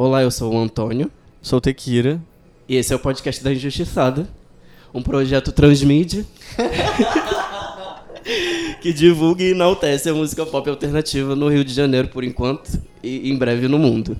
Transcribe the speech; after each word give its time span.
Olá, 0.00 0.22
eu 0.22 0.30
sou 0.30 0.54
o 0.54 0.56
Antônio 0.56 1.10
Sou 1.42 1.60
Tequira. 1.60 2.22
e 2.68 2.76
esse 2.76 2.92
é 2.92 2.96
o 2.96 3.00
podcast 3.00 3.42
da 3.42 3.52
Injustiçada, 3.52 4.28
um 4.94 5.02
projeto 5.02 5.50
transmídia 5.50 6.24
que 8.80 8.92
divulga 8.92 9.42
e 9.42 9.50
enaltece 9.50 10.08
a 10.08 10.14
música 10.14 10.46
pop 10.46 10.70
alternativa 10.70 11.34
no 11.34 11.48
Rio 11.48 11.64
de 11.64 11.74
Janeiro 11.74 12.06
por 12.06 12.22
enquanto 12.22 12.80
e 13.02 13.28
em 13.28 13.36
breve 13.36 13.66
no 13.66 13.76
mundo. 13.76 14.16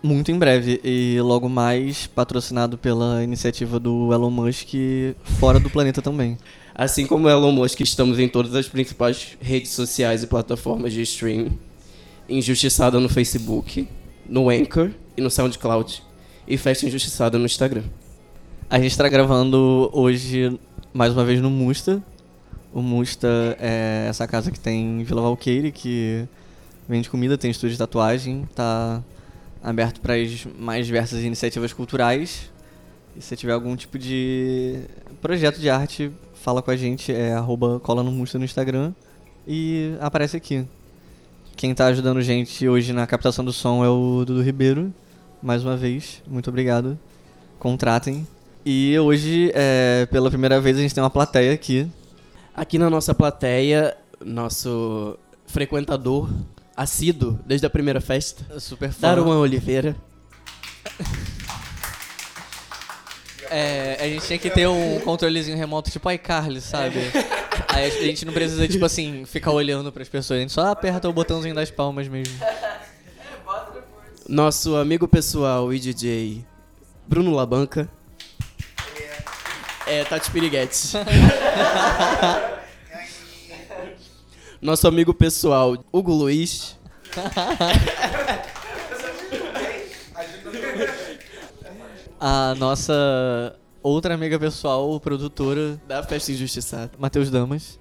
Muito 0.00 0.30
em 0.30 0.38
breve 0.38 0.80
e 0.84 1.20
logo 1.20 1.48
mais 1.48 2.06
patrocinado 2.06 2.78
pela 2.78 3.24
iniciativa 3.24 3.80
do 3.80 4.12
Elon 4.12 4.30
Musk 4.30 4.74
fora 5.40 5.58
do 5.58 5.68
planeta 5.68 6.00
também. 6.00 6.38
Assim 6.72 7.04
como 7.04 7.26
o 7.26 7.28
Elon 7.28 7.50
Musk, 7.50 7.80
estamos 7.80 8.20
em 8.20 8.28
todas 8.28 8.54
as 8.54 8.68
principais 8.68 9.36
redes 9.40 9.72
sociais 9.72 10.22
e 10.22 10.28
plataformas 10.28 10.92
de 10.92 11.02
streaming. 11.02 11.58
Injustiçada 12.28 13.00
no 13.00 13.08
Facebook, 13.08 13.88
no 14.28 14.50
Anchor 14.50 14.92
e 15.16 15.20
no 15.20 15.30
SoundCloud. 15.30 16.02
E 16.46 16.56
Festa 16.56 16.86
Injustiçada 16.86 17.38
no 17.38 17.46
Instagram. 17.46 17.82
A 18.68 18.78
gente 18.78 18.90
está 18.90 19.08
gravando 19.08 19.90
hoje 19.92 20.58
mais 20.92 21.12
uma 21.12 21.24
vez 21.24 21.40
no 21.40 21.50
Musta. 21.50 22.02
O 22.72 22.82
Musta 22.82 23.56
é 23.58 24.06
essa 24.08 24.26
casa 24.26 24.50
que 24.50 24.60
tem 24.60 25.00
em 25.00 25.04
Vila 25.04 25.22
Valqueire, 25.22 25.72
que 25.72 26.26
vende 26.88 27.08
comida, 27.08 27.38
tem 27.38 27.50
estúdio 27.50 27.72
de 27.72 27.78
tatuagem, 27.78 28.46
tá 28.54 29.02
aberto 29.62 30.00
para 30.00 30.14
as 30.14 30.46
mais 30.58 30.86
diversas 30.86 31.22
iniciativas 31.22 31.72
culturais. 31.72 32.50
E 33.16 33.22
se 33.22 33.34
tiver 33.34 33.52
algum 33.52 33.74
tipo 33.74 33.98
de 33.98 34.80
projeto 35.22 35.58
de 35.58 35.70
arte, 35.70 36.12
fala 36.34 36.60
com 36.60 36.70
a 36.70 36.76
gente, 36.76 37.10
é 37.12 37.32
arroba 37.32 37.80
cola 37.80 38.02
no 38.02 38.12
Musta 38.12 38.38
no 38.38 38.44
Instagram 38.44 38.92
e 39.46 39.96
aparece 40.00 40.36
aqui. 40.36 40.66
Quem 41.56 41.74
tá 41.74 41.86
ajudando 41.86 42.20
gente 42.20 42.68
hoje 42.68 42.92
na 42.92 43.06
captação 43.06 43.44
do 43.44 43.52
som 43.52 43.82
é 43.82 43.88
o 43.88 44.24
Dudu 44.26 44.42
Ribeiro. 44.42 44.92
Mais 45.46 45.64
uma 45.64 45.76
vez, 45.76 46.24
muito 46.26 46.50
obrigado. 46.50 46.98
Contratem. 47.56 48.26
E 48.64 48.98
hoje, 48.98 49.52
é, 49.54 50.04
pela 50.10 50.28
primeira 50.28 50.60
vez, 50.60 50.76
a 50.76 50.80
gente 50.80 50.92
tem 50.92 51.00
uma 51.00 51.08
plateia 51.08 51.52
aqui. 51.52 51.88
Aqui 52.52 52.80
na 52.80 52.90
nossa 52.90 53.14
plateia, 53.14 53.96
nosso 54.20 55.16
frequentador 55.46 56.28
assíduo 56.76 57.38
desde 57.46 57.64
a 57.64 57.70
primeira 57.70 58.00
festa, 58.00 58.58
Super 58.58 58.90
fã. 58.90 59.06
Daruan 59.06 59.38
Oliveira. 59.38 59.94
É, 63.48 63.98
a 64.00 64.08
gente 64.08 64.26
tinha 64.26 64.38
que 64.40 64.50
ter 64.50 64.66
um 64.66 64.98
controlezinho 64.98 65.56
remoto 65.56 65.88
tipo 65.88 66.10
iCarly, 66.10 66.60
sabe? 66.60 66.98
Aí 67.68 67.86
a 67.86 67.90
gente 68.02 68.24
não 68.24 68.32
precisa, 68.32 68.66
tipo 68.66 68.84
assim, 68.84 69.24
ficar 69.24 69.52
olhando 69.52 69.92
pras 69.92 70.08
pessoas. 70.08 70.38
A 70.38 70.40
gente 70.40 70.52
só 70.52 70.72
aperta 70.72 71.08
o 71.08 71.12
botãozinho 71.12 71.54
das 71.54 71.70
palmas 71.70 72.08
mesmo. 72.08 72.34
Nosso 74.28 74.74
amigo 74.76 75.06
pessoal 75.06 75.72
e 75.72 75.78
DJ 75.78 76.44
Bruno 77.06 77.30
Labanca. 77.32 77.88
É, 79.86 80.02
Tati 80.02 80.28
Piriguetes. 80.32 80.94
Nosso 84.60 84.88
amigo 84.88 85.14
pessoal 85.14 85.76
Hugo 85.92 86.12
Luiz. 86.12 86.76
A 92.18 92.54
nossa 92.56 93.56
outra 93.80 94.14
amiga 94.14 94.38
pessoal, 94.40 94.98
produtora, 94.98 95.80
Da 95.86 96.02
Festa 96.02 96.32
Injustiçada. 96.32 96.90
Matheus 96.98 97.30
Damas. 97.30 97.78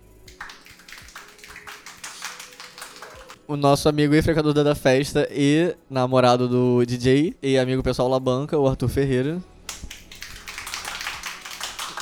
O 3.48 3.56
nosso 3.56 3.88
amigo 3.88 4.16
e 4.16 4.22
frequentador 4.24 4.64
da 4.64 4.74
festa 4.74 5.28
e 5.30 5.76
namorado 5.88 6.48
do 6.48 6.84
DJ 6.84 7.36
e 7.44 7.60
amigo 7.60 7.84
pessoal 7.84 8.08
Labanca, 8.08 8.58
o 8.58 8.68
Arthur 8.68 8.90
Ferreira. 8.90 9.38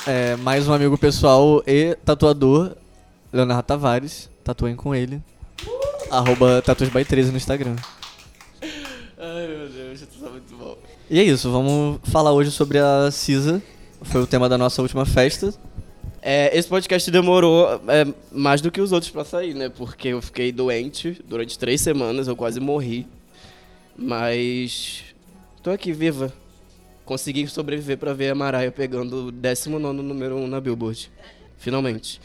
É, 0.06 0.36
mais 0.36 0.66
um 0.66 0.72
amigo 0.72 0.96
pessoal 0.96 1.62
e 1.66 1.96
tatuador, 1.96 2.74
Leonardo 3.30 3.62
Tavares. 3.62 4.30
Tatuem 4.42 4.74
com 4.74 4.94
ele. 4.94 5.22
Arroba 6.10 6.62
tatusby13 6.62 7.30
no 7.30 7.36
Instagram. 7.36 7.76
Ai 9.18 9.46
meu 9.46 9.68
Deus, 9.68 10.00
isso 10.00 10.18
tá 10.18 10.30
muito 10.30 10.56
bom. 10.56 10.78
E 11.10 11.20
é 11.20 11.24
isso, 11.24 11.52
vamos 11.52 12.00
falar 12.04 12.32
hoje 12.32 12.50
sobre 12.50 12.78
a 12.78 13.10
CISA. 13.10 13.62
Foi 14.00 14.22
o 14.22 14.26
tema 14.26 14.48
da 14.48 14.56
nossa 14.56 14.80
última 14.80 15.04
festa. 15.04 15.52
É, 16.26 16.56
esse 16.56 16.66
podcast 16.66 17.10
demorou 17.10 17.68
é, 17.86 18.06
mais 18.32 18.62
do 18.62 18.70
que 18.70 18.80
os 18.80 18.92
outros 18.92 19.12
pra 19.12 19.26
sair, 19.26 19.52
né? 19.52 19.68
Porque 19.68 20.08
eu 20.08 20.22
fiquei 20.22 20.50
doente 20.50 21.22
durante 21.28 21.58
três 21.58 21.82
semanas, 21.82 22.26
eu 22.26 22.34
quase 22.34 22.58
morri. 22.58 23.06
Mas. 23.94 25.04
tô 25.62 25.70
aqui 25.70 25.92
viva. 25.92 26.32
Consegui 27.04 27.46
sobreviver 27.46 27.98
pra 27.98 28.14
ver 28.14 28.30
a 28.30 28.34
Maraia 28.34 28.72
pegando 28.72 29.26
o 29.26 29.30
19 29.30 30.00
número 30.00 30.36
1 30.36 30.46
na 30.46 30.62
Billboard. 30.62 31.12
Finalmente. 31.58 32.18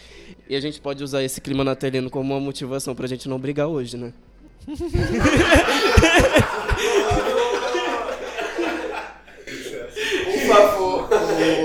E 0.47 0.55
a 0.55 0.61
gente 0.61 0.79
pode 0.79 1.03
usar 1.03 1.21
esse 1.21 1.41
clima 1.41 1.65
natalino 1.65 2.09
como 2.09 2.33
uma 2.33 2.39
motivação 2.39 2.95
pra 2.95 3.05
gente 3.05 3.27
não 3.27 3.37
brigar 3.37 3.67
hoje, 3.67 3.97
né? 3.97 4.13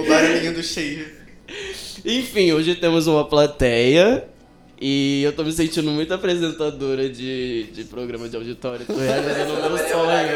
O 0.01 0.09
barulhinho 0.09 0.53
do 0.53 0.63
cheio. 0.65 1.24
Enfim, 2.05 2.53
hoje 2.53 2.75
temos 2.75 3.07
uma 3.07 3.25
plateia 3.25 4.29
e 4.79 5.23
eu 5.23 5.33
tô 5.33 5.43
me 5.43 5.51
sentindo 5.51 5.91
muito 5.91 6.13
apresentadora 6.13 7.09
de, 7.09 7.65
de 7.73 7.85
programa 7.85 8.29
de 8.29 8.37
auditório. 8.37 8.85
Tô 8.85 8.95
realizando 8.95 9.53
o 9.55 9.71
meu 9.71 9.79
sonho. 9.79 10.31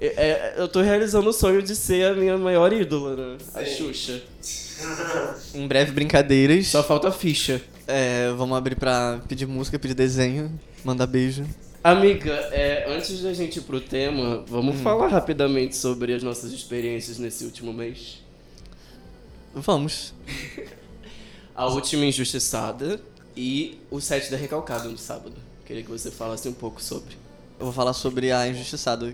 É, 0.00 0.06
é, 0.06 0.54
eu 0.58 0.68
tô 0.68 0.82
realizando 0.82 1.30
o 1.30 1.32
sonho 1.32 1.62
de 1.62 1.74
ser 1.74 2.10
a 2.10 2.14
minha 2.14 2.36
maior 2.36 2.70
ídola, 2.74 3.16
né? 3.16 3.38
A 3.54 3.64
Xuxa. 3.64 4.20
Em 5.54 5.66
breve, 5.66 5.92
brincadeiras. 5.92 6.66
Só 6.66 6.82
falta 6.82 7.08
a 7.08 7.12
ficha. 7.12 7.62
É, 7.86 8.30
vamos 8.36 8.58
abrir 8.58 8.76
pra 8.76 9.18
pedir 9.26 9.46
música, 9.46 9.78
pedir 9.78 9.94
desenho, 9.94 10.60
mandar 10.84 11.06
beijo. 11.06 11.46
Amiga, 11.82 12.34
é, 12.52 12.84
antes 12.86 13.22
da 13.22 13.32
gente 13.32 13.60
ir 13.60 13.62
pro 13.62 13.80
tema, 13.80 14.44
vamos 14.46 14.78
falar 14.82 15.08
rapidamente 15.08 15.74
sobre 15.74 16.12
as 16.12 16.22
nossas 16.22 16.52
experiências 16.52 17.18
nesse 17.18 17.46
último 17.46 17.72
mês. 17.72 18.22
Vamos. 19.54 20.12
A 21.58 21.66
última 21.66 22.04
injustiçada 22.04 23.00
e 23.36 23.80
o 23.90 24.00
set 24.00 24.30
da 24.30 24.36
Recalcada 24.36 24.88
no 24.88 24.96
sábado. 24.96 25.34
Queria 25.66 25.82
que 25.82 25.90
você 25.90 26.08
falasse 26.08 26.48
um 26.48 26.52
pouco 26.52 26.80
sobre. 26.80 27.16
Eu 27.58 27.64
vou 27.66 27.72
falar 27.72 27.94
sobre 27.94 28.30
a 28.30 28.46
Injustiçada. 28.46 29.12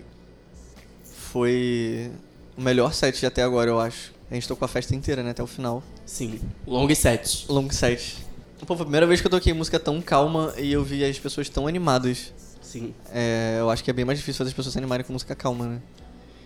Foi 1.31 2.11
o 2.55 2.61
melhor 2.61 2.93
set 2.93 3.25
até 3.25 3.41
agora, 3.41 3.71
eu 3.71 3.79
acho. 3.79 4.13
A 4.29 4.35
gente 4.35 4.47
tocou 4.47 4.63
a 4.63 4.69
festa 4.69 4.93
inteira, 4.93 5.23
né? 5.23 5.31
Até 5.31 5.41
o 5.41 5.47
final. 5.47 5.81
Sim, 6.05 6.39
long 6.67 6.87
set. 6.93 7.47
Long 7.49 7.67
set. 7.71 8.17
Pô, 8.59 8.75
foi 8.75 8.83
a 8.83 8.85
primeira 8.85 9.07
vez 9.07 9.21
que 9.21 9.25
eu 9.25 9.31
toquei 9.31 9.51
música 9.51 9.79
tão 9.79 9.99
calma 9.99 10.53
e 10.55 10.71
eu 10.71 10.83
vi 10.83 11.03
as 11.03 11.17
pessoas 11.17 11.49
tão 11.49 11.65
animadas. 11.65 12.31
Sim. 12.61 12.93
É, 13.11 13.57
eu 13.57 13.71
acho 13.71 13.83
que 13.83 13.89
é 13.89 13.93
bem 13.93 14.05
mais 14.05 14.19
difícil 14.19 14.37
fazer 14.37 14.49
as 14.49 14.55
pessoas 14.55 14.73
se 14.73 14.77
animarem 14.77 15.03
com 15.03 15.11
música 15.11 15.33
calma, 15.33 15.65
né? 15.65 15.81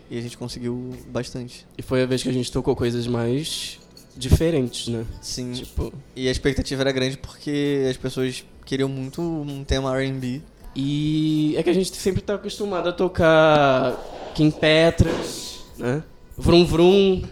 E 0.10 0.18
a 0.18 0.22
gente 0.22 0.38
conseguiu 0.38 0.98
bastante. 1.10 1.68
E 1.78 1.82
foi 1.82 2.04
a 2.04 2.06
vez 2.06 2.24
que 2.24 2.30
a 2.30 2.34
gente 2.34 2.50
tocou 2.50 2.74
coisas 2.74 3.06
mais 3.06 3.78
diferentes, 4.20 4.88
né? 4.90 5.06
Sim. 5.22 5.54
Tipo. 5.54 5.94
E 6.16 6.28
a 6.28 6.32
expectativa 6.32 6.82
era 6.82 6.92
grande 6.92 7.18
porque 7.18 7.88
as 7.90 7.98
pessoas 7.98 8.46
queriam 8.66 8.90
muito 8.90 9.22
um 9.22 9.64
tema 9.64 9.98
R&B. 9.98 10.42
E 10.76 11.56
é 11.58 11.64
que 11.64 11.70
a 11.70 11.74
gente 11.74 11.96
sempre 11.96 12.22
tá 12.22 12.36
acostumado 12.36 12.90
a 12.90 12.92
tocar 12.92 14.32
Kim 14.36 14.52
Petras, 14.52 15.62
né? 15.78 16.04
Vrum 16.38 16.66
Vrum, 16.66 17.24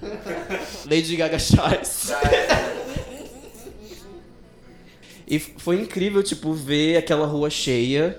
Lady 0.90 1.16
Gaga 1.16 1.38
Chives. 1.38 2.12
E 5.30 5.40
foi 5.40 5.82
incrível, 5.82 6.24
tipo, 6.24 6.54
ver 6.54 6.96
aquela 6.96 7.28
rua 7.28 7.50
cheia. 7.50 8.18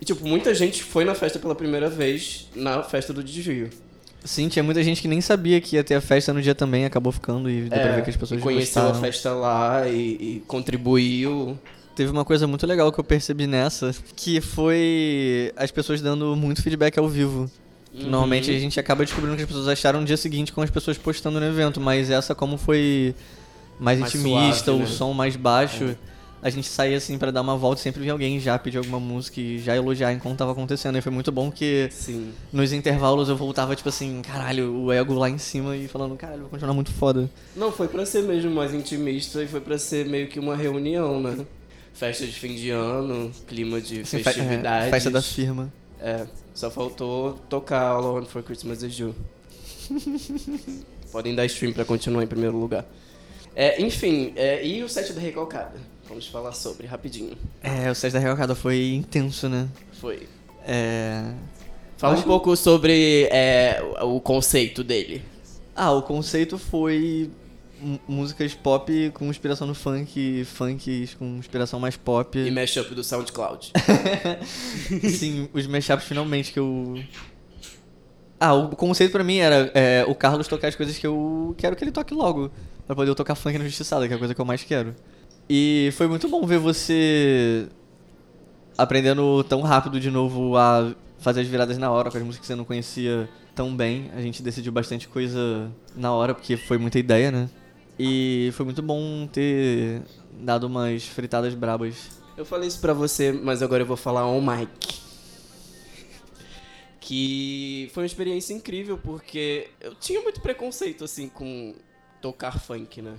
E, 0.00 0.04
tipo, 0.04 0.26
muita 0.26 0.52
gente 0.52 0.82
foi 0.82 1.04
na 1.04 1.14
festa 1.14 1.38
pela 1.38 1.54
primeira 1.54 1.88
vez 1.88 2.48
na 2.56 2.82
festa 2.82 3.12
do 3.12 3.22
desvio. 3.22 3.70
Sim, 4.24 4.48
tinha 4.48 4.62
muita 4.62 4.82
gente 4.84 5.00
que 5.00 5.08
nem 5.08 5.20
sabia 5.20 5.60
que 5.60 5.76
ia 5.76 5.84
ter 5.84 5.94
a 5.94 6.00
festa 6.00 6.32
no 6.32 6.42
dia 6.42 6.54
também, 6.54 6.84
acabou 6.84 7.10
ficando 7.10 7.48
e 7.50 7.62
deu 7.62 7.70
pra 7.80 7.92
ver 7.92 8.04
que 8.04 8.10
as 8.10 8.16
pessoas 8.16 8.40
É, 8.40 8.42
conheceu 8.42 8.82
gostaram. 8.82 8.90
a 8.98 9.00
festa 9.00 9.32
lá 9.32 9.88
e, 9.88 9.94
e 10.20 10.42
contribuiu. 10.46 11.58
Teve 11.96 12.10
uma 12.10 12.24
coisa 12.24 12.46
muito 12.46 12.66
legal 12.66 12.92
que 12.92 13.00
eu 13.00 13.04
percebi 13.04 13.46
nessa, 13.46 13.94
que 14.16 14.40
foi 14.40 15.52
as 15.56 15.70
pessoas 15.70 16.00
dando 16.00 16.36
muito 16.36 16.62
feedback 16.62 16.98
ao 16.98 17.08
vivo. 17.08 17.50
Uhum. 17.92 18.02
Normalmente 18.08 18.50
a 18.50 18.58
gente 18.58 18.78
acaba 18.78 19.04
descobrindo 19.04 19.34
o 19.34 19.36
que 19.36 19.42
as 19.42 19.48
pessoas 19.48 19.68
acharam 19.68 20.00
no 20.00 20.06
dia 20.06 20.16
seguinte 20.16 20.52
com 20.52 20.62
as 20.62 20.70
pessoas 20.70 20.96
postando 20.96 21.40
no 21.40 21.46
evento, 21.46 21.80
mas 21.80 22.08
essa 22.10 22.34
como 22.34 22.56
foi 22.56 23.14
mais, 23.80 23.98
Mais 23.98 24.14
intimista, 24.14 24.66
suave, 24.66 24.82
o 24.82 24.86
né? 24.86 24.86
som 24.86 25.12
mais 25.12 25.34
baixo, 25.36 25.96
a 26.42 26.48
gente 26.50 26.66
saía 26.68 26.96
assim 26.96 27.18
pra 27.18 27.30
dar 27.30 27.40
uma 27.42 27.56
volta 27.56 27.80
e 27.80 27.82
sempre 27.82 28.02
via 28.02 28.12
alguém 28.12 28.40
já 28.40 28.58
pedir 28.58 28.78
alguma 28.78 28.98
música 28.98 29.40
e 29.40 29.58
já 29.58 29.76
elogiar 29.76 30.12
enquanto 30.12 30.38
tava 30.38 30.52
acontecendo. 30.52 30.96
E 30.96 31.00
foi 31.00 31.12
muito 31.12 31.30
bom 31.30 31.50
que 31.50 31.88
Sim. 31.92 32.32
nos 32.52 32.72
intervalos 32.72 33.28
eu 33.28 33.36
voltava 33.36 33.76
tipo 33.76 33.88
assim, 33.88 34.22
caralho, 34.22 34.74
o 34.74 34.92
ego 34.92 35.12
lá 35.14 35.28
em 35.28 35.38
cima 35.38 35.76
e 35.76 35.86
falando, 35.88 36.16
caralho, 36.16 36.42
vai 36.42 36.50
continuar 36.50 36.74
muito 36.74 36.92
foda. 36.92 37.28
Não, 37.54 37.70
foi 37.70 37.88
pra 37.88 38.06
ser 38.06 38.22
mesmo 38.22 38.50
mais 38.50 38.72
intimista 38.72 39.42
e 39.42 39.46
foi 39.48 39.60
pra 39.60 39.76
ser 39.78 40.06
meio 40.06 40.28
que 40.28 40.38
uma 40.40 40.56
reunião, 40.56 41.20
né? 41.20 41.44
Festa 41.92 42.24
de 42.24 42.32
fim 42.32 42.54
de 42.54 42.70
ano, 42.70 43.30
clima 43.46 43.80
de 43.80 44.00
Assim, 44.00 44.22
fe- 44.22 44.30
é, 44.40 44.88
festa 44.90 45.10
da 45.10 45.20
firma. 45.20 45.70
É, 46.00 46.26
só 46.54 46.70
faltou 46.70 47.34
tocar 47.50 47.82
All 47.90 48.02
I 48.02 48.20
Want 48.20 48.28
For 48.28 48.42
Christmas 48.42 48.82
Is 48.82 48.98
You. 48.98 49.14
Podem 51.12 51.34
dar 51.34 51.44
stream 51.46 51.72
pra 51.72 51.84
continuar 51.84 52.22
em 52.22 52.26
primeiro 52.26 52.56
lugar. 52.56 52.86
É, 53.54 53.82
enfim, 53.82 54.32
é, 54.36 54.64
e 54.64 54.82
o 54.82 54.88
set 54.88 55.12
da 55.12 55.20
Recalcada? 55.20 55.74
Vamos 56.10 56.26
falar 56.26 56.52
sobre, 56.52 56.86
rapidinho. 56.86 57.36
É, 57.62 57.90
o 57.90 57.94
set 57.94 58.12
da 58.12 58.18
Recalcada 58.18 58.54
foi 58.54 58.92
intenso, 58.94 59.48
né? 59.48 59.68
Foi. 60.00 60.28
É... 60.66 61.32
Fala 61.96 62.14
Acho- 62.14 62.22
um 62.24 62.26
pouco 62.26 62.56
sobre 62.56 63.28
é, 63.30 63.80
o 64.02 64.20
conceito 64.20 64.82
dele. 64.82 65.22
Ah, 65.74 65.92
o 65.92 66.02
conceito 66.02 66.58
foi 66.58 67.30
músicas 68.08 68.52
pop 68.54 69.10
com 69.14 69.26
inspiração 69.30 69.66
no 69.66 69.74
funk, 69.74 70.44
funks 70.44 71.14
com 71.14 71.36
inspiração 71.38 71.78
mais 71.80 71.96
pop. 71.96 72.38
E 72.38 72.50
mashup 72.50 72.94
do 72.94 73.02
SoundCloud. 73.04 73.72
Sim, 75.16 75.48
os 75.52 75.66
mashups 75.66 76.04
finalmente 76.04 76.52
que 76.52 76.58
eu. 76.58 76.98
Ah, 78.38 78.52
o 78.54 78.74
conceito 78.74 79.12
pra 79.12 79.22
mim 79.22 79.36
era 79.38 79.70
é, 79.74 80.04
o 80.08 80.14
Carlos 80.14 80.48
tocar 80.48 80.68
as 80.68 80.74
coisas 80.74 80.98
que 80.98 81.06
eu 81.06 81.54
quero 81.56 81.76
que 81.76 81.84
ele 81.84 81.92
toque 81.92 82.14
logo. 82.14 82.50
Pra 82.86 82.96
poder 82.96 83.10
eu 83.10 83.14
tocar 83.14 83.34
funk 83.36 83.56
na 83.56 83.64
Justiçada, 83.64 84.06
que 84.08 84.12
é 84.12 84.16
a 84.16 84.18
coisa 84.18 84.34
que 84.34 84.40
eu 84.40 84.44
mais 84.44 84.64
quero. 84.64 84.94
E 85.52 85.90
foi 85.96 86.06
muito 86.06 86.28
bom 86.28 86.46
ver 86.46 86.60
você 86.60 87.68
aprendendo 88.78 89.42
tão 89.42 89.62
rápido 89.62 89.98
de 89.98 90.08
novo 90.08 90.56
a 90.56 90.94
fazer 91.18 91.40
as 91.40 91.48
viradas 91.48 91.76
na 91.76 91.90
hora 91.90 92.08
com 92.08 92.16
as 92.16 92.22
músicas 92.22 92.42
que 92.42 92.46
você 92.46 92.54
não 92.54 92.64
conhecia 92.64 93.28
tão 93.52 93.74
bem. 93.76 94.12
A 94.14 94.20
gente 94.20 94.44
decidiu 94.44 94.70
bastante 94.70 95.08
coisa 95.08 95.68
na 95.96 96.12
hora, 96.12 96.36
porque 96.36 96.56
foi 96.56 96.78
muita 96.78 97.00
ideia, 97.00 97.32
né? 97.32 97.50
E 97.98 98.50
foi 98.52 98.64
muito 98.64 98.80
bom 98.80 99.26
ter 99.26 100.02
dado 100.40 100.68
umas 100.68 101.02
fritadas 101.02 101.52
brabas. 101.52 101.96
Eu 102.36 102.44
falei 102.44 102.68
isso 102.68 102.80
pra 102.80 102.92
você, 102.92 103.32
mas 103.32 103.60
agora 103.60 103.82
eu 103.82 103.86
vou 103.86 103.96
falar 103.96 104.28
on 104.28 104.40
mic. 104.40 105.00
Que 107.00 107.90
foi 107.92 108.04
uma 108.04 108.06
experiência 108.06 108.54
incrível, 108.54 108.96
porque 108.96 109.68
eu 109.80 109.96
tinha 109.96 110.22
muito 110.22 110.40
preconceito, 110.40 111.02
assim, 111.02 111.28
com 111.28 111.74
tocar 112.22 112.60
funk, 112.60 113.02
né? 113.02 113.16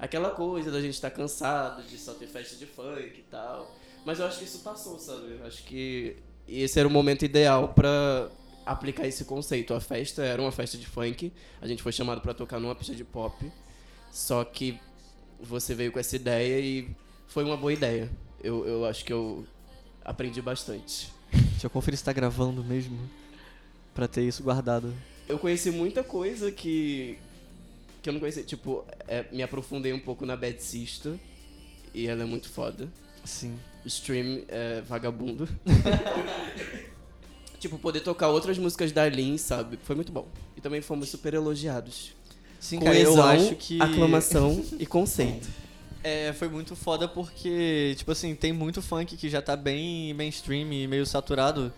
Aquela 0.00 0.30
coisa 0.30 0.70
da 0.70 0.80
gente 0.80 0.94
estar 0.94 1.10
cansado 1.10 1.82
de 1.82 1.98
só 1.98 2.14
ter 2.14 2.26
festa 2.26 2.56
de 2.56 2.66
funk 2.66 3.18
e 3.18 3.24
tal. 3.30 3.76
Mas 4.04 4.18
eu 4.18 4.26
acho 4.26 4.38
que 4.38 4.44
isso 4.44 4.60
passou, 4.60 4.98
sabe? 4.98 5.38
Eu 5.38 5.46
acho 5.46 5.62
que 5.64 6.16
esse 6.48 6.78
era 6.78 6.88
o 6.88 6.90
momento 6.90 7.24
ideal 7.24 7.68
pra 7.68 8.30
aplicar 8.64 9.06
esse 9.06 9.24
conceito. 9.24 9.74
A 9.74 9.80
festa 9.80 10.22
era 10.22 10.40
uma 10.40 10.50
festa 10.50 10.78
de 10.78 10.86
funk, 10.86 11.32
a 11.60 11.66
gente 11.66 11.82
foi 11.82 11.92
chamado 11.92 12.20
pra 12.20 12.32
tocar 12.32 12.58
numa 12.58 12.74
pista 12.74 12.94
de 12.94 13.04
pop. 13.04 13.52
Só 14.10 14.42
que 14.42 14.78
você 15.38 15.74
veio 15.74 15.92
com 15.92 15.98
essa 15.98 16.16
ideia 16.16 16.58
e 16.60 16.88
foi 17.28 17.44
uma 17.44 17.56
boa 17.56 17.72
ideia. 17.72 18.10
Eu, 18.42 18.66
eu 18.66 18.86
acho 18.86 19.04
que 19.04 19.12
eu 19.12 19.46
aprendi 20.04 20.40
bastante. 20.40 21.12
Deixa 21.30 21.66
eu 21.66 21.70
conferir 21.70 21.98
se 21.98 22.04
tá 22.04 22.12
gravando 22.12 22.64
mesmo. 22.64 22.98
Pra 23.94 24.08
ter 24.08 24.22
isso 24.22 24.42
guardado. 24.42 24.94
Eu 25.28 25.38
conheci 25.38 25.70
muita 25.70 26.02
coisa 26.02 26.50
que, 26.50 27.18
que 28.02 28.08
eu 28.08 28.12
não 28.12 28.20
conhecia. 28.20 28.42
Tipo, 28.42 28.84
é, 29.06 29.24
me 29.32 29.42
aprofundei 29.42 29.92
um 29.92 29.98
pouco 29.98 30.24
na 30.26 30.36
Bad 30.36 30.62
Sister. 30.62 31.14
E 31.92 32.06
ela 32.06 32.22
é 32.22 32.26
muito 32.26 32.48
foda. 32.48 32.88
Sim. 33.24 33.58
Stream 33.84 34.42
é 34.48 34.80
vagabundo. 34.82 35.48
tipo, 37.58 37.78
poder 37.78 38.00
tocar 38.00 38.28
outras 38.28 38.58
músicas 38.58 38.92
da 38.92 39.08
Lin, 39.08 39.36
sabe? 39.38 39.78
Foi 39.82 39.96
muito 39.96 40.12
bom. 40.12 40.28
E 40.56 40.60
também 40.60 40.80
fomos 40.80 41.08
super 41.08 41.34
elogiados. 41.34 42.12
Sim, 42.58 42.78
cara, 42.78 42.98
eu 42.98 43.22
acho 43.22 43.56
que. 43.56 43.80
aclamação 43.80 44.64
e 44.78 44.86
conceito. 44.86 45.48
É, 46.02 46.32
foi 46.32 46.48
muito 46.48 46.74
foda 46.74 47.06
porque, 47.06 47.94
tipo 47.94 48.10
assim, 48.10 48.34
tem 48.34 48.54
muito 48.54 48.80
funk 48.80 49.18
que 49.18 49.28
já 49.28 49.42
tá 49.42 49.54
bem 49.54 50.14
mainstream 50.14 50.72
e 50.72 50.86
meio 50.86 51.04
saturado. 51.04 51.70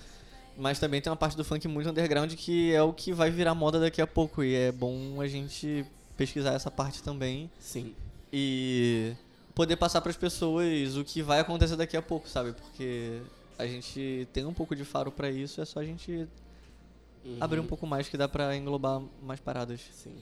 Mas 0.56 0.78
também 0.78 1.00
tem 1.00 1.10
uma 1.10 1.16
parte 1.16 1.36
do 1.36 1.42
funk 1.42 1.66
muito 1.66 1.90
underground 1.90 2.32
que 2.34 2.72
é 2.72 2.80
o 2.80 2.92
que 2.92 3.12
vai 3.12 3.32
virar 3.32 3.52
moda 3.52 3.80
daqui 3.80 4.00
a 4.00 4.06
pouco. 4.06 4.44
E 4.44 4.54
é 4.54 4.70
bom 4.70 5.20
a 5.20 5.26
gente 5.26 5.84
pesquisar 6.16 6.52
essa 6.54 6.70
parte 6.70 7.02
também. 7.02 7.50
Sim. 7.58 7.94
E 8.32 9.12
poder 9.54 9.76
passar 9.76 10.00
pras 10.00 10.16
pessoas 10.16 10.96
o 10.96 11.04
que 11.04 11.22
vai 11.22 11.40
acontecer 11.40 11.76
daqui 11.76 11.96
a 11.96 12.02
pouco, 12.02 12.28
sabe? 12.28 12.52
Porque 12.52 13.20
a 13.58 13.66
gente 13.66 14.26
tem 14.32 14.44
um 14.46 14.52
pouco 14.54 14.74
de 14.74 14.84
faro 14.84 15.10
pra 15.12 15.30
isso, 15.30 15.60
é 15.60 15.64
só 15.64 15.80
a 15.80 15.84
gente 15.84 16.26
Uhum. 17.24 17.36
abrir 17.40 17.60
um 17.60 17.66
pouco 17.66 17.86
mais 17.86 18.08
que 18.08 18.16
dá 18.16 18.26
pra 18.26 18.56
englobar 18.56 19.00
mais 19.22 19.38
paradas. 19.38 19.80
Sim. 19.92 20.16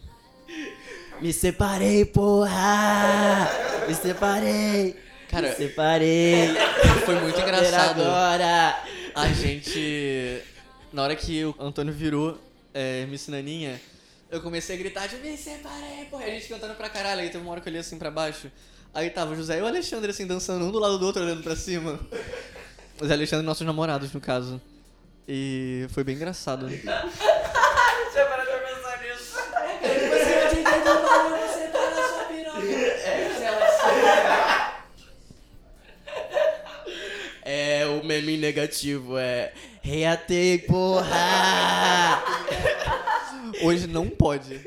Me 1.20 1.32
separei, 1.32 2.04
porra! 2.04 3.48
Me 3.88 3.94
separei! 3.94 4.96
Cara, 5.28 5.48
Me 5.50 5.54
separei! 5.54 6.48
foi 7.06 7.20
muito 7.20 7.40
engraçado. 7.40 8.02
Agora! 8.02 8.82
A 9.14 9.28
gente. 9.28 10.42
Na 10.92 11.02
hora 11.04 11.14
que 11.16 11.44
o 11.44 11.54
Antônio 11.58 11.92
virou 11.92 12.38
é, 12.74 13.06
Miss 13.06 13.28
Naninha, 13.28 13.80
eu 14.30 14.40
comecei 14.40 14.76
a 14.76 14.78
gritar 14.78 15.08
de 15.08 15.16
me 15.16 15.36
separei, 15.36 16.04
porra. 16.08 16.24
E 16.24 16.30
a 16.30 16.34
gente 16.34 16.48
cantando 16.48 16.74
pra 16.74 16.88
caralho. 16.88 17.20
Aí 17.20 17.30
teve 17.30 17.42
uma 17.42 17.52
hora 17.52 17.60
que 17.60 17.68
eu 17.68 17.70
olhei 17.70 17.80
assim 17.80 17.98
pra 17.98 18.10
baixo. 18.10 18.50
Aí 18.94 19.10
tava 19.10 19.32
o 19.32 19.36
José 19.36 19.58
e 19.58 19.62
o 19.62 19.66
Alexandre 19.66 20.10
assim 20.10 20.26
dançando 20.26 20.64
um 20.64 20.70
do 20.70 20.78
lado 20.78 20.98
do 20.98 21.06
outro, 21.06 21.22
olhando 21.22 21.42
pra 21.42 21.56
cima. 21.56 21.98
Os 23.00 23.10
Alexandre, 23.10 23.46
nossos 23.46 23.66
namorados, 23.66 24.12
no 24.12 24.20
caso. 24.20 24.60
E 25.26 25.86
foi 25.90 26.04
bem 26.04 26.14
engraçado. 26.16 26.66
É 37.42 37.84
o 37.84 38.04
meme 38.04 38.36
negativo, 38.36 39.18
é. 39.18 39.52
Reatei, 39.82 40.58
porra! 40.58 42.22
Hoje 43.62 43.86
não 43.86 44.08
pode. 44.08 44.60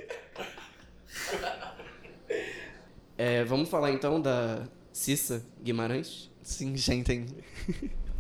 É, 3.18 3.44
vamos 3.44 3.69
falar 3.69 3.92
então 3.92 4.22
da 4.22 4.68
Cissa 4.92 5.44
Guimarães? 5.62 6.30
Sim, 6.42 6.75
gente. 6.75 7.25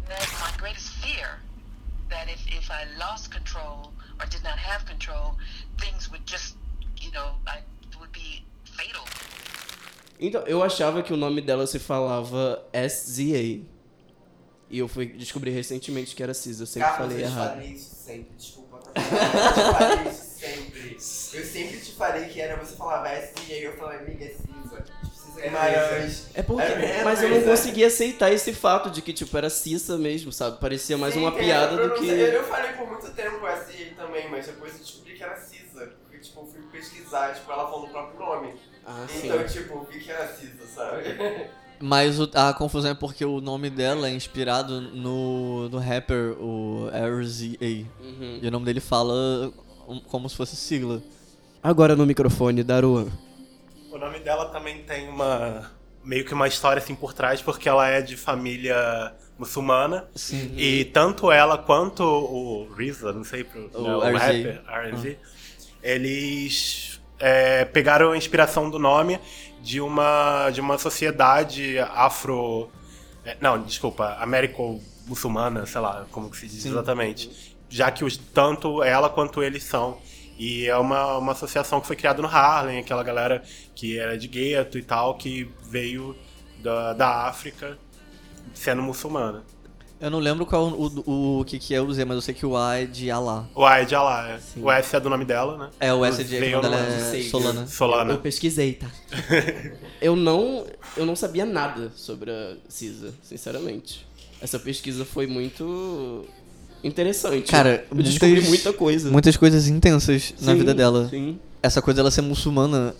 That's 0.07 0.31
my 0.39 0.57
greatest 0.57 0.89
fear. 1.01 1.39
That 2.09 2.31
if, 2.31 2.45
if 2.47 2.69
I 2.69 2.85
lost 2.97 3.31
control 3.31 3.91
or 4.19 4.27
did 4.27 4.43
not 4.43 4.57
have 4.59 4.85
control, 4.85 5.35
things 5.79 6.09
would 6.09 6.23
just, 6.25 6.55
you 7.01 7.11
know, 7.11 7.35
I, 7.47 7.63
would 7.99 8.11
be 8.11 8.45
fatal. 8.65 9.03
Então, 10.19 10.43
eu 10.43 10.63
achava 10.63 11.01
que 11.01 11.11
o 11.11 11.17
nome 11.17 11.41
dela 11.41 11.65
se 11.67 11.79
falava 11.79 12.63
SZA. 12.71 13.61
E 14.69 14.79
eu 14.79 14.87
fui 14.87 15.07
descobrir 15.07 15.51
recentemente 15.51 16.15
que 16.15 16.23
era 16.23 16.33
Cissa, 16.33 16.63
eu 16.63 16.67
sempre 16.67 16.89
Carlos, 16.89 17.09
falei 17.11 17.25
errado. 17.25 17.49
falei 17.55 17.69
isso 17.71 17.95
sempre, 17.95 18.35
desculpa. 18.37 18.77
tá? 18.77 18.91
Eu 19.01 19.73
falei 19.73 20.11
isso 20.11 20.21
sempre. 20.21 20.32
Eu 20.91 21.43
sempre 21.45 21.79
te 21.79 21.91
falei 21.93 22.25
que 22.25 22.39
era 22.41 22.55
você 22.57 22.75
falava 22.75 23.07
S 23.09 23.33
e 23.47 23.53
aí 23.53 23.63
eu 23.63 23.73
falava, 23.77 23.99
amiga, 23.99 24.25
é 24.25 24.29
Cisa. 24.29 24.83
Cisa 25.13 25.41
Guimarães. 25.41 26.27
É 26.33 26.41
porque, 26.43 26.61
É 26.63 27.03
mas 27.03 27.21
eu 27.23 27.29
não 27.29 27.37
é. 27.37 27.41
conseguia 27.41 27.87
aceitar 27.87 28.31
esse 28.31 28.53
fato 28.53 28.89
de 28.89 29.01
que, 29.01 29.13
tipo, 29.13 29.35
era 29.37 29.49
Cissa 29.49 29.97
mesmo, 29.97 30.31
sabe? 30.31 30.59
Parecia 30.59 30.97
mais 30.97 31.13
Sim, 31.13 31.21
uma 31.21 31.31
piada 31.31 31.75
eu 31.81 31.89
do 31.89 31.95
que... 31.95 32.05
Eu 32.07 32.43
falei 32.43 32.73
por 32.73 32.87
muito 32.87 33.09
tempo 33.11 33.45
aí 33.45 33.93
também, 33.95 34.29
mas 34.29 34.45
depois 34.45 34.73
eu 34.73 34.79
descobri 34.79 35.13
que 35.15 35.23
era 35.23 35.35
Cisa. 35.37 35.93
Porque, 36.03 36.17
tipo, 36.19 36.39
eu 36.41 36.45
fui 36.47 36.61
pesquisar, 36.71 37.33
tipo, 37.33 37.51
ela 37.51 37.63
falou 37.69 37.85
o 37.85 37.89
próprio 37.89 38.19
nome. 38.19 38.53
Ah, 38.85 39.05
sim. 39.07 39.27
Então, 39.27 39.43
tipo, 39.45 39.73
eu 39.73 39.87
vi 39.91 39.99
que 39.99 40.11
era 40.11 40.27
Cisa, 40.27 40.65
sabe? 40.75 41.03
Mas 41.79 42.17
o- 42.19 42.29
a 42.35 42.53
confusão 42.53 42.91
é 42.91 42.93
porque 42.93 43.25
o 43.25 43.41
nome 43.41 43.69
dela 43.69 44.07
é 44.07 44.11
inspirado 44.13 44.79
no, 44.79 45.67
no 45.67 45.77
rapper, 45.79 46.31
o 46.39 46.87
RZA. 46.93 47.57
Uhum. 47.99 48.39
E 48.41 48.47
o 48.47 48.51
nome 48.51 48.65
dele 48.65 48.79
fala 48.79 49.51
como 50.07 50.29
se 50.29 50.35
fosse 50.35 50.55
sigla. 50.55 51.01
Agora 51.61 51.95
no 51.95 52.05
microfone, 52.05 52.63
Daruan. 52.63 53.07
O 53.91 53.97
nome 53.97 54.19
dela 54.19 54.45
também 54.45 54.83
tem 54.83 55.07
uma 55.07 55.71
meio 56.03 56.25
que 56.25 56.33
uma 56.33 56.47
história 56.47 56.81
assim 56.81 56.95
por 56.95 57.13
trás, 57.13 57.41
porque 57.41 57.69
ela 57.69 57.87
é 57.87 58.01
de 58.01 58.17
família 58.17 59.13
muçulmana. 59.37 60.05
Sim. 60.15 60.53
E 60.57 60.85
tanto 60.85 61.31
ela 61.31 61.57
quanto 61.57 62.03
o 62.03 62.67
RZA, 62.73 63.13
não 63.13 63.23
sei 63.23 63.43
pro 63.43 63.69
O 63.73 63.81
né, 63.81 63.95
o 63.95 64.17
rapper, 64.17 64.61
RZ, 64.67 65.17
eles 65.81 67.01
é, 67.19 67.65
pegaram 67.65 68.11
a 68.11 68.17
inspiração 68.17 68.69
do 68.69 68.77
nome 68.77 69.19
de 69.61 69.79
uma 69.79 70.49
de 70.49 70.59
uma 70.59 70.77
sociedade 70.77 71.79
afro 71.79 72.69
é, 73.25 73.37
não, 73.39 73.61
desculpa, 73.61 74.17
américo-muçulmana, 74.19 75.65
sei 75.65 75.79
lá, 75.79 76.05
como 76.11 76.29
que 76.29 76.37
se 76.37 76.47
diz 76.47 76.63
Sim. 76.63 76.69
exatamente. 76.69 77.52
Já 77.73 77.89
que 77.89 78.05
os, 78.05 78.15
tanto 78.17 78.83
ela 78.83 79.09
quanto 79.09 79.41
eles 79.41 79.63
são. 79.63 79.97
E 80.37 80.67
é 80.67 80.77
uma, 80.77 81.17
uma 81.17 81.31
associação 81.31 81.81
que 81.81 81.87
foi 81.87 81.95
criada 81.95 82.21
no 82.21 82.27
Harlem, 82.27 82.77
aquela 82.77 83.01
galera 83.01 83.41
que 83.73 83.97
era 83.97 84.15
de 84.15 84.27
gueto 84.27 84.77
e 84.77 84.83
tal, 84.83 85.15
que 85.15 85.49
veio 85.63 86.15
da, 86.61 86.93
da 86.93 87.27
África 87.27 87.75
sendo 88.53 88.83
muçulmana. 88.83 89.43
Eu 89.99 90.11
não 90.11 90.19
lembro 90.19 90.45
qual 90.45 90.67
o, 90.67 91.03
o, 91.09 91.39
o 91.39 91.45
que, 91.45 91.57
que 91.57 91.73
é 91.73 91.81
o 91.81 91.91
Z, 91.91 92.05
mas 92.05 92.15
eu 92.15 92.21
sei 92.21 92.35
que 92.35 92.45
o 92.45 92.55
A 92.55 92.75
é 92.75 92.85
de 92.85 93.09
Allah. 93.09 93.49
O 93.55 93.65
A 93.65 93.79
é 93.79 93.85
de 93.85 93.95
Alá, 93.95 94.29
é. 94.29 94.39
O 94.59 94.69
S 94.69 94.95
é 94.95 94.99
do 94.99 95.09
nome 95.09 95.25
dela, 95.25 95.57
né? 95.57 95.69
É, 95.79 95.91
o 95.91 96.05
S 96.05 96.21
é 96.21 96.23
de 96.23 96.51
quando 96.51 96.65
ela 96.65 96.77
é 96.77 96.99
sei. 97.09 97.23
Solana. 97.23 97.65
Solana. 97.65 98.13
Eu 98.13 98.19
pesquisei, 98.19 98.73
tá? 98.73 98.91
eu 99.99 100.15
não, 100.15 100.67
eu 100.95 101.07
não 101.07 101.15
sabia 101.15 101.43
nada 101.43 101.91
sobre 101.95 102.29
a 102.29 102.55
Cisa, 102.69 103.15
sinceramente. 103.23 104.05
Essa 104.39 104.59
pesquisa 104.59 105.05
foi 105.05 105.25
muito 105.25 106.27
interessante. 106.83 107.49
Cara, 107.51 107.85
eu 107.89 107.97
descobri 108.03 108.31
muitas- 108.33 108.49
muita 108.49 108.73
coisa. 108.73 109.11
Muitas 109.11 109.37
coisas 109.37 109.67
intensas 109.67 110.33
na 110.41 110.51
Sim, 110.53 110.57
vida 110.59 110.73
dela. 110.73 111.07
Sim. 111.09 111.39
Essa 111.61 111.81
coisa 111.81 111.97
dela 111.97 112.11
ser 112.11 112.21
muçulmana, 112.21 112.93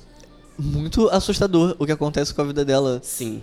muito 0.57 1.09
assustador 1.09 1.75
o 1.79 1.85
que 1.85 1.91
acontece 1.91 2.33
com 2.33 2.41
a 2.41 2.45
vida 2.45 2.63
dela. 2.63 2.99
Sim. 3.03 3.41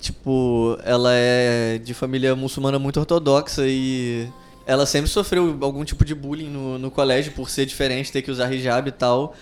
Tipo, 0.00 0.78
ela 0.84 1.10
é 1.12 1.78
de 1.78 1.94
família 1.94 2.34
muçulmana 2.36 2.78
muito 2.78 2.98
ortodoxa 3.00 3.62
e 3.66 4.28
ela 4.66 4.84
sempre 4.84 5.08
sofreu 5.10 5.56
algum 5.60 5.84
tipo 5.84 6.04
de 6.04 6.14
bullying 6.14 6.48
no, 6.50 6.78
no 6.78 6.90
colégio 6.90 7.32
por 7.32 7.48
ser 7.48 7.64
diferente, 7.66 8.12
ter 8.12 8.20
que 8.22 8.30
usar 8.30 8.52
hijab 8.52 8.88
e 8.88 8.92
tal. 8.92 9.34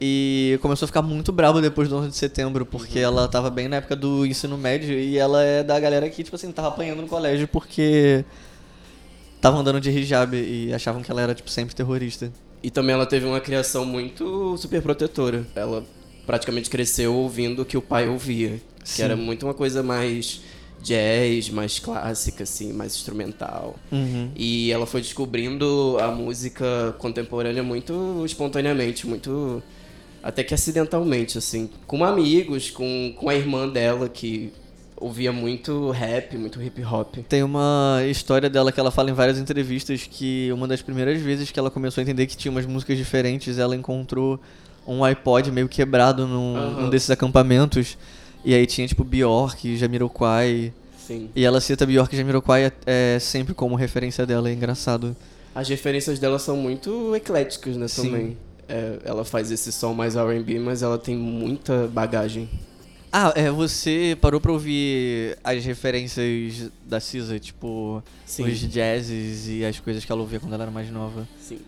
E 0.00 0.58
começou 0.60 0.84
a 0.86 0.88
ficar 0.88 1.02
muito 1.02 1.30
brava 1.30 1.60
depois 1.62 1.88
do 1.88 1.96
11 1.96 2.08
de 2.08 2.16
setembro, 2.16 2.66
porque 2.66 2.98
ela 2.98 3.28
tava 3.28 3.48
bem 3.50 3.68
na 3.68 3.76
época 3.76 3.94
do 3.94 4.26
ensino 4.26 4.58
médio 4.58 4.98
e 4.98 5.16
ela 5.16 5.40
é 5.44 5.62
da 5.62 5.78
galera 5.78 6.08
que, 6.10 6.24
tipo 6.24 6.34
assim, 6.34 6.50
tava 6.50 6.68
apanhando 6.68 7.02
no 7.02 7.06
colégio 7.06 7.46
porque 7.46 8.24
tava 9.42 9.58
andando 9.58 9.80
de 9.80 9.90
hijab 9.90 10.36
e 10.36 10.72
achavam 10.72 11.02
que 11.02 11.10
ela 11.10 11.20
era, 11.20 11.34
tipo, 11.34 11.50
sempre 11.50 11.74
terrorista. 11.74 12.32
E 12.62 12.70
também 12.70 12.94
ela 12.94 13.04
teve 13.04 13.26
uma 13.26 13.40
criação 13.40 13.84
muito 13.84 14.56
super 14.56 14.80
protetora. 14.80 15.44
Ela 15.54 15.84
praticamente 16.24 16.70
cresceu 16.70 17.12
ouvindo 17.12 17.62
o 17.62 17.64
que 17.64 17.76
o 17.76 17.82
pai 17.82 18.08
ouvia. 18.08 18.60
Que 18.84 18.88
Sim. 18.88 19.02
era 19.02 19.16
muito 19.16 19.44
uma 19.44 19.52
coisa 19.52 19.82
mais 19.82 20.40
jazz, 20.80 21.50
mais 21.50 21.80
clássica, 21.80 22.44
assim, 22.44 22.72
mais 22.72 22.94
instrumental. 22.94 23.74
Uhum. 23.90 24.30
E 24.36 24.70
ela 24.70 24.86
foi 24.86 25.00
descobrindo 25.00 25.96
a 26.00 26.08
música 26.12 26.94
contemporânea 26.98 27.64
muito 27.64 28.22
espontaneamente, 28.24 29.08
muito. 29.08 29.60
até 30.22 30.44
que 30.44 30.54
acidentalmente, 30.54 31.36
assim. 31.36 31.68
Com 31.84 32.04
amigos, 32.04 32.70
com, 32.70 33.12
com 33.16 33.28
a 33.28 33.34
irmã 33.34 33.68
dela, 33.68 34.08
que 34.08 34.52
ouvia 35.02 35.32
muito 35.32 35.90
rap, 35.90 36.36
muito 36.36 36.62
hip 36.62 36.82
hop. 36.84 37.16
Tem 37.28 37.42
uma 37.42 38.00
história 38.08 38.48
dela 38.48 38.70
que 38.70 38.78
ela 38.78 38.90
fala 38.90 39.10
em 39.10 39.12
várias 39.12 39.38
entrevistas 39.38 40.08
que 40.08 40.50
uma 40.52 40.68
das 40.68 40.80
primeiras 40.80 41.20
vezes 41.20 41.50
que 41.50 41.58
ela 41.58 41.70
começou 41.70 42.00
a 42.00 42.02
entender 42.02 42.26
que 42.26 42.36
tinha 42.36 42.52
umas 42.52 42.64
músicas 42.64 42.96
diferentes, 42.96 43.58
ela 43.58 43.74
encontrou 43.74 44.40
um 44.86 45.04
iPod 45.04 45.50
meio 45.50 45.68
quebrado 45.68 46.26
num, 46.26 46.56
Aham. 46.56 46.82
num 46.82 46.90
desses 46.90 47.10
acampamentos. 47.10 47.98
E 48.44 48.54
aí 48.54 48.66
tinha 48.66 48.86
tipo 48.86 49.04
Bjork, 49.04 49.76
Jamiroquai. 49.76 50.72
Sim. 50.98 51.30
E 51.34 51.44
ela 51.44 51.60
cita 51.60 51.84
Bjork 51.84 52.14
e 52.14 52.18
Jamiroquai 52.18 52.64
é, 52.66 52.72
é 52.86 53.18
sempre 53.18 53.54
como 53.54 53.74
referência 53.74 54.24
dela, 54.24 54.48
é 54.48 54.52
engraçado. 54.52 55.16
As 55.54 55.68
referências 55.68 56.18
dela 56.18 56.38
são 56.38 56.56
muito 56.56 57.14
ecléticas, 57.14 57.76
né, 57.76 57.88
Sim. 57.88 58.02
também. 58.04 58.36
É, 58.68 58.98
ela 59.04 59.24
faz 59.24 59.50
esse 59.50 59.70
som 59.70 59.92
mais 59.92 60.16
R&B, 60.16 60.58
mas 60.58 60.82
ela 60.82 60.96
tem 60.96 61.16
muita 61.16 61.88
bagagem. 61.88 62.48
Ah, 63.12 63.30
é, 63.36 63.50
você 63.50 64.16
parou 64.18 64.40
pra 64.40 64.50
ouvir 64.50 65.36
as 65.44 65.62
referências 65.66 66.70
da 66.86 66.98
Cisa, 66.98 67.38
tipo, 67.38 68.02
Sim. 68.24 68.44
os 68.44 68.58
jazzes 68.60 69.48
e 69.48 69.64
as 69.66 69.78
coisas 69.78 70.02
que 70.02 70.10
ela 70.10 70.22
ouvia 70.22 70.40
quando 70.40 70.54
ela 70.54 70.62
era 70.62 70.72
mais 70.72 70.90
nova. 70.90 71.28
Sim. 71.38 71.58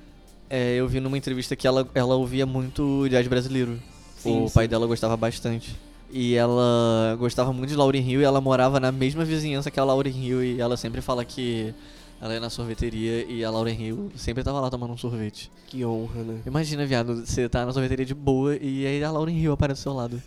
É, 0.48 0.74
eu 0.76 0.88
vi 0.88 1.00
numa 1.00 1.18
entrevista 1.18 1.54
que 1.54 1.66
ela, 1.66 1.86
ela 1.94 2.14
ouvia 2.14 2.46
muito 2.46 3.06
jazz 3.10 3.26
brasileiro. 3.26 3.78
Sim, 4.16 4.44
o 4.44 4.48
sim. 4.48 4.54
pai 4.54 4.66
dela 4.66 4.86
gostava 4.86 5.18
bastante. 5.18 5.76
E 6.10 6.34
ela 6.34 7.14
gostava 7.18 7.52
muito 7.52 7.68
de 7.68 7.76
Lauryn 7.76 8.08
Hill 8.08 8.20
e 8.22 8.24
ela 8.24 8.40
morava 8.40 8.80
na 8.80 8.90
mesma 8.90 9.22
vizinhança 9.22 9.70
que 9.70 9.78
a 9.78 9.84
Lauryn 9.84 10.16
Hill 10.16 10.44
e 10.44 10.60
ela 10.60 10.78
sempre 10.78 11.02
fala 11.02 11.24
que 11.26 11.74
ela 12.22 12.32
ia 12.32 12.40
na 12.40 12.48
sorveteria 12.48 13.24
e 13.24 13.44
a 13.44 13.50
Lauryn 13.50 13.78
Hill 13.78 14.12
sempre 14.16 14.42
tava 14.42 14.60
lá 14.60 14.70
tomando 14.70 14.94
um 14.94 14.96
sorvete. 14.96 15.50
Que 15.66 15.84
honra, 15.84 16.22
né? 16.22 16.40
Imagina, 16.46 16.86
viado, 16.86 17.26
você 17.26 17.48
tá 17.50 17.66
na 17.66 17.72
sorveteria 17.72 18.06
de 18.06 18.14
boa 18.14 18.56
e 18.56 18.86
aí 18.86 19.04
a 19.04 19.10
Lauryn 19.10 19.36
Hill 19.36 19.52
aparece 19.52 19.80
do 19.80 19.82
seu 19.82 19.92
lado. 19.92 20.22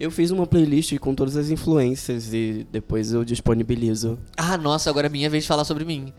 Eu 0.00 0.12
fiz 0.12 0.30
uma 0.30 0.46
playlist 0.46 0.96
com 0.98 1.12
todas 1.12 1.36
as 1.36 1.50
influências 1.50 2.32
e 2.32 2.64
depois 2.70 3.12
eu 3.12 3.24
disponibilizo. 3.24 4.16
Ah, 4.36 4.56
nossa, 4.56 4.88
agora 4.88 5.08
é 5.08 5.10
minha 5.10 5.28
vez 5.28 5.42
de 5.42 5.48
falar 5.48 5.64
sobre 5.64 5.84
mim. 5.84 6.12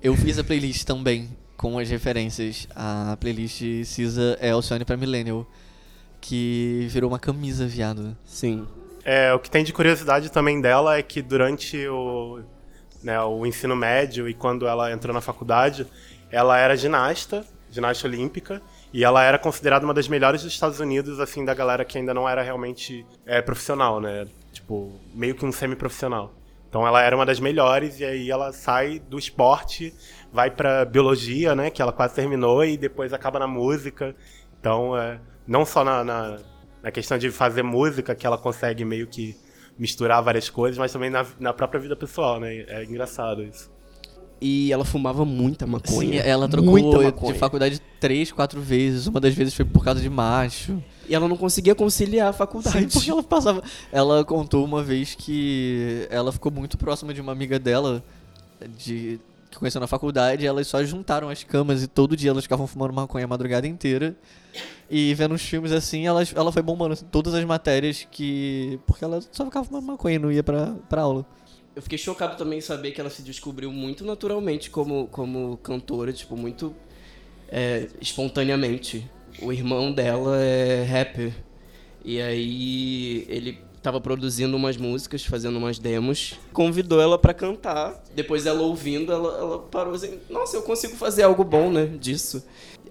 Eu 0.00 0.14
fiz 0.14 0.38
a 0.38 0.44
playlist 0.44 0.84
também 0.84 1.28
com 1.56 1.76
as 1.76 1.88
referências. 1.88 2.68
A 2.76 3.16
playlist 3.20 3.60
Cisa 3.86 4.38
é 4.40 4.50
Alcione 4.50 4.84
pra 4.84 4.96
Millennial, 4.96 5.44
que 6.20 6.86
virou 6.90 7.10
uma 7.10 7.18
camisa, 7.18 7.66
viado. 7.66 8.16
Sim. 8.24 8.68
É, 9.04 9.34
o 9.34 9.40
que 9.40 9.50
tem 9.50 9.64
de 9.64 9.72
curiosidade 9.72 10.30
também 10.30 10.60
dela 10.60 10.96
é 10.96 11.02
que 11.02 11.20
durante 11.20 11.88
o, 11.88 12.40
né, 13.02 13.20
o 13.20 13.44
ensino 13.44 13.74
médio 13.74 14.28
e 14.28 14.34
quando 14.34 14.64
ela 14.66 14.92
entrou 14.92 15.12
na 15.12 15.20
faculdade, 15.20 15.86
ela 16.30 16.56
era 16.56 16.76
ginasta, 16.76 17.44
ginasta 17.68 18.06
olímpica, 18.06 18.62
e 18.94 19.02
ela 19.02 19.24
era 19.24 19.36
considerada 19.36 19.84
uma 19.84 19.92
das 19.92 20.06
melhores 20.06 20.44
dos 20.44 20.52
Estados 20.52 20.78
Unidos, 20.78 21.18
assim, 21.18 21.44
da 21.44 21.52
galera 21.52 21.84
que 21.84 21.98
ainda 21.98 22.14
não 22.14 22.28
era 22.28 22.40
realmente 22.42 23.04
é, 23.26 23.42
profissional, 23.42 24.00
né? 24.00 24.24
Tipo, 24.52 24.92
meio 25.12 25.34
que 25.34 25.44
um 25.44 25.50
semi-profissional. 25.50 26.32
Então 26.68 26.86
ela 26.86 27.02
era 27.02 27.16
uma 27.16 27.26
das 27.26 27.40
melhores, 27.40 27.98
e 27.98 28.04
aí 28.04 28.30
ela 28.30 28.52
sai 28.52 29.00
do 29.00 29.18
esporte, 29.18 29.92
vai 30.32 30.48
pra 30.48 30.84
biologia, 30.84 31.56
né? 31.56 31.70
Que 31.70 31.82
ela 31.82 31.90
quase 31.90 32.14
terminou, 32.14 32.64
e 32.64 32.76
depois 32.76 33.12
acaba 33.12 33.40
na 33.40 33.48
música. 33.48 34.14
Então, 34.60 34.96
é, 34.96 35.18
não 35.44 35.66
só 35.66 35.82
na, 35.82 36.04
na, 36.04 36.38
na 36.80 36.92
questão 36.92 37.18
de 37.18 37.32
fazer 37.32 37.64
música, 37.64 38.14
que 38.14 38.24
ela 38.24 38.38
consegue 38.38 38.84
meio 38.84 39.08
que 39.08 39.36
misturar 39.76 40.22
várias 40.22 40.48
coisas, 40.48 40.78
mas 40.78 40.92
também 40.92 41.10
na, 41.10 41.26
na 41.40 41.52
própria 41.52 41.80
vida 41.80 41.96
pessoal, 41.96 42.38
né? 42.38 42.64
É 42.68 42.84
engraçado 42.84 43.42
isso. 43.42 43.73
E 44.40 44.72
ela 44.72 44.84
fumava 44.84 45.24
muita 45.24 45.66
maconha. 45.66 46.22
Sim, 46.22 46.28
ela 46.28 46.48
trocou 46.48 47.32
de 47.32 47.38
faculdade 47.38 47.80
três, 47.98 48.30
quatro 48.30 48.60
vezes. 48.60 49.06
Uma 49.06 49.20
das 49.20 49.34
vezes 49.34 49.54
foi 49.54 49.64
por 49.64 49.82
causa 49.82 50.00
de 50.00 50.10
macho. 50.10 50.82
E 51.08 51.14
ela 51.14 51.26
não 51.28 51.36
conseguia 51.36 51.74
conciliar 51.74 52.28
a 52.28 52.32
faculdade. 52.32 52.78
Sim, 52.78 52.88
porque 52.88 53.10
ela 53.10 53.22
passava. 53.22 53.62
Ela 53.90 54.24
contou 54.24 54.64
uma 54.64 54.82
vez 54.82 55.14
que 55.14 56.06
ela 56.10 56.32
ficou 56.32 56.52
muito 56.52 56.76
próxima 56.76 57.14
de 57.14 57.20
uma 57.20 57.32
amiga 57.32 57.58
dela, 57.58 58.02
de 58.76 59.18
que 59.54 59.58
conheceu 59.58 59.80
na 59.80 59.86
faculdade, 59.86 60.42
e 60.42 60.46
elas 60.46 60.66
só 60.66 60.82
juntaram 60.84 61.28
as 61.28 61.44
camas 61.44 61.82
e 61.82 61.86
todo 61.86 62.16
dia 62.16 62.30
elas 62.30 62.42
ficavam 62.42 62.66
fumando 62.66 62.92
maconha 62.92 63.24
a 63.24 63.28
madrugada 63.28 63.66
inteira. 63.66 64.16
E 64.90 65.14
vendo 65.14 65.34
os 65.34 65.42
filmes 65.42 65.72
assim, 65.72 66.06
ela, 66.06 66.22
ela 66.34 66.52
foi 66.52 66.60
bombando 66.60 66.92
assim, 66.92 67.06
todas 67.10 67.32
as 67.34 67.44
matérias 67.44 68.06
que. 68.10 68.78
Porque 68.86 69.04
ela 69.04 69.20
só 69.32 69.44
ficava 69.44 69.64
fumando 69.64 69.86
maconha 69.86 70.16
e 70.16 70.18
não 70.18 70.30
ia 70.30 70.42
pra, 70.42 70.74
pra 70.88 71.02
aula. 71.02 71.24
Eu 71.74 71.82
fiquei 71.82 71.98
chocado 71.98 72.36
também 72.36 72.58
em 72.58 72.62
saber 72.62 72.92
que 72.92 73.00
ela 73.00 73.10
se 73.10 73.22
descobriu 73.22 73.72
muito 73.72 74.04
naturalmente 74.04 74.70
como, 74.70 75.08
como 75.08 75.56
cantora, 75.58 76.12
tipo, 76.12 76.36
muito 76.36 76.74
é, 77.48 77.88
espontaneamente. 78.00 79.08
O 79.42 79.52
irmão 79.52 79.92
dela 79.92 80.36
é 80.40 80.84
rapper. 80.84 81.32
E 82.04 82.20
aí 82.20 83.26
ele 83.28 83.58
tava 83.82 84.00
produzindo 84.00 84.56
umas 84.56 84.76
músicas, 84.76 85.24
fazendo 85.24 85.58
umas 85.58 85.78
demos, 85.78 86.38
convidou 86.52 87.00
ela 87.00 87.18
pra 87.18 87.34
cantar. 87.34 88.02
Depois 88.14 88.46
ela 88.46 88.62
ouvindo, 88.62 89.12
ela, 89.12 89.36
ela 89.38 89.58
parou 89.58 89.94
assim, 89.94 90.20
nossa, 90.30 90.56
eu 90.56 90.62
consigo 90.62 90.94
fazer 90.96 91.24
algo 91.24 91.42
bom, 91.44 91.70
né, 91.70 91.86
disso. 92.00 92.42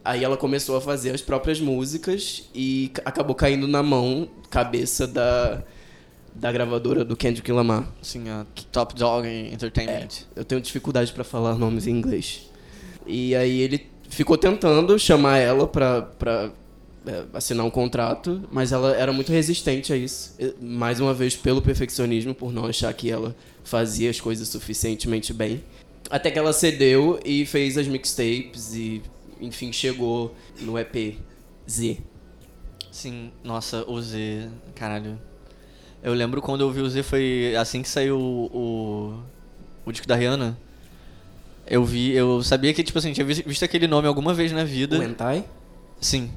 Aí 0.06 0.24
ela 0.24 0.36
começou 0.36 0.75
a 0.75 0.82
fazer 0.82 1.12
as 1.12 1.22
próprias 1.22 1.60
músicas 1.62 2.50
e 2.54 2.92
ca- 2.94 3.04
acabou 3.06 3.34
caindo 3.34 3.68
na 3.68 3.82
mão, 3.82 4.28
cabeça 4.50 5.08
da, 5.08 5.63
da 6.36 6.52
gravadora 6.52 7.06
do 7.06 7.16
Kendrick 7.16 7.52
Lamar. 7.52 7.88
Assim, 8.02 8.30
a 8.30 8.46
Top 8.72 8.96
Dog 8.96 9.28
Entertainment. 9.28 10.25
Eu 10.36 10.44
tenho 10.44 10.62
dificuldade 10.62 11.12
pra 11.12 11.24
falar 11.24 11.56
nomes 11.56 11.88
em 11.88 11.92
inglês. 11.92 12.50
E 13.06 13.36
aí 13.36 13.60
ele 13.62 13.88
ficou 14.10 14.38
tentando 14.38 14.98
chamar 14.98 15.38
ela 15.38 15.68
pra, 15.68 16.02
pra 16.02 16.52
é, 17.06 17.25
assinar 17.34 17.66
um 17.66 17.70
contrato, 17.70 18.44
mas 18.52 18.72
ela 18.72 18.96
era 18.96 19.12
muito 19.12 19.32
resistente 19.32 19.92
a 19.92 19.98
isso. 19.98 20.36
Mais 20.62 21.00
uma 21.00 21.13
vez, 21.13 21.36
pelo 21.36 21.62
perfeccionismo, 21.62 22.34
por 22.34 22.54
não 22.54 22.66
achar 22.66 22.94
que 22.94 23.10
ela 23.10 23.36
fazia 23.63 24.10
as 24.10 24.20
coisas 24.20 24.48
suficientemente 24.48 25.34
bem. 25.34 25.63
Até 26.10 26.32
que 26.32 26.40
ela 26.40 26.54
cedeu 26.54 27.20
e 27.25 27.46
fez 27.46 27.78
as 27.78 27.88
mixtapes 27.88 28.74
e, 28.75 29.02
enfim, 29.40 29.72
chegou 29.72 30.36
no 30.62 30.78
EP 30.78 31.18
Z. 31.70 31.98
Sim, 32.92 33.32
nossa, 33.44 33.84
o 33.90 34.00
Z, 34.02 34.50
caralho. 34.75 35.20
Eu 36.03 36.13
lembro 36.13 36.41
quando 36.41 36.62
eu 36.62 36.72
vi 36.72 36.81
o 36.81 36.89
Z 36.89 37.01
foi 37.01 37.55
assim 37.57 37.81
que 37.81 37.88
saiu 37.88 38.19
o, 38.19 38.45
o, 38.53 39.24
o 39.86 39.91
disco 39.91 40.05
da 40.05 40.15
Rihanna. 40.15 40.57
Eu 41.65 41.86
vi, 41.86 42.12
eu 42.12 42.43
sabia 42.43 42.74
que, 42.74 42.83
tipo 42.83 43.00
assim, 43.00 43.13
tinha 43.13 43.25
visto, 43.25 43.63
aquele 43.63 43.88
nome 43.88 44.05
alguma 44.05 44.33
vez 44.33 44.51
na 44.51 44.65
vida. 44.65 45.00
O 45.00 45.03
Hentai? 45.03 45.45
Sim. 46.01 46.29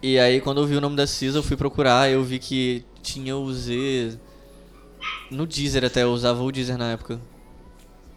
E 0.00 0.16
aí 0.16 0.40
quando 0.40 0.60
eu 0.60 0.66
vi 0.66 0.76
o 0.76 0.80
nome 0.80 0.94
da 0.94 1.08
Cisa, 1.08 1.38
eu 1.38 1.42
fui 1.42 1.56
procurar, 1.56 2.08
eu 2.08 2.22
vi 2.22 2.38
que 2.38 2.84
tinha 3.02 3.36
o 3.36 3.52
Z 3.52 4.16
no 5.28 5.44
Deezer 5.44 5.84
até, 5.84 6.04
eu 6.04 6.12
usava 6.12 6.40
o 6.40 6.52
Deezer 6.52 6.78
na 6.78 6.92
época. 6.92 7.20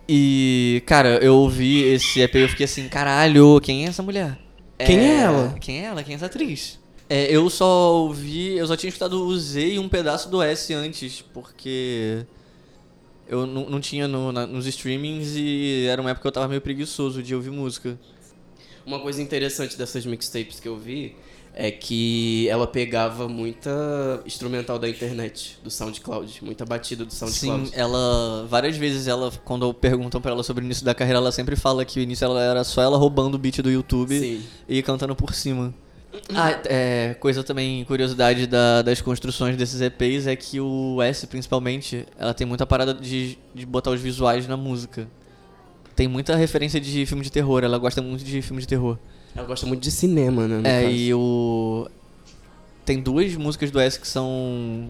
E, 0.08 0.84
cara, 0.86 1.18
eu 1.24 1.38
ouvi 1.38 1.84
esse 1.84 2.22
EP 2.22 2.36
e 2.36 2.40
eu 2.42 2.50
fiquei 2.50 2.66
assim, 2.66 2.88
caralho, 2.88 3.60
quem 3.62 3.86
é 3.86 3.88
essa 3.88 4.04
mulher? 4.04 4.38
Quem 4.78 5.00
é 5.00 5.18
ela? 5.22 5.56
Quem 5.60 5.80
é 5.80 5.86
ela? 5.86 6.04
Quem 6.04 6.14
é 6.14 6.16
essa 6.18 6.26
atriz? 6.28 6.81
É, 7.14 7.30
eu 7.30 7.50
só 7.50 7.94
ouvi, 8.04 8.56
eu 8.56 8.66
só 8.66 8.78
tinha 8.78 8.88
escutado 8.88 9.22
o 9.28 9.38
Z 9.38 9.74
e 9.74 9.78
um 9.80 9.90
pedaço 9.90 10.30
do 10.30 10.42
S 10.42 10.74
antes, 10.74 11.22
porque 11.34 12.26
eu 13.28 13.46
não, 13.46 13.70
não 13.70 13.82
tinha 13.82 14.08
no- 14.08 14.32
na- 14.32 14.48
nos 14.48 14.66
streamings 14.66 15.36
e 15.36 15.88
era 15.90 16.00
uma 16.00 16.12
época 16.12 16.22
que 16.22 16.28
eu 16.30 16.32
tava 16.32 16.48
meio 16.48 16.62
preguiçoso 16.62 17.22
de 17.22 17.36
ouvir 17.36 17.50
música. 17.52 18.00
Uma 18.86 18.98
coisa 19.02 19.22
interessante 19.22 19.78
dessas 19.78 20.06
mixtapes 20.06 20.62
que 20.62 20.70
eu 20.70 20.78
vi 20.78 21.14
é 21.54 21.70
que 21.70 22.48
ela 22.48 22.66
pegava 22.66 23.28
muita 23.28 23.70
instrumental 24.26 24.80
da 24.80 24.88
internet, 24.88 25.60
do 25.62 25.70
SoundCloud, 25.70 26.40
muita 26.46 26.64
batida 26.64 27.04
do 27.04 27.14
SoundCloud. 27.14 27.68
Sim, 27.68 27.74
ela. 27.76 28.48
Várias 28.50 28.78
vezes 28.78 29.08
ela, 29.10 29.30
quando 29.44 29.74
perguntam 29.74 30.22
pra 30.22 30.32
ela 30.32 30.44
sobre 30.44 30.64
o 30.64 30.66
início 30.66 30.86
da 30.86 30.96
carreira, 30.96 31.20
ela 31.20 31.34
sempre 31.34 31.58
fala 31.58 31.84
que 31.84 32.00
o 32.00 32.02
início 32.02 32.24
ela 32.24 32.42
era 32.42 32.64
só 32.64 32.82
ela 32.82 32.98
roubando 32.98 33.36
o 33.36 33.38
beat 33.38 33.58
do 33.62 33.70
YouTube 33.70 34.18
Sim. 34.18 34.42
e 34.70 34.82
cantando 34.82 35.14
por 35.14 35.34
cima. 35.36 35.74
Ah, 36.36 36.60
é, 36.66 37.16
coisa 37.20 37.44
também, 37.44 37.84
curiosidade 37.86 38.46
da- 38.48 38.82
das 38.82 39.02
construções 39.02 39.56
desses 39.56 39.80
EPs 39.82 40.28
é 40.28 40.36
que 40.36 40.60
o 40.60 41.02
S, 41.02 41.26
principalmente, 41.28 42.06
ela 42.18 42.34
tem 42.34 42.46
muita 42.46 42.66
parada 42.66 42.94
de, 42.94 43.38
de 43.56 43.66
botar 43.66 43.92
os 43.92 44.02
visuais 44.02 44.48
na 44.48 44.58
música. 44.58 45.08
Tem 45.96 46.08
muita 46.08 46.36
referência 46.36 46.80
de 46.82 47.06
filme 47.06 47.24
de 47.24 47.32
terror, 47.32 47.64
ela 47.64 47.78
gosta 47.78 48.02
muito 48.02 48.24
de 48.24 48.42
filme 48.42 48.62
de 48.62 48.68
terror. 48.68 48.98
Ela 49.36 49.46
gosta 49.48 49.66
muito 49.66 49.82
de 49.82 49.92
cinema, 49.92 50.48
né? 50.48 50.62
É, 50.64 50.84
caso. 50.84 50.94
e 50.96 51.14
o. 51.14 51.88
Tem 52.84 53.00
duas 53.02 53.34
músicas 53.36 53.72
do 53.72 53.80
S 53.80 54.00
que 54.00 54.08
são. 54.08 54.90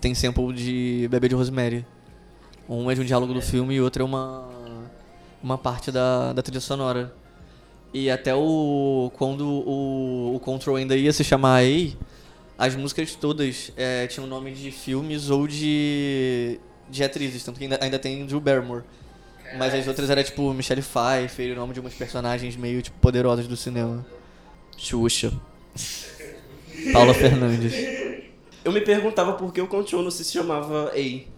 Tem 0.00 0.14
sample 0.14 0.52
de 0.52 1.08
Bebê 1.10 1.28
de 1.28 1.34
Rosemary. 1.34 1.86
Um 2.68 2.90
é 2.90 2.94
de 2.94 3.00
um 3.00 3.04
diálogo 3.04 3.32
do 3.32 3.40
filme 3.40 3.74
e 3.74 3.80
outra 3.80 4.02
é 4.02 4.04
uma. 4.04 4.48
Uma 5.42 5.56
parte 5.58 5.90
da, 5.90 6.32
da 6.32 6.42
trilha 6.42 6.60
sonora. 6.60 7.14
E 7.94 8.10
até 8.10 8.34
o. 8.34 9.12
Quando 9.16 9.46
o, 9.46 10.34
o 10.34 10.40
Control 10.40 10.74
ainda 10.74 10.96
ia 10.96 11.12
se 11.12 11.22
chamar 11.22 11.62
A, 11.62 12.66
as 12.66 12.74
músicas 12.74 13.14
todas 13.14 13.72
é, 13.76 14.08
tinham 14.08 14.26
nome 14.26 14.50
de 14.50 14.72
filmes 14.72 15.30
ou 15.30 15.46
de. 15.46 16.58
de 16.90 17.04
atrizes, 17.04 17.44
tanto 17.44 17.56
que 17.56 17.64
ainda, 17.64 17.78
ainda 17.80 17.98
tem 18.00 18.26
Drew 18.26 18.40
Barrymore. 18.40 18.82
Mas 19.56 19.72
as 19.72 19.86
outras 19.86 20.10
era 20.10 20.24
tipo 20.24 20.52
Michelle 20.52 20.82
Pfeiffer, 20.82 21.52
o 21.52 21.56
nome 21.56 21.72
de 21.72 21.78
umas 21.78 21.94
personagens 21.94 22.56
meio 22.56 22.82
tipo 22.82 22.98
poderosas 22.98 23.46
do 23.46 23.56
cinema. 23.56 24.04
Xuxa. 24.76 25.32
Paula 26.92 27.14
Fernandes. 27.14 27.72
Eu 28.64 28.72
me 28.72 28.80
perguntava 28.80 29.34
por 29.34 29.52
que 29.52 29.60
o 29.60 29.68
Control 29.68 30.02
não 30.02 30.10
se 30.10 30.24
chamava 30.24 30.90
A. 30.92 31.33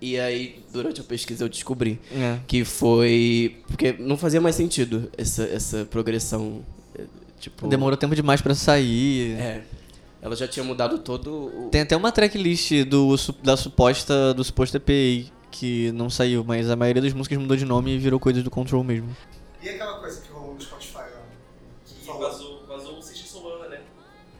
E 0.00 0.18
aí, 0.18 0.62
durante 0.72 1.00
a 1.00 1.04
pesquisa, 1.04 1.44
eu 1.44 1.48
descobri 1.48 2.00
É. 2.10 2.38
que 2.46 2.64
foi. 2.64 3.58
Porque 3.66 3.92
não 3.98 4.16
fazia 4.16 4.40
mais 4.40 4.56
sentido 4.56 5.10
essa, 5.16 5.42
essa 5.44 5.84
progressão. 5.84 6.64
eh, 6.98 7.04
Tipo. 7.38 7.68
Demorou 7.68 7.96
tempo 7.96 8.14
demais 8.14 8.40
pra 8.40 8.54
sair. 8.54 9.32
É. 9.38 9.62
Ela 10.22 10.36
já 10.36 10.46
tinha 10.48 10.62
mudado 10.64 10.98
todo 10.98 11.30
o. 11.46 11.68
Tem 11.70 11.80
até 11.82 11.96
uma 11.96 12.12
tracklist 12.12 12.84
do, 12.84 13.14
da 13.42 13.56
suposta, 13.56 14.32
do 14.34 14.42
suposto 14.44 14.76
EPI 14.76 15.30
que 15.50 15.90
não 15.92 16.08
saiu, 16.10 16.44
mas 16.44 16.70
a 16.70 16.76
maioria 16.76 17.02
das 17.02 17.12
músicas 17.12 17.38
mudou 17.38 17.56
de 17.56 17.64
nome 17.64 17.92
e 17.92 17.98
virou 17.98 18.20
coisa 18.20 18.42
do 18.42 18.50
Control 18.50 18.84
mesmo. 18.84 19.08
E 19.62 19.68
aquela 19.68 19.98
coisa 19.98 20.20
que 20.20 20.30
rolou 20.30 20.54
no 20.54 20.60
Spotify 20.60 20.96
lá? 20.98 21.22
Que 21.86 22.06
vazou, 22.06 22.64
vazou 22.68 22.98
o 22.98 23.02
Sister 23.02 23.26
Solana, 23.26 23.68
né? 23.68 23.80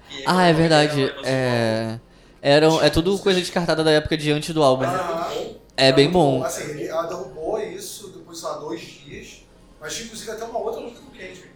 Que 0.08 0.22
Ah, 0.26 0.44
é 0.46 0.52
quando 0.52 0.56
verdade. 0.58 1.12
É. 1.24 1.98
Eram, 2.42 2.82
é 2.82 2.88
tudo 2.90 3.18
coisa 3.18 3.38
descartada 3.40 3.84
da 3.84 3.90
época 3.90 4.16
de 4.16 4.30
antes 4.32 4.54
do 4.54 4.62
álbum. 4.62 4.84
Ah, 4.86 5.30
É 5.76 5.92
bem 5.92 6.10
bom. 6.10 6.42
Assim, 6.44 6.62
ele- 6.70 6.86
ela 6.88 7.02
derrubou 7.04 7.58
isso 7.60 8.08
depois, 8.08 8.38
sei 8.38 8.48
lá, 8.48 8.56
dois 8.58 8.80
dias. 8.80 9.42
Mas 9.80 9.94
tinha 9.94 10.06
inclusive 10.06 10.30
até 10.30 10.44
uma 10.44 10.58
outra 10.58 10.80
música 10.80 11.00
do 11.00 11.10
Kendrick. 11.10 11.48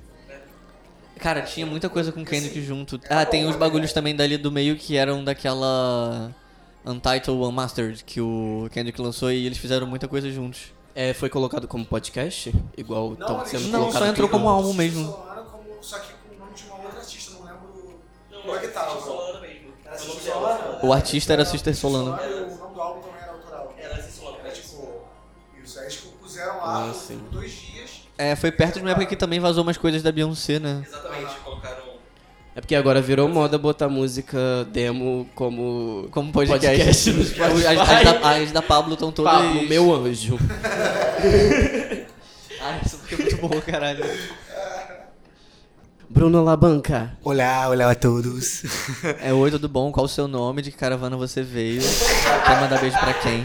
Cara, 1.18 1.42
tinha 1.42 1.64
muita 1.66 1.88
coisa 1.88 2.10
com 2.12 2.24
Kendrick 2.24 2.60
junto. 2.62 3.00
Ah, 3.08 3.24
tem 3.24 3.46
os 3.46 3.56
bagulhos 3.56 3.92
também 3.92 4.14
dali 4.16 4.36
do 4.36 4.50
meio 4.50 4.76
que 4.76 4.96
eram 4.96 5.22
daquela 5.24 6.34
Untitled 6.84 7.30
Unmastered 7.42 8.02
que 8.04 8.20
o 8.20 8.68
Kendrick 8.72 9.00
lançou 9.00 9.30
e 9.30 9.46
eles 9.46 9.58
fizeram 9.58 9.86
muita 9.86 10.08
coisa 10.08 10.30
juntos. 10.30 10.72
É, 10.94 11.12
foi 11.12 11.28
colocado 11.28 11.66
como 11.66 11.84
podcast? 11.84 12.54
Igual 12.76 13.10
Não, 13.10 13.26
tava 13.26 13.46
sendo 13.46 13.68
Não, 13.68 13.90
só 13.92 14.06
entrou 14.06 14.28
como 14.28 14.48
álbum 14.48 14.72
mesmo. 14.72 15.12
Como, 15.12 15.82
só 15.82 15.98
que 15.98 16.12
com 16.12 16.34
o 16.34 16.38
nome 16.38 16.54
de 16.54 16.62
uma 16.64 16.76
outra 16.82 17.00
artista, 17.00 17.32
não 17.34 17.44
lembro 17.44 18.00
Não, 18.30 18.40
como 18.42 18.54
é 18.56 18.58
que 18.60 18.68
tava. 18.68 19.00
Solana 19.00 19.40
mesmo. 19.40 19.63
Era 19.94 20.02
O 20.02 20.06
nome 20.08 20.14
Sister 20.20 20.32
dela. 20.34 20.58
Solana? 20.58 20.78
O 20.86 20.92
artista 20.92 21.32
era 21.32 21.44
Sister 21.44 21.76
Solana. 21.76 22.10
o 22.22 22.56
nome 22.58 22.74
do 22.74 22.80
álbum 22.80 23.00
também 23.00 23.20
era 23.22 23.32
autoral. 23.32 23.74
Era 23.78 23.94
Sister 23.96 24.12
Solana. 24.12 24.38
Era 24.44 24.52
tipo. 24.52 24.88
Isso, 25.62 25.78
aí 25.78 25.84
eles 25.86 25.96
puseram 26.20 26.56
lá 26.58 26.84
Ah, 26.84 26.88
por 26.88 26.94
sim. 26.94 27.20
dois 27.30 27.50
dias. 27.52 27.90
É, 28.18 28.36
foi 28.36 28.52
perto 28.52 28.74
de 28.74 28.80
uma 28.82 28.90
época 28.90 29.06
que 29.06 29.16
também 29.16 29.40
vazou 29.40 29.62
umas 29.62 29.76
coisas 29.76 30.02
da 30.02 30.12
Beyoncé, 30.12 30.58
né? 30.58 30.82
Exatamente, 30.86 31.34
colocaram. 31.44 31.94
É 32.56 32.60
porque 32.60 32.76
agora 32.76 33.00
virou 33.02 33.28
moda 33.28 33.58
botar 33.58 33.88
música 33.88 34.38
demo 34.70 35.28
como. 35.34 36.06
Como 36.12 36.30
podcast. 36.32 37.10
Podcast 37.10 37.10
no 37.10 37.20
As, 37.22 37.28
Spotify. 37.28 37.66
as 37.66 38.04
da, 38.04 38.30
as 38.30 38.52
da 38.52 38.62
Pablo 38.62 38.94
estão 38.94 39.10
todas. 39.10 39.32
Pablo, 39.32 39.62
meu 39.68 39.92
anjo. 39.92 40.38
Ai, 42.60 42.80
isso 42.84 42.98
foi 42.98 43.18
muito 43.18 43.36
bom, 43.38 43.60
caralho. 43.60 44.04
Bruno 46.14 46.42
Labanca. 46.44 47.18
Olá, 47.24 47.68
olá 47.68 47.90
a 47.90 47.94
todos. 47.94 48.62
É, 49.20 49.32
oi, 49.32 49.50
tudo 49.50 49.68
bom? 49.68 49.90
Qual 49.90 50.06
o 50.06 50.08
seu 50.08 50.28
nome? 50.28 50.62
De 50.62 50.70
que 50.70 50.76
caravana 50.76 51.16
você 51.16 51.42
veio? 51.42 51.80
Quer 51.82 52.60
mandar 52.60 52.80
beijo 52.80 52.96
pra 52.98 53.12
quem? 53.14 53.44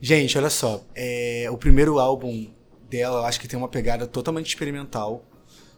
Gente, 0.00 0.38
olha 0.38 0.48
só. 0.50 0.82
é, 0.94 1.48
o 1.50 1.56
primeiro 1.58 1.98
álbum 1.98 2.48
dela, 2.88 3.20
eu 3.20 3.24
acho 3.24 3.40
que 3.40 3.48
tem 3.48 3.58
uma 3.58 3.68
pegada 3.68 4.06
totalmente 4.06 4.46
experimental. 4.48 5.24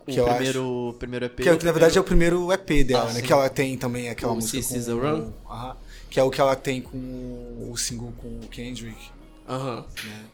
Que 0.07 0.21
o 0.21 0.23
eu 0.23 0.27
primeiro, 0.35 0.97
primeiro 1.01 1.25
EP. 1.27 1.41
acho. 1.41 1.43
Que, 1.43 1.49
é- 1.49 1.67
na 1.67 1.73
verdade 1.73 1.99
é 1.99 2.01
o 2.01 2.05
primeiro 2.05 2.53
EP 2.53 2.85
dela, 2.85 3.05
Ah, 3.05 3.13
né? 3.13 3.21
sim. 3.21 3.27
Que 3.27 3.33
ela 3.33 3.49
tem 3.49 3.77
também 3.77 4.09
aquela 4.09 4.33
O 4.33 4.37
música. 4.37 4.59
This 4.59 4.71
Is 4.71 4.87
com, 4.87 4.93
a 4.93 5.11
Run? 5.11 5.33
Aham. 5.51 5.77
que 6.11 6.21
é 6.21 6.23
o 6.23 6.31
que 6.31 6.41
ela 6.41 6.55
tem 6.55 6.81
com 6.81 7.69
o 7.71 7.77
single 7.77 8.13
com 8.19 8.29
o 8.29 8.41
Kendrick. 8.49 9.11
Aham. 9.49 9.85
né? 10.05 10.25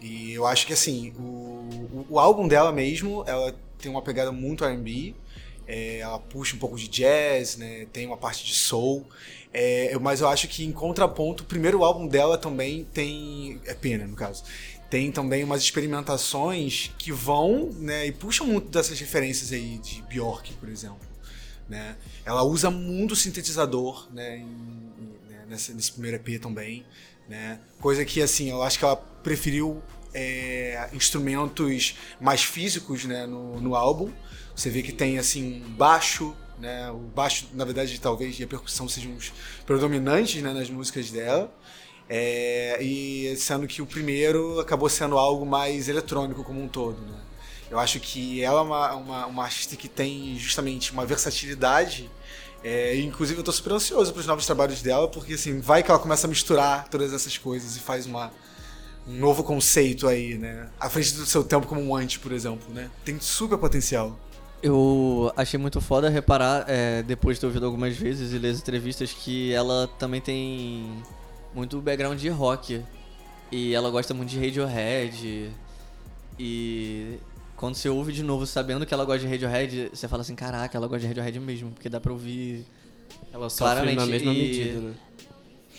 E 0.00 0.32
eu 0.34 0.46
acho 0.46 0.64
que 0.66 0.72
assim, 0.72 1.12
o, 1.18 1.22
o, 1.22 2.06
o 2.10 2.18
álbum 2.20 2.46
dela 2.46 2.70
mesmo, 2.70 3.24
ela 3.26 3.52
tem 3.78 3.90
uma 3.90 4.02
pegada 4.02 4.30
muito 4.32 4.64
R&B, 4.64 5.14
é, 5.66 5.98
ela 5.98 6.18
puxa 6.18 6.56
um 6.56 6.58
pouco 6.58 6.76
de 6.76 6.88
jazz, 6.88 7.56
né? 7.56 7.86
Tem 7.92 8.06
uma 8.06 8.16
parte 8.16 8.44
de 8.44 8.54
soul, 8.54 9.06
é, 9.52 9.96
mas 10.00 10.20
eu 10.20 10.28
acho 10.28 10.48
que 10.48 10.64
em 10.64 10.72
contraponto, 10.72 11.42
o 11.42 11.46
primeiro 11.46 11.84
álbum 11.84 12.06
dela 12.06 12.36
também 12.38 12.84
tem, 12.92 13.60
é 13.66 13.74
pena 13.74 14.06
no 14.06 14.16
caso, 14.16 14.44
tem 14.90 15.12
também 15.12 15.44
umas 15.44 15.62
experimentações 15.62 16.90
que 16.98 17.12
vão, 17.12 17.70
né? 17.74 18.06
E 18.06 18.12
puxam 18.12 18.46
muito 18.46 18.68
dessas 18.70 18.98
referências 18.98 19.52
aí 19.52 19.78
de 19.78 20.00
Bjork, 20.02 20.54
por 20.54 20.68
exemplo, 20.68 21.06
né? 21.68 21.96
Ela 22.24 22.42
usa 22.42 22.70
muito 22.70 23.14
sintetizador, 23.14 24.08
né? 24.12 24.38
em- 24.38 24.42
em- 24.42 25.18
né, 25.30 25.44
nesse 25.48 25.92
primeiro 25.92 26.16
EP 26.16 26.38
também 26.40 26.84
né? 27.28 27.60
Coisa 27.78 28.06
que, 28.06 28.22
assim, 28.22 28.48
eu 28.48 28.62
acho 28.62 28.78
que 28.78 28.84
ela 28.86 28.96
preferiu 28.96 29.82
é, 30.14 30.88
instrumentos 30.92 31.96
mais 32.20 32.42
físicos, 32.42 33.04
né, 33.04 33.26
no, 33.26 33.60
no 33.60 33.74
álbum. 33.74 34.10
Você 34.54 34.70
vê 34.70 34.82
que 34.82 34.92
tem, 34.92 35.18
assim, 35.18 35.62
um 35.64 35.70
baixo, 35.70 36.34
né? 36.58 36.90
O 36.90 36.98
baixo, 36.98 37.46
na 37.54 37.64
verdade, 37.64 38.00
talvez, 38.00 38.38
e 38.40 38.42
a 38.42 38.46
percussão 38.46 38.88
sejam 38.88 39.14
os 39.14 39.32
predominantes, 39.64 40.42
né, 40.42 40.52
nas 40.52 40.68
músicas 40.68 41.10
dela. 41.10 41.52
É, 42.08 42.82
e 42.82 43.36
sendo 43.36 43.66
que 43.66 43.82
o 43.82 43.86
primeiro 43.86 44.58
acabou 44.58 44.88
sendo 44.88 45.18
algo 45.18 45.44
mais 45.44 45.88
eletrônico 45.88 46.42
como 46.42 46.62
um 46.62 46.68
todo, 46.68 47.00
né? 47.02 47.18
Eu 47.70 47.78
acho 47.78 48.00
que 48.00 48.42
ela 48.42 48.60
é 48.60 48.62
uma, 48.62 48.94
uma, 48.94 49.26
uma 49.26 49.44
artista 49.44 49.76
que 49.76 49.88
tem 49.88 50.36
justamente 50.38 50.90
uma 50.90 51.04
versatilidade 51.04 52.10
é, 52.62 52.96
inclusive 52.96 53.38
eu 53.38 53.44
tô 53.44 53.52
super 53.52 53.72
ansioso 53.72 54.12
pros 54.12 54.26
novos 54.26 54.44
trabalhos 54.44 54.82
dela, 54.82 55.06
porque 55.08 55.34
assim, 55.34 55.60
vai 55.60 55.82
que 55.82 55.90
ela 55.90 56.00
começa 56.00 56.26
a 56.26 56.30
misturar 56.30 56.88
todas 56.88 57.12
essas 57.12 57.38
coisas 57.38 57.76
e 57.76 57.80
faz 57.80 58.04
uma, 58.06 58.32
um 59.08 59.14
novo 59.18 59.42
conceito 59.42 60.06
aí, 60.06 60.36
né? 60.36 60.68
À 60.78 60.88
frente 60.90 61.14
do 61.14 61.24
seu 61.26 61.42
tempo 61.42 61.66
como 61.66 61.80
um 61.80 61.96
anti, 61.96 62.18
por 62.18 62.32
exemplo, 62.32 62.72
né? 62.72 62.90
Tem 63.04 63.18
super 63.20 63.56
potencial. 63.58 64.18
Eu 64.62 65.32
achei 65.36 65.58
muito 65.58 65.80
foda 65.80 66.08
reparar, 66.08 66.64
é, 66.68 67.02
depois 67.02 67.36
de 67.36 67.40
ter 67.40 67.46
ouvido 67.46 67.64
algumas 67.64 67.96
vezes 67.96 68.32
e 68.32 68.38
ler 68.38 68.50
as 68.50 68.58
entrevistas, 68.58 69.12
que 69.12 69.52
ela 69.52 69.88
também 69.98 70.20
tem 70.20 71.02
muito 71.54 71.80
background 71.80 72.18
de 72.18 72.28
rock. 72.28 72.82
E 73.50 73.72
ela 73.74 73.88
gosta 73.88 74.12
muito 74.12 74.28
de 74.30 74.38
Radiohead. 74.38 75.50
E 76.38 77.18
quando 77.56 77.76
você 77.76 77.88
ouve 77.88 78.12
de 78.12 78.22
novo 78.22 78.46
sabendo 78.46 78.84
que 78.84 78.92
ela 78.92 79.04
gosta 79.04 79.20
de 79.20 79.28
Radiohead, 79.28 79.90
você 79.94 80.06
fala 80.06 80.22
assim, 80.22 80.34
caraca, 80.34 80.76
ela 80.76 80.86
gosta 80.86 81.00
de 81.00 81.06
Radiohead 81.06 81.40
mesmo, 81.40 81.70
porque 81.70 81.88
dá 81.88 81.98
pra 82.00 82.12
ouvir 82.12 82.66
Ela 83.32 83.48
sofre 83.48 83.74
Claramente, 83.74 83.96
na 83.96 84.06
mesma 84.06 84.32
e- 84.32 84.36
medida, 84.38 84.80
né? 84.80 84.94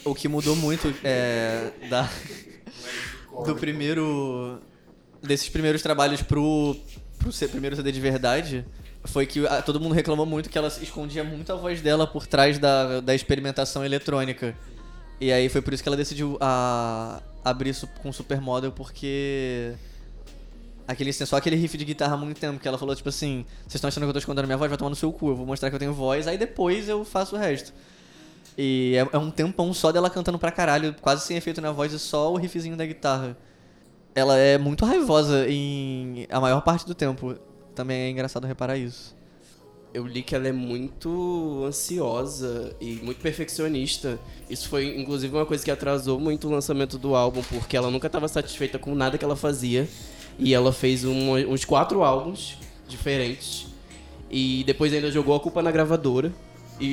o 0.05 0.15
que 0.15 0.27
mudou 0.29 0.55
muito 0.55 0.93
é, 1.03 1.71
da, 1.89 2.09
do 3.45 3.55
primeiro. 3.55 4.59
desses 5.21 5.49
primeiros 5.49 5.81
trabalhos 5.81 6.21
pro, 6.21 6.75
pro 7.17 7.31
ser- 7.31 7.49
primeiro 7.49 7.75
CD 7.75 7.91
de 7.91 7.99
verdade. 8.01 8.65
Foi 9.05 9.25
que 9.25 9.45
ah, 9.47 9.61
todo 9.61 9.79
mundo 9.79 9.93
reclamou 9.95 10.25
muito 10.25 10.49
que 10.49 10.57
ela 10.57 10.67
escondia 10.67 11.23
muito 11.23 11.51
a 11.53 11.55
voz 11.55 11.81
dela 11.81 12.05
por 12.05 12.27
trás 12.27 12.57
da, 12.59 12.99
da 12.99 13.15
experimentação 13.15 13.83
eletrônica. 13.85 14.55
E 15.21 15.31
aí 15.31 15.47
foi 15.49 15.61
por 15.61 15.73
isso 15.73 15.81
que 15.83 15.87
ela 15.89 15.95
decidiu 15.97 16.37
a, 16.41 17.21
abrir 17.43 17.73
su- 17.73 17.87
com 18.01 18.11
Supermodel, 18.11 18.71
porque. 18.71 19.73
Aquele, 20.87 21.13
só 21.13 21.37
aquele 21.37 21.55
riff 21.55 21.77
de 21.77 21.85
guitarra 21.85 22.15
há 22.15 22.17
muito 22.17 22.39
tempo, 22.39 22.59
que 22.59 22.67
ela 22.67 22.77
falou, 22.77 22.95
tipo 22.95 23.09
assim, 23.09 23.45
vocês 23.61 23.75
estão 23.75 23.87
achando 23.89 24.03
que 24.05 24.09
eu 24.09 24.13
tô 24.13 24.17
escondendo 24.19 24.45
minha 24.47 24.57
voz, 24.57 24.69
vai 24.69 24.77
tomar 24.77 24.89
no 24.89 24.95
seu 24.95 25.11
cu, 25.13 25.29
eu 25.29 25.35
vou 25.35 25.45
mostrar 25.45 25.69
que 25.69 25.75
eu 25.75 25.79
tenho 25.79 25.93
voz, 25.93 26.27
aí 26.27 26.35
depois 26.35 26.89
eu 26.89 27.05
faço 27.05 27.35
o 27.35 27.39
resto. 27.39 27.71
E 28.61 28.93
é, 28.97 29.15
é 29.15 29.17
um 29.17 29.31
tempão 29.31 29.73
só 29.73 29.89
dela 29.89 30.09
cantando 30.09 30.37
pra 30.37 30.51
caralho, 30.51 30.93
quase 31.01 31.25
sem 31.25 31.37
efeito 31.37 31.61
na 31.61 31.71
voz 31.71 31.93
e 31.93 31.99
só 31.99 32.29
o 32.33 32.35
riffzinho 32.35 32.75
da 32.75 32.85
guitarra. 32.85 33.37
Ela 34.13 34.35
é 34.37 34.57
muito 34.57 34.83
raivosa 34.85 35.47
em 35.47 36.27
a 36.29 36.41
maior 36.41 36.59
parte 36.61 36.85
do 36.85 36.93
tempo. 36.93 37.35
Também 37.73 38.01
é 38.01 38.09
engraçado 38.09 38.45
reparar 38.45 38.75
isso. 38.77 39.15
eu 39.93 40.05
li 40.05 40.21
que 40.21 40.35
ela 40.35 40.47
é 40.47 40.51
muito 40.51 41.63
ansiosa 41.65 42.75
e 42.81 42.95
muito 43.01 43.21
perfeccionista. 43.21 44.19
Isso 44.49 44.67
foi, 44.67 44.99
inclusive, 44.99 45.33
uma 45.33 45.45
coisa 45.45 45.63
que 45.63 45.71
atrasou 45.71 46.19
muito 46.19 46.47
o 46.47 46.51
lançamento 46.51 46.97
do 46.97 47.15
álbum, 47.15 47.41
porque 47.49 47.75
ela 47.77 47.89
nunca 47.89 48.07
estava 48.07 48.27
satisfeita 48.27 48.77
com 48.77 48.93
nada 48.93 49.17
que 49.17 49.23
ela 49.25 49.35
fazia. 49.37 49.87
E 50.37 50.53
ela 50.53 50.71
fez 50.73 51.05
um- 51.05 51.33
uns 51.51 51.63
quatro 51.65 52.03
álbuns 52.03 52.57
diferentes. 52.89 53.67
E 54.29 54.63
depois 54.65 54.93
ainda 54.93 55.09
jogou 55.11 55.33
a 55.35 55.39
culpa 55.39 55.61
na 55.63 55.71
gravadora. 55.71 56.31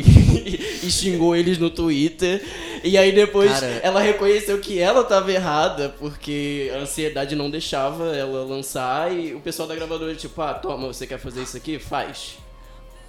E, 0.47 0.87
e 0.87 0.91
xingou 0.91 1.35
eles 1.35 1.59
no 1.59 1.71
Twitter. 1.71 2.43
E 2.83 2.97
aí 2.99 3.13
depois 3.13 3.51
Cara. 3.53 3.81
ela 3.83 4.01
reconheceu 4.01 4.59
que 4.61 4.79
ela 4.79 5.03
tava 5.05 5.33
errada, 5.33 5.89
porque 5.99 6.71
a 6.75 6.79
ansiedade 6.79 7.35
não 7.35 7.51
deixava 7.51 8.17
ela 8.17 8.45
lançar. 8.45 9.13
E 9.13 9.35
o 9.35 9.41
pessoal 9.41 9.69
da 9.69 9.75
gravadora, 9.75 10.15
tipo, 10.15 10.41
ah, 10.43 10.55
toma, 10.55 10.87
você 10.89 11.07
quer 11.07 11.19
fazer 11.19 11.43
isso 11.43 11.57
aqui? 11.57 11.79
Faz. 11.79 12.37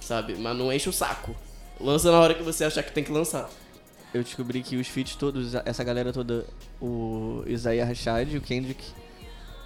Sabe? 0.00 0.36
Mas 0.38 0.56
não 0.56 0.72
enche 0.72 0.88
o 0.88 0.92
saco. 0.92 1.34
Lança 1.80 2.10
na 2.10 2.18
hora 2.18 2.34
que 2.34 2.42
você 2.42 2.64
achar 2.64 2.82
que 2.82 2.92
tem 2.92 3.04
que 3.04 3.12
lançar. 3.12 3.48
Eu 4.12 4.22
descobri 4.22 4.62
que 4.62 4.76
os 4.76 4.88
feats 4.88 5.14
todos, 5.14 5.54
essa 5.64 5.84
galera 5.84 6.12
toda, 6.12 6.46
o 6.80 7.42
Isaiah 7.46 7.84
Rashad 7.84 8.32
e 8.32 8.38
o 8.38 8.40
Kendrick, 8.40 8.82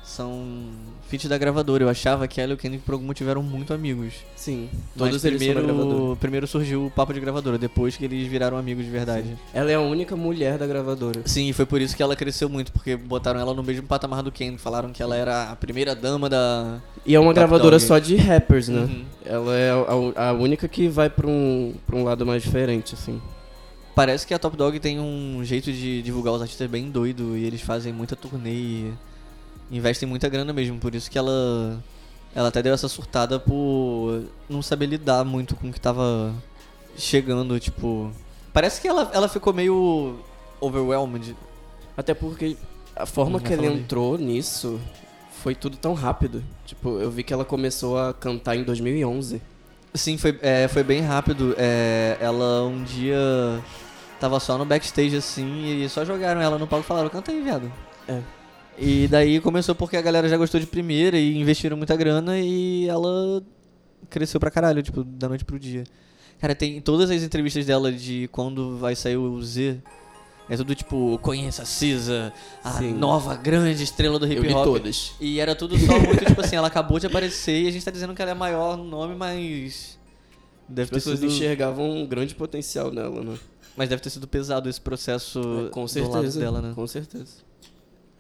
são 0.03 0.45
feats 1.09 1.29
da 1.29 1.39
gravadora. 1.39 1.85
Eu 1.85 1.89
achava 1.89 2.27
que 2.27 2.41
ela 2.41 2.53
e 2.53 2.55
o 2.55 2.59
Kendrick, 2.59 2.85
por 2.85 2.93
algum 2.93 3.07
motivo, 3.07 3.31
eram 3.31 3.43
muito 3.43 3.73
amigos. 3.73 4.15
Sim. 4.35 4.69
Todos 4.97 5.25
eles 5.25 5.39
primeiro, 5.39 6.17
primeiro 6.21 6.47
surgiu 6.47 6.87
o 6.87 6.91
papo 6.91 7.13
de 7.15 7.21
gravadora, 7.21 7.57
depois 7.57 7.97
que 7.97 8.05
eles 8.05 8.27
viraram 8.27 8.57
amigos 8.57 8.85
de 8.85 8.91
verdade. 8.91 9.37
Ela 9.55 9.71
é 9.71 9.75
a 9.75 9.81
única 9.81 10.17
mulher 10.17 10.59
da 10.59 10.67
gravadora. 10.67 11.23
Sim, 11.25 11.49
e 11.49 11.53
foi 11.53 11.67
por 11.67 11.81
isso 11.81 11.97
que 11.97 12.03
ela 12.03 12.17
cresceu 12.17 12.49
muito, 12.49 12.73
porque 12.73 12.97
botaram 12.97 13.41
ela 13.41 13.55
no 13.55 13.63
mesmo 13.63 13.87
patamar 13.87 14.23
do 14.23 14.33
Kendrick. 14.33 14.61
Falaram 14.61 14.91
que 14.91 15.03
ela 15.03 15.17
era 15.17 15.51
a 15.51 15.57
primeira 15.57 15.95
dama 15.95 16.29
da. 16.29 16.81
E 17.07 17.15
é 17.15 17.21
uma 17.21 17.33
gravadora 17.33 17.79
só 17.79 17.99
de 17.99 18.17
rappers, 18.17 18.69
né? 18.69 18.83
Uhum. 18.83 19.05
Ela 19.25 19.57
é 19.57 19.71
a, 20.17 20.29
a 20.29 20.33
única 20.33 20.67
que 20.69 20.89
vai 20.89 21.09
pra 21.09 21.27
um, 21.27 21.75
pra 21.87 21.97
um 21.97 22.05
lado 22.05 22.27
mais 22.27 22.43
diferente, 22.43 22.95
assim. 22.95 23.21
Parece 23.95 24.27
que 24.27 24.33
a 24.33 24.39
Top 24.39 24.57
Dog 24.57 24.79
tem 24.81 24.99
um 24.99 25.45
jeito 25.45 25.71
de 25.71 26.01
divulgar 26.01 26.33
os 26.33 26.41
artistas 26.41 26.69
bem 26.69 26.91
doido 26.91 27.37
e 27.37 27.45
eles 27.45 27.61
fazem 27.61 27.93
muita 27.93 28.17
turnê 28.17 28.51
e 28.51 28.93
investem 29.73 30.09
muita 30.09 30.29
grana 30.29 30.53
mesmo. 30.53 30.79
Por 30.79 30.95
isso 30.95 31.11
que 31.11 31.19
ela. 31.19 31.83
Ela 32.35 32.49
até 32.49 32.63
deu 32.63 32.73
essa 32.73 32.89
surtada 32.89 33.39
por 33.39 34.25
não 34.49 34.63
saber 34.63 34.87
lidar 34.87 35.25
muito 35.25 35.55
com 35.55 35.69
o 35.69 35.73
que 35.73 35.81
tava 35.81 36.35
chegando, 36.97 37.59
tipo. 37.59 38.13
Parece 38.53 38.81
que 38.81 38.89
ela, 38.89 39.11
ela 39.13 39.29
ficou 39.29 39.53
meio 39.53 40.19
overwhelmed. 40.61 41.37
Até 41.97 42.15
porque 42.15 42.57
a 42.95 43.07
forma 43.07 43.41
que 43.41 43.53
ela 43.53 43.63
aí. 43.63 43.75
entrou 43.75 44.17
nisso 44.17 44.81
foi 45.43 45.55
tudo 45.55 45.77
tão 45.77 45.95
rápido. 45.95 46.43
Tipo, 46.65 47.01
eu 47.01 47.11
vi 47.11 47.23
que 47.23 47.33
ela 47.33 47.45
começou 47.45 47.99
a 47.99 48.15
cantar 48.15 48.57
em 48.57 48.63
2011. 48.63 49.43
Sim, 49.95 50.17
foi, 50.17 50.39
é, 50.41 50.69
foi 50.69 50.83
bem 50.83 51.01
rápido. 51.01 51.55
É, 51.59 52.17
ela 52.21 52.65
um 52.65 52.83
dia 52.83 53.19
tava 54.19 54.39
só 54.41 54.57
no 54.57 54.65
backstage 54.65 55.17
assim 55.17 55.83
e 55.83 55.89
só 55.89 56.05
jogaram 56.05 56.41
ela 56.41 56.59
no 56.59 56.67
palco 56.67 56.85
e 56.85 56.89
falaram: 56.89 57.11
canta 57.11 57.31
aí, 57.31 57.43
viado. 57.43 57.71
É. 58.09 58.21
E 58.79 59.07
daí 59.09 59.41
começou 59.41 59.75
porque 59.75 59.97
a 59.97 60.03
galera 60.03 60.29
já 60.29 60.37
gostou 60.37 60.59
de 60.59 60.67
primeira 60.67 61.19
e 61.19 61.37
investiram 61.37 61.77
muita 61.77 61.95
grana 61.97 62.39
e 62.39 62.89
ela 62.89 63.43
cresceu 64.11 64.41
pra 64.41 64.51
caralho, 64.51 64.83
tipo, 64.83 65.05
da 65.05 65.29
noite 65.29 65.45
pro 65.45 65.59
dia. 65.59 65.85
Cara, 66.41 66.55
tem 66.55 66.81
todas 66.81 67.11
as 67.11 67.23
entrevistas 67.23 67.65
dela 67.67 67.93
de 67.93 68.29
quando 68.33 68.77
vai 68.79 68.97
sair 68.97 69.17
o 69.17 69.41
Z. 69.43 69.79
É 70.49 70.57
tudo 70.57 70.75
tipo, 70.75 71.19
conheça 71.23 71.63
a 71.63 71.65
Cisa, 71.65 72.33
a 72.65 72.73
Sim. 72.73 72.93
nova 72.95 73.35
grande 73.37 73.85
estrela 73.85 74.19
do 74.19 74.27
hip 74.27 74.37
Eu 74.37 74.43
li 74.43 74.53
hop. 74.53 74.65
todas. 74.65 75.13
E 75.21 75.39
era 75.39 75.55
tudo 75.55 75.79
só 75.79 75.99
muito, 75.99 76.25
tipo 76.25 76.41
assim, 76.41 76.57
ela 76.57 76.67
acabou 76.67 76.99
de 76.99 77.07
aparecer 77.07 77.63
e 77.63 77.69
a 77.69 77.71
gente 77.71 77.85
tá 77.85 77.91
dizendo 77.93 78.13
que 78.13 78.21
ela 78.21 78.33
é 78.33 78.35
maior 78.35 78.77
no 78.77 78.85
nome, 78.85 79.15
mas. 79.15 79.99
Deve 80.69 80.83
As 80.87 80.89
ter 80.91 80.95
pessoas 80.97 81.21
sido. 81.21 81.31
enxergavam 81.31 81.89
um 81.91 82.07
grande 82.07 82.35
potencial 82.35 82.91
nela, 82.91 83.23
né? 83.23 83.39
Mas 83.77 83.89
deve 83.89 84.03
ter 84.03 84.11
sido 84.11 84.27
pesado 84.27 84.69
esse 84.69 84.81
processo 84.81 85.41
Com 85.71 85.85
do 85.85 86.01
lado 86.01 86.13
certeza. 86.13 86.41
dela, 86.41 86.61
né? 86.61 86.73
Com 86.75 86.87
certeza. 86.87 87.37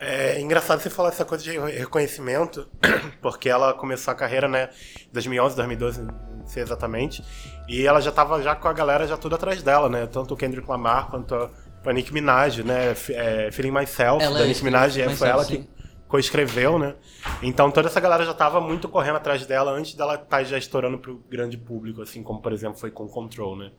É 0.04 0.40
engraçado 0.40 0.80
você 0.80 0.90
falar 0.90 1.10
essa 1.10 1.24
coisa 1.24 1.44
de 1.44 1.56
reconhecimento, 1.56 2.68
porque 3.22 3.48
ela 3.48 3.72
começou 3.72 4.10
a 4.10 4.16
carreira, 4.16 4.48
né, 4.48 4.68
em 5.00 5.12
2011, 5.12 5.54
2012, 5.54 6.02
não 6.02 6.44
sei 6.44 6.60
exatamente, 6.64 7.22
e 7.68 7.86
ela 7.86 8.00
já 8.00 8.10
tava 8.10 8.42
já 8.42 8.56
com 8.56 8.66
a 8.66 8.72
galera 8.72 9.06
já 9.06 9.16
tudo 9.16 9.36
atrás 9.36 9.62
dela, 9.62 9.88
né, 9.88 10.08
tanto 10.08 10.34
o 10.34 10.36
Kendrick 10.36 10.68
Lamar 10.68 11.08
quanto 11.08 11.36
a, 11.36 11.48
a 11.86 11.92
Nicki 11.92 12.12
Minaj, 12.12 12.64
né, 12.64 12.96
é, 13.10 13.50
Feeling 13.52 13.70
Myself, 13.70 14.24
Ela 14.24 14.40
da 14.40 14.44
é 14.44 14.48
Nicki 14.48 14.64
Minaj, 14.64 15.00
é, 15.00 15.08
foi 15.10 15.28
ela 15.28 15.44
sim. 15.44 15.62
que 15.62 15.68
coescreveu, 16.08 16.80
né, 16.80 16.96
então 17.40 17.70
toda 17.70 17.86
essa 17.86 18.00
galera 18.00 18.24
já 18.24 18.34
tava 18.34 18.60
muito 18.60 18.88
correndo 18.88 19.18
atrás 19.18 19.46
dela 19.46 19.70
antes 19.70 19.94
dela 19.94 20.16
estar 20.16 20.42
já 20.42 20.58
estourando 20.58 20.98
pro 20.98 21.22
grande 21.30 21.56
público, 21.56 22.02
assim 22.02 22.24
como, 22.24 22.42
por 22.42 22.52
exemplo, 22.52 22.76
foi 22.76 22.90
com 22.90 23.06
Control, 23.06 23.54
né. 23.56 23.70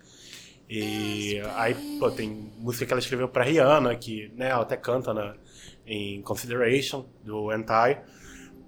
E 0.70 1.42
aí, 1.56 1.76
pô, 2.00 2.10
tem 2.10 2.30
música 2.58 2.86
que 2.86 2.94
ela 2.94 3.00
escreveu 3.02 3.28
pra 3.28 3.44
Rihanna, 3.44 3.94
que, 3.98 4.32
né, 4.36 4.50
ela 4.50 4.62
até 4.62 4.78
canta 4.78 5.14
na, 5.14 5.36
em 5.86 6.22
Consideration, 6.22 7.06
do 7.24 7.50
Anti, 7.50 7.98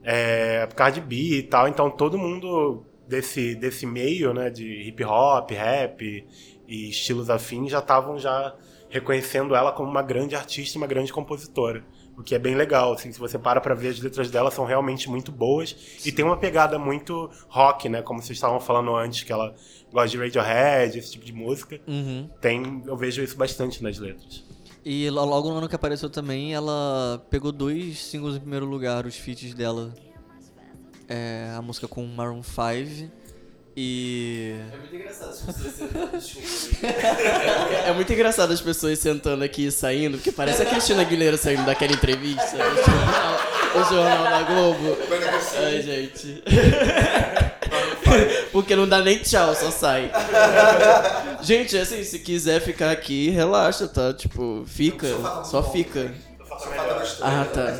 é, 0.03 0.67
Cardi 0.75 1.01
B 1.01 1.15
e 1.15 1.43
tal, 1.43 1.67
então 1.67 1.89
todo 1.89 2.17
mundo 2.17 2.85
desse, 3.07 3.55
desse 3.55 3.85
meio, 3.85 4.33
né, 4.33 4.49
de 4.49 4.87
hip 4.87 5.03
hop, 5.03 5.51
rap 5.51 6.25
e 6.67 6.89
estilos 6.89 7.29
afins 7.29 7.71
já 7.71 7.79
estavam 7.79 8.17
já 8.17 8.55
reconhecendo 8.89 9.55
ela 9.55 9.71
como 9.71 9.89
uma 9.89 10.01
grande 10.01 10.35
artista 10.35 10.77
e 10.77 10.79
uma 10.79 10.87
grande 10.87 11.11
compositora. 11.11 11.83
O 12.17 12.23
que 12.23 12.33
é 12.33 12.39
bem 12.39 12.55
legal, 12.55 12.93
assim, 12.93 13.11
se 13.11 13.19
você 13.19 13.37
para 13.37 13.59
pra 13.59 13.75
ver 13.75 13.89
as 13.89 13.99
letras 13.99 14.31
dela 14.31 14.49
são 14.49 14.63
realmente 14.63 15.09
muito 15.09 15.33
boas 15.33 15.99
e 16.05 16.13
tem 16.13 16.23
uma 16.23 16.37
pegada 16.37 16.79
muito 16.79 17.29
rock, 17.49 17.89
né, 17.89 18.01
como 18.01 18.21
vocês 18.21 18.37
estavam 18.37 18.59
falando 18.59 18.95
antes, 18.95 19.23
que 19.23 19.33
ela 19.33 19.53
gosta 19.91 20.09
de 20.09 20.17
Radiohead, 20.17 20.97
esse 20.97 21.11
tipo 21.11 21.25
de 21.25 21.33
música. 21.33 21.79
Uhum. 21.85 22.29
Tem, 22.39 22.83
eu 22.85 22.95
vejo 22.95 23.21
isso 23.21 23.35
bastante 23.35 23.83
nas 23.83 23.97
letras. 23.97 24.45
E 24.85 25.09
lo- 25.09 25.25
logo 25.25 25.49
no 25.49 25.57
ano 25.57 25.67
que 25.69 25.75
apareceu 25.75 26.09
também, 26.09 26.53
ela 26.53 27.25
pegou 27.29 27.51
dois 27.51 27.97
singles 27.99 28.35
em 28.35 28.39
primeiro 28.39 28.65
lugar, 28.67 29.05
os 29.07 29.15
feats 29.15 29.53
dela. 29.53 29.91
É, 31.09 31.51
a 31.57 31.61
música 31.61 31.87
com 31.87 32.05
Maroon 32.05 32.41
5 32.43 33.11
e. 33.77 34.55
É 34.73 34.77
muito 34.77 34.95
engraçado 34.95 35.29
as 35.29 35.39
pessoas. 35.41 36.23
Desculpa. 36.27 36.87
É 37.85 37.93
muito 37.93 38.13
engraçado 38.13 38.51
as 38.53 38.61
pessoas 38.61 38.97
sentando 38.99 39.43
aqui 39.43 39.65
e 39.67 39.71
saindo, 39.71 40.17
porque 40.17 40.31
parece 40.31 40.61
a 40.61 40.65
Cristina 40.65 41.01
Aguilera 41.01 41.35
saindo 41.37 41.65
daquela 41.65 41.93
entrevista 41.93 42.55
no 42.57 42.75
jornal, 42.75 43.39
o 43.75 43.83
jornal 43.93 44.23
da 44.23 44.41
Globo. 44.43 44.97
Ai, 45.63 45.81
gente. 45.81 46.43
Porque 48.51 48.75
não 48.75 48.87
dá 48.87 49.01
nem 49.01 49.17
tchau, 49.17 49.53
só 49.55 49.69
sai. 49.69 50.09
Gente, 51.45 51.77
assim, 51.77 52.03
se 52.03 52.17
quiser 52.17 52.59
ficar 52.59 52.89
aqui, 52.89 53.29
relaxa, 53.29 53.87
tá? 53.87 54.11
Tipo, 54.11 54.63
fica, 54.65 55.07
só 55.43 55.61
fica. 55.61 56.11
Ah, 57.21 57.45
tá. 57.45 57.77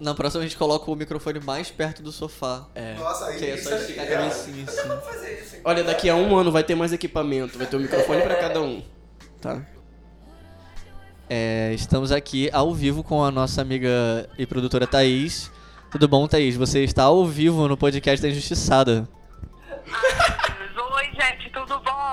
Na 0.00 0.14
próxima 0.14 0.42
a 0.42 0.46
gente 0.46 0.56
coloca 0.56 0.90
o 0.90 0.96
microfone 0.96 1.40
mais 1.40 1.70
perto 1.70 2.02
do 2.02 2.10
sofá. 2.10 2.66
É. 2.74 2.94
Nossa, 2.94 3.26
aí 3.26 3.38
Que 3.38 3.44
aí 3.44 3.50
é 3.50 3.56
só 3.58 3.76
esticar 3.76 4.06
a 4.06 4.08
cabecinha 4.08 4.64
assim. 4.66 4.80
Aqui. 4.80 5.60
Olha, 5.62 5.84
daqui 5.84 6.08
a 6.08 6.16
um 6.16 6.34
ano 6.34 6.50
vai 6.50 6.64
ter 6.64 6.74
mais 6.74 6.90
equipamento, 6.90 7.58
vai 7.58 7.66
ter 7.66 7.76
um 7.76 7.80
microfone 7.80 8.22
pra 8.22 8.36
cada 8.36 8.62
um. 8.62 8.82
Tá? 9.38 9.60
É, 11.28 11.72
estamos 11.74 12.10
aqui 12.10 12.48
ao 12.50 12.72
vivo 12.72 13.04
com 13.04 13.22
a 13.22 13.30
nossa 13.30 13.60
amiga 13.60 14.26
e 14.38 14.46
produtora 14.46 14.86
Thaís. 14.86 15.50
Tudo 15.90 16.08
bom, 16.08 16.26
Thaís? 16.26 16.56
Você 16.56 16.82
está 16.82 17.02
ao 17.02 17.26
vivo 17.26 17.68
no 17.68 17.76
podcast 17.76 18.22
da 18.22 18.30
Injustiçada. 18.30 19.06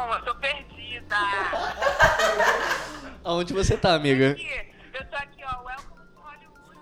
Bom? 0.10 0.15
Eu 0.15 0.24
tô 0.24 0.34
perdida. 0.36 1.15
Aonde 3.24 3.54
você 3.54 3.78
tá, 3.78 3.93
amiga? 3.93 4.32
Aqui, 4.32 4.50
eu 4.91 5.06
tô 5.06 5.15
aqui, 5.15 5.43
ó, 5.43 5.63
Welcome 5.63 6.02
to 6.08 6.19
Hollywood, 6.19 6.80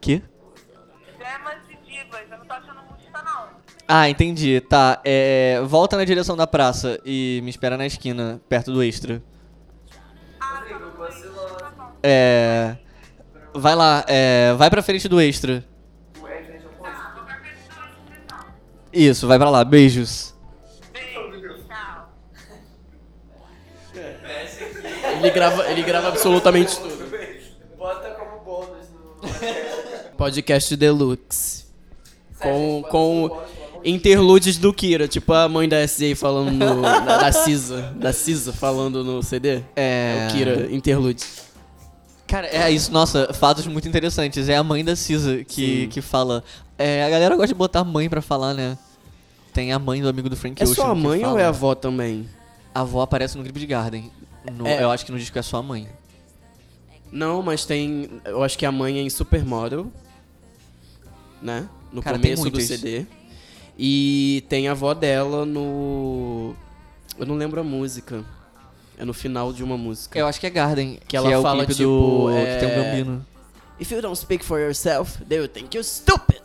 Que? 0.00 0.22
Dramas 1.18 1.58
e 1.68 1.76
Divas. 1.84 2.22
Eu 2.30 2.38
não 2.38 2.46
tô 2.46 2.54
achando 2.54 2.80
música, 2.90 3.22
não. 3.22 3.48
Ah, 3.86 4.08
entendi. 4.08 4.58
Tá, 4.62 5.02
é, 5.04 5.60
volta 5.66 5.98
na 5.98 6.06
direção 6.06 6.34
da 6.34 6.46
praça 6.46 6.98
e 7.04 7.42
me 7.44 7.50
espera 7.50 7.76
na 7.76 7.84
esquina, 7.84 8.40
perto 8.48 8.72
do 8.72 8.82
Extra. 8.82 9.22
Ah, 10.40 10.62
tá 10.66 10.78
no 10.78 10.92
Tá 11.58 11.70
bom. 11.76 11.92
É. 12.02 12.78
Vai 13.52 13.74
lá, 13.74 14.02
é, 14.08 14.54
vai 14.54 14.70
pra 14.70 14.82
frente 14.82 15.06
do 15.08 15.20
Extra. 15.20 15.60
Tá, 15.60 15.66
vou 16.20 16.28
pra 17.26 17.38
frente 17.38 17.68
do 17.68 17.80
outro, 17.80 17.98
então. 18.24 18.38
Isso, 18.94 19.28
vai 19.28 19.38
pra 19.38 19.50
lá. 19.50 19.62
Beijos. 19.62 20.35
Ele 25.18 25.30
grava, 25.30 25.70
ele 25.70 25.82
grava 25.82 26.08
absolutamente 26.08 26.78
tudo. 26.78 27.06
Bota 27.78 28.10
como 28.10 28.44
bônus 28.44 28.86
no. 28.92 29.30
Podcast 30.16 30.74
Deluxe. 30.76 31.64
Com, 32.40 32.84
com 32.90 33.42
interludes 33.84 34.58
do 34.58 34.72
Kira, 34.72 35.08
tipo 35.08 35.32
a 35.32 35.48
mãe 35.48 35.68
da 35.68 35.82
SJ 35.84 36.14
falando 36.14 36.50
no, 36.52 36.82
da, 36.82 36.98
da 37.18 37.32
Cisa, 37.32 37.94
da 37.96 38.12
Cisa 38.12 38.52
falando 38.52 39.02
no 39.02 39.22
CD. 39.22 39.62
É. 39.74 40.26
É 40.26 40.28
o 40.28 40.32
Kira, 40.32 40.68
interlude. 40.74 41.24
Cara, 42.26 42.46
é 42.48 42.70
isso, 42.70 42.92
nossa, 42.92 43.32
fatos 43.32 43.66
muito 43.66 43.88
interessantes. 43.88 44.48
É 44.48 44.56
a 44.56 44.62
mãe 44.64 44.84
da 44.84 44.96
Cisa 44.96 45.44
que, 45.44 45.82
Sim. 45.82 45.88
que 45.88 46.00
fala. 46.00 46.42
É, 46.76 47.04
a 47.04 47.10
galera 47.10 47.34
gosta 47.36 47.48
de 47.48 47.54
botar 47.54 47.84
mãe 47.84 48.08
pra 48.08 48.20
falar, 48.20 48.52
né? 48.52 48.76
tem 49.56 49.72
a 49.72 49.78
mãe 49.78 50.02
do 50.02 50.08
amigo 50.08 50.28
do 50.28 50.36
Frank 50.36 50.62
É 50.62 50.64
Ocean. 50.64 50.74
só 50.74 50.90
a 50.90 50.94
mãe 50.94 51.24
ou 51.24 51.38
é 51.38 51.44
a 51.44 51.48
avó 51.48 51.74
também? 51.74 52.28
A 52.74 52.82
avó 52.82 53.00
aparece 53.00 53.38
no 53.38 53.42
Grip 53.42 53.58
de 53.58 53.64
Garden. 53.64 54.12
No- 54.52 54.66
É. 54.66 54.82
Eu 54.82 54.90
acho 54.90 55.04
que 55.06 55.12
no 55.12 55.18
disco 55.18 55.38
é 55.38 55.42
só 55.42 55.58
a 55.58 55.62
mãe. 55.62 55.88
Não, 57.12 57.42
mas 57.42 57.64
tem. 57.64 58.20
Eu 58.24 58.42
acho 58.42 58.58
que 58.58 58.66
a 58.66 58.72
mãe 58.72 58.98
é 58.98 59.02
em 59.02 59.10
Supermodel. 59.10 59.90
Né? 61.40 61.68
No 61.92 62.02
Cara, 62.02 62.18
começo 62.18 62.50
do. 62.50 62.60
CD. 62.60 63.06
E 63.78 64.44
tem 64.48 64.68
a 64.68 64.72
avó 64.72 64.94
dela 64.94 65.44
no. 65.44 66.54
Eu 67.18 67.26
não 67.26 67.36
lembro 67.36 67.60
a 67.60 67.64
música. 67.64 68.24
É 68.98 69.04
no 69.04 69.12
final 69.12 69.52
de 69.52 69.62
uma 69.62 69.76
música. 69.76 70.18
Eu 70.18 70.26
acho 70.26 70.40
que 70.40 70.46
é 70.46 70.50
Garden. 70.50 70.98
Que 71.06 71.16
ela 71.16 71.30
é 71.30 71.40
fala, 71.42 71.64
o 71.64 71.66
tipo, 71.66 71.82
do... 71.82 72.30
é- 72.30 72.54
Que 72.58 72.66
tem 72.66 72.72
o 72.72 72.82
Gambino. 72.82 73.26
If 73.78 73.90
you 73.92 74.00
don't 74.00 74.18
speak 74.18 74.42
for 74.44 74.58
yourself, 74.58 75.22
they 75.28 75.38
will 75.38 75.48
think 75.48 75.76
you're 75.76 75.86
stupid. 75.86 76.40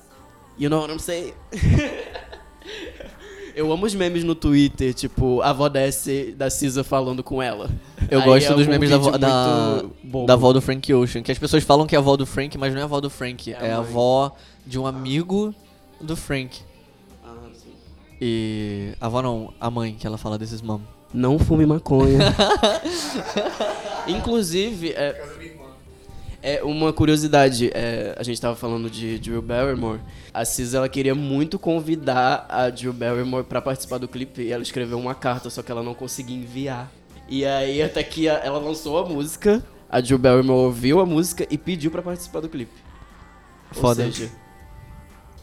You 0.60 0.70
know 0.70 0.82
what 0.82 0.92
I'm 0.94 1.00
saying? 1.00 1.34
Eu 3.56 3.72
amo 3.72 3.86
os 3.86 3.94
memes 3.94 4.24
no 4.24 4.36
Twitter, 4.36 4.94
tipo, 4.94 5.42
a 5.42 5.50
avó 5.50 5.68
desse, 5.70 6.34
da 6.38 6.50
Cisa 6.50 6.84
falando 6.84 7.24
com 7.24 7.42
ela. 7.42 7.70
Eu 8.10 8.20
Aí 8.20 8.26
gosto 8.26 8.52
é 8.52 8.56
dos 8.56 8.68
memes 8.68 8.90
da, 8.90 8.98
da, 8.98 9.84
bobo. 10.04 10.26
da 10.26 10.34
avó 10.34 10.54
do 10.54 10.62
Frank 10.62 10.94
Ocean. 10.94 11.22
Que 11.22 11.32
as 11.32 11.40
pessoas 11.40 11.64
falam 11.64 11.86
que 11.86 11.96
é 11.96 11.98
a 11.98 12.02
avó 12.02 12.16
do 12.16 12.26
Frank, 12.26 12.58
mas 12.58 12.74
não 12.74 12.80
é 12.80 12.82
a 12.82 12.86
avó 12.86 13.00
do 13.02 13.10
Frank. 13.10 13.52
É 13.54 13.68
É, 13.68 13.72
a 13.72 13.78
avó 13.78 14.36
de 14.66 14.80
um 14.80 14.86
amigo 14.88 15.54
do 16.00 16.16
Frank. 16.16 16.60
Ah, 17.24 17.34
sim. 17.54 17.70
E. 18.20 18.94
A 19.00 19.06
avó 19.06 19.22
não, 19.22 19.54
a 19.60 19.70
mãe, 19.70 19.96
que 20.00 20.06
ela 20.08 20.18
fala 20.18 20.38
desses 20.38 20.62
mom. 20.62 20.80
Não 21.14 21.38
fume 21.38 21.66
maconha. 21.66 22.20
Inclusive, 24.08 24.92
é, 24.92 25.31
é 26.42 26.64
uma 26.64 26.92
curiosidade. 26.92 27.70
é, 27.74 28.16
a 28.18 28.24
gente 28.24 28.40
tava 28.40 28.56
falando 28.56 28.90
de 28.90 29.20
Drew 29.20 29.42
Barrymore. 29.42 30.00
A 30.34 30.44
Cis 30.44 30.74
ela 30.74 30.90
queria 30.90 31.14
muito 31.14 31.60
convidar 31.60 32.46
a 32.50 32.70
Drew 32.70 32.94
Barrymore 32.94 33.44
pra 33.44 33.62
participar 33.62 33.98
do 33.98 34.08
clipe. 34.08 34.42
E 34.42 34.52
ela 34.52 34.64
escreveu 34.64 34.98
uma 35.00 35.14
carta, 35.16 35.50
só 35.50 35.62
que 35.62 35.72
ela 35.72 35.84
não 35.84 35.94
conseguia 35.94 36.38
enviar. 36.38 36.92
E 37.28 37.46
aí, 37.46 37.82
até 37.82 38.04
que 38.04 38.28
ela 38.28 38.60
lançou 38.60 38.98
a 38.98 39.08
música, 39.08 39.64
a 39.90 40.02
Drew 40.02 40.18
Barrymore 40.18 40.66
ouviu 40.66 41.00
a 41.00 41.06
música 41.06 41.48
e 41.50 41.58
pediu 41.58 41.92
pra 41.92 42.02
participar 42.02 42.42
do 42.42 42.50
clipe. 42.50 42.74
Ou 43.76 43.82
Foda. 43.82 44.04
seja, 44.04 44.30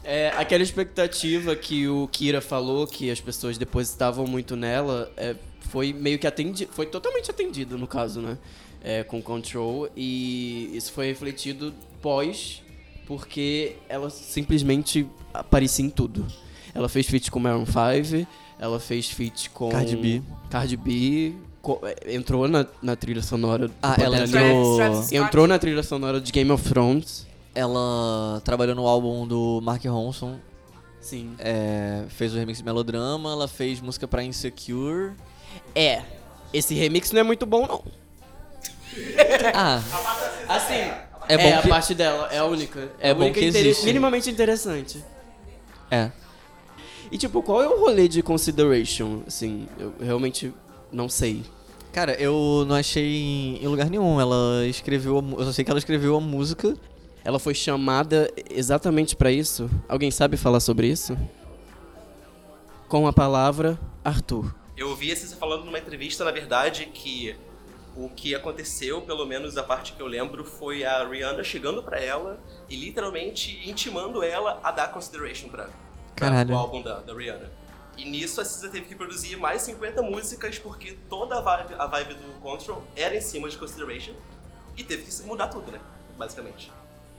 é, 0.03 0.29
aquela 0.37 0.63
expectativa 0.63 1.55
que 1.55 1.87
o 1.87 2.07
Kira 2.07 2.41
falou, 2.41 2.87
que 2.87 3.11
as 3.11 3.19
pessoas 3.19 3.57
depositavam 3.57 4.25
muito 4.25 4.55
nela, 4.55 5.11
é, 5.15 5.35
foi 5.61 5.93
meio 5.93 6.17
que 6.17 6.25
atendido, 6.25 6.71
foi 6.73 6.85
totalmente 6.85 7.29
atendido 7.29 7.77
no 7.77 7.85
caso, 7.85 8.21
né? 8.21 8.37
É, 8.83 9.03
com 9.03 9.21
Control, 9.21 9.89
e 9.95 10.71
isso 10.73 10.91
foi 10.93 11.07
refletido 11.07 11.73
pós, 12.01 12.61
porque 13.05 13.75
ela 13.89 14.09
simplesmente 14.09 15.05
aparecia 15.33 15.85
em 15.85 15.89
tudo. 15.89 16.25
Ela 16.73 16.87
fez 16.87 17.07
feat 17.07 17.29
com 17.29 17.39
Maroon 17.39 17.65
5, 17.65 18.25
ela 18.57 18.79
fez 18.79 19.09
feat 19.09 19.49
com... 19.49 19.69
Cardi 19.69 19.97
B. 19.97 20.21
Cardi 20.49 20.77
B, 20.77 21.33
é, 21.83 22.15
entrou 22.15 22.47
na, 22.47 22.65
na 22.81 22.95
trilha 22.95 23.21
sonora... 23.21 23.67
do 23.67 23.73
Ah, 23.81 23.95
ela 23.99 24.19
entrou- 24.23 24.77
Travis 24.77 24.97
Scott. 25.05 25.15
Entrou 25.15 25.47
na 25.47 25.59
trilha 25.59 25.83
sonora 25.83 26.21
de 26.21 26.31
Game 26.31 26.49
of 26.51 26.63
Thrones. 26.67 27.27
Ela 27.53 28.41
trabalhou 28.45 28.75
no 28.75 28.87
álbum 28.87 29.27
do 29.27 29.59
Mark 29.61 29.83
Ronson. 29.85 30.39
Sim. 31.01 31.33
é, 31.39 32.03
fez 32.09 32.33
o 32.33 32.37
remix 32.37 32.59
de 32.59 32.63
Melodrama. 32.63 33.31
Ela 33.31 33.47
fez 33.47 33.81
música 33.81 34.07
pra 34.07 34.23
Insecure. 34.23 35.13
É. 35.75 36.03
Esse 36.53 36.73
remix 36.75 37.11
não 37.11 37.21
é 37.21 37.23
muito 37.23 37.45
bom, 37.45 37.67
não. 37.67 37.83
Ah, 39.53 39.81
Assim, 40.47 40.91
é 41.27 41.37
bom 41.37 41.57
a 41.57 41.61
que... 41.61 41.67
parte 41.69 41.93
dela 41.93 42.27
é 42.31 42.37
a 42.39 42.45
única. 42.45 42.89
É 42.99 43.11
a 43.11 43.13
bom 43.13 43.21
única 43.25 43.39
que 43.39 43.47
intere- 43.47 43.69
existe. 43.69 43.85
Minimamente 43.85 44.29
interessante. 44.29 45.03
É. 45.91 46.11
E 47.11 47.17
tipo, 47.17 47.41
qual 47.41 47.61
é 47.63 47.67
o 47.67 47.79
rolê 47.79 48.07
de 48.07 48.21
Consideration? 48.21 49.21
Assim, 49.27 49.67
eu 49.79 49.93
realmente 49.99 50.53
não 50.91 51.07
sei. 51.09 51.43
Cara, 51.91 52.13
eu 52.21 52.65
não 52.67 52.75
achei 52.75 53.03
em, 53.21 53.63
em 53.63 53.67
lugar 53.67 53.89
nenhum. 53.89 54.19
Ela 54.21 54.65
escreveu. 54.67 55.17
a 55.17 55.21
mu- 55.21 55.39
Eu 55.39 55.45
só 55.45 55.51
sei 55.51 55.65
que 55.65 55.71
ela 55.71 55.79
escreveu 55.79 56.15
a 56.15 56.21
música. 56.21 56.75
Ela 57.23 57.37
foi 57.39 57.53
chamada 57.53 58.31
exatamente 58.49 59.15
pra 59.15 59.31
isso? 59.31 59.69
Alguém 59.87 60.09
sabe 60.11 60.37
falar 60.37 60.59
sobre 60.59 60.87
isso? 60.87 61.17
Com 62.87 63.05
a 63.07 63.13
palavra 63.13 63.77
Arthur. 64.03 64.53
Eu 64.77 64.89
ouvi 64.89 65.11
a 65.11 65.15
Cissa 65.15 65.35
falando 65.35 65.65
numa 65.65 65.77
entrevista, 65.77 66.23
na 66.23 66.31
verdade, 66.31 66.87
que 66.93 67.35
o 68.05 68.09
que 68.09 68.33
aconteceu, 68.33 69.01
pelo 69.01 69.25
menos 69.25 69.57
a 69.57 69.63
parte 69.63 69.93
que 69.93 70.01
eu 70.01 70.07
lembro, 70.07 70.45
foi 70.45 70.85
a 70.85 71.05
Rihanna 71.07 71.43
chegando 71.43 71.83
pra 71.83 71.99
ela 71.99 72.39
e 72.69 72.75
literalmente 72.75 73.61
intimando 73.69 74.23
ela 74.23 74.59
a 74.63 74.71
dar 74.71 74.91
consideration 74.91 75.49
pra, 75.49 75.69
pra 76.15 76.45
o 76.47 76.55
álbum 76.55 76.81
da, 76.81 76.99
da 76.99 77.13
Rihanna. 77.13 77.51
E 77.97 78.09
nisso 78.09 78.39
a 78.39 78.45
Cissa 78.45 78.69
teve 78.69 78.85
que 78.85 78.95
produzir 78.95 79.35
mais 79.35 79.61
50 79.63 80.01
músicas 80.01 80.57
porque 80.57 80.97
toda 81.09 81.37
a 81.37 81.41
vibe, 81.41 81.75
a 81.77 81.85
vibe 81.85 82.13
do 82.13 82.39
Control 82.39 82.81
era 82.95 83.15
em 83.15 83.21
cima 83.21 83.49
de 83.49 83.57
consideration 83.57 84.13
e 84.77 84.83
teve 84.83 85.03
que 85.03 85.23
mudar 85.23 85.49
tudo, 85.49 85.69
né? 85.69 85.79
Basicamente. 86.17 86.71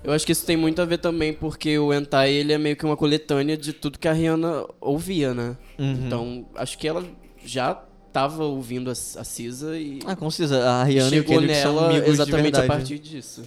Eu 0.03 0.13
acho 0.13 0.25
que 0.25 0.33
isso 0.33 0.47
tem 0.47 0.57
muito 0.57 0.81
a 0.81 0.87
ver 0.87 0.97
também 0.97 1.35
porque 1.35 1.79
o 1.79 1.93
Entai 1.93 2.33
ele 2.33 2.55
é 2.55 2.59
meio 2.59 2.75
que 2.75 2.87
uma 2.87 2.97
coletânea 2.97 3.57
de 3.57 3.75
tudo 3.75 3.99
que 3.99 4.09
a 4.09 4.13
Rihanna 4.15 4.67
ouvia, 4.81 5.35
né? 5.35 5.59
Uhum. 5.79 6.07
Então, 6.07 6.49
acho 6.55 6.79
que 6.79 6.89
ela 6.89 7.05
já 7.45 7.85
tava 8.13 8.45
ouvindo 8.45 8.89
a, 8.89 8.93
a 8.93 9.25
Cisa 9.25 9.79
e 9.79 10.01
Ah, 10.07 10.17
com 10.17 10.31
certeza. 10.31 10.65
A 10.65 10.85
Rihanna 10.85 11.17
e 11.17 11.21
o 11.21 11.23
chegou 11.23 11.39
Kendrick 11.39 11.65
nela 11.65 12.09
exatamente 12.09 12.61
a 12.61 12.67
partir 12.67 12.99
disso. 12.99 13.43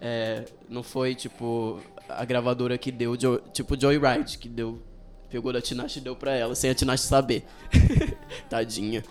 É, 0.00 0.44
não 0.68 0.82
foi 0.82 1.14
tipo 1.14 1.80
a 2.08 2.24
gravadora 2.24 2.76
que 2.78 2.92
deu, 2.92 3.16
tipo 3.52 3.78
Joyride, 3.80 4.38
que 4.38 4.48
deu, 4.48 4.80
pegou 5.30 5.52
da 5.52 5.60
Tinashe 5.60 5.98
e 5.98 6.02
deu 6.02 6.14
pra 6.14 6.34
ela, 6.34 6.54
sem 6.54 6.70
a 6.70 6.74
Tinashe 6.74 7.04
saber. 7.04 7.44
Tadinha. 8.48 9.02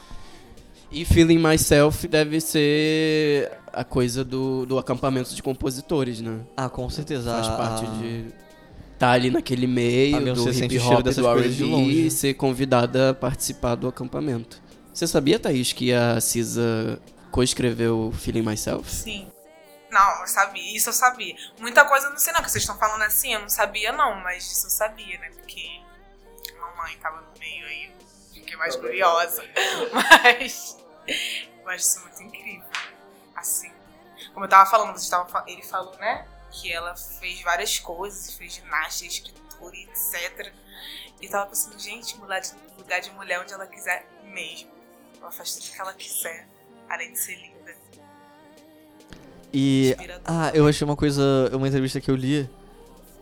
E 0.91 1.03
Feeling 1.03 1.39
Myself 1.39 2.07
deve 2.07 2.39
ser 2.39 3.51
a 3.73 3.83
coisa 3.83 4.23
do, 4.23 4.65
do 4.65 4.77
acampamento 4.77 5.35
de 5.35 5.43
compositores, 5.43 6.21
né? 6.21 6.41
Ah, 6.55 6.69
com 6.69 6.89
certeza. 6.89 7.31
Faz 7.31 7.47
parte 7.47 7.85
de 7.97 8.25
tá 8.97 9.11
ali 9.11 9.29
naquele 9.29 9.67
meio 9.67 10.33
do 10.33 10.49
hip 10.49 10.79
hop, 10.79 11.03
do 11.03 11.27
R&B 11.27 11.65
e 11.65 12.09
ser 12.09 12.33
convidada 12.35 13.09
a 13.09 13.13
participar 13.13 13.75
do 13.75 13.87
acampamento. 13.87 14.61
Você 14.95 15.05
sabia, 15.07 15.37
Thaís, 15.37 15.73
que 15.73 15.93
a 15.93 16.21
Cisa 16.21 16.97
coescreveu 17.29 18.13
Feeling 18.17 18.43
Myself? 18.43 18.89
Sim. 18.89 19.29
Não, 19.91 20.21
eu 20.21 20.27
sabia. 20.27 20.73
Isso 20.77 20.87
eu 20.87 20.93
sabia. 20.93 21.35
Muita 21.59 21.83
coisa 21.83 22.07
eu 22.07 22.11
não 22.11 22.17
sei 22.17 22.31
não, 22.31 22.41
que 22.41 22.49
vocês 22.49 22.63
estão 22.63 22.77
falando 22.77 23.01
assim, 23.01 23.33
eu 23.33 23.41
não 23.41 23.49
sabia 23.49 23.91
não, 23.91 24.15
mas 24.21 24.49
isso 24.49 24.67
eu 24.67 24.69
sabia, 24.69 25.19
né? 25.19 25.31
Porque 25.31 25.81
a 26.57 26.61
mamãe 26.61 26.97
tava 26.97 27.19
no 27.19 27.37
meio 27.37 27.65
aí, 27.65 27.91
fiquei 28.33 28.55
mais 28.55 28.77
curiosa. 28.77 29.43
Mas, 29.91 30.77
eu 31.61 31.69
acho 31.69 31.85
isso 31.85 31.99
muito 31.99 32.23
incrível. 32.23 32.67
Assim, 33.35 33.71
como 34.33 34.45
eu 34.45 34.49
tava 34.49 34.69
falando, 34.69 34.91
vocês 34.93 35.03
estavam, 35.03 35.27
fa- 35.27 35.43
ele 35.45 35.61
falou, 35.61 35.93
né? 35.97 36.25
Que 36.51 36.71
ela 36.71 36.95
fez 36.95 37.41
várias 37.41 37.79
coisas, 37.79 38.33
fez 38.33 38.53
ginástica, 38.53 39.09
escritura, 39.09 39.75
etc. 39.75 40.53
E 41.21 41.27
tava 41.27 41.47
pensando, 41.47 41.77
gente, 41.79 42.17
mudar 42.17 42.39
de, 42.39 42.53
mudar 42.77 42.99
de 42.99 43.11
mulher 43.11 43.41
onde 43.41 43.53
ela 43.53 43.67
quiser 43.67 44.07
mesmo. 44.23 44.74
Ela 45.25 45.31
faz 45.31 45.55
tudo 45.55 45.73
que 45.73 45.81
ela 45.81 45.93
quiser, 45.93 46.47
além 46.87 47.11
de 47.11 47.17
ser 47.17 47.35
linda. 47.35 47.75
E. 49.51 49.95
Ah, 50.23 50.51
eu 50.53 50.67
achei 50.67 50.85
uma 50.85 50.95
coisa. 50.95 51.49
Uma 51.51 51.67
entrevista 51.67 51.99
que 51.99 52.11
eu 52.11 52.15
li. 52.15 52.47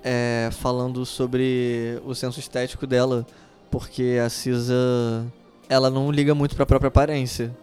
é, 0.04 0.50
falando 0.52 1.06
sobre 1.06 2.02
o 2.06 2.14
senso 2.14 2.42
estético 2.42 2.86
dela. 2.86 3.26
Porque 3.72 4.20
a 4.24 4.30
Cisa. 4.30 5.26
Ela 5.70 5.90
não 5.90 6.12
liga 6.12 6.36
muito 6.36 6.58
pra 6.58 6.66
própria 6.66 6.90
aparência. 6.90 7.56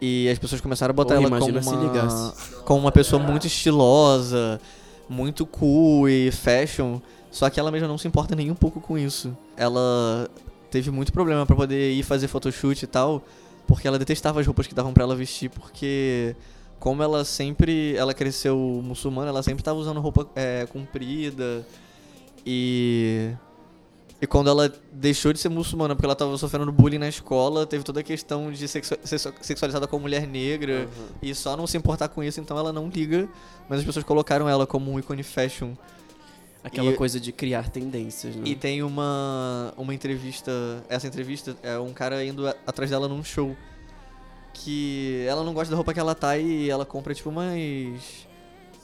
E 0.00 0.28
as 0.28 0.38
pessoas 0.38 0.60
começaram 0.60 0.90
a 0.90 0.94
botar 0.94 1.14
ela 1.14 1.30
como 1.30 1.46
uma, 1.46 2.34
como 2.64 2.80
uma 2.80 2.92
pessoa 2.92 3.22
muito 3.22 3.46
estilosa, 3.46 4.60
muito 5.08 5.46
cool 5.46 6.08
e 6.08 6.32
fashion. 6.32 6.98
Só 7.30 7.48
que 7.48 7.60
ela 7.60 7.70
mesma 7.70 7.86
não 7.86 7.98
se 7.98 8.08
importa 8.08 8.34
nem 8.34 8.50
um 8.50 8.54
pouco 8.56 8.80
com 8.80 8.98
isso. 8.98 9.36
Ela 9.56 10.28
teve 10.70 10.90
muito 10.90 11.12
problema 11.12 11.46
pra 11.46 11.54
poder 11.54 11.92
ir 11.92 12.02
fazer 12.02 12.26
photoshoot 12.26 12.82
e 12.82 12.88
tal, 12.88 13.22
porque 13.70 13.86
ela 13.86 13.98
detestava 13.98 14.40
as 14.40 14.46
roupas 14.46 14.66
que 14.66 14.74
davam 14.74 14.92
pra 14.92 15.04
ela 15.04 15.14
vestir, 15.14 15.48
porque 15.48 16.34
como 16.78 17.02
ela 17.02 17.24
sempre, 17.24 17.94
ela 17.96 18.12
cresceu 18.12 18.56
muçulmana, 18.82 19.28
ela 19.28 19.42
sempre 19.42 19.62
tava 19.62 19.78
usando 19.78 20.00
roupa 20.00 20.26
é, 20.34 20.66
comprida 20.66 21.64
e 22.44 23.30
e 24.22 24.26
quando 24.26 24.50
ela 24.50 24.70
deixou 24.92 25.32
de 25.32 25.38
ser 25.38 25.48
muçulmana 25.48 25.94
porque 25.94 26.04
ela 26.04 26.14
tava 26.14 26.36
sofrendo 26.36 26.70
bullying 26.70 26.98
na 26.98 27.08
escola, 27.08 27.64
teve 27.66 27.82
toda 27.82 28.00
a 28.00 28.02
questão 28.02 28.52
de 28.52 28.68
sexu- 28.68 28.98
sexu- 29.02 29.32
sexualizada 29.40 29.86
como 29.86 30.02
mulher 30.02 30.26
negra 30.26 30.86
e 31.22 31.34
só 31.34 31.56
não 31.56 31.66
se 31.66 31.78
importar 31.78 32.08
com 32.08 32.22
isso, 32.22 32.38
então 32.38 32.58
ela 32.58 32.70
não 32.70 32.88
liga, 32.88 33.26
mas 33.66 33.78
as 33.80 33.84
pessoas 33.86 34.04
colocaram 34.04 34.46
ela 34.46 34.66
como 34.66 34.92
um 34.92 34.98
ícone 34.98 35.22
fashion. 35.22 35.72
Aquela 36.62 36.90
E- 36.90 36.96
coisa 36.96 37.18
de 37.18 37.32
criar 37.32 37.68
tendências, 37.70 38.36
né? 38.36 38.42
E 38.44 38.54
tem 38.54 38.82
uma, 38.82 39.72
uma 39.76 39.94
entrevista. 39.94 40.50
Essa 40.88 41.06
entrevista 41.06 41.56
é 41.62 41.78
um 41.78 41.92
cara 41.92 42.22
indo 42.24 42.46
a- 42.46 42.54
atrás 42.66 42.90
dela 42.90 43.08
num 43.08 43.24
show. 43.24 43.56
Que 44.52 45.24
ela 45.28 45.42
não 45.44 45.54
gosta 45.54 45.70
da 45.70 45.76
roupa 45.76 45.94
que 45.94 46.00
ela 46.00 46.14
tá 46.14 46.36
e 46.36 46.68
ela 46.68 46.84
compra 46.84 47.14
tipo 47.14 47.30
umas. 47.30 48.26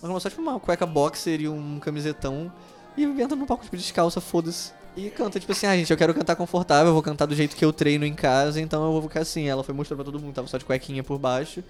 Ela 0.01 0.03
compra 0.09 0.21
só 0.21 0.31
tipo 0.31 0.41
uma 0.41 0.59
cueca 0.61 0.87
boxer 0.87 1.41
e 1.41 1.49
um 1.49 1.79
camisetão. 1.81 2.53
E 2.97 3.03
entra 3.05 3.37
no 3.37 3.47
palco 3.47 3.65
tipo 3.65 3.77
descalça, 3.77 4.21
foda-se. 4.21 4.73
E 4.97 5.11
canta, 5.11 5.39
tipo 5.39 5.53
assim, 5.53 5.67
ah, 5.67 5.77
gente, 5.77 5.91
eu 5.91 5.97
quero 5.97 6.15
cantar 6.15 6.37
confortável, 6.37 6.87
eu 6.87 6.93
vou 6.95 7.03
cantar 7.03 7.27
do 7.27 7.35
jeito 7.35 7.55
que 7.55 7.63
eu 7.63 7.71
treino 7.71 8.07
em 8.07 8.15
casa, 8.15 8.59
então 8.59 8.83
eu 8.87 8.93
vou 8.93 9.03
ficar 9.03 9.21
assim. 9.21 9.47
Ela 9.47 9.63
foi 9.63 9.75
mostrando 9.75 9.99
pra 9.99 10.05
todo 10.11 10.19
mundo, 10.19 10.33
tava 10.35 10.49
só 10.49 10.57
de 10.57 10.65
cuequinha 10.65 11.05
por 11.05 11.19
baixo. 11.19 11.63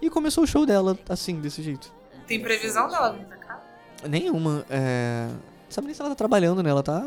E 0.00 0.08
começou 0.08 0.44
o 0.44 0.46
show 0.46 0.64
dela, 0.64 0.96
assim, 1.08 1.40
desse 1.40 1.60
jeito. 1.60 1.92
Tem 2.28 2.40
previsão 2.40 2.86
dela 2.88 3.10
vir 3.14 3.24
pra 3.24 3.36
cá? 3.38 3.64
Nenhuma. 4.06 4.64
É... 4.70 5.28
Não 5.30 5.70
sabe 5.70 5.86
nem 5.86 5.94
se 5.94 6.00
ela 6.00 6.10
tá 6.10 6.16
trabalhando, 6.16 6.62
né? 6.62 6.70
Ela 6.70 6.82
tá 6.82 7.02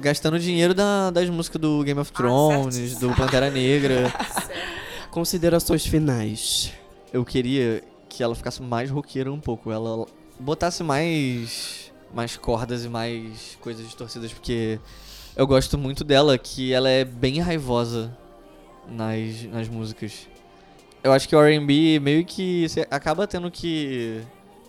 gastando 0.00 0.38
dinheiro 0.38 0.74
da- 0.74 1.10
das 1.10 1.28
músicas 1.30 1.60
do 1.60 1.82
Game 1.82 1.98
of 2.00 2.12
Thrones, 2.12 2.74
certíssimo. 2.74 3.10
do 3.10 3.16
Pantera 3.16 3.50
Negra. 3.50 4.12
Considerações 5.10 5.86
finais. 5.86 6.72
Eu 7.12 7.24
queria 7.24 7.82
que 8.08 8.22
ela 8.22 8.34
ficasse 8.34 8.62
mais 8.62 8.90
roqueira 8.90 9.32
um 9.32 9.40
pouco. 9.40 9.70
Ela 9.72 10.06
botasse 10.38 10.82
mais, 10.84 11.90
mais 12.14 12.36
cordas 12.36 12.84
e 12.84 12.88
mais 12.88 13.56
coisas 13.60 13.84
distorcidas, 13.86 14.32
porque 14.32 14.78
eu 15.34 15.46
gosto 15.46 15.76
muito 15.78 16.04
dela, 16.04 16.36
que 16.36 16.72
ela 16.72 16.88
é 16.88 17.04
bem 17.04 17.40
raivosa 17.40 18.16
nas, 18.88 19.42
nas 19.50 19.68
músicas. 19.68 20.28
Eu 21.02 21.12
acho 21.12 21.28
que 21.28 21.34
o 21.34 21.40
R&B 21.42 21.98
meio 22.00 22.24
que 22.24 22.68
você 22.68 22.86
acaba 22.90 23.26
tendo 23.26 23.50
que 23.50 24.20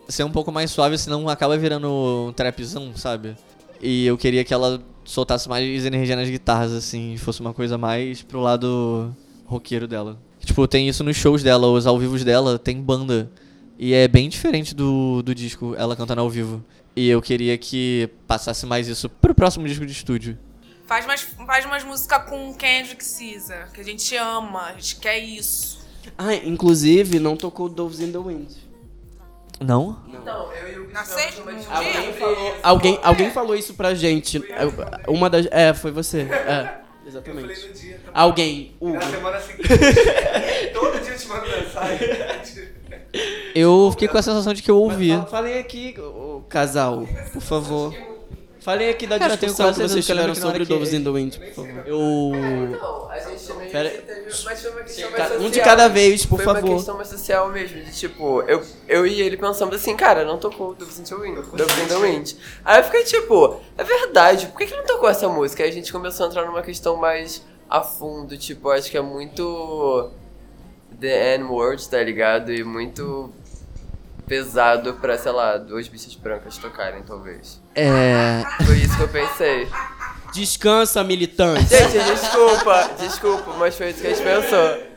ser 0.10 0.24
um 0.24 0.32
pouco 0.32 0.52
mais 0.52 0.72
suave, 0.72 0.98
senão 0.98 1.30
acaba 1.30 1.58
virando 1.58 2.28
um 2.28 2.34
trapzão, 2.34 2.92
sabe? 2.96 3.36
E 3.82 4.06
eu 4.06 4.18
queria 4.18 4.44
que 4.44 4.54
ela 4.54 4.82
soltasse 5.06 5.48
mais 5.48 5.86
energia 5.86 6.16
nas 6.16 6.30
guitarras, 6.30 6.74
assim, 6.74 7.16
fosse 7.18 7.40
uma 7.40 7.54
coisa 7.54 7.78
mais 7.78 8.22
pro 8.22 8.42
lado 8.42 9.16
roqueiro 9.46 9.88
dela. 9.88 10.20
Tipo, 10.44 10.68
tem 10.68 10.90
isso 10.90 11.04
nos 11.04 11.16
shows 11.16 11.44
dela, 11.44 11.68
os 11.68 11.88
ao 11.88 11.98
vivos 11.98 12.24
dela, 12.24 12.60
tem 12.60 12.82
banda. 12.82 13.32
E 13.78 13.94
é 13.94 14.08
bem 14.08 14.28
diferente 14.28 14.76
do, 14.76 15.22
do 15.22 15.34
disco, 15.34 15.74
ela 15.78 15.96
cantando 15.96 16.22
ao 16.22 16.30
vivo. 16.30 16.64
E 16.96 17.08
eu 17.08 17.22
queria 17.22 17.58
que 17.58 18.10
passasse 18.28 18.66
mais 18.66 18.88
isso 18.88 19.08
pro 19.08 19.34
próximo 19.34 19.68
disco 19.68 19.86
de 19.86 19.92
estúdio. 19.92 20.38
Faz 20.86 21.06
mais, 21.06 21.22
faz 21.22 21.66
umas 21.66 21.84
músicas 21.84 22.30
com 22.30 22.54
Kendrick 22.54 23.04
Caesar, 23.04 23.72
que 23.72 23.80
a 23.80 23.84
gente 23.84 24.16
ama, 24.16 24.64
a 24.64 24.74
gente 24.74 24.96
quer 24.98 25.20
isso. 25.20 25.80
Ah, 26.18 26.34
inclusive, 26.36 27.20
não 27.20 27.38
tocou 27.38 27.70
Doves 27.70 28.00
in 28.00 28.12
the 28.12 28.18
Wind. 28.18 28.69
Não? 29.60 29.98
Não, 30.26 30.54
eu 30.54 30.74
e 30.74 30.80
o 30.80 30.92
Na 30.94 31.04
sexta? 31.04 31.42
No 31.44 31.52
dia? 31.52 31.62
sobre 31.64 31.90
isso. 31.90 32.56
Alguém, 32.64 33.00
alguém 33.04 33.30
falou 33.32 33.56
isso 33.56 33.74
pra 33.74 33.94
gente. 33.94 34.42
Uma 35.08 35.30
das. 35.30 35.48
É, 35.52 35.74
foi 35.74 35.92
você. 35.92 36.20
É, 36.22 36.80
Eu 37.06 37.22
falei 37.22 37.44
exatamente. 37.46 37.68
no 37.68 37.74
dia. 37.74 38.02
Alguém. 38.14 38.76
Hugo. 38.80 38.94
Na 38.96 39.02
semana 39.02 39.40
seguinte. 39.40 39.68
todo 40.74 41.00
dia 41.02 41.14
eu 41.14 41.18
te 41.18 41.28
mando 41.28 41.48
mensagem. 41.50 42.10
Eu 43.56 43.90
fiquei 43.92 44.08
com 44.08 44.18
a 44.18 44.22
sensação 44.22 44.54
de 44.54 44.62
que 44.62 44.70
eu 44.70 44.78
ouvi. 44.78 45.12
Falem 45.30 45.58
aqui, 45.58 45.96
o 46.00 46.44
casal, 46.48 47.08
por 47.34 47.42
favor. 47.42 47.94
Falem 48.62 48.90
aqui 48.90 49.08
da 49.08 49.18
Cara, 49.18 49.38
discussão 49.38 49.74
que 49.74 49.80
vocês 49.80 50.06
tiveram 50.06 50.36
sobre 50.36 50.66
que- 50.66 50.74
Doves 50.74 50.92
in 50.94 51.02
the 51.04 51.10
Wind, 51.10 51.38
por 51.38 51.48
favor. 51.66 51.84
Eu. 51.88 52.00
Não, 52.00 53.10
a 53.10 53.18
gente 53.20 53.54
meio 53.54 53.72
Pera- 53.72 53.90
que 53.90 54.02
teve. 54.02 54.22
Mas 54.44 54.62
foi 54.62 54.72
uma 54.72 54.82
questão 54.84 55.04
mais 55.12 55.16
Ca- 55.16 55.28
social. 55.30 55.42
um 55.48 55.50
de 55.50 55.62
cada 55.62 55.88
vez, 55.88 56.26
por 56.26 56.36
foi 56.36 56.46
favor. 56.46 56.64
uma 56.70 56.76
questão 56.76 56.96
mais 56.98 57.08
social 57.08 57.50
mesmo. 57.50 57.82
De 57.82 57.92
tipo, 57.98 58.42
eu, 58.44 58.62
eu 58.88 59.08
e 59.08 59.22
ele 59.22 59.38
pensamos 59.38 59.74
assim, 59.76 59.96
cara, 59.96 60.26
não 60.26 60.38
tocou 60.38 60.76
Doves 60.76 61.00
in 61.00 61.04
the 61.04 61.16
Wind. 61.16 61.36
Doves 61.54 61.78
in 61.80 61.88
the 61.88 61.96
Wind. 61.96 62.34
Aí 62.66 62.80
eu 62.80 62.84
fiquei 62.84 63.04
tipo, 63.06 63.62
é 63.78 63.84
verdade, 63.84 64.48
por 64.48 64.58
que, 64.58 64.66
que 64.68 64.76
não 64.76 64.84
tocou 64.86 65.08
essa 65.10 65.30
música? 65.30 65.64
Aí 65.64 65.70
a 65.70 65.74
gente 65.74 65.92
começou 65.92 66.26
a 66.26 66.30
entrar 66.30 66.46
numa 66.46 66.62
questão 66.62 66.98
mais 66.98 67.42
a 67.70 67.82
fundo, 67.82 68.38
tipo, 68.38 68.70
acho 68.72 68.92
que 68.92 68.98
é 68.98 69.02
muito. 69.02 70.10
The 71.00 71.36
N-word, 71.38 71.88
tá 71.88 72.04
ligado? 72.04 72.52
E 72.52 72.62
muito 72.62 73.30
pesado 74.30 74.94
pra, 74.94 75.18
sei 75.18 75.32
lá, 75.32 75.58
duas 75.58 75.88
bichas 75.88 76.14
brancas 76.16 76.58
tocarem, 76.58 77.02
talvez. 77.04 77.62
É. 77.76 78.44
Foi 78.66 78.78
isso 78.78 78.96
que 78.96 79.04
eu 79.04 79.10
pensei. 79.10 79.68
Descansa, 80.32 81.04
militante. 81.04 81.66
Gente, 81.68 82.00
desculpa, 82.06 82.92
desculpa, 83.00 83.54
mas 83.58 83.76
foi 83.76 83.90
isso 83.90 84.02
que 84.02 84.08
a 84.08 84.14
gente 84.14 84.24
pensou. 84.24 84.90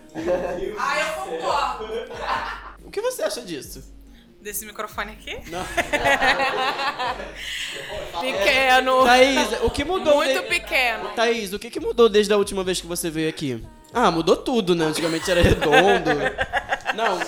Ah, 0.79 1.01
eu 1.01 1.38
concordo. 1.38 1.88
O 2.85 2.90
que 2.90 3.01
você 3.01 3.23
acha 3.23 3.40
disso? 3.40 3.83
Desse 4.42 4.66
microfone 4.66 5.12
aqui? 5.12 5.38
Não. 5.51 5.64
Pequeno. 8.21 9.05
Thaís, 9.05 9.49
o 9.62 9.71
que 9.71 9.85
mudou? 9.85 10.16
Muito 10.16 10.42
de- 10.42 10.49
pequeno. 10.49 11.09
Thaís, 11.16 11.53
o 11.53 11.59
que, 11.59 11.71
que 11.71 11.81
mudou 11.81 12.09
desde 12.09 12.33
a 12.33 12.37
última 12.37 12.62
vez 12.62 12.81
que 12.81 12.87
você 12.87 13.09
veio 13.09 13.29
aqui? 13.29 13.64
Ah, 13.95 14.11
mudou 14.11 14.37
tudo, 14.37 14.75
né? 14.75 14.87
Antigamente 14.87 15.31
era 15.31 15.42
redondo. 15.42 16.11
Não. 16.95 17.18
O 17.18 17.25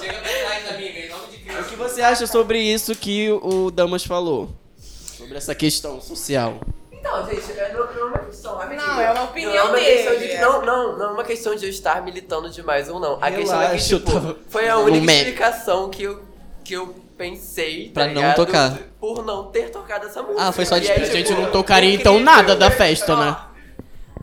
que 1.74 1.82
você 1.82 2.02
acha 2.02 2.26
sobre 2.26 2.58
isso 2.60 2.94
que 2.94 3.30
o 3.30 3.70
Damas 3.70 4.04
falou? 4.04 4.50
Sobre 4.78 5.37
essa 5.37 5.54
questão 5.54 6.00
social. 6.00 6.60
Não, 7.02 7.26
gente, 7.28 7.52
é, 7.52 7.72
não, 7.72 7.84
não 7.92 8.00
é 8.00 8.04
uma 8.04 8.18
questão. 8.20 8.56
rapidinho. 8.56 8.87
Não, 8.88 9.00
é 9.00 9.12
uma 9.12 9.22
opinião 9.24 9.52
não, 9.52 9.58
é 9.58 9.68
uma 9.68 9.78
questão 9.78 10.12
de 10.14 10.18
dele. 10.20 10.32
que- 10.34 10.38
não, 10.40 10.64
não, 10.64 10.98
não 10.98 11.04
é 11.06 11.10
uma 11.12 11.24
questão 11.24 11.54
de 11.54 11.66
eu 11.66 11.70
estar 11.70 12.02
militando 12.02 12.48
demais 12.50 12.88
ou 12.88 12.98
não. 12.98 13.18
A 13.22 13.30
questão 13.30 13.60
é 13.60 13.76
que, 13.76 13.84
tipo, 13.84 14.10
tava- 14.12 14.37
foi 14.48 14.68
a 14.68 14.78
única 14.78 15.12
explicação 15.12 15.90
que 15.90 16.02
eu, 16.04 16.22
que 16.64 16.72
eu 16.74 16.94
pensei, 17.18 17.88
tá 17.88 17.94
Pra 17.94 18.06
não 18.06 18.14
ligado? 18.14 18.37
tocar. 18.37 18.78
Por 18.98 19.24
não 19.24 19.50
ter 19.50 19.70
tocado 19.70 20.06
essa 20.06 20.22
música. 20.22 20.42
Ah, 20.48 20.50
foi 20.52 20.64
só 20.64 20.78
de- 20.78 20.90
aí, 20.90 21.02
A 21.02 21.04
gente 21.04 21.26
tipo, 21.28 21.40
não 21.42 21.50
tocaria 21.50 21.94
então 21.94 22.18
nada 22.20 22.56
da 22.56 22.70
festa, 22.70 23.14
né? 23.16 23.37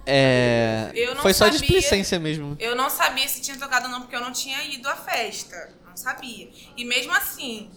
É. 0.05 0.89
Eu 0.95 1.13
não 1.13 1.21
Foi 1.21 1.33
só 1.33 1.45
sabia. 1.45 1.59
displicência 1.59 2.19
mesmo. 2.19 2.57
Eu 2.59 2.75
não 2.75 2.89
sabia 2.89 3.27
se 3.27 3.39
tinha 3.41 3.57
tocado 3.57 3.85
ou 3.85 3.91
não, 3.91 4.01
porque 4.01 4.15
eu 4.15 4.21
não 4.21 4.31
tinha 4.31 4.63
ido 4.63 4.87
à 4.89 4.95
festa. 4.95 5.69
Não 5.91 5.97
sabia. 5.97 6.49
E 6.77 6.85
mesmo 6.85 7.13
assim, 7.13 7.69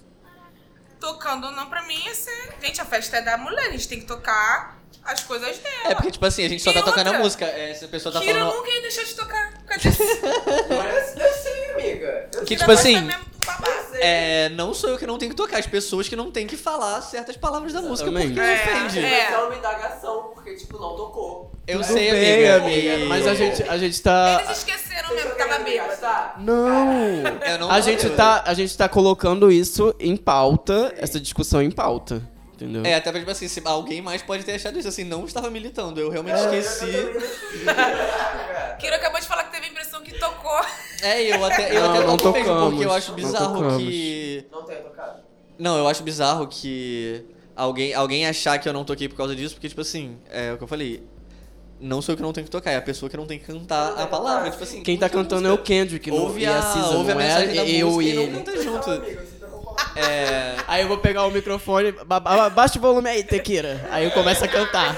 tocando 1.00 1.46
ou 1.48 1.52
não, 1.52 1.68
pra 1.68 1.82
mim 1.82 2.14
ser. 2.14 2.56
Gente, 2.60 2.80
a 2.80 2.84
festa 2.84 3.16
é 3.16 3.22
da 3.22 3.36
mulher, 3.36 3.66
a 3.66 3.72
gente 3.72 3.88
tem 3.88 4.00
que 4.00 4.06
tocar 4.06 4.80
as 5.04 5.22
coisas 5.22 5.58
dela. 5.58 5.74
É 5.90 5.94
porque, 5.94 6.10
tipo 6.10 6.24
assim, 6.26 6.44
a 6.44 6.48
gente 6.48 6.62
só 6.62 6.70
E 6.70 6.74
tá 6.74 6.82
tocando 6.82 7.06
a 7.06 7.10
outra? 7.10 7.22
música. 7.24 7.44
É, 7.46 7.74
se 7.74 7.84
a 7.84 7.88
pessoa 7.88 8.12
tá 8.12 8.20
Kira 8.20 8.38
falando. 8.40 8.54
nunca 8.56 8.70
ia 8.70 8.80
deixar 8.82 9.02
de 9.04 9.14
tocar 9.14 9.52
por 9.54 9.64
causa 9.64 9.88
disso. 9.90 10.02
Eu 10.02 11.32
sei, 11.34 11.70
amiga. 11.72 12.28
Eu 12.34 12.40
Que 12.42 12.48
sei. 12.48 12.56
tipo 12.56 12.70
assim. 12.70 13.00
Mesmo 13.00 13.24
do 13.24 13.46
babado. 13.46 13.74
É, 13.96 14.48
não 14.50 14.74
sou 14.74 14.90
eu 14.90 14.98
que 14.98 15.06
não 15.06 15.16
tenho 15.18 15.30
que 15.30 15.36
tocar, 15.36 15.58
as 15.58 15.66
pessoas 15.66 16.08
que 16.08 16.16
não 16.16 16.30
têm 16.30 16.46
que 16.46 16.56
falar 16.56 17.00
certas 17.00 17.36
palavras 17.36 17.72
da 17.72 17.80
música 17.80 18.10
porque 18.10 18.26
Exatamente. 18.26 18.86
ofende. 18.98 18.98
É. 19.04 19.24
Mas 19.30 19.32
é 19.32 19.38
uma 19.44 19.54
indagação, 19.56 20.30
porque, 20.34 20.54
tipo, 20.56 20.78
não 20.78 20.96
tocou. 20.96 21.52
Eu 21.66 21.80
Tudo 21.80 21.92
sei, 21.92 22.10
bem, 22.10 22.50
amiga. 22.50 22.90
amiga. 22.90 23.06
Mas 23.06 23.26
a 23.26 23.34
gente, 23.34 23.62
a 23.62 23.78
gente 23.78 24.02
tá. 24.02 24.42
Eles 24.44 24.58
esqueceram 24.58 25.14
mesmo 25.14 25.30
que 25.30 25.36
tava 25.38 25.58
bêbado. 25.62 25.96
Tá? 26.00 26.34
Não! 26.38 27.22
Eu 27.46 27.58
não 27.60 27.70
A 27.70 27.80
gente, 27.80 28.10
tá, 28.10 28.42
a 28.46 28.52
gente 28.52 28.76
tá 28.76 28.88
colocando 28.88 29.50
isso 29.50 29.94
em 29.98 30.16
pauta, 30.16 30.92
essa 30.98 31.18
discussão 31.20 31.62
em 31.62 31.70
pauta. 31.70 32.20
Entendeu? 32.54 32.84
É, 32.84 32.94
até 32.94 33.10
pra, 33.10 33.18
tipo 33.18 33.30
assim, 33.32 33.48
se 33.48 33.60
alguém 33.64 34.00
mais 34.00 34.22
pode 34.22 34.44
ter 34.44 34.52
achado 34.52 34.78
isso, 34.78 34.86
assim, 34.88 35.02
não 35.04 35.24
estava 35.24 35.50
militando, 35.50 36.00
eu 36.00 36.08
realmente 36.08 36.38
É. 36.38 36.58
esqueci. 36.58 36.86
Kira 38.78 38.96
acabou 38.96 39.20
de 39.20 39.26
falar 39.26 39.44
que 39.44 39.52
teve 39.52 39.66
a 39.66 39.68
impressão 39.70 40.02
que 40.02 40.18
tocou. 40.18 40.60
É, 41.02 41.22
e 41.24 41.30
eu 41.30 41.44
até, 41.44 41.76
eu 41.76 41.80
Não, 41.82 41.90
até 41.94 42.06
não 42.06 42.16
toco 42.16 42.38
mesmo, 42.38 42.70
porque 42.70 42.84
eu 42.84 42.92
acho 42.92 43.08
não 43.10 43.16
bizarro 43.16 43.78
que. 43.78 44.46
Não 44.52 44.62
tenho 44.64 44.82
tocado. 44.82 45.22
Não, 45.58 45.78
eu 45.78 45.88
acho 45.88 46.02
bizarro 46.02 46.46
que 46.48 47.24
alguém, 47.56 47.94
alguém 47.94 48.26
achar 48.26 48.58
que 48.58 48.68
eu 48.68 48.72
não 48.72 48.84
toquei 48.84 49.08
por 49.08 49.16
causa 49.16 49.34
disso, 49.34 49.54
porque, 49.54 49.68
tipo 49.68 49.80
assim, 49.80 50.16
é 50.30 50.52
o 50.52 50.56
que 50.58 50.64
eu 50.64 50.68
falei. 50.68 51.02
Não 51.80 52.00
sou 52.00 52.12
eu 52.12 52.16
que 52.16 52.22
não 52.22 52.32
tenho 52.32 52.44
que 52.44 52.50
tocar, 52.50 52.70
é 52.70 52.76
a 52.76 52.82
pessoa 52.82 53.10
que 53.10 53.16
não 53.16 53.26
tem 53.26 53.38
que 53.38 53.44
cantar 53.46 53.98
a 54.00 54.06
palavra. 54.06 54.48
Tipo 54.50 54.62
assim, 54.62 54.82
Quem 54.82 54.96
tá 54.96 55.06
a 55.06 55.10
cantando 55.10 55.46
é 55.46 55.50
o 55.50 55.52
música. 55.52 55.66
Kendrick 55.66 56.10
não, 56.10 56.18
Ouve 56.18 56.42
e 56.42 56.46
a, 56.46 56.58
a 56.58 56.62
Cisa, 56.62 56.86
ouve 56.96 57.10
a 57.10 57.14
não 57.14 57.20
mensagem 57.22 57.50
é 57.50 57.54
da 57.54 57.68
eu 57.68 57.90
música 57.90 58.04
e 58.04 58.12
e 58.12 58.14
não 58.14 58.22
ele. 58.22 58.32
canta 58.38 58.62
junto. 58.62 58.90
É. 59.96 60.56
Aí 60.66 60.82
eu 60.82 60.88
vou 60.88 60.98
pegar 60.98 61.24
o 61.26 61.30
microfone, 61.30 61.92
ba- 61.92 62.20
ba- 62.20 62.50
baixa 62.50 62.78
o 62.78 62.82
volume 62.82 63.08
aí, 63.08 63.24
Tequira. 63.24 63.88
Aí 63.90 64.04
eu 64.04 64.10
começo 64.10 64.44
a 64.44 64.48
cantar. 64.48 64.94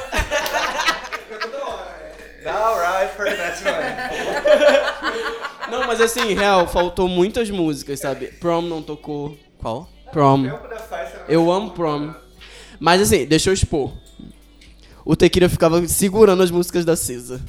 Alright, 2.47 3.15
for 3.17 3.27
that 3.27 3.63
one. 3.65 5.71
Não, 5.71 5.87
mas 5.87 6.01
assim, 6.01 6.33
real, 6.35 6.67
faltou 6.69 7.09
muitas 7.09 7.51
músicas, 7.51 7.99
sabe? 8.01 8.27
Prom 8.39 8.63
não 8.63 8.81
tocou. 8.83 9.37
Qual? 9.59 9.89
Prom. 10.13 10.45
Eu 11.29 11.51
amo 11.51 11.71
Prom. 11.73 12.15
Mas 12.79 13.01
assim, 13.03 13.27
deixa 13.27 13.51
eu 13.51 13.55
expor. 13.55 13.93
O 15.05 15.17
Tequila 15.17 15.49
ficava 15.49 15.85
segurando 15.89 16.43
as 16.43 16.51
músicas 16.51 16.85
da 16.85 16.95
Cisa. 16.95 17.41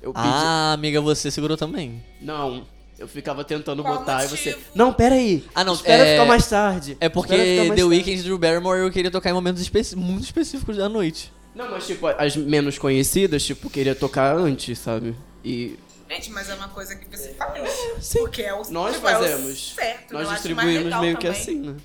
Eu 0.00 0.12
pedi. 0.14 0.26
Ah, 0.26 0.72
amiga, 0.72 1.00
você 1.02 1.30
segurou 1.30 1.56
também. 1.56 2.02
Não. 2.20 2.64
Eu 3.00 3.08
ficava 3.08 3.42
tentando 3.42 3.82
Qual 3.82 3.98
botar 3.98 4.24
e 4.24 4.28
você. 4.28 4.50
motivo? 4.50 4.70
Não, 4.74 4.92
pera 4.92 5.14
aí. 5.14 5.42
Ah, 5.54 5.64
não, 5.64 5.72
Espera 5.72 6.06
é- 6.06 6.12
ficar 6.12 6.26
mais 6.26 6.46
tarde. 6.46 6.96
É 7.00 7.08
porque 7.08 7.34
The 7.34 7.66
tarde. 7.68 7.82
Weeknd 7.82 8.20
e 8.20 8.22
Drew 8.22 8.36
Barrymore 8.38 8.78
eu 8.80 8.90
queria 8.90 9.10
tocar 9.10 9.30
em 9.30 9.32
momentos 9.32 9.62
especi- 9.62 9.96
muito 9.96 10.24
específicos 10.24 10.76
da 10.76 10.86
noite. 10.86 11.32
Não, 11.54 11.70
mas 11.70 11.86
tipo, 11.86 12.06
as 12.06 12.36
menos 12.36 12.78
conhecidas, 12.78 13.42
tipo, 13.42 13.70
queria 13.70 13.94
tocar 13.94 14.36
antes, 14.36 14.78
sabe? 14.78 15.16
E 15.42 15.78
Gente, 16.10 16.30
mas 16.30 16.50
é 16.50 16.54
uma 16.54 16.68
coisa 16.68 16.94
que 16.94 17.08
você 17.16 17.30
faz. 17.34 17.70
Sim. 18.00 18.18
Porque 18.18 18.42
é 18.42 18.52
o 18.52 18.62
nós 18.70 18.94
tipo, 18.96 19.08
é 19.08 19.16
o 19.16 19.20
fazemos. 19.22 19.72
certo, 19.74 20.12
Nós 20.12 20.28
distribuímos 20.28 21.00
meio 21.00 21.16
que 21.16 21.26
também. 21.26 21.40
assim, 21.40 21.58
né? 21.60 21.76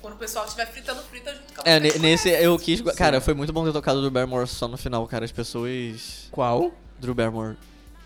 Quando 0.00 0.14
o 0.14 0.16
pessoal 0.18 0.44
estiver 0.44 0.66
fritando, 0.70 1.02
frita 1.02 1.32
junto 1.34 1.52
com 1.54 1.68
É, 1.68 1.80
você. 1.80 1.98
ne- 1.98 1.98
nesse 1.98 2.28
eu 2.28 2.56
quis. 2.58 2.80
Cara, 2.96 3.20
foi 3.20 3.34
muito 3.34 3.52
bom 3.52 3.64
ter 3.66 3.72
tocado 3.72 4.00
Drew 4.00 4.10
Barrymore 4.10 4.46
só 4.46 4.68
no 4.68 4.76
final, 4.78 5.04
cara. 5.08 5.24
As 5.24 5.32
pessoas. 5.32 6.28
Qual? 6.30 6.72
Drew 7.00 7.12
Barrymore. 7.14 7.56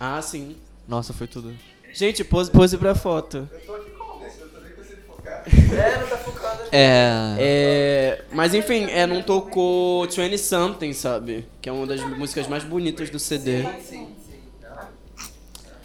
Ah, 0.00 0.20
sim. 0.22 0.56
Nossa, 0.88 1.12
foi 1.12 1.26
tudo. 1.26 1.54
Gente, 1.94 2.24
pose, 2.24 2.50
pose 2.50 2.76
pra 2.76 2.94
foto. 2.94 3.48
Eu 3.52 3.60
tô 3.60 3.74
aqui 3.74 3.90
desse, 4.24 4.40
eu 4.40 4.98
focar. 5.06 5.44
É, 5.46 5.98
não 6.00 6.08
tá 6.08 6.16
focando. 6.16 6.62
É. 6.72 7.36
É, 7.38 8.24
mas 8.32 8.52
enfim, 8.52 8.86
é, 8.90 9.06
não 9.06 9.22
tocou 9.22 10.08
20 10.08 10.36
Something, 10.36 10.92
sabe? 10.92 11.46
Que 11.62 11.68
é 11.68 11.72
uma 11.72 11.86
das 11.86 12.00
músicas 12.00 12.48
mais 12.48 12.64
bonitas 12.64 13.10
do 13.10 13.18
CD. 13.20 13.64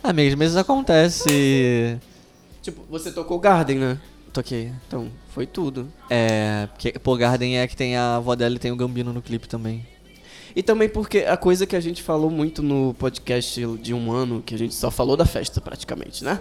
Ah, 0.01 0.09
Amigas, 0.09 0.33
mas 0.33 0.49
isso 0.49 0.59
acontece. 0.59 1.99
Tipo, 2.63 2.83
você 2.89 3.11
tocou 3.11 3.37
Garden, 3.37 3.77
né? 3.77 3.99
Toquei. 4.33 4.71
Então, 4.87 5.11
foi 5.29 5.45
tudo. 5.45 5.91
É. 6.09 6.67
Porque, 6.71 6.93
pô, 6.93 7.15
Garden 7.15 7.59
é 7.59 7.67
que 7.67 7.75
tem 7.75 7.95
a 7.95 8.15
avó 8.15 8.35
dela 8.35 8.55
e 8.55 8.59
tem 8.59 8.71
o 8.71 8.75
Gambino 8.75 9.13
no 9.13 9.21
clipe 9.21 9.47
também. 9.47 9.85
E 10.55 10.63
também 10.63 10.89
porque 10.89 11.19
a 11.19 11.37
coisa 11.37 11.65
que 11.65 11.75
a 11.75 11.79
gente 11.79 12.01
falou 12.01 12.29
muito 12.29 12.61
no 12.61 12.93
podcast 12.95 13.65
de 13.81 13.93
um 13.93 14.11
ano, 14.11 14.41
que 14.45 14.55
a 14.55 14.57
gente 14.57 14.73
só 14.73 14.89
falou 14.89 15.15
da 15.15 15.25
festa 15.25 15.61
praticamente, 15.61 16.23
né? 16.23 16.39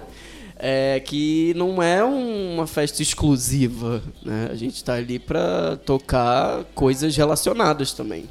É 0.56 1.00
que 1.00 1.52
não 1.54 1.82
é 1.82 2.02
uma 2.02 2.66
festa 2.66 3.02
exclusiva, 3.02 4.02
né? 4.24 4.48
A 4.50 4.54
gente 4.54 4.82
tá 4.82 4.94
ali 4.94 5.18
pra 5.18 5.76
tocar 5.84 6.64
coisas 6.74 7.16
relacionadas 7.16 7.92
também. 7.92 8.24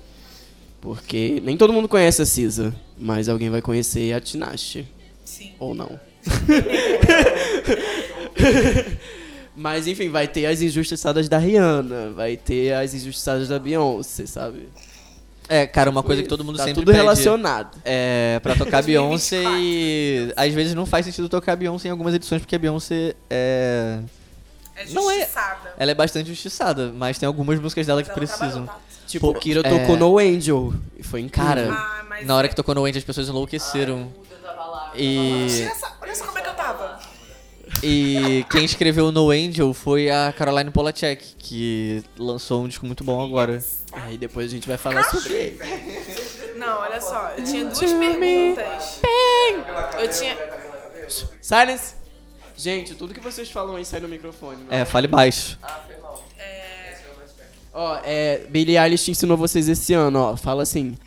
Porque 0.82 1.42
nem 1.44 1.58
todo 1.58 1.74
mundo 1.74 1.88
conhece 1.88 2.22
a 2.22 2.26
Cisa, 2.26 2.76
mas 2.98 3.30
alguém 3.30 3.50
vai 3.50 3.62
conhecer 3.62 4.14
a 4.14 4.20
Tinashe. 4.20 4.88
Sim. 5.24 5.52
Ou 5.60 5.74
não. 5.74 6.00
Mas 9.58 9.88
enfim, 9.88 10.10
vai 10.10 10.28
ter 10.28 10.46
as 10.46 10.62
injustiçadas 10.62 11.28
da 11.28 11.40
Rihanna, 11.40 12.12
vai 12.12 12.38
ter 12.38 12.74
as 12.74 12.94
injustiçadas 12.94 13.48
da 13.48 13.58
Beyoncé, 13.58 14.28
sabe? 14.28 14.70
É, 15.50 15.66
cara, 15.66 15.90
uma 15.90 16.04
coisa 16.04 16.22
que 16.22 16.28
todo 16.28 16.44
mundo 16.44 16.58
tá 16.58 16.64
sempre 16.66 16.82
tudo 16.82 16.88
pede 16.88 16.98
relacionado. 16.98 17.78
é 17.86 18.40
pra 18.44 18.56
tocar 18.56 18.82
Beyoncé 18.84 19.42
e 19.60 20.34
às 20.36 20.54
vezes 20.54 20.74
não 20.74 20.86
faz 20.86 21.06
sentido 21.06 21.30
tocar 21.30 21.56
Beyoncé 21.56 21.88
em 21.88 21.92
algumas 21.92 22.14
edições 22.14 22.42
porque 22.42 22.56
a 22.56 22.60
Beyoncé 22.60 23.16
é 23.30 24.00
É 24.76 24.86
Não 24.92 25.10
é- 25.10 25.20
justiçada. 25.20 25.74
ela 25.78 25.92
é 25.92 25.96
bastante 25.96 26.28
justiçada, 26.30 26.92
mas 26.96 27.18
tem 27.18 27.26
algumas 27.26 27.60
músicas 27.60 27.88
dela 27.88 28.04
que 28.04 28.10
Mas 28.10 28.18
ela 28.18 28.28
precisam. 28.28 28.66
tá? 28.66 28.78
Tipo, 29.08 29.34
Pô, 29.34 29.40
Kira 29.40 29.62
é- 29.62 29.70
tocou 29.70 29.96
No 29.96 30.20
Angel 30.20 30.74
e 30.98 31.02
foi 31.04 31.22
incrível. 31.22 31.48
Cara, 31.50 31.68
Ah, 31.72 32.04
mas 32.10 32.28
na 32.28 32.36
hora 32.36 32.48
que 32.50 32.56
tocou 32.56 32.76
no 32.76 32.82
Wendy 32.82 32.98
as 32.98 33.04
pessoas 33.06 33.30
enlouqueceram. 33.30 34.12
E 34.96 35.46
Tira 35.50 35.72
essa- 35.72 35.94
Olha 36.02 36.14
só 36.16 36.26
como 36.26 36.38
é 36.40 36.42
que. 36.42 36.47
E 37.84 38.46
quem 38.50 38.66
escreveu 38.66 39.12
No 39.12 39.30
Angel 39.30 39.74
foi 39.74 40.10
a 40.10 40.34
Caroline 40.36 40.72
Polachek, 40.72 41.36
que 41.38 42.04
lançou 42.18 42.64
um 42.64 42.68
disco 42.68 42.86
muito 42.86 43.04
bom 43.04 43.24
agora. 43.24 43.64
Aí 43.92 44.18
depois 44.18 44.48
a 44.48 44.50
gente 44.50 44.68
vai 44.68 44.78
falar 44.78 45.04
sobre 45.04 45.34
ele. 45.34 45.60
Não, 46.58 46.80
olha 46.80 47.00
só. 47.00 47.34
Eu 47.38 47.44
tinha 47.44 47.66
duas 47.66 47.80
perguntas. 47.80 49.02
Eu 50.00 50.10
tinha... 50.10 50.38
Silence! 51.42 51.96
Gente, 52.56 52.96
tudo 52.96 53.14
que 53.14 53.20
vocês 53.20 53.52
falam 53.52 53.76
aí 53.76 53.86
sai 53.86 54.00
no 54.00 54.08
microfone. 54.08 54.66
É, 54.70 54.84
fale 54.84 55.08
baixo. 55.08 55.60
Ó, 57.72 58.00
é, 58.04 58.40
Billie 58.50 58.76
Eilish 58.76 59.12
ensinou 59.12 59.38
vocês 59.38 59.70
esse 59.70 59.94
ano, 59.94 60.20
ó. 60.20 60.36
Fala 60.36 60.64
assim. 60.64 60.98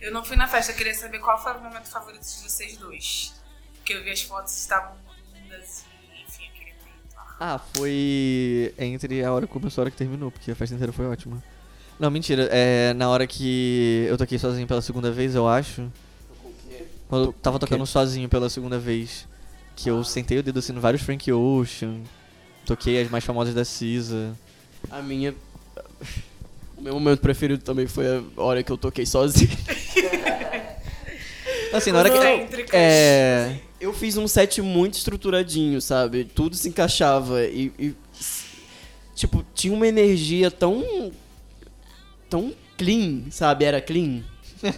Eu 0.00 0.12
não 0.12 0.24
fui 0.24 0.36
na 0.36 0.39
festa, 0.50 0.72
eu 0.72 0.76
queria 0.76 0.94
saber 0.94 1.20
qual 1.20 1.40
foi 1.40 1.52
o 1.52 1.60
momento 1.60 1.88
favorito 1.88 2.22
de 2.22 2.42
vocês 2.42 2.76
dois. 2.76 3.32
Porque 3.76 3.94
eu 3.94 4.02
vi 4.02 4.10
as 4.10 4.22
fotos 4.22 4.56
estavam 4.56 4.96
lindas 5.32 5.84
e, 6.12 6.22
enfim, 6.22 6.44
eu 6.46 6.52
queria 6.52 6.74
perguntar. 6.74 7.36
Ah, 7.38 7.58
foi 7.74 8.74
entre 8.76 9.24
a 9.24 9.32
hora 9.32 9.46
que 9.46 9.52
começou 9.52 9.80
e 9.80 9.82
a 9.82 9.84
hora 9.84 9.90
que 9.90 9.96
terminou, 9.96 10.30
porque 10.30 10.50
a 10.50 10.54
festa 10.56 10.74
inteira 10.74 10.92
foi 10.92 11.06
ótima. 11.06 11.42
Não, 11.98 12.10
mentira. 12.10 12.48
É 12.50 12.92
na 12.94 13.08
hora 13.08 13.26
que 13.26 14.06
eu 14.08 14.18
toquei 14.18 14.38
sozinho 14.38 14.66
pela 14.66 14.82
segunda 14.82 15.12
vez, 15.12 15.34
eu 15.34 15.46
acho. 15.46 15.90
Quando 17.08 17.26
eu 17.26 17.32
tava 17.32 17.58
tocando 17.58 17.86
sozinho 17.86 18.28
pela 18.28 18.50
segunda 18.50 18.78
vez. 18.78 19.28
Que 19.76 19.88
eu 19.88 20.02
sentei 20.04 20.38
o 20.38 20.42
dedo 20.42 20.58
assim 20.58 20.72
no 20.72 20.80
vários 20.80 21.02
Frank 21.02 21.30
Ocean. 21.32 22.00
Toquei 22.66 23.00
as 23.00 23.10
mais 23.10 23.24
famosas 23.24 23.54
da 23.54 23.64
Cisa. 23.64 24.36
A 24.90 25.00
minha. 25.00 25.34
O 26.76 26.82
meu 26.82 26.94
momento 26.94 27.20
preferido 27.20 27.62
também 27.62 27.86
foi 27.86 28.06
a 28.06 28.42
hora 28.42 28.62
que 28.62 28.72
eu 28.72 28.78
toquei 28.78 29.06
sozinho. 29.06 29.50
Assim, 31.72 31.92
na 31.92 31.98
hora 31.98 32.10
que. 32.10 32.76
É. 32.76 33.60
Eu 33.80 33.92
fiz 33.94 34.16
um 34.16 34.28
set 34.28 34.60
muito 34.60 34.94
estruturadinho, 34.94 35.80
sabe? 35.80 36.24
Tudo 36.24 36.54
se 36.54 36.68
encaixava 36.68 37.44
e, 37.44 37.72
e, 37.78 37.94
tipo, 39.14 39.44
tinha 39.54 39.72
uma 39.72 39.86
energia 39.86 40.50
tão 40.50 41.10
tão 42.28 42.52
clean, 42.76 43.22
sabe? 43.30 43.64
Era 43.64 43.80
clean 43.80 44.22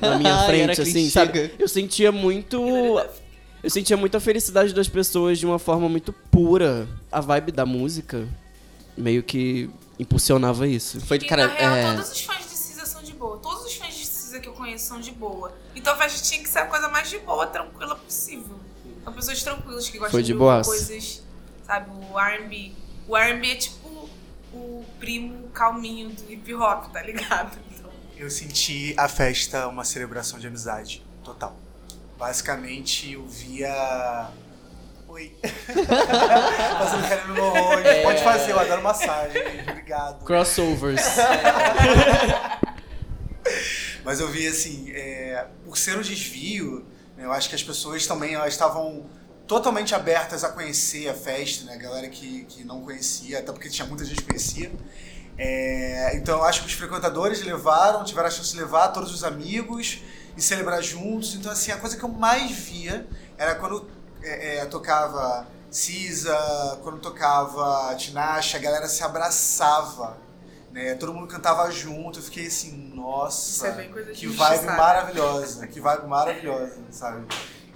na 0.01 0.17
minha 0.19 0.45
frente 0.45 0.77
clean, 0.77 0.89
assim, 0.89 1.11
sabe? 1.11 1.33
chega. 1.33 1.53
Eu 1.59 1.67
sentia 1.67 2.13
muito 2.13 2.57
eu 3.63 3.71
sentia 3.71 3.97
muito 3.97 4.17
a 4.17 4.21
felicidade 4.21 4.75
das 4.75 4.89
pessoas 4.89 5.39
de 5.39 5.47
uma 5.47 5.59
forma 5.59 5.89
muito 5.89 6.13
pura. 6.13 6.89
A 7.11 7.21
vibe 7.21 7.53
da 7.53 7.65
música 7.65 8.27
meio 8.97 9.23
que 9.23 9.71
impulsionava 9.99 10.67
isso. 10.67 11.01
Foi 11.01 11.17
de 11.17 11.27
E 11.27 11.29
cara. 11.29 11.47
na 11.47 11.55
real, 11.55 11.77
é... 11.77 11.95
todos 11.95 12.13
os 12.13 12.21
fãs 12.23 12.51
de 12.51 12.57
Cisa 12.57 12.87
são 12.87 13.03
de 13.03 13.13
boa. 13.13 13.37
Todos 13.39 13.65
os 13.65 13.75
fãs 13.75 13.95
de 13.95 14.05
Cisa 14.05 14.41
que 14.41 14.49
eu 14.49 14.52
conheço 14.63 14.87
são 14.87 15.01
de 15.01 15.11
boa. 15.11 15.53
Então 15.75 15.93
a 15.93 15.97
festa 15.97 16.23
tinha 16.23 16.41
que 16.43 16.49
ser 16.49 16.61
a 16.61 16.67
coisa 16.67 16.89
mais 16.89 17.11
de 17.11 17.19
boa, 17.19 17.47
tranquila 17.47 17.97
possível. 17.97 18.61
São 19.03 19.13
pessoas 19.13 19.43
tranquilas 19.43 19.89
que 19.89 19.99
gostam 19.99 20.13
Foi 20.13 20.23
de 20.23 20.33
de, 20.33 20.39
coisas, 20.39 21.23
sabe, 21.67 21.91
o 21.91 22.19
R&B. 22.19 22.73
O 23.09 23.17
R&B 23.17 23.51
é 23.51 23.57
tipo 23.57 24.09
o 24.53 24.85
primo 25.01 25.49
calminho 25.49 26.11
do 26.11 26.33
hip 26.33 26.55
hop, 26.55 26.93
tá 26.93 27.03
ligado? 27.03 27.59
Então, 27.73 27.91
Eu 28.17 28.31
senti 28.31 28.95
a 28.97 29.09
festa 29.09 29.67
uma 29.67 29.85
celebração 29.85 30.39
de 30.39 30.47
amizade 30.47 31.05
total. 31.25 31.57
Basicamente, 32.17 33.13
eu 33.13 33.27
via. 33.27 34.31
Oi. 35.09 35.35
Fazendo 35.43 37.09
carinho 37.09 37.29
no 37.29 37.35
meu 37.35 37.65
olho. 37.65 38.03
Pode 38.05 38.23
fazer, 38.23 38.53
eu 38.53 38.61
adoro 38.61 38.83
massagem. 38.83 39.43
Obrigado. 39.69 40.25
Crossovers. 40.25 41.03
Mas 44.05 44.21
eu 44.21 44.29
vi 44.29 44.47
assim, 44.47 44.91
é, 44.93 45.47
por 45.65 45.77
ser 45.77 45.97
um 45.97 46.03
desvio, 46.03 46.85
né, 47.17 47.25
eu 47.25 47.33
acho 47.33 47.49
que 47.49 47.55
as 47.55 47.63
pessoas 47.63 48.07
também 48.07 48.35
elas 48.35 48.53
estavam 48.53 49.07
totalmente 49.47 49.95
abertas 49.95 50.45
a 50.45 50.49
conhecer 50.49 51.09
a 51.09 51.15
festa, 51.15 51.65
né? 51.65 51.75
A 51.75 51.77
galera 51.77 52.09
que, 52.09 52.45
que 52.45 52.65
não 52.65 52.83
conhecia, 52.83 53.39
até 53.39 53.53
porque 53.53 53.69
tinha 53.69 53.87
muita 53.87 54.05
gente 54.05 54.23
que 54.23 54.29
conhecia. 54.29 54.73
É, 55.37 56.13
então 56.15 56.39
eu 56.39 56.45
acho 56.45 56.61
que 56.61 56.67
os 56.67 56.73
frequentadores 56.73 57.43
levaram, 57.43 58.05
tiveram 58.05 58.29
a 58.29 58.31
chance 58.31 58.53
de 58.53 58.59
levar 58.59 58.89
todos 58.89 59.13
os 59.13 59.25
amigos 59.25 60.03
e 60.37 60.43
celebrar 60.43 60.83
juntos. 60.83 61.35
Então 61.35 61.51
assim, 61.51 61.71
a 61.71 61.77
coisa 61.77 61.97
que 61.97 62.03
eu 62.03 62.09
mais 62.09 62.51
via 62.51 63.07
era 63.37 63.55
quando 63.55 63.89
é, 64.23 64.59
é, 64.59 64.65
tocava 64.67 65.47
Cisa, 65.71 66.79
quando 66.83 66.99
tocava 67.01 67.95
Tinashe, 67.97 68.57
a 68.57 68.61
galera 68.61 68.89
se 68.89 69.03
abraçava. 69.03 70.17
Né? 70.73 70.95
Todo 70.95 71.13
mundo 71.13 71.27
cantava 71.27 71.71
junto, 71.71 72.19
eu 72.19 72.23
fiquei 72.23 72.47
assim, 72.47 72.93
nossa, 72.95 73.69
é 73.69 73.91
que 74.15 74.27
vibe 74.27 74.65
maravilhosa, 74.65 75.67
que 75.67 75.81
vibe 75.81 76.07
maravilhosa, 76.07 76.79
sabe? 76.91 77.27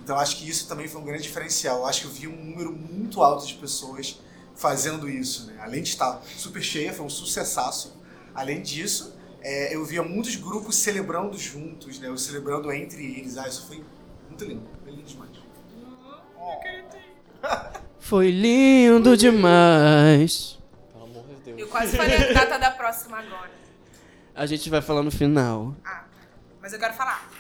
Então 0.02 0.16
acho 0.18 0.36
que 0.36 0.48
isso 0.48 0.66
também 0.66 0.88
foi 0.88 1.00
um 1.00 1.04
grande 1.04 1.24
diferencial. 1.24 1.80
Eu 1.80 1.86
acho 1.86 2.02
que 2.02 2.06
eu 2.06 2.10
vi 2.10 2.26
um 2.28 2.44
número 2.44 2.72
muito 2.72 3.22
alto 3.22 3.46
de 3.46 3.54
pessoas 3.54 4.20
fazendo 4.54 5.08
isso, 5.08 5.46
né? 5.46 5.58
Além 5.60 5.82
de 5.82 5.90
estar 5.90 6.22
super 6.38 6.62
cheia, 6.62 6.92
foi 6.92 7.04
um 7.04 7.10
sucessaço. 7.10 8.00
Além 8.34 8.62
disso, 8.62 9.14
é, 9.42 9.74
eu 9.74 9.84
via 9.84 10.02
muitos 10.02 10.36
grupos 10.36 10.76
celebrando 10.76 11.36
juntos, 11.36 11.98
né? 11.98 12.08
Eu 12.08 12.16
celebrando 12.16 12.72
entre 12.72 13.04
eles. 13.04 13.36
Ah, 13.36 13.46
isso 13.46 13.66
foi 13.66 13.84
muito 14.28 14.44
lindo, 14.44 14.62
foi 14.82 14.92
lindo 14.92 15.06
demais. 15.06 15.30
Foi 17.98 18.30
lindo 18.30 19.16
demais. 19.16 20.55
Eu 21.56 21.68
quase 21.68 21.96
falei 21.96 22.16
a 22.16 22.32
data 22.32 22.58
da 22.58 22.70
próxima 22.70 23.18
agora. 23.18 23.50
A 24.34 24.46
gente 24.46 24.68
vai 24.68 24.82
falar 24.82 25.02
no 25.02 25.10
final. 25.10 25.74
Ah, 25.84 26.04
mas 26.60 26.72
eu 26.72 26.78
quero 26.78 26.94
falar. 26.94 27.30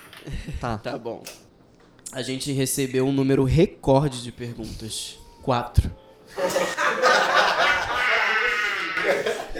Tá. 0.60 0.78
Tá 0.78 0.98
bom. 0.98 1.22
A 2.12 2.22
gente 2.22 2.52
recebeu 2.52 3.06
um 3.06 3.12
número 3.12 3.44
recorde 3.44 4.22
de 4.22 4.32
perguntas. 4.32 5.18
Quatro. 5.42 5.90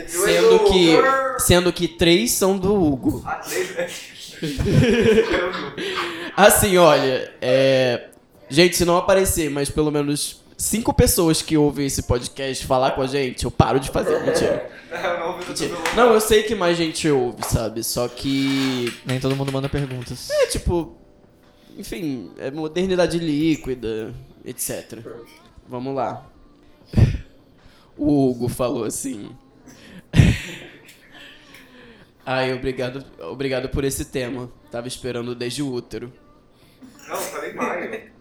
Sendo 0.08 0.64
que, 0.64 0.96
sendo 1.38 1.72
que 1.72 1.88
três 1.88 2.32
são 2.32 2.56
do 2.58 2.74
Hugo. 2.74 3.24
Assim, 6.36 6.76
olha, 6.76 7.32
é... 7.40 8.08
Gente, 8.48 8.76
se 8.76 8.84
não 8.84 8.96
aparecer, 8.96 9.50
mas 9.50 9.68
pelo 9.70 9.90
menos 9.90 10.42
cinco 10.56 10.92
pessoas 10.92 11.42
que 11.42 11.56
ouvem 11.56 11.86
esse 11.86 12.02
podcast 12.02 12.66
falar 12.66 12.92
com 12.92 13.02
a 13.02 13.06
gente, 13.06 13.44
eu 13.44 13.50
paro 13.50 13.78
de 13.78 13.90
fazer. 13.90 14.18
Mentira. 14.24 14.70
Mentira. 15.46 15.76
Não, 15.94 16.14
eu 16.14 16.20
sei 16.20 16.42
que 16.42 16.54
mais 16.54 16.76
gente 16.76 17.08
ouve, 17.10 17.44
sabe? 17.44 17.84
Só 17.84 18.08
que 18.08 18.92
Nem 19.04 19.20
todo 19.20 19.36
mundo 19.36 19.52
manda 19.52 19.68
perguntas. 19.68 20.30
é 20.30 20.46
tipo. 20.46 20.96
Enfim, 21.76 22.30
é 22.38 22.50
modernidade 22.50 23.18
líquida, 23.18 24.14
etc. 24.44 24.98
Vamos 25.68 25.94
lá. 25.94 26.26
O 27.96 28.30
Hugo 28.30 28.48
falou 28.48 28.84
assim. 28.84 29.30
Ai, 32.24 32.52
obrigado, 32.52 33.04
obrigado 33.20 33.68
por 33.68 33.84
esse 33.84 34.06
tema. 34.06 34.50
Tava 34.70 34.88
esperando 34.88 35.34
desde 35.34 35.62
o 35.62 35.72
útero. 35.72 36.12
Não, 37.08 37.16
falei 37.16 37.52
maio. 37.52 38.15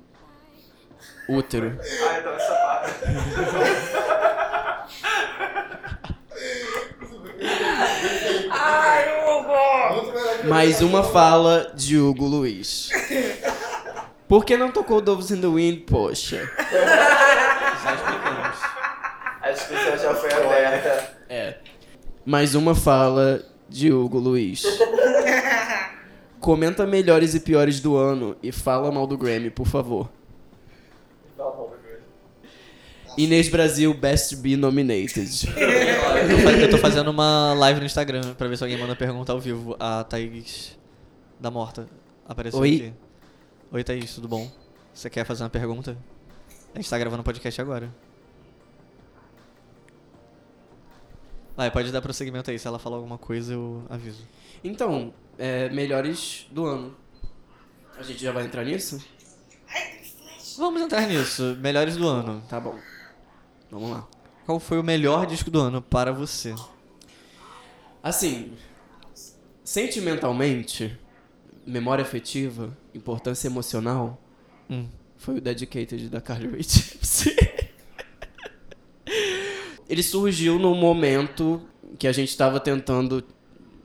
Útero. 1.28 1.80
Ah, 1.80 2.20
então 2.20 2.34
essa 2.34 2.54
parte. 2.54 4.06
Ai, 8.52 9.06
Hugo! 9.26 10.48
Mais 10.48 10.82
uma 10.82 11.04
fala 11.04 11.72
de 11.76 11.98
Hugo 11.98 12.26
Luiz. 12.26 12.90
Por 14.28 14.46
que 14.46 14.58
não 14.58 14.72
tocou 14.72 15.02
Doves 15.02 15.32
in 15.32 15.42
the 15.42 15.48
Wind, 15.48 15.82
poxa? 15.86 16.50
A 19.42 19.52
discussão 19.52 19.98
já 19.98 20.14
foi 20.16 20.32
aberta. 20.34 21.16
É. 21.30 21.56
Mais 22.26 22.56
uma 22.56 22.74
fala 22.74 23.44
de 23.70 23.92
Hugo 23.92 24.18
Luiz. 24.20 24.64
Comenta 26.40 26.86
melhores 26.86 27.34
e 27.34 27.40
piores 27.40 27.80
do 27.80 27.96
ano 27.98 28.36
e 28.42 28.52
fala 28.52 28.92
mal 28.92 29.08
do 29.08 29.18
Grammy, 29.18 29.50
por 29.50 29.66
favor. 29.68 30.10
Inês 33.18 33.48
Brasil, 33.48 33.94
Best 33.94 34.36
Be 34.38 34.58
Nominated. 34.58 35.48
Eu 36.62 36.70
tô, 36.70 36.78
fazendo 36.78 37.10
uma 37.10 37.54
live 37.54 37.80
no 37.80 37.86
Instagram 37.86 38.34
pra 38.34 38.48
ver 38.48 38.58
se 38.58 38.64
alguém 38.64 38.78
manda 38.78 38.96
pergunta 38.96 39.32
ao 39.32 39.40
vivo. 39.40 39.76
A 39.80 40.04
Thaís 40.04 40.78
da 41.40 41.50
Morta 41.50 41.88
apareceu 42.28 42.60
Oi. 42.60 42.76
aqui. 42.76 42.94
Oi, 43.72 43.84
Thaís, 43.84 44.14
tudo 44.14 44.28
bom? 44.28 44.52
Você 44.94 45.10
quer 45.10 45.26
fazer 45.26 45.44
uma 45.44 45.50
pergunta? 45.50 45.98
A 46.74 46.78
gente 46.78 46.90
tá 46.90 46.98
gravando 46.98 47.24
podcast 47.24 47.62
agora. 47.62 47.90
Vai, 51.56 51.72
pode 51.72 51.92
dar 51.92 52.02
prosseguimento 52.02 52.52
aí. 52.52 52.60
Se 52.60 52.68
ela 52.68 52.78
falar 52.78 52.98
alguma 52.98 53.18
coisa, 53.18 53.54
eu 53.54 53.84
aviso. 53.90 54.28
Então, 54.62 55.14
é, 55.38 55.70
melhores 55.70 56.48
do 56.52 56.66
ano. 56.66 56.98
A 57.98 58.04
gente 58.04 58.22
já 58.22 58.34
vai 58.34 58.44
entrar 58.44 58.66
nisso? 58.66 59.02
Vamos 60.58 60.82
entrar 60.82 61.08
nisso. 61.08 61.58
Melhores 61.60 61.98
do 61.98 62.08
ano. 62.08 62.42
Tá 62.48 62.60
bom. 62.60 62.76
Vamos 63.72 63.90
lá. 63.92 64.08
Qual 64.46 64.60
foi 64.60 64.80
o 64.80 64.84
melhor 64.84 65.26
disco 65.26 65.50
do 65.50 65.60
ano 65.60 65.82
para 65.82 66.12
você? 66.14 66.54
Assim, 68.04 68.54
sentimentalmente, 69.64 70.96
memória 71.66 72.04
afetiva, 72.04 72.76
importância 72.94 73.48
emocional, 73.48 74.22
Hum. 74.70 74.88
foi 75.18 75.38
o 75.38 75.42
Dedicated 75.42 76.10
da 76.10 76.22
Carly 76.22 76.48
Rae 76.48 76.62
Jepsen. 76.64 77.36
Ele 79.90 80.02
surgiu 80.04 80.58
num 80.60 80.76
momento 80.76 81.62
que 82.00 82.08
a 82.08 82.12
gente 82.12 82.36
tava 82.36 82.60
tentando. 82.60 83.24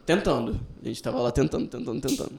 Tentando. 0.07 0.61
A 0.83 0.89
gente 0.89 1.03
tava 1.03 1.21
lá 1.21 1.31
tentando, 1.31 1.69
tentando, 1.69 2.01
tentando. 2.01 2.39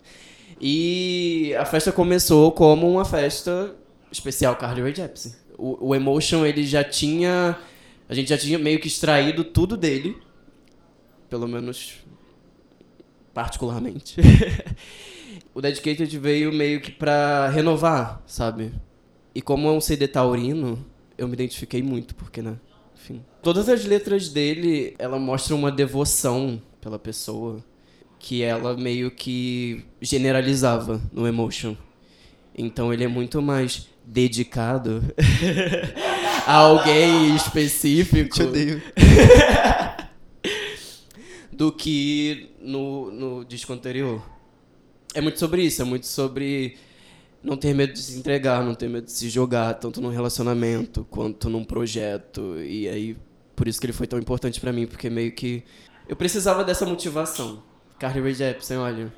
E 0.59 1.55
a 1.59 1.65
festa 1.65 1.91
começou 1.91 2.51
como 2.51 2.91
uma 2.91 3.05
festa 3.05 3.75
especial 4.11 4.55
Carly 4.55 4.81
Rae 4.81 4.93
Jepsen. 4.93 5.33
O, 5.57 5.89
o 5.89 5.95
Emotion, 5.95 6.45
ele 6.45 6.65
já 6.65 6.83
tinha. 6.83 7.57
A 8.09 8.13
gente 8.13 8.29
já 8.29 8.37
tinha 8.37 8.59
meio 8.59 8.79
que 8.79 8.87
extraído 8.87 9.43
tudo 9.43 9.77
dele. 9.77 10.17
Pelo 11.29 11.47
menos. 11.47 11.99
Particularmente. 13.33 14.17
o 15.53 15.61
Dedicated 15.61 16.17
veio 16.17 16.51
meio 16.51 16.81
que 16.81 16.91
pra 16.91 17.47
renovar, 17.49 18.21
sabe? 18.25 18.73
E 19.33 19.41
como 19.41 19.67
é 19.69 19.71
um 19.71 19.79
CD 19.79 20.07
taurino, 20.07 20.85
eu 21.17 21.27
me 21.27 21.33
identifiquei 21.33 21.81
muito, 21.81 22.13
porque, 22.13 22.41
né? 22.41 22.57
Enfim. 22.95 23.23
Todas 23.41 23.69
as 23.69 23.85
letras 23.85 24.27
dele, 24.27 24.93
ela 24.99 25.17
mostra 25.17 25.55
uma 25.55 25.71
devoção 25.71 26.61
pela 26.81 26.99
pessoa 26.99 27.63
que 28.19 28.43
ela 28.43 28.75
meio 28.75 29.09
que 29.09 29.85
generalizava 30.01 31.01
no 31.11 31.25
Emotion. 31.25 31.75
Então 32.55 32.93
ele 32.93 33.03
é 33.03 33.07
muito 33.07 33.41
mais 33.41 33.89
dedicado 34.11 35.01
a 36.45 36.53
alguém 36.53 37.33
específico 37.33 38.35
Te 38.35 38.43
odeio. 38.43 38.81
do 41.51 41.71
que 41.71 42.49
no, 42.59 43.09
no 43.11 43.45
disco 43.45 43.71
anterior. 43.71 44.21
É 45.13 45.21
muito 45.21 45.39
sobre 45.39 45.63
isso, 45.63 45.81
é 45.81 45.85
muito 45.85 46.07
sobre 46.07 46.75
não 47.41 47.55
ter 47.55 47.73
medo 47.73 47.93
de 47.93 47.99
se 47.99 48.17
entregar, 48.17 48.63
não 48.63 48.75
ter 48.75 48.89
medo 48.89 49.05
de 49.05 49.11
se 49.13 49.29
jogar, 49.29 49.75
tanto 49.75 50.01
num 50.01 50.09
relacionamento 50.09 51.05
quanto 51.09 51.49
num 51.49 51.63
projeto. 51.63 52.57
E 52.61 52.89
aí, 52.89 53.17
por 53.55 53.67
isso 53.67 53.79
que 53.79 53.85
ele 53.85 53.93
foi 53.93 54.07
tão 54.07 54.19
importante 54.19 54.59
pra 54.59 54.73
mim, 54.73 54.87
porque 54.87 55.09
meio 55.09 55.31
que 55.31 55.63
eu 56.07 56.15
precisava 56.17 56.63
dessa 56.65 56.85
motivação. 56.85 57.63
Carly 57.97 58.19
Rae 58.21 58.33
Jepsen, 58.33 58.77
olha, 58.77 59.13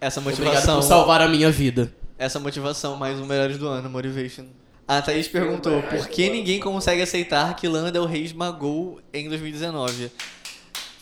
Essa 0.00 0.20
obrigado 0.20 0.44
motivação. 0.44 0.76
por 0.76 0.82
salvar 0.82 1.20
a 1.22 1.28
minha 1.28 1.50
vida. 1.50 1.92
Essa 2.18 2.40
motivação, 2.40 2.96
mais 2.96 3.20
um 3.20 3.26
Melhores 3.26 3.58
do 3.58 3.68
Ano, 3.68 3.90
Motivation. 3.90 4.46
A 4.88 5.02
Thaís 5.02 5.28
perguntou, 5.28 5.82
por 5.82 6.08
que 6.08 6.30
ninguém 6.30 6.58
consegue 6.58 7.02
aceitar 7.02 7.54
que 7.54 7.68
Lana 7.68 7.92
Del 7.92 8.06
Rey 8.06 8.24
esmagou 8.24 8.98
em 9.12 9.28
2019? 9.28 10.10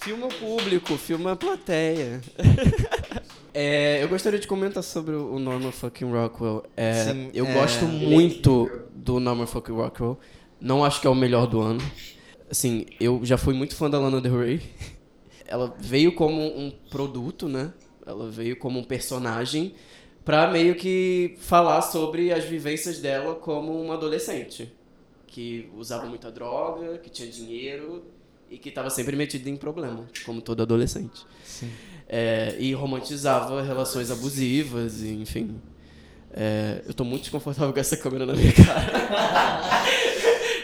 Filma 0.01 0.27
o 0.27 0.35
público, 0.35 0.97
filma 0.97 1.33
a 1.33 1.37
plateia. 1.37 2.21
É, 3.57 4.03
eu 4.03 4.09
gostaria 4.09 4.41
de 4.41 4.49
comentar 4.49 4.83
sobre 4.83 5.15
o 5.15 5.39
Norman 5.39 5.71
fucking 5.71 6.11
Rockwell. 6.11 6.65
É, 6.77 7.05
Sim, 7.05 7.31
eu 7.33 7.47
é. 7.47 7.53
gosto 7.53 7.85
muito 7.85 8.69
do 8.93 9.21
Norman 9.21 9.47
fucking 9.47 9.73
Rockwell. 9.73 10.19
Não 10.61 10.85
acho 10.85 11.01
que 11.01 11.07
é 11.07 11.11
o 11.11 11.15
melhor 11.15 11.47
do 11.47 11.61
ano. 11.61 11.81
Assim, 12.51 12.85
eu 12.99 13.21
já 13.23 13.39
fui 13.39 13.55
muito 13.55 13.77
fã 13.77 13.89
da 13.89 13.97
Lana 13.97 14.21
Del 14.21 14.41
Rey. 14.41 14.61
Ela 15.47 15.73
veio 15.79 16.13
como 16.17 16.45
um 16.45 16.73
produto, 16.91 17.49
né? 17.49 17.73
Ela 18.05 18.29
veio 18.29 18.57
como 18.57 18.81
um 18.81 18.83
personagem 18.83 19.73
pra 20.25 20.51
meio 20.51 20.75
que 20.75 21.37
falar 21.39 21.83
sobre 21.83 22.33
as 22.33 22.45
vivências 22.45 22.99
dela 22.99 23.35
como 23.35 23.81
uma 23.81 23.95
adolescente. 23.95 24.73
Que 25.27 25.69
usava 25.77 26.07
muita 26.07 26.31
droga, 26.31 26.99
que 26.99 27.11
tinha 27.11 27.29
dinheiro 27.29 28.05
e 28.51 28.57
que 28.57 28.69
estava 28.69 28.89
sempre 28.89 29.17
metida 29.17 29.51
em 29.51 29.57
problema, 29.57 30.07
como 30.25 30.41
todo 30.41 30.63
adolescente. 30.63 31.27
É, 32.09 32.55
e 32.59 32.73
romantizava 32.73 33.63
relações 33.63 34.11
abusivas, 34.11 35.03
e, 35.03 35.09
enfim. 35.09 35.61
É, 36.33 36.83
eu 36.87 36.95
tô 36.95 37.05
muito 37.05 37.23
desconfortável 37.23 37.73
com 37.73 37.81
essa 37.81 37.97
câmera 37.97 38.27
na 38.27 38.35
minha 38.35 38.53
cara. 38.55 39.85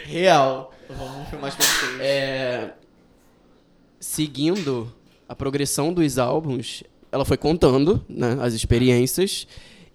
Real. 0.05 0.73
Vamos 0.89 1.29
filmar 1.29 1.49
as 1.49 1.55
pessoas. 1.55 1.99
É, 1.99 2.73
seguindo 3.99 4.93
a 5.27 5.35
progressão 5.35 5.93
dos 5.93 6.17
álbuns, 6.17 6.83
ela 7.11 7.25
foi 7.25 7.37
contando 7.37 8.03
né, 8.07 8.37
as 8.41 8.53
experiências 8.53 9.47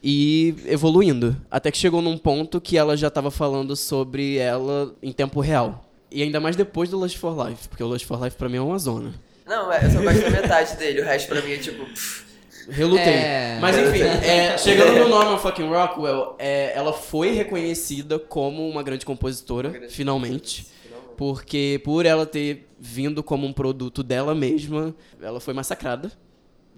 e 0.03 0.55
evoluindo. 0.67 1.37
Até 1.51 1.71
que 1.71 1.79
chegou 1.79 2.03
num 2.03 2.19
ponto 2.19 2.61
que 2.61 2.77
ela 2.77 2.97
já 2.97 3.09
estava 3.09 3.31
falando 3.31 3.75
sobre 3.75 4.37
ela 4.37 4.95
em 5.03 5.13
tempo 5.13 5.41
real. 5.41 5.91
E 6.11 6.23
ainda 6.23 6.39
mais 6.39 6.55
depois 6.55 6.91
do 6.91 6.99
Lust 6.99 7.17
for 7.17 7.47
Life, 7.47 7.69
porque 7.69 7.83
o 7.83 7.87
Lust 7.87 8.07
for 8.07 8.23
Life 8.23 8.37
pra 8.37 8.49
mim 8.49 8.59
é 8.59 8.61
uma 8.61 8.79
zona. 8.79 9.15
Não, 9.47 9.73
é, 9.73 9.85
eu 9.85 9.91
só 9.91 10.03
gosto 10.03 10.23
da 10.23 10.31
metade 10.31 10.77
dele, 10.77 11.01
o 11.01 11.05
resto 11.05 11.29
pra 11.29 11.41
mim 11.41 11.53
é 11.53 11.59
tipo. 11.59 11.85
Relutei. 12.69 13.13
É. 13.13 13.59
Mas 13.61 13.79
enfim, 13.79 14.03
é, 14.27 14.59
chegando 14.59 14.99
no 14.99 15.09
Norman 15.09 15.39
fucking 15.39 15.69
Rockwell, 15.69 16.35
é, 16.39 16.73
ela 16.77 16.93
foi 16.93 17.33
reconhecida 17.33 18.19
como 18.19 18.69
uma 18.69 18.83
grande 18.83 19.07
compositora, 19.07 19.89
finalmente. 19.89 20.67
Porque 21.17 21.81
por 21.85 22.05
ela 22.05 22.27
ter 22.27 22.69
vindo 22.79 23.23
como 23.23 23.47
um 23.47 23.53
produto 23.53 24.03
dela 24.03 24.35
mesma, 24.35 24.95
ela 25.21 25.41
foi 25.41 25.55
massacrada 25.55 26.13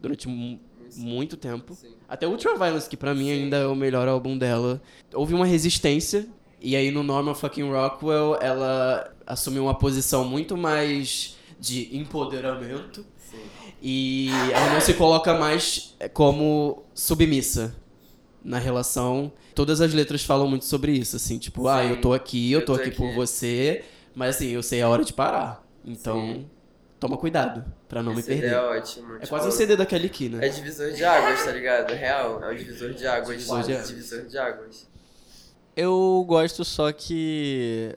durante 0.00 0.26
mu- 0.28 0.58
muito 0.96 1.36
tempo. 1.36 1.76
Até 2.08 2.26
Ultraviolence, 2.26 2.88
que 2.88 2.96
pra 2.96 3.14
mim 3.14 3.30
ainda 3.30 3.56
é 3.58 3.66
o 3.66 3.74
melhor 3.74 4.08
álbum 4.08 4.36
dela. 4.38 4.80
Houve 5.12 5.34
uma 5.34 5.44
resistência, 5.46 6.26
e 6.60 6.74
aí 6.74 6.90
no 6.90 7.02
Norman 7.02 7.34
fucking 7.34 7.70
Rockwell 7.70 8.38
ela 8.40 9.12
assumiu 9.26 9.64
uma 9.64 9.74
posição 9.74 10.24
muito 10.24 10.56
mais 10.56 11.36
de 11.60 11.94
empoderamento. 11.96 13.04
E 13.80 14.28
ela 14.52 14.72
não 14.74 14.80
se 14.80 14.94
coloca 14.94 15.34
mais 15.38 15.94
eh, 16.00 16.08
como 16.08 16.82
submissa 16.94 17.76
na 18.44 18.58
relação. 18.58 19.30
Todas 19.54 19.80
as 19.80 19.92
letras 19.94 20.22
falam 20.24 20.48
muito 20.48 20.64
sobre 20.64 20.92
isso, 20.92 21.14
assim, 21.16 21.38
tipo, 21.38 21.68
ah, 21.68 21.82
Sim. 21.82 21.90
eu 21.90 22.00
tô 22.00 22.12
aqui, 22.12 22.50
eu 22.50 22.60
Eu 22.60 22.66
tô 22.66 22.74
tô 22.74 22.80
aqui 22.80 22.90
por 22.90 23.06
aqui. 23.06 23.14
você, 23.16 23.84
mas 24.14 24.36
assim, 24.36 24.48
eu 24.48 24.62
sei 24.62 24.80
a 24.82 24.88
hora 24.88 25.04
de 25.04 25.12
parar. 25.12 25.64
Então, 25.84 26.44
toma 27.00 27.16
cuidado 27.16 27.64
pra 27.88 28.02
não 28.02 28.12
me 28.12 28.20
esse 28.20 28.28
CD 28.28 28.40
perder. 28.42 28.56
é 28.56 28.60
ótimo. 28.60 29.14
É 29.16 29.18
tipo, 29.20 29.28
quase 29.28 29.48
um 29.48 29.50
CD 29.50 29.76
da 29.76 29.86
Kelly 29.86 30.08
Key, 30.08 30.26
É 30.26 30.28
né? 30.30 30.48
divisor 30.48 30.90
de 30.92 31.04
águas, 31.04 31.44
tá 31.44 31.52
ligado? 31.52 31.92
Real, 31.92 32.42
é 32.42 32.52
um 32.52 32.56
divisor 32.56 32.92
de 32.94 33.06
águas. 33.06 33.28
Divisor 33.38 33.62
de 33.62 33.72
águas. 33.72 33.88
Divisor 33.88 34.26
de 34.26 34.38
águas. 34.38 34.88
Eu 35.76 36.24
gosto 36.26 36.64
só 36.64 36.90
que 36.92 37.94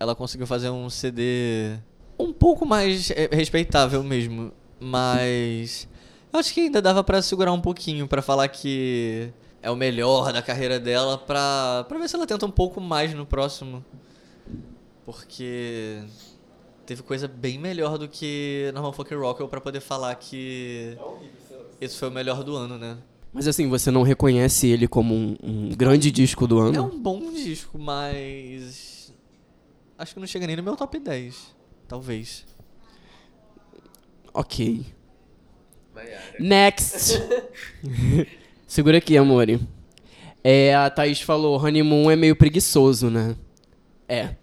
ela 0.00 0.14
conseguiu 0.14 0.46
fazer 0.46 0.70
um 0.70 0.90
CD 0.90 1.76
um 2.18 2.32
pouco 2.32 2.66
mais 2.66 3.10
eh, 3.12 3.28
respeitável 3.32 4.02
mesmo, 4.02 4.52
mas 4.80 5.88
eu 6.32 6.38
acho 6.40 6.52
que 6.52 6.60
ainda 6.62 6.82
dava 6.82 7.04
pra 7.04 7.22
segurar 7.22 7.52
um 7.52 7.60
pouquinho 7.60 8.08
pra 8.08 8.20
falar 8.22 8.48
que 8.48 9.30
é 9.62 9.70
o 9.70 9.76
melhor 9.76 10.32
da 10.32 10.42
carreira 10.42 10.80
dela 10.80 11.16
pra, 11.16 11.84
pra 11.88 11.98
ver 11.98 12.08
se 12.08 12.16
ela 12.16 12.26
tenta 12.26 12.44
um 12.44 12.50
pouco 12.50 12.80
mais 12.80 13.14
no 13.14 13.24
próximo. 13.24 13.84
Porque 15.04 16.00
teve 16.92 17.02
coisa 17.02 17.26
bem 17.26 17.58
melhor 17.58 17.96
do 17.96 18.06
que 18.06 18.70
Norman 18.74 18.92
Fucking 18.92 19.14
Rockwell 19.16 19.48
pra 19.48 19.60
poder 19.62 19.80
falar 19.80 20.14
que 20.16 20.94
esse 21.80 21.96
foi 21.96 22.08
o 22.08 22.12
melhor 22.12 22.44
do 22.44 22.54
ano, 22.54 22.76
né? 22.76 22.98
Mas 23.32 23.48
assim, 23.48 23.66
você 23.66 23.90
não 23.90 24.02
reconhece 24.02 24.66
ele 24.66 24.86
como 24.86 25.14
um, 25.14 25.36
um 25.42 25.68
grande 25.70 26.10
disco 26.10 26.46
do 26.46 26.60
É 26.60 26.68
ano? 26.68 26.84
um 26.84 26.98
bom 27.00 27.32
disco, 27.32 27.78
mas. 27.78 29.10
Acho 29.96 30.12
que 30.14 30.20
não 30.20 30.26
chega 30.26 30.46
nem 30.46 30.54
no 30.54 30.62
meu 30.62 30.76
top 30.76 30.98
10. 30.98 31.54
Talvez. 31.88 32.44
Ok. 34.34 34.84
Next! 36.38 37.22
Segura 38.66 38.98
aqui, 38.98 39.16
amore. 39.16 39.60
É, 40.44 40.74
a 40.74 40.90
Thaís 40.90 41.20
falou, 41.22 41.58
Honeymoon 41.58 42.10
é 42.10 42.16
meio 42.16 42.36
preguiçoso, 42.36 43.08
né? 43.08 43.34
É. 44.06 44.34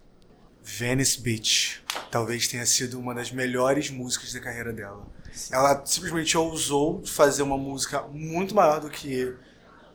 Venice 0.63 1.19
Beach 1.21 1.81
talvez 2.11 2.47
tenha 2.47 2.65
sido 2.65 2.99
uma 2.99 3.13
das 3.13 3.31
melhores 3.31 3.89
músicas 3.89 4.33
da 4.33 4.39
carreira 4.39 4.73
dela. 4.73 5.05
Ela 5.51 5.85
simplesmente 5.85 6.37
ousou 6.37 7.05
fazer 7.05 7.43
uma 7.43 7.57
música 7.57 8.01
muito 8.03 8.55
maior 8.55 8.81
do 8.81 8.89
que 8.89 9.35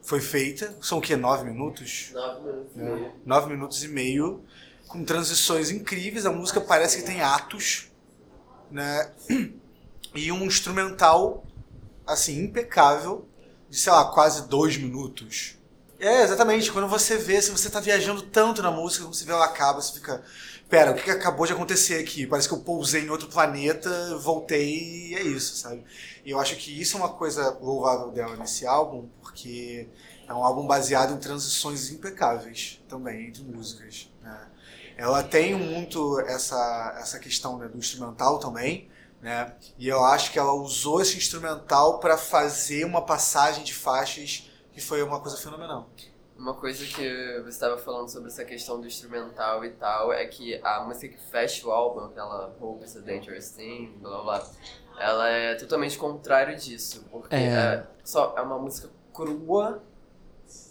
foi 0.02 0.20
feita. 0.20 0.76
São 0.80 0.98
o 0.98 1.00
quê? 1.00 1.16
Nove 1.16 1.44
minutos? 1.44 2.10
Nove 2.12 2.40
minutos 2.42 2.72
e 2.74 2.78
meio. 2.78 3.12
Nove 3.24 3.48
minutos 3.48 3.84
e 3.84 3.88
meio. 3.88 4.44
Com 4.86 5.04
transições 5.04 5.70
incríveis. 5.70 6.26
A 6.26 6.32
música 6.32 6.60
parece 6.60 6.98
que 6.98 7.02
tem 7.04 7.20
atos. 7.20 7.90
Né? 8.70 9.10
E 10.14 10.30
um 10.30 10.44
instrumental, 10.44 11.44
assim, 12.06 12.44
impecável. 12.44 13.26
De, 13.68 13.76
sei 13.76 13.92
lá, 13.92 14.04
quase 14.12 14.46
dois 14.46 14.76
minutos. 14.76 15.58
É, 15.98 16.22
exatamente. 16.22 16.70
Quando 16.70 16.86
você 16.86 17.16
vê, 17.16 17.40
se 17.40 17.50
você 17.50 17.70
tá 17.70 17.80
viajando 17.80 18.22
tanto 18.22 18.62
na 18.62 18.70
música, 18.70 19.04
quando 19.04 19.14
você 19.14 19.24
vê 19.24 19.32
ela 19.32 19.46
acaba, 19.46 19.80
você 19.80 19.94
fica. 19.94 20.22
Pera, 20.74 20.90
o 20.90 20.94
que 20.96 21.08
acabou 21.08 21.46
de 21.46 21.52
acontecer 21.52 22.00
aqui? 22.00 22.26
Parece 22.26 22.48
que 22.48 22.54
eu 22.54 22.58
pousei 22.58 23.04
em 23.04 23.08
outro 23.08 23.28
planeta, 23.28 24.18
voltei 24.18 25.10
e 25.10 25.14
é 25.14 25.22
isso, 25.22 25.54
sabe? 25.54 25.84
E 26.24 26.32
eu 26.32 26.40
acho 26.40 26.56
que 26.56 26.80
isso 26.80 26.96
é 26.96 27.00
uma 27.00 27.10
coisa 27.10 27.56
louvável 27.60 28.10
dela 28.10 28.34
nesse 28.34 28.66
álbum, 28.66 29.08
porque 29.22 29.88
é 30.26 30.34
um 30.34 30.42
álbum 30.42 30.66
baseado 30.66 31.14
em 31.14 31.18
transições 31.18 31.92
impecáveis 31.92 32.82
também 32.88 33.28
entre 33.28 33.44
músicas. 33.44 34.10
né? 34.20 34.48
Ela 34.96 35.22
tem 35.22 35.54
muito 35.54 36.18
essa, 36.22 36.96
essa 36.98 37.20
questão 37.20 37.56
né, 37.56 37.68
do 37.68 37.78
instrumental 37.78 38.40
também, 38.40 38.90
né? 39.22 39.54
E 39.78 39.86
eu 39.86 40.04
acho 40.04 40.32
que 40.32 40.40
ela 40.40 40.54
usou 40.54 41.00
esse 41.00 41.16
instrumental 41.16 42.00
para 42.00 42.18
fazer 42.18 42.84
uma 42.84 43.00
passagem 43.00 43.62
de 43.62 43.72
faixas 43.72 44.50
que 44.72 44.80
foi 44.80 45.04
uma 45.04 45.20
coisa 45.20 45.36
fenomenal. 45.36 45.88
Uma 46.44 46.52
coisa 46.52 46.84
que 46.84 47.40
você 47.40 47.48
estava 47.48 47.78
falando 47.78 48.06
sobre 48.10 48.28
essa 48.28 48.44
questão 48.44 48.78
do 48.78 48.86
instrumental 48.86 49.64
e 49.64 49.70
tal 49.70 50.12
é 50.12 50.26
que 50.26 50.60
a 50.62 50.80
música 50.84 51.16
que 51.16 51.30
fecha 51.30 51.66
o 51.66 51.70
álbum, 51.70 52.00
aquela 52.04 52.54
Hope 52.60 52.84
is 52.84 52.94
a 52.98 53.00
Dangerous 53.00 53.48
Thing, 53.52 53.94
blá 53.98 54.10
blá 54.10 54.22
blá, 54.22 54.46
ela 54.98 55.30
é 55.30 55.54
totalmente 55.54 55.96
contrário 55.96 56.54
disso. 56.54 57.06
Porque 57.10 57.34
É. 57.34 57.38
é, 57.48 57.86
só, 58.04 58.34
é 58.36 58.42
uma 58.42 58.58
música 58.58 58.90
crua. 59.14 59.82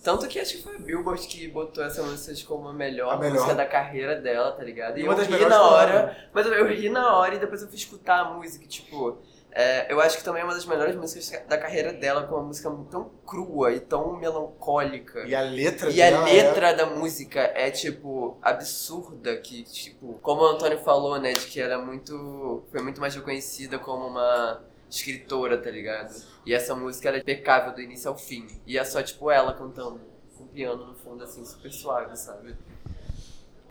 Tanto 0.03 0.27
que 0.27 0.39
acho 0.39 0.57
que 0.57 0.61
foi 0.61 0.75
a 0.75 0.79
Billboard 0.79 1.25
que 1.27 1.47
botou 1.47 1.83
essa 1.83 2.03
música 2.03 2.47
como 2.47 2.67
a 2.67 2.73
melhor, 2.73 3.11
A 3.11 3.17
melhor. 3.17 3.33
música 3.33 3.55
da 3.55 3.65
carreira 3.65 4.21
dela, 4.21 4.51
tá 4.51 4.63
ligado? 4.63 4.99
E 4.99 5.03
Uma 5.03 5.13
eu 5.13 5.25
ri 5.25 5.45
na 5.47 5.63
hora, 5.63 6.29
mas 6.31 6.45
eu, 6.45 6.53
eu 6.53 6.67
ri 6.67 6.87
na 6.87 7.17
hora 7.17 7.33
e 7.33 7.39
depois 7.39 7.63
eu 7.63 7.67
fui 7.67 7.77
escutar 7.77 8.19
a 8.19 8.25
música, 8.25 8.63
e, 8.63 8.67
tipo. 8.67 9.17
É, 9.55 9.91
eu 9.91 10.01
acho 10.01 10.17
que 10.17 10.23
também 10.23 10.41
é 10.41 10.45
uma 10.45 10.55
das 10.55 10.65
melhores 10.65 10.95
músicas 10.95 11.43
da 11.47 11.57
carreira 11.57 11.93
dela, 11.93 12.23
com 12.25 12.35
uma 12.35 12.43
música 12.43 12.71
tão 12.89 13.11
crua 13.25 13.71
e 13.71 13.79
tão 13.79 14.17
melancólica. 14.17 15.25
E 15.27 15.35
a 15.35 15.41
letra 15.41 15.91
E 15.91 16.01
a 16.01 16.09
dela 16.09 16.25
letra 16.25 16.73
da 16.73 16.87
música 16.87 17.39
é, 17.39 17.69
tipo, 17.69 18.35
absurda, 18.41 19.37
que, 19.37 19.63
tipo, 19.63 20.17
como 20.23 20.41
o 20.41 20.45
Antônio 20.45 20.79
falou, 20.79 21.19
né, 21.19 21.33
de 21.33 21.45
que 21.45 21.61
ela 21.61 21.75
é 21.75 21.77
muito, 21.77 22.63
foi 22.71 22.81
muito 22.81 22.99
mais 22.99 23.13
reconhecida 23.13 23.77
como 23.77 24.07
uma 24.07 24.63
escritora, 24.89 25.57
tá 25.57 25.69
ligado? 25.69 26.13
E 26.45 26.53
essa 26.53 26.73
música 26.73 27.09
ela 27.09 27.17
é 27.17 27.21
impecável 27.21 27.73
do 27.73 27.81
início 27.81 28.09
ao 28.09 28.17
fim. 28.17 28.47
E 28.65 28.77
é 28.77 28.83
só, 28.83 29.03
tipo, 29.03 29.29
ela 29.29 29.53
cantando, 29.53 30.01
com 30.35 30.45
o 30.45 30.47
piano 30.47 30.85
no 30.87 30.95
fundo, 30.95 31.23
assim, 31.23 31.45
super 31.45 31.71
suave, 31.71 32.17
sabe? 32.17 32.55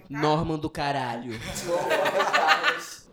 Norman 0.09 0.59
do 0.59 0.70
caralho. 0.70 1.33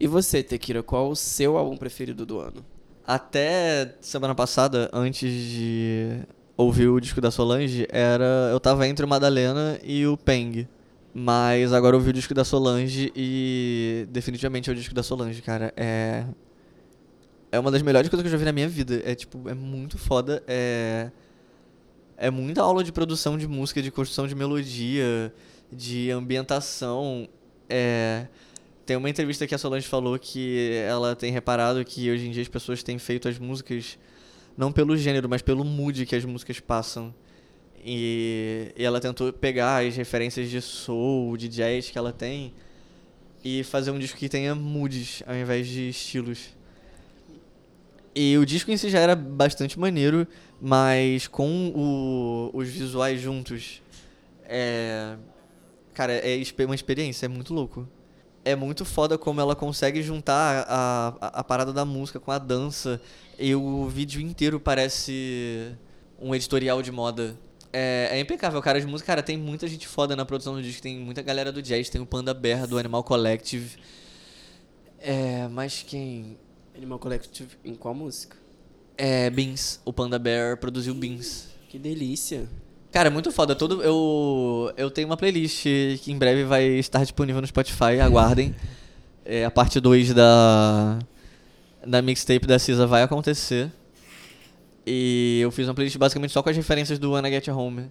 E 0.00 0.06
você, 0.06 0.42
Tekira, 0.42 0.82
qual 0.82 1.10
o 1.10 1.14
seu 1.14 1.58
álbum 1.58 1.76
preferido 1.76 2.24
do 2.24 2.40
ano? 2.40 2.64
Até 3.06 3.96
semana 4.00 4.34
passada, 4.34 4.88
antes 4.94 5.30
de 5.30 6.20
ouvir 6.56 6.88
o 6.88 6.98
disco 6.98 7.20
da 7.20 7.30
Solange, 7.30 7.86
era 7.90 8.48
eu 8.50 8.58
tava 8.58 8.88
entre 8.88 9.04
o 9.04 9.08
Madalena 9.08 9.78
e 9.84 10.06
o 10.06 10.16
Peng. 10.16 10.66
Mas 11.12 11.72
agora 11.74 11.94
eu 11.94 11.98
ouvi 11.98 12.10
o 12.10 12.12
disco 12.14 12.32
da 12.32 12.44
Solange 12.44 13.12
e 13.14 14.06
definitivamente 14.10 14.70
é 14.70 14.72
o 14.72 14.76
disco 14.76 14.94
da 14.94 15.02
Solange, 15.02 15.42
cara. 15.42 15.70
É 15.76 16.24
é 17.52 17.58
uma 17.58 17.70
das 17.70 17.82
melhores 17.82 18.08
coisas 18.08 18.22
que 18.22 18.28
eu 18.28 18.32
já 18.32 18.38
vi 18.38 18.44
na 18.44 18.52
minha 18.52 18.68
vida. 18.68 19.02
É 19.04 19.14
tipo, 19.14 19.48
é 19.50 19.54
muito 19.54 19.98
foda, 19.98 20.42
é 20.46 21.10
é 22.16 22.30
muita 22.30 22.62
aula 22.62 22.82
de 22.82 22.92
produção 22.92 23.36
de 23.36 23.46
música, 23.46 23.82
de 23.82 23.90
construção 23.90 24.26
de 24.26 24.34
melodia, 24.34 25.32
de 25.70 26.10
ambientação. 26.10 27.28
É 27.68 28.26
tem 28.90 28.96
uma 28.96 29.08
entrevista 29.08 29.46
que 29.46 29.54
a 29.54 29.58
Solange 29.58 29.86
falou 29.86 30.18
que 30.18 30.72
ela 30.84 31.14
tem 31.14 31.30
reparado 31.30 31.84
que 31.84 32.10
hoje 32.10 32.26
em 32.26 32.32
dia 32.32 32.42
as 32.42 32.48
pessoas 32.48 32.82
têm 32.82 32.98
feito 32.98 33.28
as 33.28 33.38
músicas 33.38 33.96
não 34.56 34.72
pelo 34.72 34.96
gênero, 34.96 35.28
mas 35.28 35.40
pelo 35.42 35.64
mood 35.64 36.04
que 36.04 36.16
as 36.16 36.24
músicas 36.24 36.58
passam. 36.58 37.14
E, 37.84 38.72
e 38.76 38.82
ela 38.82 38.98
tentou 39.00 39.32
pegar 39.32 39.86
as 39.86 39.94
referências 39.94 40.50
de 40.50 40.60
soul, 40.60 41.36
de 41.36 41.46
jazz 41.46 41.88
que 41.88 41.96
ela 41.96 42.12
tem 42.12 42.52
e 43.44 43.62
fazer 43.62 43.92
um 43.92 43.98
disco 44.00 44.18
que 44.18 44.28
tenha 44.28 44.56
moods 44.56 45.22
ao 45.24 45.36
invés 45.36 45.68
de 45.68 45.90
estilos. 45.90 46.48
E 48.12 48.36
o 48.38 48.44
disco 48.44 48.72
em 48.72 48.76
si 48.76 48.90
já 48.90 48.98
era 48.98 49.14
bastante 49.14 49.78
maneiro, 49.78 50.26
mas 50.60 51.28
com 51.28 51.68
o- 51.76 52.50
os 52.52 52.68
visuais 52.68 53.20
juntos, 53.20 53.80
é. 54.46 55.16
Cara, 55.94 56.12
é 56.14 56.42
uma 56.64 56.74
experiência, 56.74 57.26
é 57.26 57.28
muito 57.28 57.54
louco. 57.54 57.88
É 58.44 58.56
muito 58.56 58.84
foda 58.84 59.18
como 59.18 59.40
ela 59.40 59.54
consegue 59.54 60.02
juntar 60.02 60.64
a, 60.66 61.08
a, 61.20 61.26
a 61.40 61.44
parada 61.44 61.72
da 61.72 61.84
música 61.84 62.18
com 62.18 62.30
a 62.30 62.38
dança. 62.38 63.00
E 63.38 63.54
o 63.54 63.86
vídeo 63.88 64.20
inteiro 64.20 64.58
parece 64.58 65.76
um 66.20 66.34
editorial 66.34 66.82
de 66.82 66.90
moda. 66.90 67.36
É, 67.72 68.08
é 68.12 68.20
impecável, 68.20 68.60
cara. 68.60 68.78
As 68.78 68.84
músicas, 68.84 69.06
cara, 69.06 69.22
tem 69.22 69.36
muita 69.36 69.66
gente 69.68 69.86
foda 69.86 70.16
na 70.16 70.24
produção 70.24 70.54
do 70.54 70.62
disco. 70.62 70.82
Tem 70.82 70.98
muita 70.98 71.22
galera 71.22 71.52
do 71.52 71.62
jazz, 71.62 71.88
tem 71.88 72.00
o 72.00 72.06
Panda 72.06 72.34
Bear 72.34 72.66
do 72.66 72.78
Animal 72.78 73.04
Collective. 73.04 73.78
É, 74.98 75.48
mas 75.48 75.82
quem? 75.86 76.38
Animal 76.76 76.98
Collective 76.98 77.56
em 77.64 77.74
qual 77.74 77.94
música? 77.94 78.36
É, 78.96 79.30
Beans. 79.30 79.80
O 79.84 79.92
Panda 79.92 80.18
Bear 80.18 80.56
produziu 80.56 80.94
Beans. 80.94 81.48
Que 81.68 81.78
delícia. 81.78 82.48
Cara, 82.92 83.08
é 83.08 83.10
muito 83.10 83.30
foda. 83.30 83.54
Todo, 83.54 83.82
eu, 83.82 84.72
eu 84.76 84.90
tenho 84.90 85.06
uma 85.08 85.16
playlist 85.16 85.62
que 85.62 86.10
em 86.10 86.18
breve 86.18 86.44
vai 86.44 86.64
estar 86.64 87.00
disponível 87.00 87.40
no 87.40 87.46
Spotify, 87.46 88.00
aguardem. 88.02 88.54
É, 89.24 89.44
a 89.44 89.50
parte 89.50 89.78
2 89.78 90.12
da, 90.12 90.98
da 91.86 92.02
mixtape 92.02 92.46
da 92.46 92.58
Cisa 92.58 92.86
vai 92.86 93.02
acontecer. 93.02 93.70
E 94.84 95.38
eu 95.42 95.50
fiz 95.50 95.68
uma 95.68 95.74
playlist 95.74 95.96
basicamente 95.98 96.32
só 96.32 96.42
com 96.42 96.50
as 96.50 96.56
referências 96.56 96.98
do 96.98 97.14
Anna 97.14 97.30
Get 97.30 97.46
Home. 97.48 97.90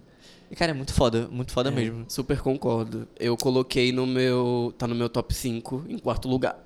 E, 0.50 0.56
cara, 0.56 0.72
é 0.72 0.74
muito 0.74 0.92
foda, 0.92 1.28
muito 1.30 1.52
foda 1.52 1.70
É, 1.70 1.72
mesmo. 1.72 2.04
Super 2.08 2.40
concordo. 2.40 3.08
Eu 3.18 3.36
coloquei 3.36 3.92
no 3.92 4.06
meu. 4.06 4.74
Tá 4.76 4.86
no 4.86 4.94
meu 4.94 5.08
top 5.08 5.32
5, 5.32 5.84
em 5.88 5.96
quarto 5.98 6.28
lugar. 6.28 6.58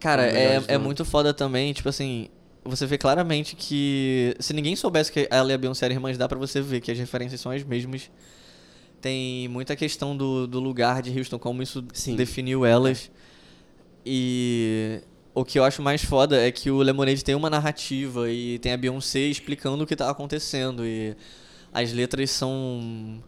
Cara, 0.00 0.26
é, 0.26 0.62
é 0.68 0.78
muito 0.78 1.04
foda 1.04 1.32
também, 1.32 1.72
tipo 1.72 1.88
assim, 1.88 2.28
você 2.64 2.86
vê 2.86 2.96
claramente 2.96 3.54
que 3.54 4.34
se 4.40 4.52
ninguém 4.52 4.74
soubesse 4.74 5.12
que 5.12 5.28
ela 5.30 5.50
e 5.50 5.54
a 5.54 5.58
Beyoncé 5.58 5.84
eram 5.84 5.96
irmãs, 5.96 6.16
dá 6.16 6.26
pra 6.28 6.38
você 6.38 6.60
ver 6.60 6.80
que 6.80 6.90
as 6.90 6.98
referências 6.98 7.40
são 7.40 7.52
as 7.52 7.62
mesmas. 7.62 8.10
Tem 9.00 9.46
muita 9.48 9.76
questão 9.76 10.16
do, 10.16 10.46
do 10.46 10.58
lugar 10.58 11.02
de 11.02 11.16
Houston, 11.16 11.38
como 11.38 11.62
isso 11.62 11.84
Sim. 11.92 12.16
definiu 12.16 12.64
elas. 12.64 13.10
E 14.04 15.02
o 15.34 15.44
que 15.44 15.58
eu 15.58 15.64
acho 15.64 15.82
mais 15.82 16.02
foda 16.02 16.40
é 16.40 16.50
que 16.50 16.70
o 16.70 16.78
Lemonade 16.78 17.22
tem 17.22 17.34
uma 17.34 17.50
narrativa 17.50 18.30
e 18.30 18.58
tem 18.60 18.72
a 18.72 18.76
Beyoncé 18.76 19.20
explicando 19.20 19.84
o 19.84 19.86
que 19.86 19.94
tá 19.94 20.08
acontecendo. 20.08 20.86
E 20.86 21.14
as 21.72 21.92
letras 21.92 22.30
são 22.30 23.22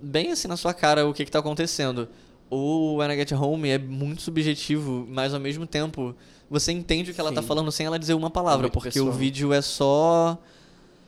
bem 0.00 0.30
assim 0.30 0.46
na 0.46 0.56
sua 0.56 0.72
cara 0.72 1.08
o 1.08 1.12
que, 1.12 1.24
que 1.24 1.30
tá 1.30 1.40
acontecendo. 1.40 2.08
O 2.54 2.96
When 2.96 3.10
I 3.10 3.16
Get 3.16 3.32
Home 3.32 3.66
é 3.70 3.78
muito 3.78 4.20
subjetivo, 4.20 5.06
mas 5.08 5.32
ao 5.32 5.40
mesmo 5.40 5.66
tempo 5.66 6.14
você 6.50 6.70
entende 6.70 7.10
o 7.10 7.14
que 7.14 7.20
ela 7.20 7.32
tá 7.32 7.40
Sim. 7.40 7.48
falando 7.48 7.72
sem 7.72 7.86
ela 7.86 7.98
dizer 7.98 8.12
uma 8.12 8.28
palavra, 8.28 8.64
muito 8.64 8.74
porque 8.74 8.90
pessoal. 8.90 9.08
o 9.08 9.10
vídeo 9.10 9.54
é 9.54 9.62
só. 9.62 10.36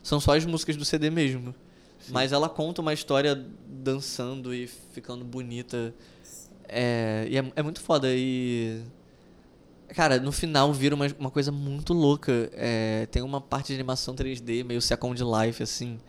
São 0.01 0.19
só 0.19 0.35
as 0.35 0.43
músicas 0.43 0.75
do 0.75 0.83
CD 0.83 1.11
mesmo. 1.11 1.53
Mas 2.09 2.31
ela 2.31 2.49
conta 2.49 2.81
uma 2.81 2.93
história 2.93 3.45
dançando 3.67 4.55
e 4.55 4.65
ficando 4.65 5.23
bonita. 5.23 5.93
É, 6.67 7.27
e 7.29 7.37
é, 7.37 7.51
é 7.55 7.61
muito 7.61 7.79
foda. 7.79 8.07
E. 8.09 8.81
Cara, 9.89 10.19
no 10.19 10.31
final 10.31 10.73
vira 10.73 10.95
uma, 10.95 11.05
uma 11.19 11.29
coisa 11.29 11.51
muito 11.51 11.93
louca. 11.93 12.49
É, 12.53 13.07
tem 13.11 13.21
uma 13.21 13.39
parte 13.39 13.67
de 13.67 13.75
animação 13.75 14.15
3D, 14.15 14.63
meio 14.63 14.81
Second 14.81 15.21
Life, 15.23 15.61
assim. 15.61 15.99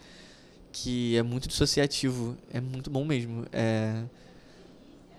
Que 0.72 1.14
é 1.14 1.22
muito 1.22 1.47
dissociativo. 1.47 2.39
É 2.51 2.59
muito 2.59 2.89
bom 2.89 3.05
mesmo. 3.05 3.45
É. 3.53 4.03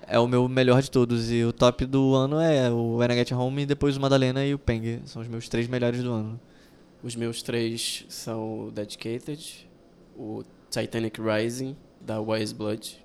É 0.08 0.18
o 0.18 0.28
meu 0.28 0.48
melhor 0.48 0.82
de 0.82 0.90
todos. 0.90 1.32
E 1.32 1.44
o 1.44 1.52
top 1.52 1.86
do 1.86 2.16
ano 2.16 2.40
é 2.40 2.70
o 2.72 2.96
When 2.98 3.12
I 3.12 3.16
Get 3.18 3.32
Home 3.34 3.64
e 3.64 3.66
depois 3.66 3.98
o 3.98 4.00
Madalena 4.00 4.46
e 4.46 4.54
o 4.54 4.60
Peng. 4.60 5.02
São 5.06 5.22
os 5.22 5.28
meus 5.28 5.50
três 5.50 5.68
melhores 5.68 6.02
do 6.02 6.12
ano. 6.12 6.40
Os 7.04 7.16
meus 7.16 7.42
três 7.44 8.06
são 8.10 8.68
o 8.68 8.72
Dedicated, 8.72 9.68
o 10.18 10.44
Titanic 10.72 11.20
Rising, 11.22 11.76
da 12.02 12.20
Wise 12.22 12.54
Blood, 12.56 12.98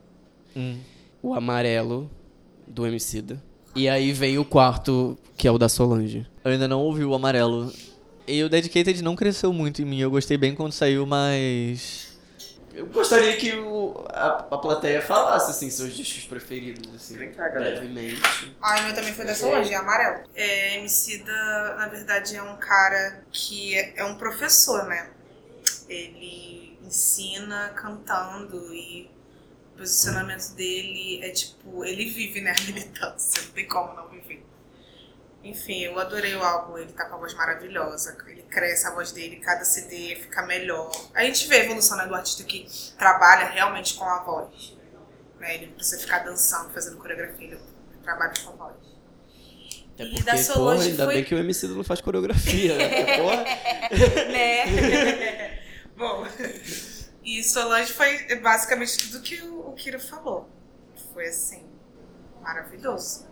Hum. 0.56 0.78
o 1.22 1.34
Amarelo, 1.34 2.10
do 2.66 2.86
Emicida. 2.86 3.42
E 3.74 3.88
aí 3.88 4.12
vem 4.12 4.38
o 4.38 4.44
quarto, 4.44 5.16
que 5.36 5.48
é 5.48 5.50
o 5.50 5.58
da 5.58 5.68
Solange. 5.68 6.26
Eu 6.44 6.52
ainda 6.52 6.68
não 6.68 6.80
ouvi 6.80 7.04
o 7.04 7.14
amarelo. 7.14 7.72
E 8.28 8.42
o 8.42 8.48
Dedicated 8.48 9.02
não 9.02 9.16
cresceu 9.16 9.52
muito 9.52 9.80
em 9.82 9.84
mim. 9.84 9.98
Eu 9.98 10.10
gostei 10.10 10.36
bem 10.36 10.54
quando 10.54 10.72
saiu, 10.72 11.04
mas. 11.06 12.11
Eu 12.74 12.86
gostaria 12.86 13.36
que 13.36 13.52
o, 13.54 14.04
a, 14.08 14.46
a 14.50 14.58
plateia 14.58 15.02
falasse, 15.02 15.50
assim, 15.50 15.68
seus 15.70 15.94
discos 15.94 16.24
preferidos, 16.24 16.94
assim, 16.94 17.16
brevemente. 17.16 18.56
Ah, 18.60 18.80
o 18.80 18.82
meu 18.84 18.94
também 18.94 19.12
foi 19.12 19.26
da 19.26 19.34
Solange, 19.34 19.72
é 19.72 19.76
amarelo. 19.76 20.24
É, 20.34 20.78
Emicida, 20.78 21.32
na 21.76 21.86
verdade, 21.88 22.34
é 22.34 22.42
um 22.42 22.56
cara 22.56 23.22
que 23.30 23.76
é, 23.76 23.94
é 23.98 24.04
um 24.04 24.16
professor, 24.16 24.86
né? 24.86 25.10
Ele 25.88 26.78
ensina 26.82 27.70
cantando 27.70 28.74
e 28.74 29.10
o 29.74 29.78
posicionamento 29.78 30.54
dele 30.54 31.20
é 31.22 31.30
tipo, 31.30 31.84
ele 31.84 32.10
vive, 32.10 32.40
né, 32.40 32.54
a 32.58 32.62
militância, 32.64 33.42
não 33.42 33.50
tem 33.50 33.66
como 33.68 33.94
não 33.94 34.08
viver. 34.08 34.44
Enfim, 35.44 35.80
eu 35.80 35.98
adorei 35.98 36.34
o 36.36 36.42
álbum, 36.42 36.78
ele 36.78 36.92
tá 36.92 37.04
com 37.06 37.16
a 37.16 37.18
voz 37.18 37.34
maravilhosa, 37.34 38.16
ele 38.28 38.42
cresce 38.42 38.86
a 38.86 38.90
voz 38.92 39.10
dele, 39.10 39.36
cada 39.36 39.64
CD 39.64 40.14
fica 40.16 40.42
melhor. 40.46 40.90
A 41.14 41.24
gente 41.24 41.48
vê 41.48 41.56
a 41.56 41.64
evolução 41.64 41.96
né, 41.96 42.06
do 42.06 42.14
artista 42.14 42.44
que 42.44 42.64
trabalha 42.96 43.46
realmente 43.46 43.94
com 43.94 44.04
a 44.04 44.22
voz. 44.22 44.76
Né? 45.40 45.56
Ele 45.56 45.66
não 45.66 45.72
precisa 45.74 46.00
ficar 46.00 46.20
dançando, 46.20 46.72
fazendo 46.72 46.96
coreografia, 46.96 47.48
ele 47.48 47.60
trabalha 48.04 48.32
com 48.44 48.50
a 48.50 48.52
voz. 48.52 48.76
Até 49.94 50.04
E 50.04 50.08
porque, 50.10 50.22
da 50.22 50.32
porra, 50.32 50.44
Solange 50.44 50.90
ainda 50.90 51.04
foi- 51.06 51.14
bem 51.14 51.24
que 51.24 51.34
o 51.34 51.38
Emicida 51.38 51.74
não 51.74 51.82
faz 51.84 52.00
coreografia, 52.00 52.76
né? 52.78 52.88
Porque, 52.88 53.18
porra, 53.20 53.44
né? 54.30 55.58
Bom, 55.96 56.24
e 57.24 57.42
Solange 57.42 57.92
foi 57.92 58.36
basicamente 58.36 58.96
tudo 58.96 59.20
que 59.22 59.42
o, 59.42 59.70
o 59.70 59.74
Kiro 59.74 59.98
falou. 60.00 60.48
Foi 61.12 61.26
assim, 61.26 61.64
maravilhoso. 62.40 63.26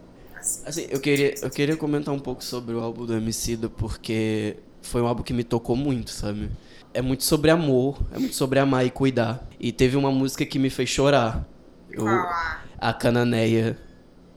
Assim, 0.66 0.86
eu 0.90 1.00
queria, 1.00 1.34
eu 1.42 1.50
queria 1.50 1.76
comentar 1.76 2.14
um 2.14 2.18
pouco 2.18 2.42
sobre 2.42 2.74
o 2.74 2.80
álbum 2.80 3.04
do 3.06 3.14
Emicida, 3.14 3.68
porque 3.68 4.56
foi 4.82 5.02
um 5.02 5.06
álbum 5.06 5.22
que 5.22 5.32
me 5.32 5.44
tocou 5.44 5.76
muito, 5.76 6.10
sabe? 6.10 6.50
É 6.92 7.00
muito 7.02 7.22
sobre 7.24 7.50
amor, 7.50 7.98
é 8.12 8.18
muito 8.18 8.34
sobre 8.34 8.58
amar 8.58 8.84
e 8.84 8.90
cuidar. 8.90 9.46
E 9.60 9.70
teve 9.70 9.96
uma 9.96 10.10
música 10.10 10.44
que 10.44 10.58
me 10.58 10.70
fez 10.70 10.88
chorar. 10.88 11.46
Eu, 11.90 12.06
a- 12.78 12.92
Cananeia, 12.94 13.78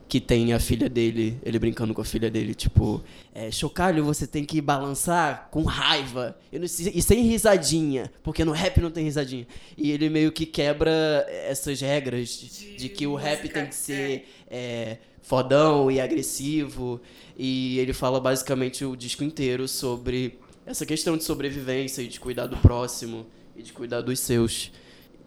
que 0.08 0.20
tem 0.20 0.52
a 0.52 0.60
filha 0.60 0.88
dele, 0.88 1.38
ele 1.42 1.58
brincando 1.58 1.92
com 1.94 2.00
a 2.00 2.04
filha 2.04 2.30
dele, 2.30 2.54
tipo, 2.54 3.02
é, 3.34 3.50
chocalho, 3.50 4.04
você 4.04 4.26
tem 4.26 4.44
que 4.44 4.60
balançar 4.60 5.48
com 5.50 5.62
raiva 5.64 6.36
e, 6.52 6.58
não- 6.58 6.66
e 6.66 7.02
sem 7.02 7.22
risadinha, 7.22 8.12
porque 8.22 8.44
no 8.44 8.52
rap 8.52 8.80
não 8.80 8.90
tem 8.90 9.04
risadinha. 9.04 9.46
E 9.76 9.90
ele 9.90 10.08
meio 10.10 10.30
que 10.30 10.46
quebra 10.46 11.26
essas 11.48 11.80
regras 11.80 12.28
de, 12.28 12.76
de 12.76 12.88
que 12.88 13.06
o 13.06 13.14
rap 13.16 13.48
tem 13.48 13.66
que 13.66 13.74
ser 13.74 14.28
é, 14.48 14.98
fodão 15.24 15.90
e 15.90 16.00
agressivo. 16.00 17.00
E 17.36 17.78
ele 17.80 17.92
fala 17.92 18.20
basicamente 18.20 18.84
o 18.84 18.94
disco 18.94 19.24
inteiro 19.24 19.66
sobre 19.66 20.38
essa 20.64 20.86
questão 20.86 21.16
de 21.16 21.24
sobrevivência 21.24 22.00
e 22.02 22.06
de 22.06 22.20
cuidar 22.20 22.46
do 22.46 22.56
próximo 22.58 23.26
e 23.56 23.62
de 23.62 23.72
cuidar 23.72 24.02
dos 24.02 24.20
seus. 24.20 24.70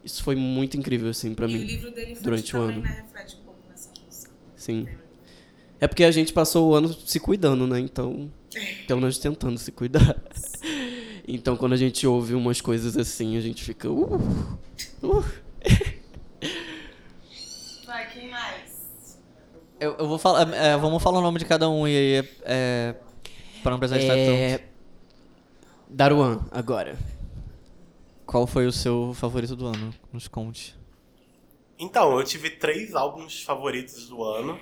Isso 0.05 0.23
foi 0.23 0.35
muito 0.35 0.77
incrível, 0.77 1.09
assim, 1.09 1.33
pra 1.33 1.47
E 1.47 1.55
o 1.55 1.59
mim. 1.59 1.65
livro 1.65 1.91
dele 1.91 2.15
durante 2.21 2.55
o 2.55 2.61
ano. 2.61 2.81
né? 2.81 3.03
Reflete 3.03 3.35
um 3.35 3.43
pouco 3.43 3.59
nessa 3.69 3.89
música. 4.05 4.31
Sim. 4.55 4.87
É 5.81 5.87
porque 5.87 6.03
a 6.05 6.11
gente 6.11 6.31
passou 6.31 6.69
o 6.69 6.73
ano 6.75 6.93
se 7.05 7.19
cuidando, 7.19 7.67
né? 7.67 7.79
Então, 7.79 8.31
pelo 8.87 9.01
menos 9.01 9.17
tentando 9.17 9.57
se 9.57 9.71
cuidar. 9.71 10.15
Então, 11.29 11.57
quando 11.57 11.73
a 11.73 11.77
gente 11.77 12.07
ouve 12.07 12.33
umas 12.33 12.61
coisas 12.61 12.95
assim, 12.95 13.35
a 13.35 13.41
gente 13.41 13.61
fica. 13.61 13.91
Uh, 13.91 14.15
uh. 15.03 15.25
Vai, 17.85 18.09
quem 18.13 18.29
mais? 18.29 19.17
Eu, 19.79 19.95
eu 19.97 20.07
vou 20.07 20.17
falar. 20.17 20.53
é, 20.53 20.75
vamos 20.77 21.01
falar 21.01 21.19
o 21.19 21.21
nome 21.21 21.39
de 21.39 21.45
cada 21.45 21.69
um 21.69 21.87
e 21.87 21.95
aí. 21.95 22.29
É, 22.43 22.95
pra 23.61 23.71
não 23.71 23.79
precisar 23.79 23.99
estar 23.99 24.15
tanto. 24.15 24.31
É... 24.31 24.63
Daruan, 25.89 26.45
agora. 26.51 26.97
Qual 28.25 28.45
foi 28.45 28.65
o 28.65 28.71
seu 28.71 29.13
favorito 29.13 29.55
do 29.55 29.67
ano? 29.67 29.93
Nos 30.11 30.27
conte. 30.27 30.75
Então, 31.79 32.17
eu 32.17 32.23
tive 32.23 32.49
três 32.49 32.95
álbuns 32.95 33.43
favoritos 33.43 34.09
do 34.09 34.23
ano. 34.23 34.59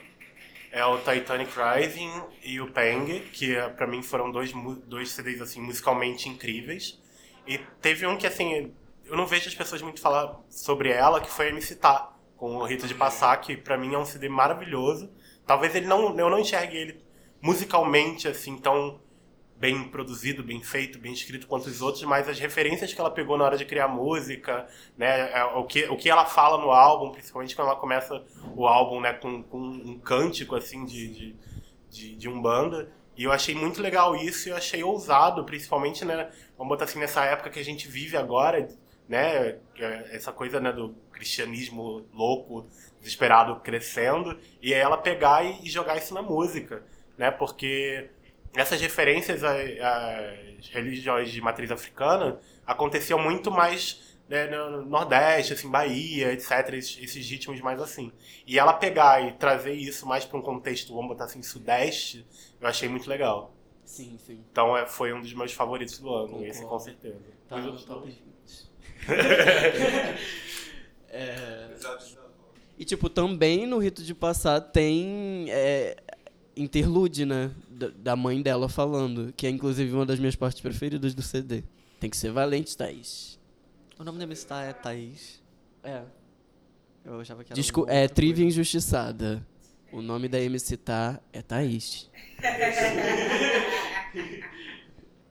É 0.71 0.85
o 0.85 0.97
Titanic 0.97 1.51
Rising 1.55 2.11
e 2.43 2.59
o 2.59 2.69
Pang, 2.71 3.21
que 3.31 3.55
eh, 3.55 3.69
pra 3.69 3.87
mim 3.87 4.03
foram 4.03 4.29
dois, 4.29 4.51
dois 4.85 5.09
CDs 5.11 5.39
assim, 5.39 5.61
musicalmente 5.61 6.27
incríveis. 6.27 6.99
E 7.47 7.57
teve 7.81 8.05
um 8.05 8.17
que, 8.17 8.27
assim, 8.27 8.73
eu 9.05 9.15
não 9.15 9.25
vejo 9.25 9.47
as 9.47 9.55
pessoas 9.55 9.81
muito 9.81 10.01
falar 10.01 10.37
sobre 10.49 10.89
ela, 10.89 11.21
que 11.21 11.29
foi 11.29 11.47
a 11.47 11.49
MC 11.49 11.75
Tá, 11.75 12.14
com 12.45 12.57
o 12.57 12.63
Rito 12.63 12.87
de 12.87 12.93
Passar, 12.93 13.35
que 13.37 13.57
pra 13.57 13.75
mim 13.75 13.95
é 13.95 13.97
um 13.97 14.05
CD 14.05 14.29
maravilhoso. 14.29 15.09
Talvez 15.47 15.73
ele 15.73 15.87
não, 15.87 16.15
eu 16.15 16.29
não 16.29 16.37
enxergue 16.37 16.77
ele 16.77 17.03
musicalmente, 17.41 18.27
assim, 18.27 18.55
tão 18.55 18.99
bem 19.57 19.85
produzido, 19.85 20.43
bem 20.43 20.61
feito, 20.61 20.99
bem 20.99 21.11
escrito 21.11 21.47
quanto 21.47 21.65
os 21.65 21.81
outros, 21.81 22.03
mas 22.03 22.29
as 22.29 22.37
referências 22.37 22.93
que 22.93 23.01
ela 23.01 23.09
pegou 23.09 23.35
na 23.35 23.45
hora 23.45 23.57
de 23.57 23.65
criar 23.65 23.87
música, 23.87 24.67
né, 24.95 25.31
é, 25.31 25.43
o 25.43 25.63
que, 25.63 25.85
o 25.85 25.97
que 25.97 26.07
ela 26.07 26.23
fala 26.25 26.61
no 26.61 26.69
álbum, 26.69 27.11
principalmente 27.11 27.55
quando 27.55 27.69
ela 27.69 27.79
começa 27.79 28.23
o 28.55 28.67
álbum, 28.67 29.01
né, 29.01 29.13
com, 29.13 29.41
com 29.41 29.57
um 29.57 29.97
cântico, 29.97 30.55
assim, 30.55 30.85
de, 30.85 31.07
de, 31.07 31.35
de, 31.89 32.15
de 32.15 32.29
Umbanda, 32.29 32.91
e 33.17 33.23
eu 33.23 33.31
achei 33.31 33.55
muito 33.55 33.81
legal 33.81 34.15
isso, 34.15 34.47
e 34.47 34.51
eu 34.51 34.55
achei 34.55 34.83
ousado, 34.83 35.45
principalmente, 35.45 36.05
né, 36.05 36.29
vamos 36.55 36.69
botar 36.69 36.83
assim, 36.83 36.99
nessa 36.99 37.25
época 37.25 37.49
que 37.49 37.59
a 37.59 37.65
gente 37.65 37.87
vive 37.87 38.15
agora, 38.15 38.67
né, 39.09 39.57
é 39.79 40.09
essa 40.11 40.31
coisa, 40.31 40.59
né, 40.59 40.71
do 40.71 40.95
cristianismo 41.15 42.05
louco, 42.13 42.67
desesperado 42.99 43.59
crescendo, 43.61 44.37
e 44.61 44.73
aí 44.73 44.79
ela 44.79 44.97
pegar 44.97 45.43
e, 45.43 45.67
jogar 45.69 45.97
isso 45.97 46.13
na 46.13 46.21
música, 46.21 46.83
né, 47.17 47.31
porque 47.31 48.09
essas 48.55 48.79
referências 48.79 49.43
às 49.43 50.67
religiões 50.69 51.31
de 51.31 51.41
matriz 51.41 51.71
africana 51.71 52.39
aconteciam 52.65 53.19
muito 53.19 53.49
mais 53.49 54.15
né, 54.27 54.47
no 54.47 54.83
Nordeste, 54.85 55.53
assim, 55.53 55.69
Bahia, 55.69 56.33
etc. 56.33 56.73
Esses, 56.73 56.97
esses 57.01 57.29
ritmos 57.29 57.61
mais 57.61 57.79
assim. 57.81 58.11
E 58.47 58.57
ela 58.57 58.73
pegar 58.73 59.21
e 59.21 59.33
trazer 59.33 59.73
isso 59.73 60.07
mais 60.07 60.25
para 60.25 60.37
um 60.37 60.41
contexto, 60.41 60.93
vamos 60.93 61.09
botar 61.09 61.25
assim, 61.25 61.41
Sudeste, 61.43 62.25
eu 62.59 62.67
achei 62.67 62.89
muito 62.89 63.09
legal. 63.09 63.53
Sim, 63.83 64.17
sim. 64.25 64.43
Então 64.51 64.75
é, 64.75 64.85
foi 64.85 65.13
um 65.13 65.21
dos 65.21 65.33
meus 65.33 65.53
favoritos 65.53 65.99
do 65.99 66.09
ano, 66.11 66.27
Concordo. 66.27 66.47
esse 66.47 66.65
com 66.65 66.79
certeza. 66.79 67.19
Tá 67.47 67.57
Os 67.57 67.87
outros. 67.87 68.15
20. 68.15 68.25
É, 71.15 71.69
E, 72.77 72.83
tipo, 72.83 73.09
também 73.09 73.65
no 73.65 73.77
Rito 73.77 74.03
de 74.03 74.13
Passar 74.13 74.59
tem 74.59 75.45
é, 75.49 75.95
interlude, 76.57 77.25
né? 77.25 77.51
Da, 77.69 78.15
mãe 78.15 78.41
dela 78.41 78.67
falando, 78.69 79.33
que 79.33 79.47
é 79.47 79.49
inclusive 79.49 79.93
uma 79.93 80.05
das 80.05 80.19
minhas 80.19 80.35
partes 80.35 80.61
preferidas 80.61 81.13
do 81.13 81.21
CD. 81.21 81.63
Tem 81.99 82.09
que 82.09 82.17
ser 82.17 82.31
valente, 82.31 82.75
Thaís. 82.75 83.39
O 83.97 84.03
nome 84.03 84.17
da 84.17 84.25
MC 84.25 84.45
é 84.51 84.73
Thaís. 84.73 85.41
É. 85.83 86.01
Eu 87.05 87.19
achava 87.21 87.43
que 87.43 87.51
era. 87.53 87.55
Disco, 87.55 87.81
é 87.83 87.99
coisa. 87.99 88.09
Trivia 88.09 88.45
Injustiçada. 88.45 89.45
O 89.91 90.01
nome 90.01 90.27
da 90.27 90.39
MC 90.39 90.75
tá 90.75 91.21
é 91.31 91.41
Thaís. 91.41 92.09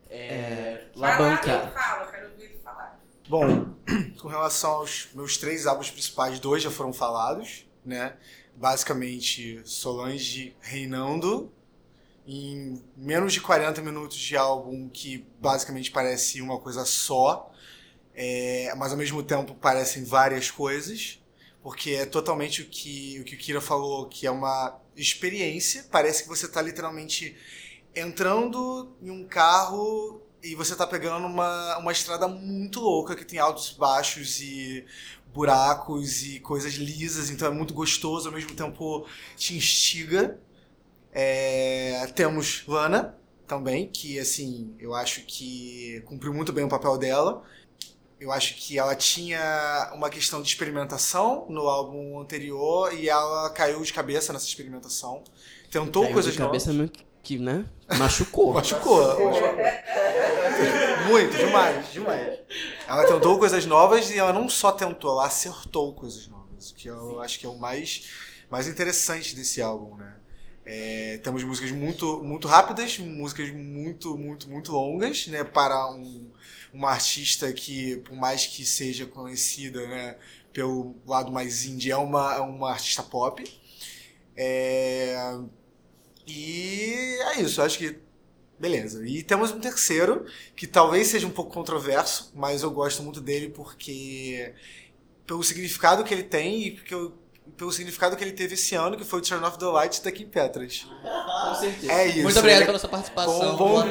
é. 0.08 0.86
Vai 0.94 1.10
lá, 1.10 1.18
Labanca. 1.18 1.68
Fala, 1.68 2.10
quero 2.10 2.30
ouvir 2.30 2.44
ele 2.44 2.58
falar. 2.62 2.98
Bom, 3.26 3.74
com 4.20 4.28
relação 4.28 4.70
aos 4.72 5.08
meus 5.14 5.38
três 5.38 5.66
álbuns 5.66 5.90
principais, 5.90 6.38
dois 6.38 6.62
já 6.62 6.70
foram 6.70 6.92
falados, 6.92 7.66
né? 7.82 8.16
Basicamente, 8.54 9.62
Solange 9.64 10.54
reinando 10.60 11.50
em 12.26 12.82
menos 12.94 13.32
de 13.32 13.40
40 13.40 13.80
minutos 13.80 14.18
de 14.18 14.36
álbum 14.36 14.90
que 14.90 15.26
basicamente 15.40 15.90
parece 15.90 16.42
uma 16.42 16.58
coisa 16.60 16.84
só, 16.84 17.50
é, 18.14 18.74
mas 18.76 18.92
ao 18.92 18.98
mesmo 18.98 19.22
tempo 19.22 19.54
parecem 19.54 20.04
várias 20.04 20.50
coisas, 20.50 21.18
porque 21.62 21.92
é 21.92 22.04
totalmente 22.06 22.60
o 22.60 22.66
que 22.66 23.20
o, 23.20 23.24
que 23.24 23.36
o 23.36 23.38
Kira 23.38 23.60
falou, 23.60 24.06
que 24.06 24.26
é 24.26 24.30
uma 24.30 24.78
experiência, 24.94 25.86
parece 25.90 26.24
que 26.24 26.28
você 26.28 26.44
está 26.44 26.60
literalmente 26.60 27.34
entrando 27.96 28.94
em 29.02 29.10
um 29.10 29.26
carro 29.26 30.20
e 30.44 30.54
você 30.54 30.76
tá 30.76 30.86
pegando 30.86 31.26
uma, 31.26 31.78
uma 31.78 31.90
estrada 31.90 32.28
muito 32.28 32.78
louca 32.78 33.16
que 33.16 33.24
tem 33.24 33.38
altos 33.38 33.70
e 33.70 33.78
baixos 33.78 34.40
e 34.40 34.84
buracos 35.32 36.22
e 36.22 36.38
coisas 36.38 36.74
lisas, 36.74 37.30
então 37.30 37.48
é 37.48 37.50
muito 37.50 37.72
gostoso, 37.72 38.28
ao 38.28 38.34
mesmo 38.34 38.54
tempo 38.54 39.06
te 39.36 39.56
instiga. 39.56 40.38
É, 41.12 42.06
temos 42.14 42.62
Lana 42.68 43.16
também, 43.46 43.88
que 43.88 44.18
assim, 44.18 44.74
eu 44.78 44.94
acho 44.94 45.22
que 45.22 46.02
cumpriu 46.04 46.34
muito 46.34 46.52
bem 46.52 46.64
o 46.64 46.68
papel 46.68 46.98
dela. 46.98 47.42
Eu 48.20 48.30
acho 48.30 48.54
que 48.56 48.78
ela 48.78 48.94
tinha 48.94 49.92
uma 49.94 50.10
questão 50.10 50.42
de 50.42 50.48
experimentação 50.48 51.46
no 51.48 51.62
álbum 51.68 52.20
anterior 52.20 52.92
e 52.94 53.08
ela 53.08 53.50
caiu 53.50 53.80
de 53.82 53.92
cabeça 53.92 54.32
nessa 54.32 54.46
experimentação. 54.46 55.24
Tentou 55.70 56.02
Caiu 56.02 56.14
coisas 56.14 56.32
de 56.32 56.38
cabeça 56.38 56.72
novas. 56.72 56.90
meio 56.92 57.06
que, 57.22 57.38
né? 57.38 57.64
Machucou. 57.98 58.52
Machucou. 58.52 59.02
muito, 61.14 61.36
demais, 61.36 61.90
demais. 61.92 62.38
Ela 62.86 63.06
tentou 63.06 63.38
coisas 63.38 63.64
novas 63.66 64.10
e 64.10 64.18
ela 64.18 64.32
não 64.32 64.48
só 64.48 64.72
tentou, 64.72 65.12
ela 65.12 65.26
acertou 65.26 65.94
coisas 65.94 66.26
novas. 66.28 66.72
Que 66.76 66.88
eu 66.88 67.20
acho 67.20 67.38
que 67.38 67.46
é 67.46 67.48
o 67.48 67.58
mais, 67.58 68.10
mais 68.50 68.66
interessante 68.66 69.34
desse 69.34 69.60
álbum, 69.62 69.96
né? 69.96 70.14
É, 70.66 71.20
temos 71.22 71.44
músicas 71.44 71.70
muito, 71.72 72.22
muito 72.24 72.48
rápidas, 72.48 72.98
músicas 72.98 73.50
muito, 73.50 74.16
muito, 74.16 74.48
muito 74.48 74.72
longas, 74.72 75.26
né? 75.26 75.44
Para 75.44 75.90
um, 75.90 76.30
uma 76.72 76.90
artista 76.90 77.52
que, 77.52 77.98
por 77.98 78.16
mais 78.16 78.46
que 78.46 78.64
seja 78.64 79.04
conhecida, 79.06 79.86
né? 79.86 80.16
Pelo 80.52 80.94
lado 81.06 81.30
mais 81.30 81.64
indie, 81.64 81.90
é 81.90 81.96
uma, 81.96 82.34
é 82.36 82.40
uma 82.40 82.70
artista 82.70 83.02
pop. 83.02 83.44
É, 84.36 85.16
e 86.26 87.18
é 87.34 87.40
isso, 87.40 87.60
acho 87.60 87.78
que. 87.78 88.03
Beleza. 88.58 89.06
E 89.06 89.22
temos 89.22 89.50
um 89.50 89.58
terceiro, 89.60 90.24
que 90.54 90.66
talvez 90.66 91.08
seja 91.08 91.26
um 91.26 91.30
pouco 91.30 91.52
controverso, 91.52 92.30
mas 92.34 92.62
eu 92.62 92.70
gosto 92.70 93.02
muito 93.02 93.20
dele 93.20 93.48
porque. 93.48 94.52
pelo 95.26 95.42
significado 95.42 96.04
que 96.04 96.14
ele 96.14 96.22
tem 96.22 96.62
e 96.66 96.70
porque 96.72 96.94
eu, 96.94 97.12
pelo 97.56 97.72
significado 97.72 98.16
que 98.16 98.22
ele 98.24 98.32
teve 98.32 98.54
esse 98.54 98.74
ano, 98.74 98.96
que 98.96 99.04
foi 99.04 99.18
o 99.18 99.22
Turn 99.22 99.44
Off 99.44 99.58
the 99.58 99.64
Lights 99.66 100.00
da 100.00 100.10
Kim 100.12 100.26
Petras. 100.26 100.86
Com 101.02 101.54
certeza. 101.56 101.92
É 101.92 102.06
isso. 102.06 102.22
Muito 102.22 102.38
obrigado 102.38 102.58
ele- 102.60 102.66
pela 102.66 102.78
sua 102.78 102.88
participação. 102.88 103.56
Bom, 103.56 103.56
bom, 103.56 103.56
Boa 103.56 103.82
bom. 103.86 103.90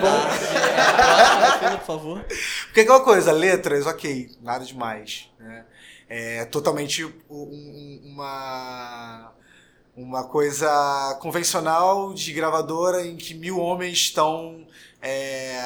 Próxima 1.38 1.78
por 1.80 1.86
favor. 1.86 2.26
Porque 2.66 2.82
aquela 2.82 3.02
coisa, 3.02 3.32
letras, 3.32 3.86
ok, 3.86 4.32
nada 4.42 4.66
demais. 4.66 5.30
Né? 5.40 5.66
É 6.10 6.46
totalmente 6.46 7.04
um- 7.30 8.02
uma, 8.06 9.34
uma 9.96 10.24
coisa 10.24 11.18
convencional 11.22 12.14
de 12.14 12.34
gravadora 12.34 13.06
em 13.06 13.16
que 13.16 13.34
mil 13.34 13.60
homens 13.60 13.98
estão 13.98 14.66
é, 15.02 15.62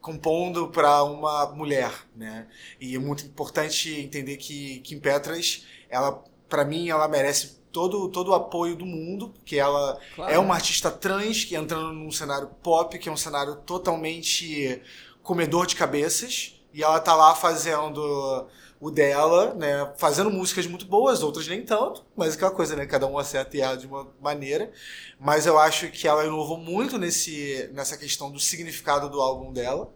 compondo 0.00 0.68
para 0.68 1.02
uma 1.02 1.46
mulher. 1.46 1.92
Né? 2.14 2.46
E 2.80 2.94
é 2.94 2.98
muito 2.98 3.24
importante 3.24 3.92
entender 4.00 4.36
que 4.36 4.80
Kim 4.80 5.00
Petras, 5.00 5.66
ela, 5.90 6.22
para 6.48 6.64
mim, 6.64 6.88
ela 6.88 7.08
merece 7.08 7.58
todo, 7.72 8.08
todo 8.08 8.30
o 8.30 8.34
apoio 8.34 8.76
do 8.76 8.86
mundo, 8.86 9.30
porque 9.30 9.56
ela 9.56 9.98
é 10.28 10.38
uma 10.38 10.54
artista 10.54 10.90
trans 10.90 11.44
que 11.44 11.56
entrando 11.56 11.92
num 11.92 12.12
cenário 12.12 12.48
pop, 12.62 12.96
que 12.96 13.08
é 13.08 13.12
um 13.12 13.16
cenário 13.16 13.56
totalmente 13.56 14.80
comedor 15.24 15.66
de 15.66 15.74
cabeças, 15.74 16.60
e 16.72 16.82
ela 16.84 17.00
tá 17.00 17.16
lá 17.16 17.34
fazendo 17.34 18.46
o 18.80 18.90
dela, 18.90 19.54
né, 19.54 19.92
fazendo 19.96 20.30
músicas 20.30 20.66
muito 20.66 20.84
boas, 20.86 21.22
outras 21.22 21.46
nem 21.48 21.62
tanto, 21.64 22.04
mas 22.16 22.34
aquela 22.34 22.50
coisa, 22.50 22.76
né, 22.76 22.86
cada 22.86 23.06
um 23.06 23.18
acerta 23.18 23.56
e 23.56 23.60
erra 23.60 23.76
de 23.76 23.86
uma 23.86 24.06
maneira, 24.20 24.70
mas 25.18 25.46
eu 25.46 25.58
acho 25.58 25.90
que 25.90 26.06
ela 26.06 26.24
inovou 26.24 26.58
muito 26.58 26.98
nesse, 26.98 27.70
nessa 27.72 27.96
questão 27.96 28.30
do 28.30 28.38
significado 28.38 29.08
do 29.08 29.20
álbum 29.20 29.52
dela. 29.52 29.90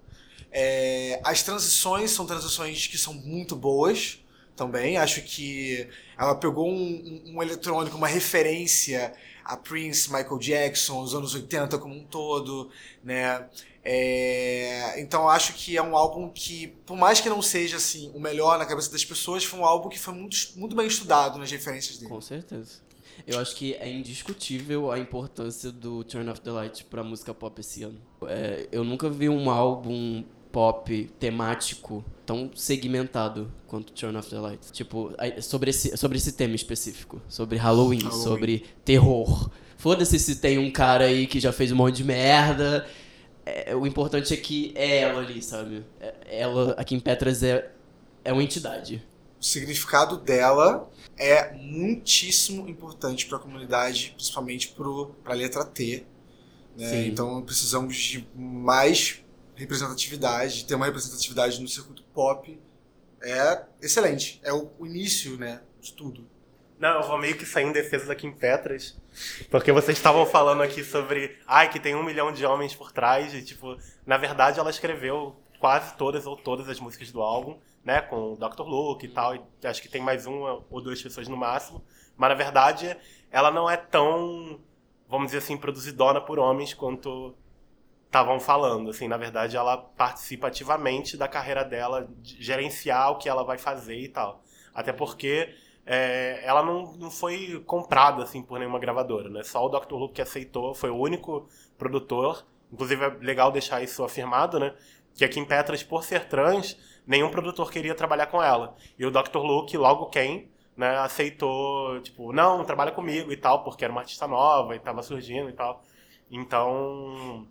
É, 0.50 1.20
as 1.24 1.42
transições 1.42 2.10
são 2.10 2.24
transições 2.26 2.86
que 2.86 2.96
são 2.96 3.12
muito 3.12 3.54
boas 3.54 4.18
também, 4.56 4.96
acho 4.96 5.22
que 5.22 5.86
ela 6.18 6.34
pegou 6.34 6.68
um, 6.68 6.74
um- 7.26 7.36
um 7.36 7.42
eletrônico, 7.42 7.96
uma 7.96 8.08
referência 8.08 9.12
a 9.44 9.56
Prince, 9.56 10.12
Michael 10.12 10.38
Jackson, 10.38 11.00
os 11.02 11.14
anos 11.14 11.34
80 11.34 11.78
como 11.78 11.94
um 11.94 12.04
todo, 12.04 12.70
né? 13.02 13.46
É, 13.90 15.00
então 15.00 15.30
acho 15.30 15.54
que 15.54 15.74
é 15.74 15.82
um 15.82 15.96
álbum 15.96 16.28
que, 16.28 16.66
por 16.84 16.94
mais 16.94 17.22
que 17.22 17.28
não 17.30 17.40
seja 17.40 17.78
assim 17.78 18.10
o 18.14 18.20
melhor 18.20 18.58
na 18.58 18.66
cabeça 18.66 18.92
das 18.92 19.02
pessoas, 19.02 19.44
foi 19.44 19.58
um 19.58 19.64
álbum 19.64 19.88
que 19.88 19.98
foi 19.98 20.12
muito, 20.12 20.36
muito 20.56 20.76
bem 20.76 20.86
estudado 20.86 21.38
nas 21.38 21.50
referências 21.50 21.96
dele. 21.96 22.10
Com 22.10 22.20
certeza. 22.20 22.82
Eu 23.26 23.40
acho 23.40 23.56
que 23.56 23.72
é 23.76 23.90
indiscutível 23.90 24.90
a 24.90 24.98
importância 24.98 25.72
do 25.72 26.04
Turn 26.04 26.28
Off 26.28 26.38
the 26.42 26.50
Light 26.50 26.84
pra 26.84 27.02
música 27.02 27.32
pop 27.32 27.58
esse 27.58 27.82
ano. 27.82 27.98
É, 28.26 28.68
eu 28.70 28.84
nunca 28.84 29.08
vi 29.08 29.30
um 29.30 29.48
álbum 29.48 30.22
pop 30.52 31.10
temático 31.18 32.04
tão 32.26 32.50
segmentado 32.54 33.50
quanto 33.66 33.94
Turn 33.94 34.18
Off 34.18 34.28
the 34.28 34.38
Light. 34.38 34.70
Tipo, 34.70 35.14
sobre 35.40 35.70
esse, 35.70 35.96
sobre 35.96 36.18
esse 36.18 36.32
tema 36.32 36.54
específico. 36.54 37.22
Sobre 37.26 37.56
Halloween, 37.56 38.00
Halloween. 38.00 38.22
sobre 38.22 38.64
terror. 38.84 39.50
Foda-se 39.78 40.18
se 40.18 40.36
tem 40.36 40.58
um 40.58 40.70
cara 40.70 41.04
aí 41.04 41.26
que 41.26 41.40
já 41.40 41.52
fez 41.52 41.72
um 41.72 41.76
monte 41.76 41.96
de 41.96 42.04
merda. 42.04 42.86
É, 43.66 43.74
o 43.74 43.86
importante 43.86 44.32
é 44.34 44.36
que 44.36 44.72
é 44.76 44.98
ela 45.00 45.20
ali, 45.20 45.42
sabe? 45.42 45.84
É- 46.00 46.14
Ela, 46.40 46.72
aqui 46.72 46.94
em 46.94 47.00
Petras, 47.00 47.42
é, 47.42 47.70
é 48.24 48.32
uma 48.32 48.42
entidade. 48.42 49.02
o 49.40 49.44
significado 49.44 50.16
dela 50.18 50.90
é 51.16 51.52
muitíssimo 51.54 52.68
importante 52.68 53.26
para 53.26 53.38
a 53.38 53.40
comunidade, 53.40 54.12
principalmente 54.16 54.74
para 55.24 55.32
a 55.32 55.36
letra 55.36 55.64
T. 55.64 56.04
né? 56.76 57.06
Então 57.06 57.40
precisamos 57.42 57.96
de 57.96 58.26
mais 58.34 59.20
representatividade, 59.54 60.64
ter 60.64 60.74
uma 60.74 60.86
representatividade 60.86 61.60
no 61.60 61.68
circuito 61.68 62.02
pop. 62.14 62.58
É 63.22 63.62
excelente. 63.82 64.40
É 64.44 64.52
o 64.52 64.70
o 64.78 64.86
início 64.86 65.36
né, 65.36 65.60
de 65.80 65.92
tudo. 65.92 66.26
Não, 66.78 67.00
eu 67.00 67.02
vou 67.08 67.18
meio 67.18 67.36
que 67.36 67.44
sair 67.44 67.64
em 67.64 67.72
defesa 67.72 68.06
da 68.06 68.14
Kim 68.14 68.30
Petras, 68.32 68.96
porque 69.50 69.72
vocês 69.72 69.96
estavam 69.96 70.24
falando 70.26 70.62
aqui 70.62 70.84
sobre, 70.84 71.36
ai, 71.46 71.70
que 71.70 71.80
tem 71.80 71.94
um 71.94 72.02
milhão 72.02 72.32
de 72.32 72.44
homens 72.44 72.74
por 72.74 72.92
trás, 72.92 73.34
e 73.34 73.42
tipo, 73.42 73.76
na 74.06 74.16
verdade 74.16 74.58
ela 74.58 74.70
escreveu 74.70 75.36
quase 75.58 75.96
todas 75.96 76.26
ou 76.26 76.36
todas 76.36 76.68
as 76.68 76.78
músicas 76.80 77.10
do 77.10 77.20
álbum, 77.22 77.58
né, 77.84 78.00
com 78.00 78.32
o 78.32 78.36
Dr. 78.36 78.62
Luke 78.62 79.06
e 79.06 79.08
tal, 79.08 79.34
e 79.34 79.40
acho 79.64 79.80
que 79.80 79.88
tem 79.88 80.02
mais 80.02 80.26
uma 80.26 80.62
ou 80.70 80.80
duas 80.80 81.00
pessoas 81.02 81.28
no 81.28 81.36
máximo, 81.36 81.82
mas 82.16 82.28
na 82.28 82.34
verdade 82.34 82.96
ela 83.30 83.50
não 83.50 83.68
é 83.68 83.76
tão, 83.76 84.60
vamos 85.08 85.26
dizer 85.26 85.38
assim, 85.38 85.56
produzidona 85.56 86.20
por 86.20 86.38
homens 86.38 86.74
quanto 86.74 87.34
estavam 88.06 88.40
falando, 88.40 88.90
assim, 88.90 89.06
na 89.06 89.16
verdade 89.16 89.56
ela 89.56 89.76
participa 89.76 90.48
ativamente 90.48 91.16
da 91.16 91.28
carreira 91.28 91.64
dela, 91.64 92.08
de 92.18 92.42
gerenciar 92.42 93.12
o 93.12 93.16
que 93.16 93.28
ela 93.28 93.44
vai 93.44 93.58
fazer 93.58 93.98
e 93.98 94.08
tal. 94.08 94.42
Até 94.74 94.92
porque 94.92 95.54
é, 95.90 96.42
ela 96.44 96.62
não, 96.62 96.92
não 96.98 97.10
foi 97.10 97.62
comprada 97.66 98.22
assim 98.22 98.42
por 98.42 98.58
nenhuma 98.58 98.78
gravadora, 98.78 99.30
né? 99.30 99.42
Só 99.42 99.64
o 99.64 99.70
Dr. 99.70 99.94
Luke 99.94 100.14
que 100.16 100.20
aceitou, 100.20 100.74
foi 100.74 100.90
o 100.90 100.96
único 100.96 101.48
produtor. 101.78 102.46
Inclusive 102.70 103.02
é 103.02 103.08
legal 103.20 103.50
deixar 103.50 103.82
isso 103.82 104.04
afirmado, 104.04 104.60
né? 104.60 104.74
Que 105.14 105.24
a 105.24 105.28
Kim 105.30 105.46
Petras, 105.46 105.82
por 105.82 106.04
ser 106.04 106.28
trans, 106.28 106.78
nenhum 107.06 107.30
produtor 107.30 107.70
queria 107.70 107.94
trabalhar 107.94 108.26
com 108.26 108.42
ela. 108.42 108.76
E 108.98 109.06
o 109.06 109.10
Dr. 109.10 109.38
Luke, 109.38 109.74
logo 109.78 110.06
quem, 110.10 110.50
né, 110.76 110.98
aceitou, 110.98 111.98
tipo, 112.02 112.34
não, 112.34 112.62
trabalha 112.64 112.92
comigo 112.92 113.32
e 113.32 113.36
tal, 113.36 113.64
porque 113.64 113.82
era 113.82 113.90
uma 113.90 114.02
artista 114.02 114.28
nova 114.28 114.76
e 114.76 114.78
tava 114.78 115.02
surgindo 115.02 115.48
e 115.48 115.54
tal. 115.54 115.82
Então, 116.30 117.48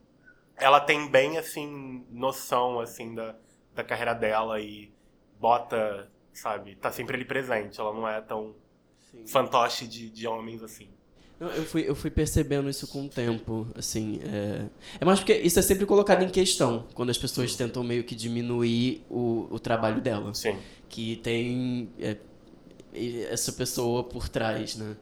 ela 0.55 0.79
tem 0.79 1.09
bem, 1.09 1.39
assim, 1.39 2.05
noção, 2.11 2.79
assim, 2.79 3.15
da, 3.15 3.35
da 3.73 3.83
carreira 3.83 4.13
dela 4.13 4.61
e 4.61 4.93
bota, 5.39 6.07
sabe, 6.37 6.75
tá 6.75 6.91
sempre 6.91 7.15
ali 7.15 7.25
presente. 7.25 7.79
Ela 7.79 7.93
não 7.93 8.07
é 8.07 8.21
tão 8.21 8.55
fantoche 9.25 9.87
de, 9.87 10.09
de 10.09 10.27
homens 10.27 10.61
assim. 10.63 10.87
Não, 11.39 11.49
eu 11.49 11.63
fui, 11.63 11.87
eu 11.87 11.95
fui 11.95 12.09
percebendo 12.09 12.67
isso 12.67 12.87
com 12.87 13.05
o 13.05 13.09
tempo, 13.09 13.67
assim, 13.75 14.19
é... 14.23 14.65
é 14.99 15.05
mais 15.05 15.19
porque 15.19 15.35
isso 15.35 15.59
é 15.59 15.61
sempre 15.61 15.85
colocado 15.85 16.23
em 16.23 16.29
questão, 16.29 16.87
quando 16.95 17.11
as 17.11 17.17
pessoas 17.17 17.55
tentam 17.55 17.83
meio 17.83 18.03
que 18.03 18.15
diminuir 18.15 19.05
o, 19.07 19.47
o 19.51 19.59
trabalho 19.59 20.01
dela. 20.01 20.33
Sim. 20.33 20.57
Que 20.89 21.17
tem 21.17 21.91
é, 21.99 22.17
essa 23.29 23.53
pessoa 23.53 24.03
por 24.03 24.27
trás, 24.27 24.75
né? 24.77 24.97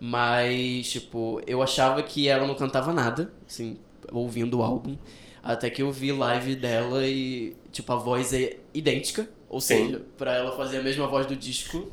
Mas, 0.00 0.90
tipo, 0.90 1.40
eu 1.46 1.62
achava 1.62 2.02
que 2.02 2.28
ela 2.28 2.46
não 2.46 2.54
cantava 2.54 2.92
nada, 2.92 3.32
assim, 3.46 3.78
ouvindo 4.10 4.60
o 4.60 4.62
álbum, 4.62 4.96
até 5.42 5.68
que 5.68 5.82
eu 5.82 5.92
vi 5.92 6.12
live 6.12 6.56
dela 6.56 7.06
e, 7.06 7.54
tipo, 7.70 7.92
a 7.92 7.96
voz 7.96 8.32
é 8.32 8.56
idêntica, 8.72 9.28
ou 9.54 9.60
Sim. 9.60 9.86
seja, 9.86 10.02
pra 10.18 10.34
ela 10.34 10.56
fazer 10.56 10.78
a 10.78 10.82
mesma 10.82 11.06
voz 11.06 11.26
do 11.26 11.36
disco, 11.36 11.92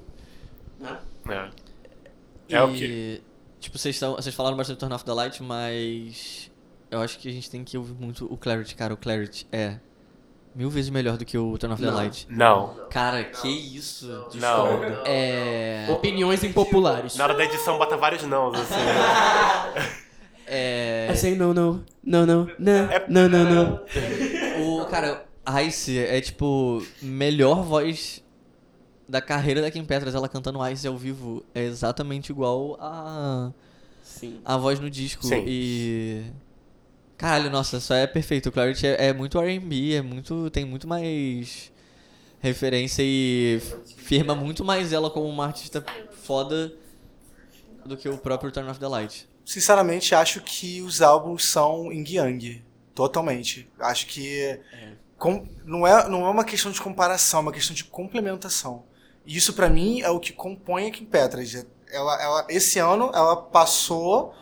né? 0.79 0.97
É. 1.29 1.49
É 2.57 2.63
o 2.63 2.73
quê? 2.73 3.21
Tipo, 3.59 3.77
vocês, 3.77 3.99
tão, 3.99 4.15
vocês 4.15 4.33
falaram 4.33 4.57
bastante 4.57 4.77
do 4.77 4.79
Turn 4.79 4.95
Off 4.95 5.05
the 5.05 5.13
Light, 5.13 5.43
mas 5.43 6.49
eu 6.89 6.99
acho 7.01 7.19
que 7.19 7.29
a 7.29 7.31
gente 7.31 7.51
tem 7.51 7.63
que 7.63 7.77
ouvir 7.77 7.93
muito 7.93 8.25
o 8.33 8.35
Clarity, 8.35 8.73
cara. 8.73 8.95
O 8.95 8.97
Clarity 8.97 9.47
é 9.51 9.77
mil 10.55 10.71
vezes 10.71 10.89
melhor 10.89 11.17
do 11.17 11.23
que 11.23 11.37
o 11.37 11.55
Turn 11.55 11.71
Off 11.71 11.83
the 11.83 11.89
Não. 11.89 11.95
Light. 11.95 12.27
Não. 12.31 12.87
Cara, 12.89 13.23
que 13.25 13.47
isso? 13.47 14.27
Não. 14.33 14.83
É. 15.05 15.85
Opiniões 15.91 16.43
impopulares. 16.43 17.15
Na 17.15 17.25
hora 17.25 17.35
da 17.35 17.45
edição 17.45 17.77
bota 17.77 17.95
vários 17.95 18.23
nãos, 18.23 18.59
assim. 18.59 18.73
É. 20.53 21.07
I 21.09 21.15
say 21.15 21.33
no, 21.33 21.53
no, 21.53 21.85
no, 22.03 22.25
no, 22.25 22.45
no, 22.59 22.89
no, 23.07 23.29
no, 23.29 23.45
no. 23.45 24.81
O, 24.81 24.85
cara, 24.87 25.23
Ice 25.67 25.97
é 25.97 26.21
tipo, 26.21 26.85
melhor 27.01 27.63
voz 27.63 28.23
da 29.07 29.21
carreira 29.21 29.61
da 29.61 29.71
Kim 29.71 29.83
Petras. 29.83 30.15
Ela 30.15 30.29
cantando 30.29 30.65
Ice 30.69 30.87
ao 30.87 30.97
vivo 30.97 31.43
é 31.53 31.63
exatamente 31.63 32.31
igual 32.31 32.77
a, 32.79 33.51
Sim. 34.03 34.39
a 34.45 34.57
voz 34.57 34.79
no 34.79 34.89
disco. 34.89 35.25
Sim. 35.25 35.43
E. 35.47 36.23
Caralho, 37.17 37.49
nossa, 37.49 37.79
só 37.79 37.93
é 37.93 38.07
perfeito. 38.07 38.49
O 38.49 38.51
Clarity 38.51 38.87
é, 38.87 39.07
é 39.07 39.13
muito 39.13 39.39
RB, 39.39 39.95
é 39.95 40.01
muito. 40.01 40.49
tem 40.49 40.65
muito 40.65 40.87
mais 40.87 41.71
referência 42.39 43.03
e 43.05 43.61
firma 43.97 44.33
muito 44.33 44.65
mais 44.65 44.91
ela 44.91 45.11
como 45.11 45.27
uma 45.27 45.45
artista 45.45 45.85
foda 46.23 46.73
do 47.85 47.95
que 47.95 48.09
o 48.09 48.17
próprio 48.17 48.51
Turn 48.51 48.67
Off 48.69 48.79
the 48.79 48.87
Light. 48.87 49.29
Sinceramente, 49.45 50.15
acho 50.15 50.41
que 50.41 50.81
os 50.81 51.01
álbuns 51.01 51.45
são 51.45 51.91
yin 51.91 52.05
yang. 52.07 52.63
Totalmente. 52.95 53.69
Acho 53.79 54.07
que 54.07 54.59
com- 55.21 55.45
não, 55.63 55.85
é, 55.85 56.09
não 56.09 56.25
é 56.25 56.29
uma 56.31 56.43
questão 56.43 56.71
de 56.71 56.81
comparação, 56.81 57.41
é 57.41 57.43
uma 57.43 57.51
questão 57.51 57.75
de 57.75 57.83
complementação. 57.83 58.83
E 59.23 59.37
isso, 59.37 59.53
pra 59.53 59.69
mim, 59.69 60.01
é 60.01 60.09
o 60.09 60.19
que 60.19 60.33
compõe 60.33 60.87
a 60.87 60.91
Kim 60.91 61.05
Petras. 61.05 61.53
Ela, 61.91 62.19
ela, 62.23 62.47
esse 62.49 62.79
ano, 62.79 63.11
ela 63.13 63.35
passou 63.35 64.33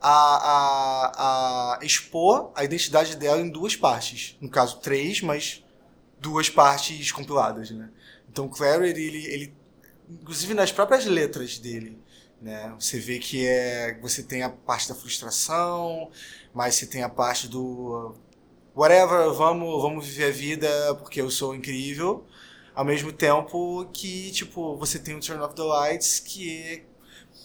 a, 0.00 0.10
a, 0.10 1.76
a 1.76 1.84
expor 1.84 2.50
a 2.54 2.64
identidade 2.64 3.14
dela 3.16 3.42
em 3.42 3.50
duas 3.50 3.76
partes. 3.76 4.38
No 4.40 4.48
caso, 4.48 4.78
três, 4.80 5.20
mas 5.20 5.62
duas 6.18 6.48
partes 6.48 7.12
compiladas, 7.12 7.70
né? 7.70 7.90
Então, 8.30 8.48
Clary, 8.48 8.88
ele, 8.88 9.26
ele- 9.26 9.54
inclusive 10.08 10.54
nas 10.54 10.72
próprias 10.72 11.04
letras 11.04 11.58
dele, 11.58 11.98
né? 12.40 12.74
Você 12.78 12.98
vê 12.98 13.18
que 13.18 13.46
é, 13.46 13.98
você 14.00 14.22
tem 14.22 14.42
a 14.42 14.48
parte 14.48 14.88
da 14.88 14.94
frustração, 14.94 16.10
mas 16.54 16.76
você 16.76 16.86
tem 16.86 17.02
a 17.02 17.08
parte 17.10 17.48
do 17.48 18.14
whatever, 18.74 19.32
vamos, 19.32 19.82
vamos 19.82 20.06
viver 20.06 20.28
a 20.28 20.30
vida 20.30 20.94
porque 20.96 21.20
eu 21.20 21.30
sou 21.30 21.54
incrível. 21.54 22.26
Ao 22.74 22.84
mesmo 22.84 23.12
tempo 23.12 23.86
que, 23.92 24.30
tipo, 24.30 24.76
você 24.76 24.98
tem 24.98 25.14
o 25.14 25.20
Turn 25.20 25.42
Off 25.42 25.54
the 25.54 25.62
Lights, 25.62 26.20
que 26.20 26.82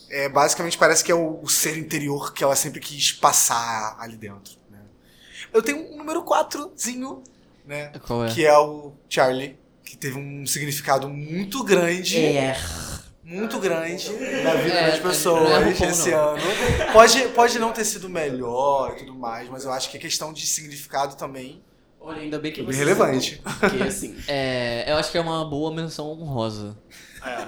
é, 0.09 0.25
é, 0.25 0.29
basicamente 0.29 0.77
parece 0.77 1.03
que 1.03 1.11
é 1.11 1.15
o, 1.15 1.41
o 1.41 1.49
ser 1.49 1.77
interior 1.77 2.33
que 2.33 2.43
ela 2.43 2.55
sempre 2.55 2.79
quis 2.79 3.11
passar 3.11 3.97
ali 3.99 4.15
dentro. 4.15 4.55
Né? 4.69 4.79
Eu 5.53 5.61
tenho 5.61 5.93
um 5.93 5.97
número 5.97 6.23
4zinho, 6.23 7.21
né? 7.65 7.91
Qual 8.05 8.25
é? 8.25 8.33
Que 8.33 8.45
é 8.45 8.57
o 8.57 8.93
Charlie, 9.09 9.59
que 9.83 9.97
teve 9.97 10.17
um 10.17 10.45
significado 10.45 11.09
muito 11.09 11.61
grande. 11.63 12.15
Muito 13.27 13.59
grande 13.59 14.09
na 14.43 14.53
vida 14.53 14.73
É, 14.75 14.87
das 14.91 14.99
é 14.99 15.01
pessoas 15.01 15.43
RuPaul, 15.65 15.89
esse 15.91 16.11
não. 16.11 16.29
ano. 16.29 16.41
Pode, 16.93 17.21
pode 17.29 17.59
não 17.59 17.73
ter 17.73 17.83
sido 17.83 18.07
melhor 18.07 18.93
e 18.95 18.99
tudo 18.99 19.13
mais, 19.13 19.49
mas 19.49 19.65
eu 19.65 19.71
acho 19.73 19.89
que 19.91 19.97
a 19.97 19.99
questão 19.99 20.31
de 20.31 20.47
significado 20.47 21.15
também 21.17 21.61
Olha, 21.99 22.21
ainda 22.21 22.39
bem 22.39 22.53
que 22.53 22.61
é 22.61 22.63
você 22.63 22.77
relevante. 22.77 23.41
Porque, 23.59 23.83
assim, 23.83 24.15
É, 24.29 24.85
eu 24.89 24.95
acho 24.95 25.11
que 25.11 25.17
é 25.17 25.21
uma 25.21 25.43
boa 25.43 25.73
menção 25.73 26.09
honrosa. 26.09 26.77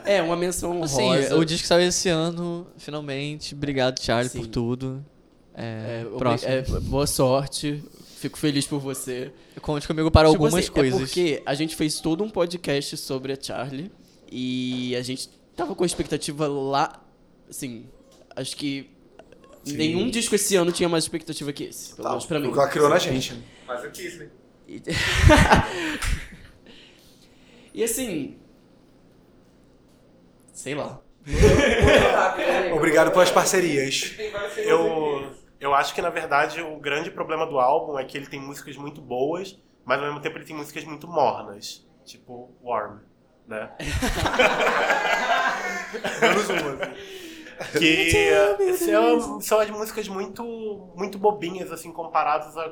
é 0.04 0.22
uma 0.22 0.36
menção 0.36 0.84
Assim, 0.84 1.02
honrosa. 1.02 1.38
o 1.38 1.46
disco 1.46 1.66
saiu 1.66 1.88
esse 1.88 2.10
ano, 2.10 2.68
finalmente. 2.78 3.56
Obrigado, 3.56 4.02
Charlie, 4.02 4.30
Sim. 4.30 4.40
por 4.40 4.48
tudo. 4.48 5.06
É, 5.56 6.04
É, 6.04 6.18
próximo. 6.18 6.52
é, 6.52 6.62
boa 6.82 7.08
sorte. 7.08 7.82
Fico 8.18 8.38
feliz 8.38 8.68
por 8.68 8.80
você. 8.82 9.32
Conte 9.62 9.88
comigo 9.88 10.12
para 10.12 10.28
Tipo 10.28 10.44
algumas 10.44 10.66
assim, 10.66 10.74
coisas. 10.74 11.00
É 11.02 11.06
porque 11.06 11.42
a 11.46 11.54
gente 11.54 11.74
fez 11.78 12.02
todo 12.02 12.22
um 12.22 12.30
podcast 12.30 12.98
sobre 12.98 13.32
a 13.32 13.38
Charlie 13.42 13.90
e 14.30 14.94
a 14.98 15.02
gente 15.02 15.30
tava 15.60 15.76
com 15.76 15.84
a 15.84 15.86
expectativa 15.86 16.48
lá. 16.48 17.04
Assim, 17.50 17.90
acho 18.36 18.56
que 18.56 18.90
nenhum 19.66 20.10
disco 20.10 20.34
esse 20.36 20.56
ano 20.56 20.72
tinha 20.72 20.88
mais 20.88 21.04
expectativa 21.04 21.52
que 21.52 21.66
esse. 21.66 21.96
Pelo 21.96 22.10
menos 22.10 22.26
pra 22.26 22.40
mim. 22.40 22.46
Porque 22.46 22.60
ela 22.60 22.70
criou 22.70 22.90
na 22.90 22.98
gente. 22.98 23.34
né? 23.34 23.44
Mas 23.68 23.84
eu 23.84 23.92
quis, 23.92 24.18
né? 24.18 24.30
E, 24.68 24.82
e 27.74 27.84
assim. 27.84 28.38
Sei 30.54 30.76
lá. 30.76 31.02
Obrigado 32.74 33.12
pelas 33.12 33.30
parcerias. 33.30 34.16
Eu, 34.58 35.32
eu 35.60 35.74
acho 35.74 35.94
que, 35.94 36.02
na 36.02 36.10
verdade, 36.10 36.62
o 36.62 36.78
grande 36.80 37.12
problema 37.12 37.46
do 37.46 37.60
álbum 37.60 38.00
é 38.00 38.06
que 38.06 38.18
ele 38.18 38.28
tem 38.28 38.40
músicas 38.40 38.78
muito 38.78 39.02
boas, 39.02 39.60
mas 39.86 40.00
ao 40.00 40.06
mesmo 40.06 40.22
tempo 40.22 40.38
ele 40.38 40.46
tem 40.46 40.56
músicas 40.56 40.84
muito 40.86 41.08
mornas. 41.08 41.86
Tipo 42.06 42.50
Warm, 42.64 43.00
né? 43.50 43.72
Menos 46.22 46.50
uma, 46.50 46.78
assim. 47.60 47.80
Que 47.80 48.78
são, 48.78 49.42
são 49.42 49.60
as 49.60 49.70
músicas 49.70 50.08
muito, 50.08 50.44
muito 50.96 51.18
bobinhas, 51.18 51.72
assim, 51.72 51.92
comparadas 51.92 52.56
a 52.56 52.72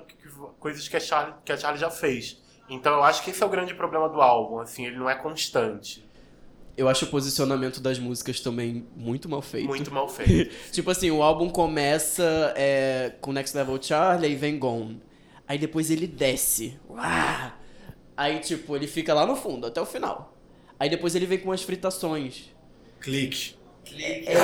coisas 0.59 0.87
que 0.87 0.95
a, 0.95 0.99
Charlie, 0.99 1.33
que 1.43 1.51
a 1.51 1.57
Charlie 1.57 1.81
já 1.81 1.89
fez. 1.89 2.41
Então 2.69 2.93
eu 2.93 3.03
acho 3.03 3.23
que 3.23 3.31
esse 3.31 3.41
é 3.41 3.45
o 3.45 3.49
grande 3.49 3.73
problema 3.73 4.07
do 4.07 4.21
álbum, 4.21 4.59
assim, 4.59 4.85
ele 4.85 4.97
não 4.97 5.09
é 5.09 5.15
constante. 5.15 6.07
Eu 6.77 6.87
acho 6.87 7.05
o 7.05 7.07
posicionamento 7.07 7.81
das 7.81 7.97
músicas 7.97 8.39
também 8.39 8.85
muito 8.95 9.27
mal 9.27 9.41
feito. 9.41 9.67
Muito 9.67 9.91
mal 9.91 10.07
feito. 10.07 10.53
tipo 10.71 10.91
assim, 10.91 11.09
o 11.09 11.23
álbum 11.23 11.49
começa 11.49 12.53
é, 12.55 13.15
com 13.19 13.33
Next 13.33 13.57
Level 13.57 13.81
Charlie 13.81 14.31
e 14.31 14.35
vem 14.35 14.59
Gone. 14.59 15.01
Aí 15.47 15.57
depois 15.57 15.89
ele 15.89 16.05
desce. 16.05 16.79
Uá! 16.87 17.55
Aí, 18.15 18.39
tipo, 18.39 18.75
ele 18.75 18.87
fica 18.87 19.13
lá 19.13 19.25
no 19.25 19.35
fundo, 19.35 19.67
até 19.67 19.79
o 19.79 19.85
final. 19.85 20.36
Aí 20.79 20.89
depois 20.89 21.15
ele 21.15 21.25
vem 21.25 21.39
com 21.39 21.51
as 21.51 21.63
fritações. 21.63 22.53
Clique. 22.99 23.55
É, 23.99 24.35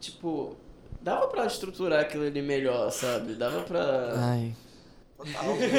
tipo, 0.00 0.56
dava 1.00 1.26
pra 1.28 1.46
estruturar 1.46 2.00
aquilo 2.00 2.24
ali 2.26 2.42
melhor, 2.42 2.90
sabe? 2.90 3.34
Dava 3.34 3.62
pra. 3.62 4.12
Ai. 4.16 4.54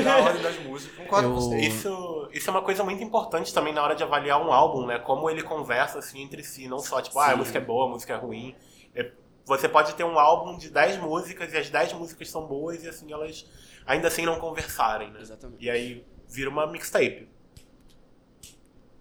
Na 0.04 0.18
ordem 0.18 0.42
das 0.42 0.58
músicas. 0.60 0.98
Concordo 0.98 1.30
com 1.30 1.36
Eu- 1.36 1.42
você. 1.42 1.58
Isso, 1.60 2.30
isso 2.34 2.50
é 2.50 2.52
uma 2.52 2.62
coisa 2.64 2.84
muito 2.84 3.04
importante 3.04 3.54
também 3.54 3.74
na 3.74 3.84
hora 3.84 3.96
de 3.96 4.02
avaliar 4.02 4.42
um 4.44 4.52
álbum, 4.52 4.88
né? 4.88 4.98
Como 4.98 5.30
ele 5.30 5.44
conversa 5.44 6.00
assim 6.00 6.22
entre 6.22 6.44
si, 6.44 6.68
não 6.68 6.80
só 6.80 7.02
tipo, 7.02 7.20
ah, 7.20 7.28
a 7.28 7.32
Sim. 7.32 7.38
música 7.38 7.58
é 7.60 7.62
boa, 7.62 7.86
a 7.86 7.90
música 7.90 8.14
é 8.14 8.18
ruim. 8.18 8.56
É- 8.96 9.12
você 9.46 9.70
pode 9.70 9.94
ter 9.94 10.04
um 10.04 10.18
álbum 10.18 10.58
de 10.58 10.70
10 10.72 10.98
músicas 10.98 11.54
e 11.54 11.58
as 11.58 11.70
10 11.70 11.94
músicas 11.94 12.30
são 12.32 12.48
boas 12.48 12.84
e 12.84 12.90
assim 12.90 13.12
elas 13.14 13.46
ainda 13.86 14.08
assim 14.08 14.24
não 14.26 14.40
conversarem, 14.40 15.12
né? 15.12 15.20
Exatamente. 15.22 15.64
E 15.64 15.70
aí 15.70 16.04
vira 16.28 16.50
uma 16.50 16.66
mixtape. 16.66 17.30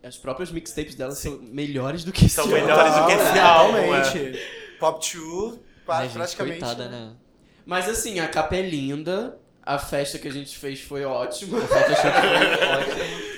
As 0.05 0.17
próprias 0.17 0.51
mixtapes 0.51 0.95
dela 0.95 1.13
são 1.13 1.39
melhores 1.43 2.05
do 2.05 2.13
que 2.13 2.27
esse 2.27 2.35
São 2.35 2.45
álbum. 2.45 2.57
melhores 2.57 2.95
do 2.95 3.07
que 3.07 3.13
esse 3.13 3.39
álbum. 3.39 3.77
é. 3.77 4.01
Totalmente. 4.03 4.41
Pop 4.79 5.01
2, 5.17 5.59
Ai, 5.89 6.05
gente, 6.05 6.13
praticamente. 6.15 6.59
coitada, 6.61 6.89
né? 6.89 7.13
Mas 7.65 7.89
assim, 7.89 8.21
a 8.21 8.29
capa 8.29 8.57
é 8.57 8.63
linda. 8.63 9.39
A 9.67 9.79
festa 9.79 10.19
que 10.19 10.29
a 10.29 10.31
gente 10.31 10.59
fez 10.59 10.81
foi 10.83 11.05
ótima. 11.05 11.59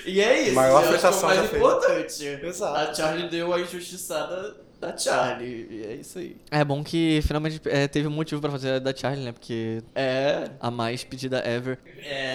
E 0.05 0.21
é 0.21 0.43
isso. 0.43 0.55
Maior 0.55 0.83
eu 0.85 0.89
acho 0.95 0.99
que 0.99 1.05
é 1.05 1.21
mais 1.27 1.53
importante. 1.53 2.25
Exato. 2.25 2.77
A 2.91 2.93
Charlie 2.93 3.27
deu 3.29 3.53
a 3.53 3.59
injustiçada 3.59 4.55
da 4.79 4.95
Charlie. 4.97 5.67
E 5.71 5.85
é 5.85 5.93
isso 5.95 6.19
aí. 6.19 6.37
É 6.51 6.63
bom 6.63 6.83
que 6.83 7.19
finalmente 7.23 7.61
é, 7.65 7.87
teve 7.87 8.07
um 8.07 8.11
motivo 8.11 8.39
pra 8.41 8.51
fazer 8.51 8.73
a 8.73 8.79
da 8.79 8.95
Charlie, 8.95 9.25
né? 9.25 9.31
Porque 9.31 9.81
É. 9.95 10.51
a 10.59 10.69
mais 10.69 11.03
pedida 11.03 11.41
ever. 11.47 11.79
É. 11.97 12.33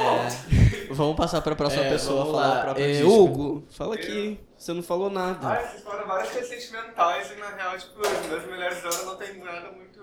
Vamos 0.91 1.17
passar 1.17 1.41
pra 1.41 1.55
próxima 1.55 1.85
é, 1.85 1.91
pessoa 1.91 2.25
vamos 2.25 2.33
falar 2.33 2.49
lá. 2.55 2.59
o 2.59 2.63
próprio 2.65 2.85
É. 2.85 3.05
Hugo, 3.05 3.65
fala 3.71 3.95
aqui. 3.95 4.39
Você 4.59 4.73
não 4.73 4.83
falou 4.83 5.09
nada. 5.11 5.49
Ai, 5.49 5.67
vocês 5.69 5.83
falaram 5.83 6.07
várias 6.07 6.31
coisas 6.31 6.49
sentimentais 6.49 7.31
e 7.31 7.35
na 7.41 7.49
real, 7.57 7.79
tipo, 7.79 7.99
meus 8.29 8.45
melhores 8.47 8.79
anos 8.85 9.05
não 9.07 9.17
tem 9.17 9.39
nada 9.39 9.73
muito. 9.73 10.01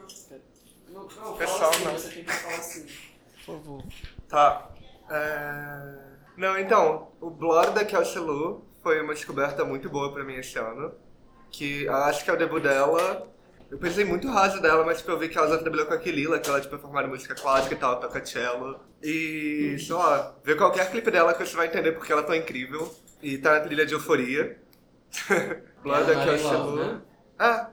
Não, 0.89 1.03
não, 1.03 1.33
Pessoal, 1.37 1.69
assim, 1.69 1.83
não. 1.85 1.91
Você 1.93 2.09
tem 2.09 2.23
que 2.23 2.33
falar 2.33 2.55
assim. 2.55 2.85
Por 3.45 3.55
favor. 3.55 3.83
Tá. 4.27 4.69
É... 5.11 5.95
Não, 6.35 6.57
então, 6.57 7.09
o 7.21 7.29
Blood 7.29 7.71
da 7.73 7.85
Kelsey 7.85 8.19
Lu 8.21 8.65
foi 8.81 9.01
uma 9.01 9.13
descoberta 9.13 9.63
muito 9.63 9.89
boa 9.89 10.11
pra 10.13 10.23
mim 10.23 10.35
esse 10.35 10.57
ano. 10.57 10.93
Que 11.51 11.87
acho 11.87 12.23
que 12.23 12.29
é 12.29 12.33
o 12.33 12.37
debut 12.37 12.61
dela. 12.61 13.27
Eu 13.69 13.77
pensei 13.77 14.03
muito 14.03 14.27
raso 14.27 14.59
dela, 14.61 14.83
mas 14.83 14.97
tipo, 14.97 15.11
eu 15.11 15.19
vi 15.19 15.29
que 15.29 15.37
ela 15.37 15.47
já 15.47 15.59
trabalhou 15.59 15.85
com 15.85 15.93
a 15.93 15.97
Kelila, 15.97 16.39
que 16.39 16.49
ela 16.49 16.59
tipo, 16.59 16.75
é 16.75 16.79
formada 16.79 17.07
em 17.07 17.11
música 17.11 17.35
clássica 17.35 17.75
e 17.75 17.77
tal, 17.77 17.99
toca 17.99 18.25
cello. 18.25 18.79
E, 19.01 19.77
sei 19.79 19.95
lá, 19.95 20.35
ver 20.43 20.57
qualquer 20.57 20.89
clipe 20.89 21.11
dela 21.11 21.33
que 21.33 21.45
você 21.45 21.55
vai 21.55 21.67
entender 21.67 21.91
porque 21.91 22.11
ela 22.11 22.21
é 22.21 22.25
tão 22.25 22.35
incrível. 22.35 22.93
E 23.21 23.37
tá 23.37 23.53
na 23.53 23.59
trilha 23.59 23.85
de 23.85 23.93
euforia. 23.93 24.59
Blood 25.83 26.11
in 26.11 26.23
Kelsey 26.23 26.51
Love, 26.51 26.79
né? 26.79 27.01
Ah, 27.37 27.69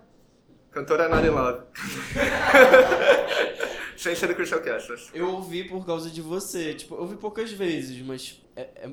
cantora 0.70 1.09
Not 1.09 1.27
in 1.27 1.31
Love. 1.31 1.62
Sem 3.97 4.14
ser 4.14 4.29
do 4.29 4.35
Crystal 4.35 4.61
Castles. 4.61 5.11
Eu 5.14 5.31
ouvi 5.31 5.64
por 5.64 5.87
causa 5.87 6.11
de 6.11 6.20
você. 6.20 6.74
Tipo, 6.74 6.97
eu 6.97 7.01
ouvi 7.01 7.16
poucas 7.16 7.51
vezes, 7.51 8.05
mas 8.05 8.43
é, 8.55 8.68
é, 8.77 8.91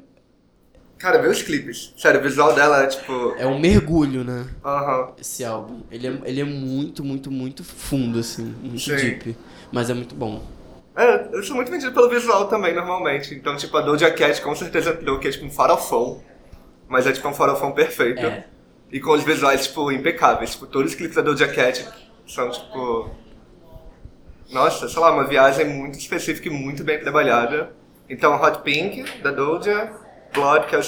Cara, 0.97 1.17
vê 1.21 1.27
os 1.27 1.41
clipes. 1.41 1.93
Sério, 1.97 2.19
o 2.19 2.23
visual 2.23 2.53
dela 2.53 2.83
é 2.83 2.87
tipo. 2.87 3.35
é 3.37 3.45
um 3.45 3.59
mergulho, 3.59 4.23
né? 4.23 4.47
Aham. 4.63 5.11
Esse 5.19 5.43
álbum. 5.43 5.81
Ele 5.91 6.07
é, 6.07 6.19
ele 6.23 6.41
é 6.41 6.45
muito, 6.45 7.03
muito, 7.03 7.29
muito 7.29 7.63
fundo, 7.63 8.19
assim. 8.19 8.55
Muito 8.61 8.79
Sim. 8.79 8.95
deep. 8.95 9.35
Mas 9.71 9.89
é 9.89 9.93
muito 9.93 10.15
bom. 10.15 10.41
É, 10.95 11.27
eu 11.33 11.43
sou 11.43 11.55
muito 11.55 11.71
vendido 11.71 11.91
pelo 11.91 12.09
visual 12.09 12.47
também, 12.47 12.73
normalmente. 12.73 13.33
Então, 13.33 13.57
tipo, 13.57 13.75
a 13.75 13.81
Doja 13.81 14.11
Cat 14.11 14.41
com 14.41 14.55
certeza 14.55 14.91
entrou, 14.91 15.19
que 15.19 15.27
é 15.27 15.31
tipo 15.31 15.45
um 15.45 15.49
farofão. 15.49 16.23
Mas 16.87 17.07
é 17.07 17.11
tipo 17.11 17.27
um 17.27 17.33
farofão 17.33 17.71
perfeito. 17.71 18.25
É. 18.25 18.45
E 18.91 18.99
com 18.99 19.11
os 19.11 19.23
visuais, 19.23 19.67
tipo, 19.67 19.91
impecáveis. 19.91 20.51
Tipo, 20.51 20.67
todos 20.67 20.91
os 20.91 20.95
clipes 20.95 21.15
da 21.15 21.21
Doja 21.21 21.47
Cat 21.47 21.85
são, 22.27 22.49
tipo... 22.51 23.09
Nossa, 24.51 24.87
sei 24.87 25.01
lá, 25.01 25.11
uma 25.11 25.25
viagem 25.25 25.65
muito 25.65 25.97
específica 25.97 26.47
e 26.47 26.51
muito 26.51 26.83
bem 26.83 26.99
trabalhada. 26.99 27.73
Então, 28.07 28.39
Hot 28.39 28.61
Pink, 28.61 29.03
da 29.21 29.31
Doja, 29.31 29.91
Blood, 30.33 30.67
que 30.67 30.75
é 30.75 30.79
o 30.79 30.83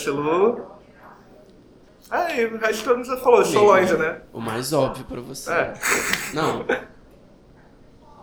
e 2.39 2.46
o 2.46 2.58
resto 2.58 2.84
todo 2.84 2.98
mundo 2.98 3.08
já 3.08 3.18
falou, 3.18 3.43
Solange, 3.43 3.98
né? 3.98 4.22
O 4.32 4.39
mais 4.39 4.72
óbvio 4.74 5.06
pra 5.06 5.22
você. 5.22 5.52
É. 5.52 5.74
Não, 6.34 6.66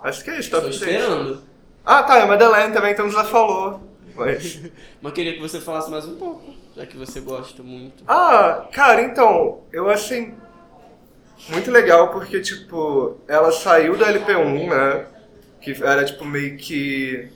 Acho 0.02 0.24
que 0.24 0.30
é 0.30 0.38
isso, 0.40 0.50
6. 0.50 0.74
esperando. 0.74 1.42
Ah, 1.84 2.02
tá, 2.02 2.18
e 2.18 2.22
a 2.22 2.26
Madeleine 2.26 2.72
também, 2.72 2.92
então 2.92 3.08
já 3.10 3.24
falou. 3.24 3.80
Mas... 4.16 4.60
Mas 5.00 5.12
queria 5.12 5.34
que 5.34 5.40
você 5.40 5.60
falasse 5.60 5.90
mais 5.90 6.06
um 6.06 6.16
pouco, 6.16 6.54
já 6.76 6.84
que 6.86 6.96
você 6.96 7.20
gosta 7.20 7.62
muito. 7.62 8.02
Ah, 8.06 8.66
cara, 8.72 9.02
então, 9.02 9.60
eu 9.72 9.88
achei 9.88 10.34
muito 11.48 11.70
legal 11.70 12.10
porque, 12.10 12.40
tipo, 12.40 13.16
ela 13.28 13.52
saiu 13.52 13.96
da 13.96 14.12
LP1, 14.12 14.68
né? 14.68 15.06
Que 15.60 15.70
era, 15.82 16.04
tipo, 16.04 16.24
meio 16.24 16.56
que. 16.56 17.30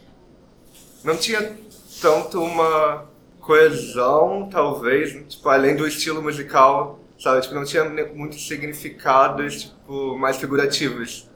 Não 1.04 1.16
tinha 1.16 1.56
tanto 2.00 2.42
uma 2.42 3.06
coesão, 3.46 4.48
talvez, 4.50 5.12
tipo, 5.28 5.48
além 5.48 5.76
do 5.76 5.86
estilo 5.86 6.20
musical, 6.20 6.98
sabe? 7.16 7.40
Tipo, 7.42 7.54
não 7.54 7.64
tinha 7.64 7.84
muitos 8.12 8.46
significados, 8.46 9.62
tipo, 9.62 10.18
mais 10.18 10.36
figurativos. 10.36 11.30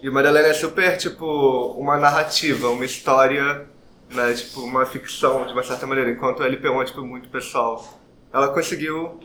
E 0.00 0.08
o 0.08 0.12
Madalena 0.12 0.46
é 0.46 0.54
super, 0.54 0.96
tipo, 0.96 1.72
uma 1.72 1.96
narrativa, 1.96 2.70
uma 2.70 2.84
história, 2.84 3.68
né? 4.08 4.32
Tipo, 4.34 4.60
uma 4.60 4.86
ficção, 4.86 5.44
de 5.46 5.52
uma 5.52 5.64
certa 5.64 5.84
maneira, 5.84 6.10
enquanto 6.12 6.40
o 6.40 6.44
LP1 6.44 6.80
é, 6.80 6.84
tipo, 6.84 7.02
muito 7.02 7.28
pessoal. 7.28 7.98
Ela 8.32 8.48
conseguiu 8.48 9.18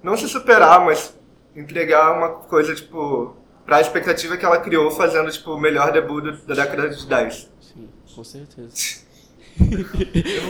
não 0.00 0.16
se 0.16 0.28
superar, 0.28 0.84
mas 0.84 1.18
entregar 1.56 2.16
uma 2.16 2.28
coisa, 2.28 2.76
tipo, 2.76 3.34
pra 3.66 3.80
expectativa 3.80 4.36
que 4.36 4.44
ela 4.44 4.60
criou 4.60 4.88
fazendo, 4.92 5.28
tipo, 5.32 5.50
o 5.50 5.60
melhor 5.60 5.90
debut 5.90 6.24
da 6.46 6.54
década 6.54 6.88
de 6.90 7.04
10. 7.04 7.50
Sim, 7.60 7.88
com 8.14 8.22
certeza. 8.22 8.70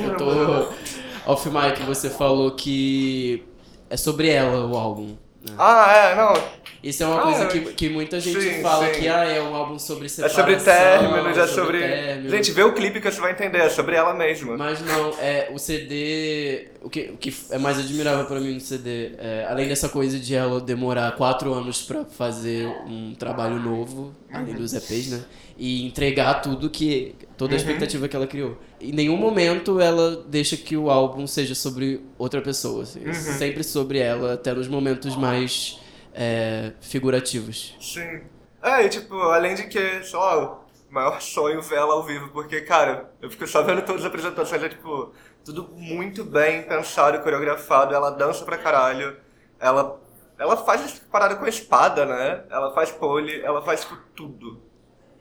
eu 0.05 0.17
tô. 0.17 1.31
Off 1.33 1.49
mic, 1.51 1.83
você 1.83 2.09
falou 2.11 2.53
que 2.53 3.45
é 3.89 3.97
sobre 3.97 4.29
ela 4.29 4.67
o 4.67 4.77
álbum. 4.77 5.17
né? 5.43 5.55
Ah, 5.59 5.93
é, 5.93 6.17
não. 6.17 6.35
Isso 6.83 7.03
é 7.03 7.07
uma 7.07 7.19
Ah, 7.19 7.23
coisa 7.25 7.45
é. 7.45 7.47
que, 7.47 7.61
que 7.75 7.89
muita 7.91 8.19
gente 8.19 8.41
Sim, 8.41 8.63
fala 8.63 8.87
sim. 8.87 9.01
que 9.01 9.07
ah, 9.09 9.23
é 9.25 9.41
um 9.43 9.55
álbum 9.55 9.79
sobre 9.79 10.07
É 10.07 10.09
separação. 10.09 10.39
sobre 10.41 10.57
términos, 10.57 11.37
é 11.39 11.47
sobre. 11.47 11.79
término. 11.79 12.31
Gente, 12.31 12.53
vê 12.53 12.63
o 12.63 12.73
clipe 12.73 13.01
que 13.03 13.11
você 13.11 13.21
vai 13.21 13.33
entender, 13.33 13.59
é 13.59 13.69
sobre 13.69 13.97
ela 13.97 14.15
mesma. 14.15 14.57
Mas 14.57 14.81
não, 14.81 15.11
é, 15.21 15.51
o 15.53 15.59
CD. 15.59 16.69
O 16.83 16.89
que, 16.89 17.11
o 17.13 17.19
que 17.19 17.35
é 17.51 17.59
mais 17.59 17.79
admirável 17.79 18.25
pra 18.25 18.41
mim 18.41 18.55
no 18.55 18.61
CD, 18.61 19.13
é, 19.19 19.47
além 19.51 19.69
dessa 19.69 19.91
coisa 19.91 20.19
de 20.19 20.35
ela 20.35 20.59
demorar 20.59 21.13
quatro 21.17 21.53
anos 21.53 21.83
pra 21.83 22.07
fazer 22.07 22.67
um 22.87 23.15
trabalho 23.15 23.57
novo, 23.61 24.13
além 24.33 24.55
dos 24.55 24.73
EPs, 24.75 25.09
né? 25.11 25.25
E 25.57 25.87
entregar 25.87 26.35
tudo 26.43 26.71
que. 26.71 27.15
toda 27.37 27.55
a 27.55 27.57
Uhum. 27.57 27.61
expectativa 27.61 28.09
que 28.09 28.17
ela 28.17 28.27
criou. 28.27 28.57
Em 28.81 28.93
nenhum 28.93 29.17
momento 29.17 29.81
ela 29.81 30.17
deixa 30.29 30.57
que 30.57 30.77
o 30.77 30.91
álbum 30.91 31.27
seja 31.27 31.55
sobre 31.55 32.05
outra 32.19 32.41
pessoa. 32.43 32.83
assim. 32.85 33.05
Uhum. 33.05 33.15
Sempre 33.15 33.63
sobre 33.65 33.99
ela, 33.99 34.35
até 34.35 34.53
nos 34.55 34.69
momentos 34.69 35.17
mais 35.17 35.79
é, 36.15 36.73
figurativos. 36.81 37.77
Sim. 37.81 38.23
É, 38.63 38.85
e 38.85 38.89
tipo, 38.89 39.15
além 39.15 39.55
de 39.55 39.65
que, 39.69 40.03
sei 40.05 40.19
lá, 40.19 40.55
o 40.91 40.93
maior 40.93 41.21
sonho 41.21 41.63
ver 41.63 41.77
ela 41.77 41.95
ao 41.95 42.05
vivo, 42.05 42.29
porque, 42.29 42.61
cara, 42.61 43.11
eu 43.23 43.31
fico 43.31 43.47
só 43.47 43.63
vendo 43.63 43.83
todas 43.83 44.03
as 44.03 44.07
apresentações, 44.07 44.63
é 44.63 44.69
tipo, 44.69 45.13
tudo 45.45 45.69
muito 45.73 46.25
bem 46.25 46.63
pensado, 46.63 47.21
coreografado, 47.23 47.95
ela 47.95 48.11
dança 48.11 48.45
pra 48.45 48.59
caralho, 48.59 49.17
ela, 49.59 49.99
ela 50.41 50.57
faz 50.57 51.01
parada 51.13 51.37
com 51.37 51.45
a 51.45 51.49
espada, 51.49 52.07
né? 52.07 52.43
Ela 52.51 52.73
faz 52.73 52.91
pole, 52.91 53.41
ela 53.43 53.61
faz 53.63 53.83
tipo, 53.83 53.97
tudo. 54.17 54.61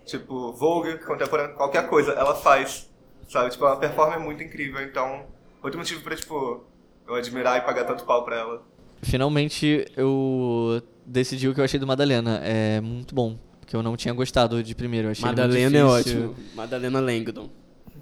Tipo, 0.06 0.54
Vogue, 0.54 0.98
contemporâneo, 1.00 1.56
qualquer 1.56 1.88
coisa, 1.90 2.14
ela 2.14 2.34
faz, 2.34 2.90
sabe? 3.30 3.52
Tipo, 3.52 3.66
é 3.66 3.68
uma 3.68 3.78
performance 3.78 4.24
muito 4.24 4.42
incrível, 4.42 4.82
então, 4.82 5.26
outro 5.62 5.78
motivo 5.78 6.02
pra, 6.02 6.16
tipo, 6.16 6.64
eu 7.06 7.16
admirar 7.16 7.58
e 7.58 7.62
pagar 7.62 7.84
tanto 7.84 8.06
pau 8.06 8.24
pra 8.24 8.38
ela. 8.38 8.64
Finalmente 9.02 9.86
eu 9.96 10.82
decidi 11.06 11.48
o 11.48 11.54
que 11.54 11.60
eu 11.60 11.66
achei 11.66 11.80
do 11.80 11.88
Madalena. 11.88 12.42
É 12.44 12.80
muito 12.82 13.14
bom. 13.14 13.38
Porque 13.60 13.76
eu 13.76 13.84
não 13.84 13.96
tinha 13.96 14.14
gostado 14.14 14.64
de 14.64 14.74
primeiro. 14.74 15.08
Eu 15.08 15.12
achei 15.12 15.26
Madalena 15.26 15.78
é 15.78 15.84
ótimo. 15.84 16.36
Madalena 16.56 17.00
Langdon. 17.00 17.50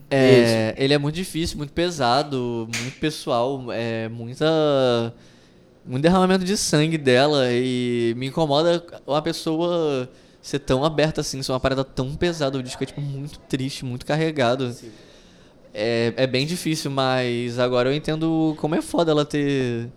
É, 0.09 0.73
ele 0.77 0.93
é 0.93 0.97
muito 0.97 1.15
difícil, 1.15 1.57
muito 1.57 1.73
pesado, 1.73 2.69
muito 2.81 2.97
pessoal, 2.97 3.65
é 3.73 4.07
muita 4.07 5.13
muito 5.87 6.03
derramamento 6.03 6.43
de 6.43 6.57
sangue 6.57 6.97
dela 6.97 7.45
e 7.51 8.13
me 8.17 8.27
incomoda 8.27 8.85
uma 9.05 9.21
pessoa 9.21 10.09
ser 10.41 10.59
tão 10.59 10.83
aberta 10.83 11.21
assim, 11.21 11.41
ser 11.41 11.51
uma 11.51 11.59
parada 11.59 11.83
tão 11.83 12.15
pesada, 12.15 12.57
o 12.57 12.63
disco 12.63 12.83
é 12.83 12.85
tipo 12.85 13.01
muito 13.01 13.39
triste, 13.39 13.85
muito 13.85 14.05
carregado. 14.05 14.75
É, 15.73 16.13
é 16.17 16.27
bem 16.27 16.45
difícil, 16.45 16.91
mas 16.91 17.57
agora 17.57 17.89
eu 17.89 17.95
entendo 17.95 18.55
como 18.59 18.75
é 18.75 18.81
foda 18.81 19.11
ela 19.11 19.25
ter 19.25 19.89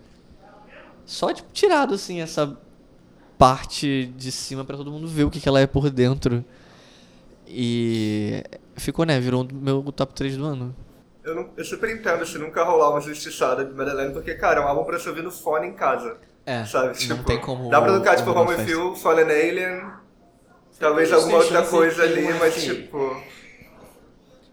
só 1.05 1.33
tipo 1.33 1.49
tirado 1.51 1.93
assim 1.93 2.21
essa 2.21 2.57
parte 3.37 4.05
de 4.17 4.31
cima 4.31 4.63
pra 4.63 4.77
todo 4.77 4.91
mundo 4.91 5.07
ver 5.07 5.23
o 5.23 5.31
que, 5.31 5.41
que 5.41 5.49
ela 5.49 5.59
é 5.59 5.67
por 5.67 5.89
dentro. 5.89 6.45
E 7.47 8.43
ficou, 8.75 9.05
né? 9.05 9.19
Virou 9.19 9.43
o 9.43 9.53
meu 9.53 9.83
top 9.91 10.13
3 10.13 10.37
do 10.37 10.45
ano. 10.45 10.75
Eu, 11.23 11.35
não, 11.35 11.49
eu 11.55 11.63
super 11.63 11.89
entendo 11.89 12.25
se 12.25 12.37
nunca 12.37 12.63
rolar 12.63 12.89
uma 12.89 13.01
justiçada 13.01 13.63
de 13.63 13.73
Madeleine, 13.73 14.11
porque, 14.13 14.33
cara, 14.35 14.59
é 14.61 14.63
um 14.63 14.67
álbum 14.67 14.83
pra 14.83 14.97
você 14.97 15.09
ouvir 15.09 15.21
no 15.21 15.31
fone 15.31 15.67
em 15.67 15.73
casa. 15.73 16.17
É, 16.45 16.65
Sabe? 16.65 16.97
Tipo, 16.97 17.13
não 17.15 17.23
tem 17.23 17.39
como 17.39 17.69
Dá 17.69 17.79
pra 17.81 17.93
tocar, 17.97 18.15
tipo, 18.15 18.31
Home. 18.31 18.69
You, 18.69 18.95
Fallen 18.95 19.25
Alien, 19.25 19.91
talvez 20.79 21.13
alguma 21.13 21.37
outra 21.37 21.61
coisa 21.63 22.03
ali, 22.03 22.33
mas, 22.33 22.63
tipo... 22.63 23.21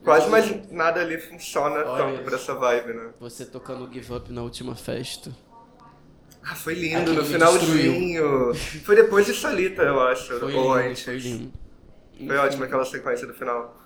Quase 0.05 0.29
mais 0.31 0.71
nada 0.71 1.01
ali 1.01 1.19
funciona 1.19 1.85
Olha. 1.85 2.05
tanto 2.05 2.23
pra 2.25 2.37
essa 2.37 2.55
vibe, 2.55 2.95
né? 2.95 3.11
Você 3.21 3.45
tocando 3.45 3.91
Give 3.93 4.14
Up 4.14 4.33
na 4.33 4.43
última 4.43 4.75
festa. 4.75 5.31
Ah, 6.43 6.55
foi 6.55 6.75
lindo, 6.75 7.12
no 7.12 7.25
finalzinho. 7.25 8.55
Foi 8.85 8.97
depois 8.97 9.27
de 9.27 9.35
Solita, 9.35 9.83
eu 9.83 10.01
acho, 10.01 10.39
Foi 10.39 10.55
ou 10.55 10.77
lindo, 10.79 10.89
antes. 10.89 11.03
foi 11.05 11.19
lindo. 11.19 11.53
Foi 12.27 12.37
ótimo 12.37 12.64
aquela 12.64 12.85
sequência 12.85 13.27
do 13.27 13.35
final. 13.35 13.77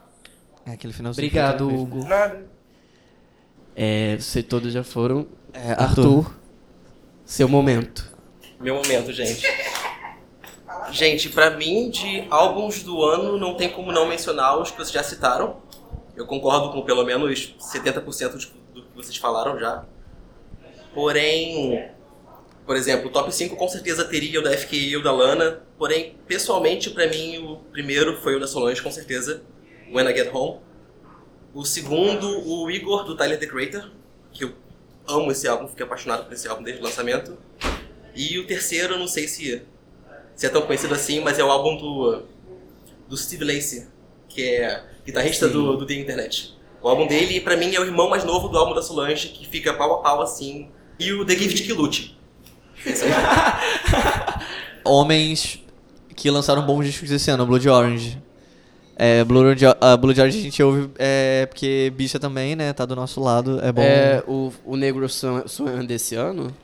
É 0.64 0.72
aquele 0.72 0.92
finalzinho. 0.92 1.26
Obrigado, 1.26 1.68
Hugo. 1.68 2.06
Nada. 2.06 2.51
É, 3.74 4.16
vocês 4.18 4.44
todos 4.44 4.72
já 4.72 4.82
foram. 4.84 5.26
É, 5.52 5.72
Arthur, 5.72 6.32
seu 7.24 7.48
momento. 7.48 8.10
Meu 8.60 8.74
momento, 8.76 9.12
gente. 9.12 9.46
Gente, 10.90 11.28
pra 11.30 11.50
mim, 11.50 11.90
de 11.90 12.26
álbuns 12.30 12.82
do 12.82 13.02
ano, 13.02 13.38
não 13.38 13.54
tem 13.56 13.70
como 13.70 13.90
não 13.92 14.06
mencionar 14.06 14.58
os 14.58 14.70
que 14.70 14.76
vocês 14.76 14.92
já 14.92 15.02
citaram. 15.02 15.56
Eu 16.16 16.26
concordo 16.26 16.70
com 16.70 16.82
pelo 16.82 17.04
menos 17.04 17.54
70% 17.58 18.36
de- 18.36 18.52
do 18.74 18.82
que 18.82 18.94
vocês 18.94 19.16
falaram 19.16 19.58
já. 19.58 19.84
Porém, 20.94 21.88
por 22.66 22.76
exemplo, 22.76 23.08
o 23.08 23.12
top 23.12 23.34
5 23.34 23.56
com 23.56 23.68
certeza 23.68 24.04
teria 24.04 24.38
o 24.40 24.42
da 24.42 24.52
FK 24.52 24.76
e 24.76 24.96
o 24.96 25.02
da 25.02 25.10
Lana. 25.12 25.62
Porém, 25.78 26.16
pessoalmente, 26.26 26.90
pra 26.90 27.06
mim, 27.08 27.38
o 27.38 27.56
primeiro 27.72 28.20
foi 28.20 28.36
o 28.36 28.40
da 28.40 28.46
Solange, 28.46 28.82
com 28.82 28.90
certeza. 28.90 29.42
When 29.92 30.06
I 30.06 30.14
Get 30.14 30.32
Home. 30.34 30.60
O 31.54 31.64
segundo, 31.64 32.48
o 32.48 32.70
Igor, 32.70 33.04
do 33.04 33.16
Tyler, 33.16 33.38
The 33.38 33.46
Creator. 33.46 33.90
Que 34.32 34.44
eu 34.44 34.54
amo 35.06 35.30
esse 35.30 35.46
álbum, 35.46 35.68
fiquei 35.68 35.84
apaixonado 35.84 36.24
por 36.24 36.32
esse 36.32 36.48
álbum 36.48 36.62
desde 36.62 36.80
o 36.80 36.84
lançamento. 36.84 37.36
E 38.14 38.38
o 38.38 38.46
terceiro, 38.46 38.94
eu 38.94 38.98
não 38.98 39.06
sei 39.06 39.28
se, 39.28 39.62
se 40.34 40.46
é 40.46 40.48
tão 40.48 40.62
conhecido 40.62 40.94
assim, 40.94 41.20
mas 41.20 41.38
é 41.38 41.44
o 41.44 41.50
álbum 41.50 41.76
do, 41.76 42.22
do 43.08 43.16
Steve 43.16 43.44
Lacey, 43.44 43.86
que 44.28 44.42
é 44.42 44.84
guitarrista 45.04 45.48
do, 45.48 45.76
do 45.76 45.86
The 45.86 45.94
Internet. 45.94 46.56
O 46.82 46.88
álbum 46.88 47.06
dele, 47.06 47.40
pra 47.40 47.56
mim, 47.56 47.74
é 47.74 47.80
o 47.80 47.84
irmão 47.84 48.08
mais 48.08 48.24
novo 48.24 48.48
do 48.48 48.58
álbum 48.58 48.74
da 48.74 48.82
Solange, 48.82 49.28
que 49.28 49.46
fica 49.46 49.72
pau 49.72 49.94
a 49.94 50.02
pau 50.02 50.20
assim. 50.20 50.68
E 50.98 51.12
o 51.12 51.24
The 51.24 51.36
Gift 51.36 51.62
que 51.62 51.72
lute. 51.72 52.18
Aí. 52.84 52.94
Homens 54.84 55.60
que 56.16 56.30
lançaram 56.30 56.62
bons 56.66 56.84
discos 56.84 57.10
esse 57.10 57.30
ano, 57.30 57.46
Blood 57.46 57.68
Orange. 57.68 58.22
É, 58.96 59.24
Blue 59.24 59.40
Orange, 59.40 59.64
a 59.80 59.96
Blood 59.96 60.20
Orange 60.20 60.38
a 60.38 60.42
gente 60.42 60.62
ouve 60.62 60.90
é, 60.98 61.46
porque 61.46 61.92
bicha 61.96 62.20
também, 62.20 62.54
né? 62.54 62.72
Tá 62.72 62.84
do 62.84 62.94
nosso 62.94 63.20
lado, 63.20 63.58
é 63.62 63.72
bom. 63.72 63.82
É, 63.82 64.22
o, 64.28 64.52
o 64.64 64.76
Negro 64.76 65.08
Sonho 65.08 65.86
desse 65.86 66.14
ano? 66.14 66.54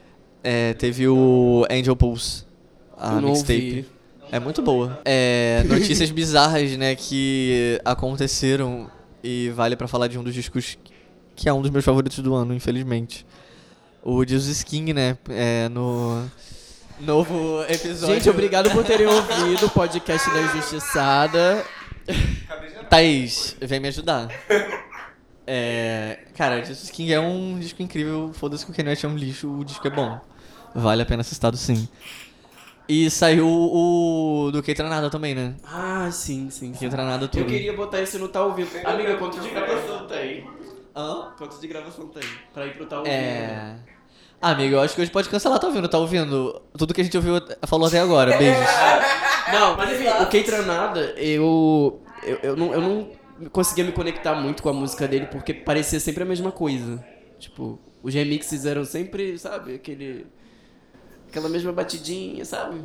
É, 0.43 0.75
teve 0.75 1.09
o 1.09 1.67
Angel 1.71 1.97
Pulse, 1.97 2.45
a 2.97 3.15
Eu 3.15 3.23
mixtape. 3.23 3.87
É 4.31 4.39
muito 4.39 4.61
boa. 4.61 5.01
É, 5.05 5.65
notícias 5.67 6.11
bizarras, 6.11 6.77
né, 6.77 6.95
que 6.95 7.81
aconteceram 7.85 8.91
e 9.25 9.51
vale 9.51 9.75
pra 9.75 9.89
falar 9.89 10.07
de 10.07 10.19
um 10.19 10.23
dos 10.23 10.35
discos 10.35 10.79
que 11.35 11.49
é 11.49 11.53
um 11.53 11.63
dos 11.63 11.71
meus 11.71 11.85
favoritos 11.85 12.19
do 12.19 12.35
ano, 12.35 12.53
infelizmente. 12.55 13.25
O 14.03 14.25
Jesus 14.25 14.63
King, 14.63 14.93
né, 14.93 15.17
é, 15.31 15.69
no 15.71 16.25
novo 17.01 17.63
episódio. 17.69 18.15
Gente, 18.15 18.29
obrigado 18.29 18.71
por 18.71 18.85
terem 18.85 19.07
ouvido 19.07 19.67
o 19.67 19.71
podcast 19.71 20.29
da 20.31 20.43
Injustiçada. 20.43 21.65
Thaís, 22.89 23.57
vem 23.61 23.81
me 23.81 23.89
ajudar. 23.89 24.29
É, 25.47 26.19
cara, 26.37 26.63
Jesus 26.65 26.91
King 26.91 27.13
é 27.13 27.21
um 27.21 27.59
disco 27.59 27.83
incrível. 27.83 28.31
Foda-se 28.35 28.65
que 28.65 28.71
o 28.71 28.75
Kanye 28.75 28.91
West 28.91 29.05
é 29.05 29.09
um 29.09 29.17
lixo, 29.17 29.49
o 29.49 29.65
disco 29.65 29.87
é 29.87 29.91
bom. 29.91 30.21
Vale 30.75 31.03
a 31.03 31.07
pena 31.07 31.23
ser 31.23 31.35
citado 31.35 31.57
sim. 31.57 31.89
E 32.89 33.11
saiu 33.11 33.47
o 33.47 34.51
do 34.51 34.63
Keitranada 34.63 35.11
também, 35.11 35.35
né? 35.35 35.55
Ah, 35.65 36.09
sim, 36.11 36.49
sim. 36.51 36.73
sim. 36.73 36.79
Keitranada 36.79 37.29
tudo. 37.29 37.41
Eu 37.41 37.47
queria 37.47 37.73
botar 37.75 38.01
esse 38.01 38.19
no 38.19 38.29
Tá 38.29 38.43
Ouvindo. 38.45 38.71
Amiga, 38.85 39.17
quanto 39.17 39.41
de 39.41 39.51
gravação 39.51 40.07
tem? 40.07 40.47
Hã? 40.97 41.33
Quanto 41.37 41.61
de 41.61 41.67
gravação 41.67 42.07
tem? 42.09 42.23
Pra 42.55 42.67
ir 42.67 42.75
pro 42.75 42.87
Tá 42.87 42.99
Ouvindo. 42.99 43.13
É. 43.13 43.77
Ah, 44.41 44.53
amigo, 44.53 44.77
eu 44.77 44.81
acho 44.81 44.95
que 44.95 45.01
hoje 45.03 45.11
pode 45.11 45.29
cancelar, 45.29 45.59
tá 45.59 45.67
ouvindo? 45.67 45.89
Tá 45.89 45.99
ouvindo? 45.99 46.63
Tudo 46.79 46.95
que 46.95 47.01
a 47.01 47.05
gente 47.05 47.17
ouviu, 47.17 47.35
falou 47.67 47.89
até 47.89 48.01
agora. 48.01 48.37
Beijos. 48.39 48.65
Não, 49.53 49.77
mas 49.77 49.93
enfim, 50.01 50.09
o 50.23 50.27
Keitranada, 50.29 51.01
eu, 51.17 52.01
eu, 52.23 52.37
eu, 52.43 52.57
não, 52.57 52.73
eu 52.73 52.81
não 52.81 53.11
conseguia 53.51 53.85
me 53.85 53.93
conectar 53.93 54.35
muito 54.35 54.63
com 54.63 54.69
a 54.69 54.73
música 54.73 55.07
dele 55.09 55.27
porque 55.27 55.53
parecia 55.55 56.01
sempre 56.01 56.23
a 56.23 56.27
mesma 56.27 56.51
coisa. 56.53 57.05
Tipo, 57.39 57.79
os 58.03 58.13
remixes 58.15 58.65
eram 58.67 58.85
sempre, 58.85 59.39
sabe, 59.39 59.75
aquele. 59.75 60.27
aquela 61.29 61.49
mesma 61.49 61.73
batidinha, 61.73 62.45
sabe? 62.45 62.81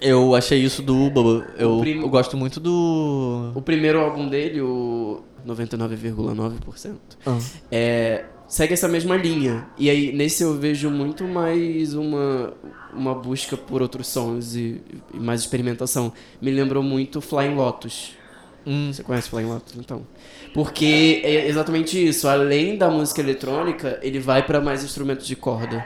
Eu 0.00 0.34
achei 0.34 0.58
isso 0.58 0.82
do 0.82 1.10
Bubba. 1.10 1.46
Eu, 1.56 1.78
prim- 1.78 2.00
eu 2.00 2.08
gosto 2.08 2.36
muito 2.36 2.58
do. 2.58 3.52
O 3.54 3.62
primeiro 3.62 4.00
álbum 4.00 4.28
dele, 4.28 4.60
o 4.60 5.22
99,9%, 5.46 6.96
Ah. 7.26 7.38
é, 7.70 8.24
segue 8.52 8.74
essa 8.74 8.86
mesma 8.86 9.16
linha. 9.16 9.66
E 9.78 9.88
aí, 9.88 10.12
nesse 10.12 10.42
eu 10.42 10.54
vejo 10.58 10.90
muito 10.90 11.24
mais 11.24 11.94
uma, 11.94 12.52
uma 12.92 13.14
busca 13.14 13.56
por 13.56 13.80
outros 13.80 14.08
sons 14.08 14.54
e, 14.54 14.82
e 15.14 15.18
mais 15.18 15.40
experimentação. 15.40 16.12
Me 16.40 16.50
lembrou 16.50 16.82
muito 16.82 17.22
Flying 17.22 17.54
Lotus. 17.54 18.12
Hum. 18.66 18.90
Você 18.92 19.02
conhece 19.02 19.30
Flying 19.30 19.46
Lotus, 19.46 19.74
então? 19.78 20.06
Porque 20.52 21.22
é 21.24 21.48
exatamente 21.48 21.96
isso. 22.06 22.28
Além 22.28 22.76
da 22.76 22.90
música 22.90 23.22
eletrônica, 23.22 23.98
ele 24.02 24.20
vai 24.20 24.44
pra 24.46 24.60
mais 24.60 24.84
instrumentos 24.84 25.26
de 25.26 25.34
corda. 25.34 25.82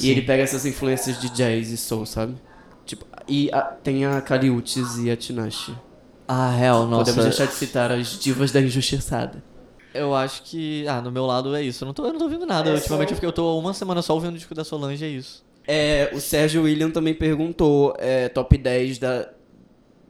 E 0.00 0.08
ele 0.08 0.22
pega 0.22 0.42
essas 0.44 0.64
influências 0.64 1.20
de 1.20 1.28
jazz 1.30 1.70
e 1.70 1.76
soul, 1.76 2.06
sabe? 2.06 2.34
Tipo, 2.86 3.04
e 3.26 3.50
a- 3.52 3.60
tem 3.62 4.06
a 4.06 4.20
Caliutes 4.20 4.98
e 4.98 5.10
a 5.10 5.16
Tinashe. 5.16 5.74
Ah, 6.28 6.50
real, 6.50 6.86
nossa. 6.86 7.10
Podemos 7.12 7.24
deixar 7.24 7.46
de 7.46 7.54
citar 7.54 7.90
as 7.90 8.18
divas 8.20 8.52
da 8.52 8.60
injustiçada. 8.60 9.42
Eu 9.94 10.14
acho 10.14 10.42
que. 10.42 10.86
Ah, 10.88 11.00
no 11.00 11.10
meu 11.12 11.24
lado 11.24 11.54
é 11.54 11.62
isso. 11.62 11.84
Eu 11.84 11.86
não 11.86 11.94
tô, 11.94 12.04
eu 12.04 12.12
não 12.12 12.18
tô 12.18 12.24
ouvindo 12.24 12.44
nada. 12.44 12.72
Ultimamente 12.74 13.10
eu 13.10 13.14
fiquei- 13.14 13.28
eu 13.28 13.32
tô 13.32 13.58
uma 13.58 13.72
semana 13.72 14.02
só 14.02 14.12
ouvindo 14.14 14.34
o 14.34 14.36
disco 14.36 14.54
da 14.54 14.64
Solange, 14.64 15.04
é 15.04 15.08
isso. 15.08 15.44
É, 15.66 16.10
o 16.12 16.20
Sérgio 16.20 16.64
William 16.64 16.90
também 16.90 17.14
perguntou 17.14 17.94
é, 17.98 18.28
top 18.28 18.58
10 18.58 18.98
da, 18.98 19.30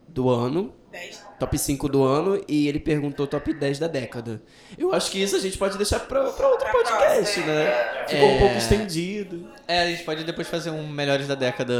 do 0.08 0.28
ano, 0.30 0.72
10. 0.90 1.23
Top 1.38 1.58
5 1.58 1.88
do 1.88 2.02
ano, 2.04 2.40
e 2.48 2.68
ele 2.68 2.78
perguntou 2.78 3.26
top 3.26 3.52
10 3.52 3.78
da 3.78 3.86
década. 3.88 4.40
Eu 4.78 4.92
acho 4.94 5.10
que 5.10 5.20
isso 5.22 5.34
a 5.34 5.40
gente 5.40 5.58
pode 5.58 5.76
deixar 5.76 6.00
pra, 6.00 6.30
pra 6.30 6.48
outro 6.48 6.66
podcast, 6.70 7.40
né? 7.40 8.04
Ficou 8.08 8.28
um 8.28 8.32
É. 8.36 8.38
pouco 8.38 8.56
estendido. 8.56 9.46
É, 9.66 9.80
a 9.82 9.86
gente 9.90 10.04
pode 10.04 10.22
depois 10.24 10.46
fazer 10.46 10.70
um 10.70 10.86
Melhores 10.88 11.26
da 11.26 11.34
Década 11.34 11.74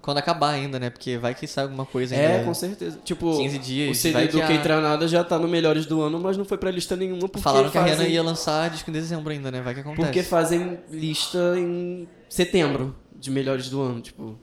quando 0.00 0.18
acabar 0.18 0.50
ainda, 0.50 0.78
né? 0.78 0.88
Porque 0.88 1.18
vai 1.18 1.34
que 1.34 1.46
sai 1.46 1.64
alguma 1.64 1.84
coisa 1.84 2.14
ainda. 2.14 2.28
É, 2.28 2.44
com 2.44 2.54
certeza. 2.54 2.98
Tipo, 3.04 3.36
15 3.36 3.58
dias, 3.58 3.90
o 3.96 4.00
CD 4.00 4.12
vai 4.14 4.28
do 4.28 4.36
que 4.38 4.42
a- 4.42 4.46
Quem 4.46 4.60
Tranada 4.62 5.06
já 5.08 5.22
tá 5.24 5.38
no 5.38 5.48
Melhores 5.48 5.84
do 5.86 6.00
Ano, 6.00 6.18
mas 6.20 6.36
não 6.36 6.44
foi 6.44 6.56
pra 6.56 6.70
lista 6.70 6.96
nenhuma 6.96 7.28
porque 7.28 7.40
Falaram 7.42 7.70
que 7.70 7.76
a 7.76 7.82
fazem, 7.82 7.96
Rihanna 7.96 8.08
ia 8.14 8.22
lançar 8.22 8.70
disco 8.70 8.88
em 8.90 8.92
dezembro 8.92 9.32
ainda, 9.32 9.50
né? 9.50 9.60
Vai 9.60 9.74
que 9.74 9.80
acontece. 9.80 10.02
Porque 10.06 10.22
fazem 10.22 10.78
lista 10.90 11.38
em 11.58 12.08
setembro 12.28 12.94
de 13.18 13.30
Melhores 13.30 13.68
do 13.68 13.80
Ano. 13.82 14.00
Tipo, 14.00 14.38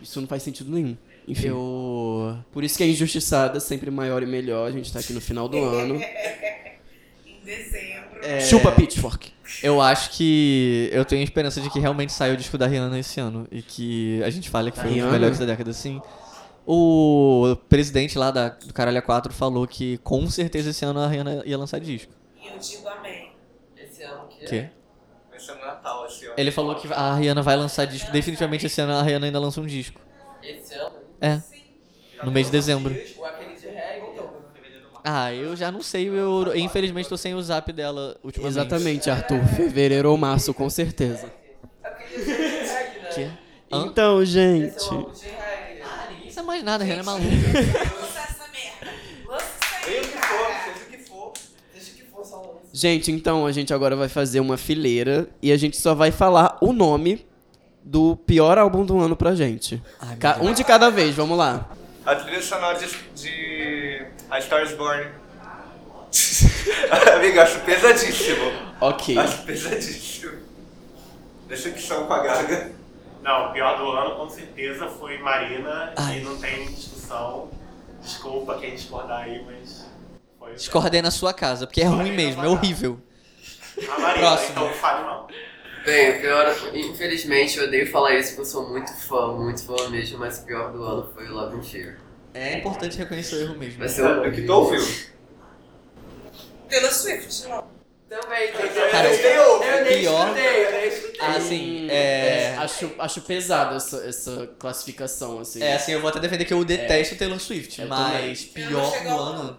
isso 0.00 0.20
não 0.20 0.28
faz 0.28 0.42
sentido 0.42 0.70
nenhum. 0.70 0.96
Enfim. 1.26 1.48
Eu. 1.48 2.36
Por 2.52 2.64
isso 2.64 2.76
que 2.76 2.82
é 2.84 2.88
injustiçada, 2.88 3.60
sempre 3.60 3.90
maior 3.90 4.22
e 4.22 4.26
melhor. 4.26 4.68
A 4.68 4.72
gente 4.72 4.92
tá 4.92 4.98
aqui 5.00 5.12
no 5.12 5.20
final 5.20 5.48
do 5.48 5.56
ano. 5.58 5.94
Em 7.26 7.44
dezembro. 7.44 8.20
É. 8.22 8.40
Chupa 8.40 8.72
Pitchfork. 8.72 9.32
Eu 9.62 9.80
acho 9.80 10.10
que 10.12 10.88
eu 10.92 11.04
tenho 11.04 11.22
esperança 11.22 11.60
de 11.60 11.68
que 11.70 11.78
realmente 11.78 12.12
saia 12.12 12.32
o 12.32 12.36
disco 12.36 12.56
da 12.56 12.66
Rihanna 12.66 12.98
esse 12.98 13.20
ano 13.20 13.46
e 13.50 13.60
que 13.62 14.22
a 14.22 14.30
gente 14.30 14.48
fale 14.48 14.70
que 14.70 14.76
Da 14.78 14.82
foi 14.82 14.90
um 14.90 14.94
dos 14.94 15.02
Rihanna? 15.02 15.12
melhores 15.18 15.38
da 15.38 15.44
década, 15.46 15.72
sim. 15.72 16.00
O 16.66 17.56
presidente 17.68 18.16
lá 18.16 18.30
da, 18.30 18.48
do 18.50 18.72
Caralho 18.72 19.02
A4 19.02 19.32
falou 19.32 19.66
que 19.66 19.98
com 19.98 20.28
certeza 20.30 20.70
esse 20.70 20.84
ano 20.84 21.00
a 21.00 21.08
Rihanna 21.08 21.42
ia 21.44 21.58
lançar 21.58 21.80
disco. 21.80 22.12
E 22.40 22.46
eu 22.46 22.58
digo 22.58 22.88
amém. 22.88 23.32
Esse 23.76 24.02
ano 24.04 24.26
que 24.28 24.46
Quê? 24.46 24.68
Vai 25.30 25.40
ser 25.40 25.54
no 25.54 25.60
Natal 25.60 26.06
esse 26.06 26.24
ano. 26.24 26.34
Ele 26.36 26.50
falou 26.52 26.74
que 26.76 26.92
a 26.92 27.14
Rihanna 27.16 27.42
vai 27.42 27.56
lançar 27.56 27.84
disco. 27.84 28.10
Definitivamente 28.12 28.66
esse 28.66 28.80
ano 28.80 28.92
a 28.92 29.02
Rihanna 29.02 29.26
ainda 29.26 29.40
lança 29.40 29.60
um 29.60 29.66
disco. 29.66 30.00
Esse 30.42 30.74
ano? 30.74 31.01
É. 31.22 31.40
No 32.24 32.30
mês 32.30 32.46
de 32.46 32.52
dezembro. 32.52 32.94
Ah, 35.04 35.32
eu 35.34 35.56
já 35.56 35.72
não 35.72 35.82
sei. 35.82 36.08
Eu 36.08 36.52
infelizmente 36.56 37.08
tô 37.08 37.16
sem 37.16 37.34
o 37.34 37.42
zap 37.42 37.72
dela 37.72 38.16
ultimamente. 38.22 38.52
Exatamente, 38.58 39.10
Arthur. 39.10 39.44
Fevereiro 39.56 40.10
ou 40.10 40.16
março, 40.16 40.52
com 40.54 40.68
certeza. 40.70 41.32
Hã? 43.72 43.84
Então, 43.86 44.24
gente. 44.24 44.90
Ninguém 44.90 46.30
sabe 46.30 46.46
mais 46.46 46.62
nada, 46.62 46.84
a 46.84 46.86
Rihanna 46.86 47.00
é 47.00 47.04
maluca. 47.04 47.26
Lança 47.26 48.20
essa 48.20 48.48
merda. 48.52 48.92
Lança 49.26 49.44
isso 49.62 49.86
aí, 49.86 50.04
Seja 50.04 50.08
o 50.08 50.12
que 50.12 50.18
for, 50.18 50.46
cara. 50.46 50.64
seja 50.64 50.84
o 50.84 50.90
que 50.90 50.98
for. 50.98 51.32
Deixa 51.74 51.90
que 51.92 52.02
for 52.04 52.24
só 52.24 52.36
lança. 52.36 52.68
Gente, 52.72 53.10
então 53.10 53.46
a 53.46 53.50
gente 53.52 53.72
agora 53.74 53.96
vai 53.96 54.08
fazer 54.08 54.40
uma 54.40 54.56
fileira 54.56 55.28
e 55.42 55.50
a 55.50 55.56
gente 55.56 55.76
só 55.78 55.94
vai 55.94 56.10
falar 56.12 56.58
o 56.60 56.72
nome 56.72 57.26
do 57.84 58.16
pior 58.16 58.58
álbum 58.58 58.84
do 58.84 58.98
ano 59.00 59.16
pra 59.16 59.34
gente. 59.34 59.82
Ca- 60.20 60.38
um 60.40 60.52
de 60.52 60.64
cada 60.64 60.90
vez, 60.90 61.14
vamos 61.14 61.36
lá. 61.36 61.68
A 62.04 62.14
trilha 62.16 62.42
sonora 62.42 62.78
de, 62.78 62.86
de 63.14 64.06
A 64.30 64.40
Star 64.40 64.62
is 64.64 64.72
Born. 64.72 65.06
Amiga, 67.16 67.42
acho 67.42 67.60
pesadíssimo. 67.60 68.52
Ok. 68.80 69.16
Acho 69.18 69.42
pesadíssimo. 69.44 70.32
Decepção 71.48 72.06
com 72.06 72.12
a 72.12 72.22
Gaga. 72.22 72.72
Não, 73.22 73.50
o 73.50 73.52
pior 73.52 73.78
do 73.78 73.90
ano 73.92 74.16
com 74.16 74.28
certeza 74.28 74.88
foi 74.88 75.18
Marina 75.18 75.92
Ai. 75.96 76.18
e 76.18 76.22
não 76.22 76.36
tem 76.38 76.66
discussão. 76.66 77.48
Desculpa 78.02 78.58
quem 78.58 78.74
discordar 78.74 79.20
aí, 79.22 79.44
mas 79.46 79.86
foi. 80.38 80.54
Discordei 80.54 81.00
na 81.02 81.10
sua 81.10 81.32
casa, 81.32 81.66
porque 81.66 81.82
é 81.82 81.86
ruim 81.86 82.10
mesmo, 82.12 82.44
é 82.44 82.48
horrível. 82.48 82.98
A 83.88 84.00
Marina, 84.00 84.26
Próximo. 84.28 84.50
então 84.50 84.68
fale 84.74 85.04
mal. 85.04 85.28
Bem, 85.84 86.16
o 86.16 86.20
pior, 86.20 86.54
infelizmente, 86.74 87.58
eu 87.58 87.64
odeio 87.64 87.90
falar 87.90 88.14
isso 88.14 88.30
porque 88.30 88.42
eu 88.42 88.46
sou 88.46 88.68
muito 88.68 88.92
fã, 88.92 89.32
muito 89.32 89.64
fã 89.64 89.88
mesmo, 89.88 90.18
mas 90.18 90.38
o 90.38 90.44
pior 90.44 90.72
do 90.72 90.82
ano 90.84 91.10
foi 91.12 91.26
o 91.28 91.32
Love 91.34 91.56
and 91.56 91.62
Cheer. 91.62 91.98
É 92.34 92.58
importante 92.58 92.96
reconhecer 92.98 93.36
o 93.36 93.40
erro 93.40 93.58
mesmo. 93.58 93.78
Vai 93.80 93.88
ser 93.88 94.02
o 94.02 94.24
É 94.24 94.30
que 94.30 94.42
tu 94.42 94.52
ouviu. 94.52 94.80
Taylor 96.68 96.92
Swift, 96.92 97.48
não. 97.48 97.64
Também, 98.08 98.52
Cara, 98.90 99.08
eu, 99.08 99.58
o 99.58 99.64
eu 99.64 99.84
nem 99.84 100.00
pior- 100.00 100.26
escutei, 100.28 100.66
eu 100.66 100.70
nem 100.72 100.88
escutei. 100.88 101.20
Ah, 101.20 101.40
sim, 101.40 101.90
é... 101.90 102.54
acho, 102.58 102.90
acho 102.98 103.20
pesado 103.22 103.74
essa, 103.74 104.04
essa 104.04 104.50
classificação, 104.58 105.38
assim. 105.38 105.62
É, 105.62 105.74
assim, 105.74 105.92
eu 105.92 106.00
vou 106.00 106.10
até 106.10 106.20
defender 106.20 106.44
que 106.44 106.52
eu 106.52 106.62
detesto 106.62 107.16
Taylor 107.16 107.40
Swift, 107.40 107.80
Eu 107.80 107.88
mas 107.88 108.48
Eu 108.54 108.66
pior 108.66 109.02
do 109.02 109.08
ano... 109.08 109.58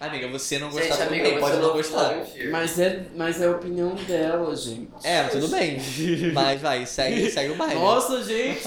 Amiga, 0.00 0.28
você 0.28 0.58
não 0.58 0.70
Gente, 0.70 0.88
gostar, 0.88 1.04
tudo 1.06 1.14
amiga, 1.14 1.30
você 1.30 1.38
pode 1.40 1.56
não 1.58 1.72
gostar. 1.72 2.26
Cheer. 2.26 2.50
Mas 2.50 2.78
é, 2.78 3.02
mas 3.16 3.40
é 3.40 3.46
a 3.46 3.50
opinião 3.52 3.94
dela, 3.94 4.54
gente. 4.54 4.88
É, 5.02 5.22
tudo 5.24 5.48
bem. 5.48 5.78
Mas 6.34 6.60
vai, 6.60 6.84
segue, 6.84 7.30
segue 7.30 7.52
o 7.52 7.54
baile. 7.54 7.74
Nossa, 7.76 8.22
gente! 8.22 8.60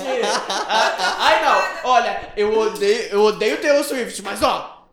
Ah, 0.50 1.16
Ai, 1.20 1.46
não! 1.84 1.92
Olha, 1.92 2.22
eu 2.36 2.58
odeio, 2.58 3.02
eu 3.12 3.22
odeio 3.22 3.58
Taylor 3.58 3.84
Swift, 3.84 4.22
mas 4.24 4.42
ó! 4.42 4.86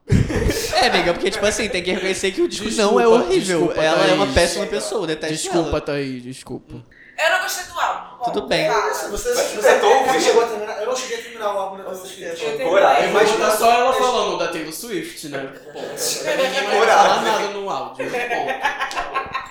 É, 0.74 0.88
amiga, 0.88 1.14
porque, 1.14 1.30
tipo 1.30 1.46
assim, 1.46 1.66
tem 1.68 1.82
que 1.82 1.92
reconhecer 1.92 2.30
que 2.32 2.42
o 2.42 2.48
disco 2.48 2.66
Desculpa, 2.68 2.92
não 2.92 3.00
é 3.00 3.08
horrível. 3.08 3.58
desculpa, 3.60 3.82
ela 3.82 4.06
é 4.06 4.12
uma 4.12 4.24
Thaís. 4.26 4.34
péssima 4.34 4.66
pessoa, 4.66 5.06
detesto 5.06 5.34
Desculpa, 5.34 5.68
ela. 5.70 5.80
Thaís, 5.80 6.22
desculpa. 6.22 6.74
Eu 7.16 7.30
não 7.30 7.42
gostei 7.42 7.64
do 7.66 7.80
álbum. 7.80 8.16
Bom, 8.18 8.24
Tudo 8.24 8.46
bem. 8.46 8.68
Você, 8.68 9.08
Mas 9.08 9.10
você, 9.10 9.34
você 9.34 9.78
tá 9.78 9.86
ouvindo? 9.86 10.12
você 10.12 10.20
chegou 10.20 10.44
a 10.44 10.48
terminar, 10.48 10.80
eu 10.80 10.86
não 10.86 10.96
cheguei 10.96 11.18
a 11.18 11.22
terminar 11.22 11.54
o 11.54 11.58
álbum 11.58 11.76
da 11.76 11.84
Taylor 11.84 12.06
Swift. 12.06 12.44
Eu 12.44 13.50
só 13.52 13.72
ela 13.72 13.92
falando 13.92 14.38
da 14.38 14.48
Taylor 14.48 14.72
Swift, 14.72 15.28
né? 15.28 15.38
Pô, 15.72 15.80
ninguém 15.80 16.64
vai 16.64 16.86
falar 16.86 17.22
nada 17.22 17.48
no 17.48 17.70
áudio. 17.70 18.06
Ponto. 18.10 19.34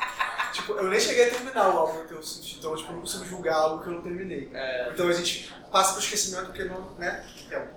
Tipo, 0.53 0.73
eu 0.73 0.88
nem 0.88 0.99
cheguei 0.99 1.27
a 1.27 1.31
terminar 1.31 1.73
o 1.73 1.77
álbum 1.80 1.98
da 1.99 2.03
Taylor 2.06 2.23
Swift, 2.23 2.57
então 2.60 2.76
tipo, 2.76 2.90
eu 2.91 2.94
não 2.94 3.02
consigo 3.02 3.26
julgar 3.26 3.56
algo 3.56 3.84
que 3.84 3.90
eu 3.90 3.94
não 3.94 4.02
terminei. 4.02 4.52
Então 4.94 5.07
a 5.07 5.14
gente 5.14 5.52
passa 5.72 5.94
pro 5.94 6.02
esquecimento 6.02 6.45
porque 6.45 6.64
não, 6.65 6.91
né? 6.98 7.26
Tempo. 7.49 7.69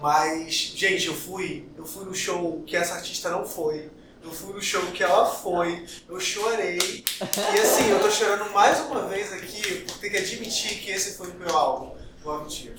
Mas, 0.00 0.52
gente, 0.76 1.06
eu 1.08 1.14
fui, 1.14 1.68
eu 1.76 1.84
fui 1.84 2.04
no 2.04 2.14
show 2.14 2.62
que 2.66 2.76
essa 2.76 2.94
artista 2.94 3.30
não 3.30 3.46
foi. 3.46 3.90
Eu 4.28 4.34
fui 4.34 4.52
no 4.54 4.60
show 4.62 4.82
que 4.92 5.02
ela 5.02 5.24
foi, 5.24 5.86
eu 6.06 6.20
chorei. 6.20 6.78
E 7.18 7.58
assim, 7.58 7.88
eu 7.88 7.98
tô 7.98 8.10
chorando 8.10 8.52
mais 8.52 8.78
uma 8.80 9.06
vez 9.08 9.32
aqui 9.32 9.84
por 9.86 9.96
ter 9.96 10.10
que 10.10 10.18
admitir 10.18 10.78
que 10.80 10.90
esse 10.90 11.16
foi 11.16 11.28
o 11.28 11.34
meu 11.34 11.48
álbum. 11.56 11.94
Vou 12.22 12.40
mentir. 12.40 12.74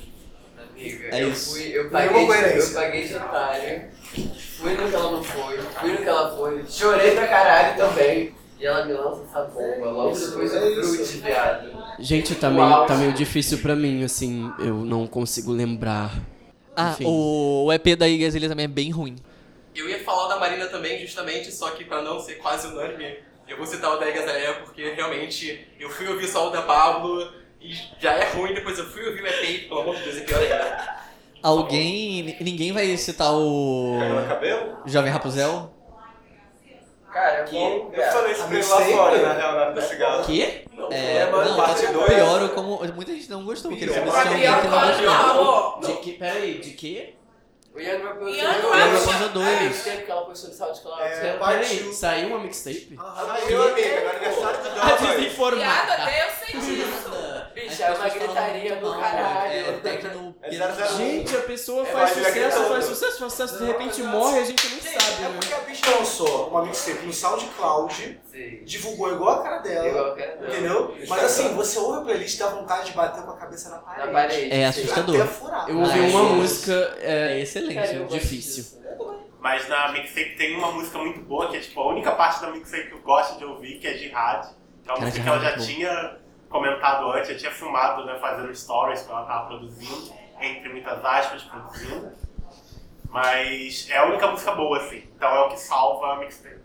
Amiga, 0.69 1.07
É 1.11 1.23
eu 1.23 1.31
isso. 1.31 1.49
fui, 1.51 1.63
eu 1.75 1.89
paguei, 1.89 2.23
eu 2.59 2.71
paguei 2.73 3.07
de 3.07 3.15
otário, 3.15 3.89
fui 4.57 4.73
no 4.75 4.89
que 4.89 4.95
ela 4.95 5.11
não 5.11 5.23
foi, 5.23 5.57
fui 5.57 5.91
no 5.91 5.97
que 5.97 6.07
ela 6.07 6.37
foi, 6.37 6.63
chorei 6.69 7.11
pra 7.15 7.27
caralho 7.27 7.77
também. 7.77 8.35
E 8.59 8.65
ela 8.65 8.85
me 8.85 8.93
lança 8.93 9.23
essa 9.23 9.43
bomba, 9.45 9.89
logo 9.89 10.15
depois 10.19 10.53
é 10.53 10.59
do 10.59 10.81
isso. 10.81 10.95
fruit, 11.05 11.17
viado. 11.25 11.69
Gente, 11.97 12.35
tá 12.35 12.49
meio, 12.51 12.85
tá 12.85 12.95
meio 12.95 13.13
difícil 13.13 13.57
pra 13.57 13.75
mim, 13.75 14.03
assim, 14.03 14.51
eu 14.59 14.75
não 14.75 15.07
consigo 15.07 15.51
lembrar. 15.51 16.13
Ah, 16.75 16.91
Enfim. 16.91 17.05
o, 17.07 17.65
o 17.65 17.73
EP 17.73 17.95
da 17.97 18.05
Azalea 18.05 18.49
também 18.49 18.65
é 18.65 18.67
bem 18.67 18.91
ruim. 18.91 19.15
Eu 19.79 19.89
ia 19.89 20.03
falar 20.03 20.25
o 20.25 20.29
da 20.29 20.37
Marina 20.39 20.65
também, 20.67 20.99
justamente, 20.99 21.51
só 21.51 21.69
que 21.71 21.85
pra 21.85 22.01
não 22.01 22.19
ser 22.19 22.35
quase 22.35 22.67
unânime, 22.67 23.17
eu 23.47 23.57
vou 23.57 23.65
citar 23.65 23.91
o 23.93 23.97
da 23.97 24.07
Igazalea 24.09 24.55
porque 24.55 24.91
realmente 24.91 25.67
eu 25.79 25.89
fui 25.89 26.07
ouvir 26.07 26.27
só 26.27 26.47
o 26.47 26.49
da 26.51 26.61
Pablo 26.63 27.31
e 27.61 27.73
já 27.99 28.13
é 28.13 28.29
ruim, 28.31 28.53
depois 28.53 28.77
eu 28.77 28.85
fui 28.85 29.05
ouvir 29.07 29.21
o 29.23 29.27
EP 29.27 29.43
e, 29.43 29.57
pelo 29.67 29.81
amor 29.81 29.95
de 29.95 30.03
Deus, 30.03 30.17
é 30.17 30.21
pior 30.21 30.41
ainda. 30.41 30.99
Alguém. 31.41 32.23
ni- 32.23 32.37
Ninguém 32.41 32.71
vai 32.73 32.95
citar 32.97 33.31
o. 33.33 33.97
Cabelo? 34.27 34.77
Jovem 34.85 35.11
Rapuzel? 35.11 35.73
Cara, 37.11 37.31
é 37.37 37.45
bom, 37.49 37.91
Eu 37.91 38.03
falei 38.11 38.31
isso 38.33 38.43
pra 38.45 38.55
ele 38.57 38.67
lá 38.67 38.81
fora, 38.81 39.17
na 39.17 39.33
real, 39.33 39.51
na 39.53 39.61
hora 39.61 39.73
do 39.73 39.81
cigarro. 39.81 40.23
Quê? 40.25 40.63
É, 40.91 41.15
É, 41.17 41.31
mano, 41.31 41.49
não, 41.49 41.57
parte 41.57 41.85
tá 41.85 41.91
dois. 41.91 42.05
pior 42.13 42.41
ou 42.43 42.49
como. 42.49 42.77
Muita 42.93 43.13
gente 43.13 43.29
não 43.31 43.43
gostou, 43.45 43.71
porque 43.71 43.85
ele 43.85 43.93
Pior. 43.93 44.05
falou 44.05 44.19
assim, 44.19 44.29
alguém 44.47 44.61
que 44.61 44.67
não 44.67 44.79
gostou. 44.87 45.79
não, 45.81 45.89
De 45.95 46.01
que, 46.01 46.11
peraí, 46.13 46.59
de 46.59 46.71
que? 46.71 47.15
O 47.79 47.81
Young 47.81 48.03
Rappers 48.03 48.35
Young 48.35 48.43
Young 48.43 48.69
Rappers. 48.69 49.05
Rapunzel 49.05 49.29
2. 49.29 49.87
Ah, 49.87 50.01
que 50.05 50.11
ela 50.11 50.21
postou. 50.25 50.99
É, 50.99 51.27
É, 51.29 51.33
parte 51.37 51.69
Peraí, 51.69 51.87
um. 51.87 51.93
saiu 51.93 52.27
uma 52.27 52.39
mixtape? 52.39 52.95
Ah, 52.99 53.37
meu 53.47 53.61
amigo, 53.63 53.87
no 54.03 54.09
aniversário 54.09 54.63
do 54.63 54.81
A 54.81 54.85
Dó, 54.89 54.95
desinformada. 55.15 55.55
Viado, 55.85 56.01
até 56.01 56.25
eu 56.27 56.31
sei 56.45 56.59
disso. 56.59 57.09
Bicho, 57.67 57.83
é 57.83 57.91
uma 57.91 58.09
gritaria 58.09 58.75
do 58.77 58.91
caralho. 58.99 59.51
É 59.53 59.71
techno... 59.83 60.35
É 60.41 60.51
zero, 60.51 60.73
zero, 60.75 60.93
um. 60.93 60.97
Gente, 60.97 61.35
a 61.35 61.41
pessoa 61.41 61.83
É, 61.87 61.91
faz 61.91 62.09
sucesso, 62.11 62.31
gritou. 62.33 62.69
faz 62.69 62.85
sucesso, 62.85 63.19
faz 63.19 63.33
sucesso, 63.33 63.57
de 63.59 63.65
repente 63.65 64.03
morre 64.03 64.37
e 64.37 64.41
a 64.41 64.45
gente 64.45 64.67
não 64.69 64.79
sabe, 64.81 65.23
É 65.23 65.27
né? 65.29 65.37
porque 65.39 65.53
a 65.53 65.59
bicha 65.59 65.91
lançou 65.97 66.47
uma 66.49 66.65
mixtape 66.65 67.05
no 67.05 67.13
SoundCloud, 67.13 68.19
Sim. 68.31 68.59
divulgou 68.63 69.11
igual 69.13 69.39
a 69.39 69.43
cara 69.43 69.57
dela. 69.59 69.87
Igual 69.87 70.15
que 70.15 70.21
era. 70.21 70.47
Entendeu? 70.47 70.95
Mas 71.07 71.23
assim, 71.23 71.53
você 71.55 71.79
ouve 71.79 71.97
a 71.99 72.01
playlist 72.01 72.35
e 72.35 72.39
dá 72.39 72.47
vontade 72.47 72.85
de 72.85 72.91
bater 72.93 73.23
com 73.23 73.31
a 73.31 73.37
cabeça 73.37 73.69
na 73.69 73.77
parede. 73.79 74.07
Na 74.07 74.13
parede. 74.13 74.51
É 74.53 74.65
assustador. 74.67 75.15
Eu 75.67 75.79
ouvi 75.79 75.99
uma 75.99 76.19
é. 76.19 76.33
música 76.33 76.97
é, 77.01 77.33
É 77.33 77.39
excelente. 77.41 77.75
Cara, 77.75 78.05
difícil. 78.05 78.63
disso. 78.63 78.79
Mas 79.39 79.67
na 79.69 79.91
mixtape 79.93 80.35
tem 80.35 80.55
uma 80.57 80.71
música 80.71 80.97
muito 80.97 81.21
boa, 81.21 81.49
que 81.49 81.57
é 81.57 81.59
tipo 81.61 81.79
a 81.79 81.87
única 81.87 82.11
parte 82.11 82.41
da 82.41 82.51
mixtape 82.51 82.87
que 82.87 82.93
eu 82.93 82.99
gosto 82.99 83.37
de 83.37 83.45
ouvir, 83.45 83.79
que 83.79 83.87
é 83.87 83.93
Jihad. 83.93 84.47
Que 84.83 84.89
é 84.89 84.91
uma 84.91 84.95
Cara, 84.95 85.05
música 85.05 85.23
que 85.23 85.29
ela 85.29 85.37
é 85.37 85.51
já 85.51 85.57
tinha 85.57 86.17
comentado 86.49 87.11
antes, 87.11 87.29
já 87.31 87.37
tinha 87.37 87.51
filmado, 87.51 88.05
né, 88.05 88.17
fazendo 88.19 88.53
stories 88.55 89.01
que 89.03 89.11
ela 89.11 89.23
tava 89.25 89.47
produzindo, 89.47 90.13
entre 90.41 90.69
muitas 90.69 91.03
aspas, 91.05 91.43
produzindo. 91.43 92.11
Mas 93.09 93.87
é 93.89 93.97
a 93.97 94.05
única 94.05 94.27
música 94.27 94.51
boa, 94.51 94.77
assim. 94.77 95.03
Então 95.15 95.29
é 95.29 95.39
o 95.41 95.49
que 95.49 95.59
salva 95.59 96.13
a 96.13 96.19
mixtape. 96.19 96.59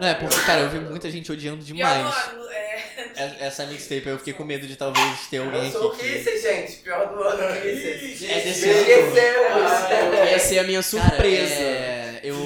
Não, 0.00 0.08
é 0.08 0.14
porque, 0.14 0.40
cara, 0.42 0.60
eu 0.62 0.68
vi 0.70 0.78
muita 0.80 1.10
gente 1.10 1.30
odiando 1.30 1.62
demais 1.64 1.96
agora, 2.28 2.52
é, 2.54 2.80
e- 3.16 3.42
essa 3.44 3.64
mixtape. 3.66 4.06
Eu 4.08 4.18
fiquei 4.18 4.32
com 4.32 4.44
medo 4.44 4.66
de 4.66 4.76
talvez 4.76 5.26
ter 5.28 5.38
alguém 5.38 5.66
Eu 5.66 5.70
sou 5.72 5.88
o 5.90 5.92
aqui 5.92 6.02
que... 6.02 6.12
Kisses, 6.18 6.42
gente. 6.42 6.72
Pior 6.82 7.06
do 7.08 7.22
ano, 7.22 7.60
Kisses. 7.62 8.22
É 8.30 8.40
desse 8.40 8.68
Esquecemos. 8.68 9.72
Ah, 9.72 10.24
Ia 10.30 10.38
ser 10.38 10.58
a 10.58 10.64
minha 10.64 10.82
Cara, 10.82 11.04
surpresa. 11.08 11.54
é, 11.54 12.20
eu... 12.22 12.36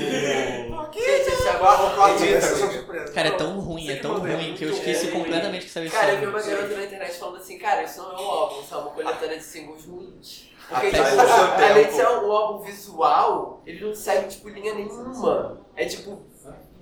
Gente, 1.01 1.49
agora 1.49 2.13
eu 2.13 2.19
vezes, 2.19 2.45
acredito. 2.53 2.73
surpresa. 2.73 3.13
Cara, 3.13 3.29
é 3.29 3.31
tão 3.33 3.61
ruim, 3.61 3.89
é 3.91 3.97
tão 3.97 4.19
ruim 4.19 4.55
que 4.55 4.65
eu 4.65 4.71
esqueci 4.71 5.09
completamente 5.09 5.63
que 5.63 5.69
estava 5.69 5.87
esse 5.87 5.95
Cara, 5.95 6.13
eu 6.13 6.21
vi 6.21 6.27
uma 6.27 6.41
garota 6.43 6.75
na 6.77 6.85
internet 6.85 7.19
falando 7.19 7.37
assim, 7.37 7.59
cara, 7.59 7.83
isso 7.83 8.03
não 8.03 8.13
é 8.13 8.15
um 8.21 8.31
álbum, 8.31 8.61
isso 8.63 8.75
é 8.75 8.77
uma 8.79 8.91
coletânea 8.91 9.39
de 9.39 9.45
singles 9.45 9.85
ruins. 9.85 10.53
Porque, 10.69 10.87
tipo, 10.91 11.03
além 11.03 11.87
de 11.87 11.93
ser 11.93 12.07
um 12.09 12.33
álbum 12.33 12.65
visual, 12.65 13.63
ele 13.67 13.85
não 13.85 13.95
segue, 13.95 14.29
tipo, 14.29 14.49
linha 14.49 14.75
nenhuma. 14.75 15.61
É 15.77 15.85
tipo, 15.85 16.23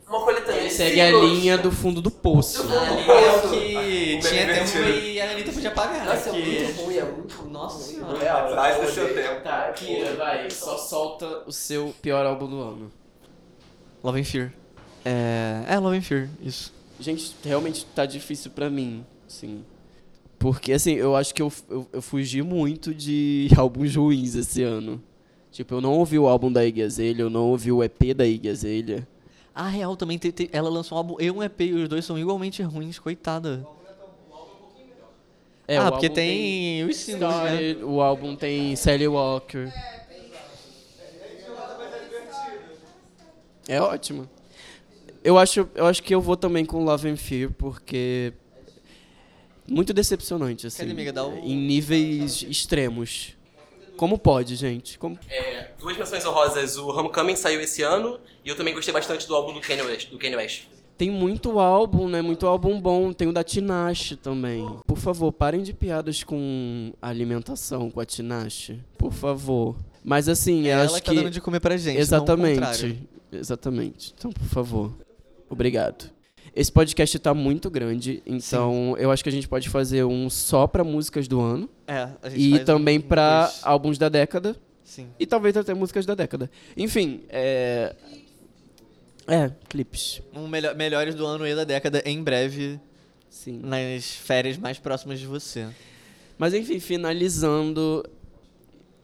uma 0.07 0.21
coletânea 0.25 0.61
Ele 0.61 0.69
de 0.69 0.75
segue 0.75 1.01
a 1.01 1.11
linha 1.11 1.57
do 1.57 1.71
fundo 1.71 2.01
do 2.01 2.11
poço. 2.11 2.63
Do 2.65 2.75
é 2.75 2.79
o 2.79 3.41
poço. 3.41 3.49
que 3.51 4.17
O 4.17 4.29
tinha 4.29 4.47
tempo 4.55 4.79
e 4.79 5.21
a 5.21 5.31
Anitta 5.31 5.53
podia 5.53 5.71
pagar. 5.71 6.05
Nossa, 6.05 6.31
é 6.31 6.33
muito 6.33 6.83
ruim, 6.83 6.97
é 6.97 7.05
muito 7.05 7.35
ruim. 7.37 7.51
Nossa 7.53 7.77
Muito 7.77 7.91
senhora. 7.91 8.13
ruim. 8.13 8.21
Real, 8.21 8.47
Atrás 8.47 8.77
do 8.77 8.83
eu 8.83 8.91
seu 8.93 9.15
tempo. 9.15 9.41
Tá, 9.43 9.73
Kira, 9.73 10.15
vai, 10.15 10.51
só 10.51 10.77
solta 10.77 11.45
o 11.47 11.53
seu 11.53 11.95
pior 12.03 12.27
álbum 12.27 12.47
do 12.49 12.61
ano. 12.61 12.93
Love 14.03 14.21
and 14.21 14.25
Fear. 14.25 14.53
É, 15.05 15.65
é 15.69 15.79
Love 15.79 15.97
and 15.99 16.03
Fear, 16.03 16.29
isso. 16.43 16.73
Gente, 16.99 17.35
realmente 17.45 17.87
tá 17.95 18.05
difícil 18.07 18.51
pra 18.51 18.69
mim, 18.69 19.05
sim. 19.27 19.65
Porque, 20.39 20.73
assim, 20.73 20.93
eu 20.93 21.15
acho 21.17 21.35
que 21.35 21.43
eu, 21.43 21.53
eu, 21.69 21.87
eu 21.93 22.03
fugi 22.03 22.43
muito 22.43 22.95
de 22.95 23.49
álbuns 23.57 23.95
ruins 23.97 24.35
esse 24.35 24.63
ano. 24.63 25.03
Tipo, 25.53 25.75
eu 25.75 25.81
não 25.81 25.95
ouvi 25.95 26.19
o 26.19 26.29
álbum 26.29 26.51
da 26.51 26.65
Iggy 26.65 26.83
Azalea, 26.83 27.21
eu 27.23 27.31
não 27.31 27.49
ouvi 27.49 27.73
o 27.73 27.83
EP 27.83 28.15
da 28.15 28.27
Iggy 28.27 28.49
Azalea. 28.49 29.07
A 29.55 29.69
real 29.69 29.97
também, 29.97 30.17
te- 30.17 30.31
te- 30.33 30.49
ela 30.53 30.71
lançou 30.71 30.97
um 30.97 30.99
álbum 30.99 31.17
e 31.19 31.31
um 31.31 31.43
EP 31.43 31.61
e 31.61 31.73
os 31.75 31.89
dois 31.89 32.05
são 32.05 32.19
igualmente 32.19 32.63
ruins, 32.63 32.99
coitada. 32.99 33.67
É, 35.67 35.77
ah, 35.77 35.89
o 35.89 35.91
porque 35.93 36.07
álbum 36.07 36.15
tem, 36.15 36.85
os 36.85 36.97
singles, 36.97 37.35
né? 37.43 37.77
O 37.85 38.01
álbum 38.01 38.35
tem 38.37 38.75
Sally 38.77 39.07
Walker. 39.07 39.69
É 39.69 40.00
ótimo. 43.79 44.27
Eu 45.23 45.37
acho, 45.37 45.69
eu 45.75 45.85
acho 45.85 46.03
que 46.03 46.15
eu 46.15 46.21
vou 46.23 46.35
também 46.35 46.65
com 46.65 46.83
Love 46.83 47.11
and 47.11 47.17
Fear, 47.17 47.51
porque... 47.59 48.33
Muito 49.69 49.93
decepcionante, 49.93 50.67
assim. 50.67 50.79
Cadê, 50.79 50.93
amiga? 50.93 51.13
Dá 51.13 51.27
o- 51.27 51.37
Em 51.39 51.55
níveis 51.57 52.43
extremos. 52.49 53.35
Como 53.97 54.19
pode, 54.19 54.57
gente? 54.57 54.99
Como... 54.99 55.19
É, 55.29 55.73
duas 55.79 55.97
menções 55.97 56.25
honrosas. 56.25 56.79
O 56.79 56.89
Homecoming 56.89 57.37
saiu 57.37 57.61
esse 57.61 57.83
ano 57.83 58.19
e 58.45 58.49
eu 58.49 58.57
também 58.57 58.75
gostei 58.75 58.93
bastante 58.95 59.29
do 59.29 59.35
álbum 59.35 59.53
do 59.53 59.61
Kanye 59.61 59.83
West. 59.83 60.09
Do 60.11 60.19
Kanye 60.19 60.37
West. 60.37 60.63
Tem 60.97 61.11
muito 61.11 61.61
álbum, 61.61 62.09
né? 62.09 62.21
Muito 62.23 62.47
álbum 62.47 62.81
bom. 62.81 63.13
Tem 63.13 63.29
o 63.29 63.33
da 63.33 63.45
Tinashe 63.45 64.17
também. 64.17 64.67
Por 64.87 64.99
favor, 64.99 65.31
parem 65.33 65.63
de 65.63 65.73
piadas 65.73 66.25
com 66.25 66.93
a 67.01 67.09
alimentação, 67.09 67.91
com 67.91 68.01
a 68.01 68.05
Tinashe. 68.07 68.81
Por 68.99 69.13
favor. 69.13 69.77
Mas 70.03 70.29
assim, 70.29 70.67
eu 70.67 70.73
Ela 70.73 70.85
acho 70.87 70.95
que 70.97 71.03
tá 71.03 71.13
dando 71.13 71.31
de 71.31 71.41
comer 71.41 71.61
pra 71.61 71.77
gente. 71.77 71.99
Exatamente. 71.99 72.99
Exatamente. 73.33 74.15
Então, 74.17 74.31
por 74.33 74.45
favor. 74.47 74.93
Obrigado. 75.49 76.11
Esse 76.55 76.71
podcast 76.73 77.17
tá 77.21 77.33
muito 77.33 77.71
grande, 77.71 78.23
então 78.27 78.97
eu 78.99 79.11
acho 79.13 79.23
que 79.23 79.29
a 79.29 79.33
gente 79.33 79.47
pode 79.47 79.69
fazer 79.69 80.03
um 80.05 80.29
só 80.29 80.67
pra 80.67 80.83
músicas 80.83 81.29
do 81.29 81.41
ano 81.41 81.71
É, 81.87 82.09
a 82.23 82.29
gente 82.29 82.55
e 82.57 82.65
também 82.65 82.99
um- 82.99 83.03
dois. 83.03 83.61
álbuns 83.63 83.99
da 83.99 84.09
década 84.09 84.57
Sim. 84.83 85.07
e 85.19 85.27
talvez 85.27 85.57
até 85.57 85.73
músicas 85.75 86.05
da 86.05 86.15
década. 86.17 86.51
Enfim, 86.77 87.23
é 87.29 87.95
é, 89.29 89.49
clipes. 89.69 90.21
Um 90.35 90.49
melhor, 90.49 90.75
melhores 90.75 91.15
do 91.15 91.25
ano 91.25 91.47
e 91.47 91.55
da 91.55 91.63
década 91.63 92.03
em 92.05 92.21
breve 92.21 92.81
Sim. 93.29 93.61
nas 93.63 94.07
férias 94.11 94.57
mais 94.59 94.77
próximas 94.77 95.21
de 95.21 95.27
você. 95.27 95.69
Mas 96.37 96.53
enfim, 96.53 96.81
finalizando, 96.81 98.05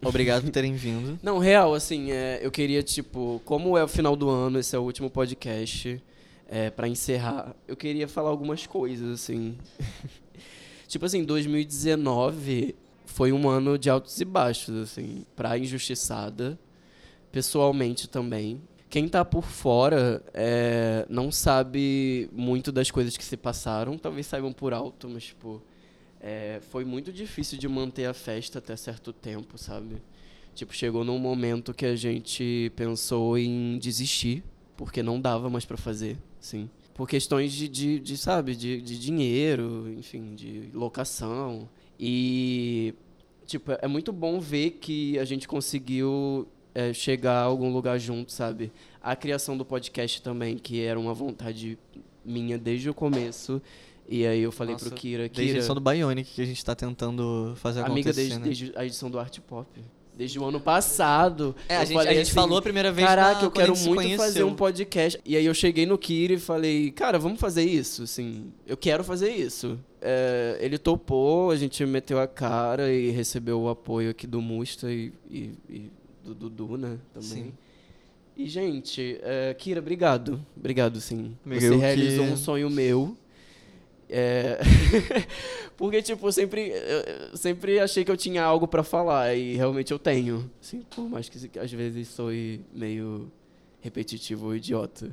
Obrigado 0.02 0.44
por 0.44 0.50
terem 0.50 0.74
vindo. 0.74 1.18
Não, 1.22 1.38
real, 1.38 1.74
assim, 1.74 2.10
é, 2.12 2.40
eu 2.42 2.50
queria, 2.50 2.82
tipo, 2.82 3.40
como 3.44 3.76
é 3.76 3.84
o 3.84 3.88
final 3.88 4.14
do 4.14 4.28
ano, 4.28 4.58
esse 4.58 4.74
é 4.74 4.78
o 4.78 4.82
último 4.82 5.10
podcast, 5.10 6.02
é, 6.48 6.70
para 6.70 6.88
encerrar, 6.88 7.54
eu 7.66 7.76
queria 7.76 8.06
falar 8.06 8.30
algumas 8.30 8.66
coisas, 8.66 9.08
assim. 9.08 9.56
tipo 10.86 11.04
assim, 11.04 11.24
2019 11.24 12.74
foi 13.04 13.32
um 13.32 13.48
ano 13.48 13.78
de 13.78 13.88
altos 13.88 14.20
e 14.20 14.24
baixos, 14.24 14.76
assim, 14.76 15.24
pra 15.34 15.58
Injustiçada, 15.58 16.58
pessoalmente 17.32 18.08
também. 18.08 18.60
Quem 18.88 19.08
tá 19.08 19.24
por 19.24 19.44
fora 19.44 20.22
é, 20.32 21.04
não 21.08 21.32
sabe 21.32 22.30
muito 22.32 22.70
das 22.70 22.90
coisas 22.90 23.16
que 23.16 23.24
se 23.24 23.36
passaram, 23.36 23.98
talvez 23.98 24.26
saibam 24.26 24.52
por 24.52 24.72
alto, 24.72 25.08
mas, 25.08 25.24
tipo, 25.24 25.60
é, 26.26 26.58
foi 26.70 26.84
muito 26.84 27.12
difícil 27.12 27.56
de 27.56 27.68
manter 27.68 28.06
a 28.06 28.12
festa 28.12 28.58
até 28.58 28.74
certo 28.74 29.12
tempo, 29.12 29.56
sabe? 29.56 30.02
Tipo, 30.56 30.74
chegou 30.74 31.04
num 31.04 31.20
momento 31.20 31.72
que 31.72 31.86
a 31.86 31.94
gente 31.94 32.72
pensou 32.74 33.38
em 33.38 33.78
desistir, 33.78 34.42
porque 34.76 35.04
não 35.04 35.20
dava 35.20 35.48
mais 35.48 35.64
pra 35.64 35.76
fazer, 35.76 36.18
sim. 36.40 36.68
Por 36.94 37.08
questões 37.08 37.52
de, 37.52 37.68
de, 37.68 38.00
de, 38.00 38.16
sabe, 38.16 38.56
de, 38.56 38.80
de 38.82 38.98
dinheiro, 38.98 39.88
enfim, 39.96 40.34
de 40.34 40.68
locação. 40.74 41.68
E, 42.00 42.92
tipo, 43.46 43.70
é 43.80 43.86
muito 43.86 44.12
bom 44.12 44.40
ver 44.40 44.72
que 44.80 45.16
a 45.20 45.24
gente 45.24 45.46
conseguiu 45.46 46.48
é, 46.74 46.92
chegar 46.92 47.34
a 47.34 47.44
algum 47.44 47.72
lugar 47.72 48.00
junto, 48.00 48.32
sabe? 48.32 48.72
A 49.00 49.14
criação 49.14 49.56
do 49.56 49.64
podcast 49.64 50.20
também, 50.22 50.58
que 50.58 50.80
era 50.80 50.98
uma 50.98 51.14
vontade 51.14 51.78
minha 52.24 52.58
desde 52.58 52.90
o 52.90 52.94
começo. 52.94 53.62
E 54.08 54.24
aí 54.26 54.40
eu 54.40 54.52
falei 54.52 54.74
Nossa, 54.74 54.86
pro 54.86 54.94
Kira, 54.94 55.28
Desde 55.28 55.54
a 55.54 55.56
edição 55.58 55.74
do 55.74 55.80
Bionic 55.80 56.30
que 56.32 56.40
a 56.42 56.46
gente 56.46 56.64
tá 56.64 56.74
tentando 56.74 57.54
fazer 57.56 57.80
amiga 57.80 58.10
acontecer, 58.10 58.20
desde, 58.20 58.38
né? 58.38 58.44
desde 58.44 58.72
a 58.76 58.84
edição 58.86 59.10
do 59.10 59.18
Art 59.18 59.38
Pop. 59.40 59.66
Desde 60.16 60.38
o 60.38 60.44
ano 60.46 60.58
passado. 60.60 61.54
É, 61.68 61.76
a 61.76 61.84
gente, 61.84 61.98
a 61.98 62.04
gente 62.12 62.20
assim, 62.22 62.32
falou 62.32 62.56
a 62.56 62.62
primeira 62.62 62.90
vez 62.90 63.06
Caraca, 63.06 63.40
na- 63.40 63.44
eu 63.46 63.50
quero 63.50 63.76
muito 63.76 64.16
fazer 64.16 64.44
um 64.44 64.54
podcast. 64.54 65.20
E 65.26 65.36
aí 65.36 65.44
eu 65.44 65.52
cheguei 65.52 65.84
no 65.84 65.98
Kira 65.98 66.32
e 66.32 66.38
falei, 66.38 66.90
cara, 66.90 67.18
vamos 67.18 67.38
fazer 67.38 67.64
isso, 67.64 68.04
assim. 68.04 68.50
Eu 68.66 68.76
quero 68.78 69.04
fazer 69.04 69.30
isso. 69.30 69.78
É, 70.00 70.56
ele 70.60 70.78
topou, 70.78 71.50
a 71.50 71.56
gente 71.56 71.84
meteu 71.84 72.18
a 72.18 72.26
cara 72.26 72.90
e 72.90 73.10
recebeu 73.10 73.60
o 73.60 73.68
apoio 73.68 74.08
aqui 74.10 74.26
do 74.26 74.40
Musta 74.40 74.90
e, 74.90 75.12
e- 75.30 75.50
e 75.68 75.90
do 76.24 76.34
Dudu, 76.34 76.78
né, 76.78 76.96
também. 77.12 77.28
Sim. 77.28 77.52
E, 78.38 78.46
gente, 78.48 79.18
é, 79.22 79.52
Kira, 79.54 79.80
obrigado. 79.80 80.40
Obrigado, 80.56 80.98
sim. 81.00 81.36
Amiga, 81.44 81.60
Você 81.60 81.70
que- 81.70 81.76
realizou 81.76 82.24
um 82.24 82.36
sonho 82.36 82.70
meu. 82.70 83.16
É... 84.08 84.58
Porque, 85.76 86.00
tipo, 86.00 86.30
sempre, 86.32 86.72
eu 87.30 87.36
sempre 87.36 87.78
achei 87.80 88.04
que 88.04 88.10
eu 88.10 88.16
tinha 88.16 88.42
algo 88.42 88.66
pra 88.66 88.82
falar 88.82 89.34
e 89.34 89.56
realmente 89.56 89.92
eu 89.92 89.98
tenho. 89.98 90.50
Assim, 90.62 90.82
por 90.94 91.08
mais 91.08 91.28
que 91.28 91.58
às 91.58 91.72
vezes 91.72 92.08
soe 92.08 92.60
meio 92.72 93.30
repetitivo 93.80 94.46
ou 94.46 94.56
idiota. 94.56 95.12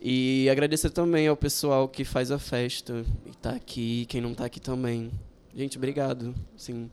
E 0.00 0.48
agradecer 0.48 0.90
também 0.90 1.28
ao 1.28 1.36
pessoal 1.36 1.88
que 1.88 2.04
faz 2.04 2.30
a 2.30 2.38
festa 2.38 3.04
e 3.26 3.34
tá 3.36 3.50
aqui, 3.50 4.06
quem 4.06 4.20
não 4.20 4.34
tá 4.34 4.46
aqui 4.46 4.60
também. 4.60 5.10
Gente, 5.54 5.76
obrigado. 5.76 6.34
Assim, 6.56 6.90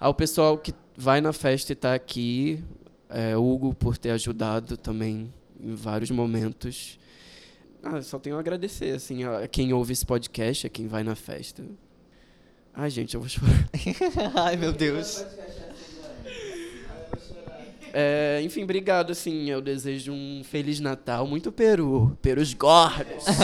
ao 0.00 0.14
pessoal 0.14 0.58
que 0.58 0.74
vai 0.96 1.20
na 1.20 1.32
festa 1.32 1.72
e 1.72 1.76
tá 1.76 1.94
aqui, 1.94 2.64
é, 3.08 3.36
Hugo 3.36 3.74
por 3.74 3.96
ter 3.96 4.10
ajudado 4.10 4.76
também 4.76 5.32
em 5.60 5.74
vários 5.74 6.10
momentos. 6.10 6.97
Ah, 7.90 8.02
só 8.02 8.18
tenho 8.18 8.36
a 8.36 8.40
agradecer, 8.40 8.94
assim, 8.94 9.24
a 9.24 9.48
quem 9.48 9.72
ouve 9.72 9.94
esse 9.94 10.04
podcast, 10.04 10.66
a 10.66 10.70
quem 10.70 10.86
vai 10.86 11.02
na 11.02 11.14
festa. 11.14 11.64
Ai, 12.74 12.90
gente, 12.90 13.14
eu 13.14 13.20
vou 13.20 13.28
chorar. 13.30 13.66
Ai, 14.36 14.56
meu 14.56 14.72
Deus. 14.72 15.24
É, 17.92 18.42
enfim, 18.44 18.64
obrigado, 18.64 19.10
assim, 19.10 19.48
eu 19.48 19.62
desejo 19.62 20.12
um 20.12 20.42
Feliz 20.44 20.78
Natal, 20.80 21.26
muito 21.26 21.50
peru, 21.50 22.14
perus 22.20 22.52
gordos. 22.52 23.24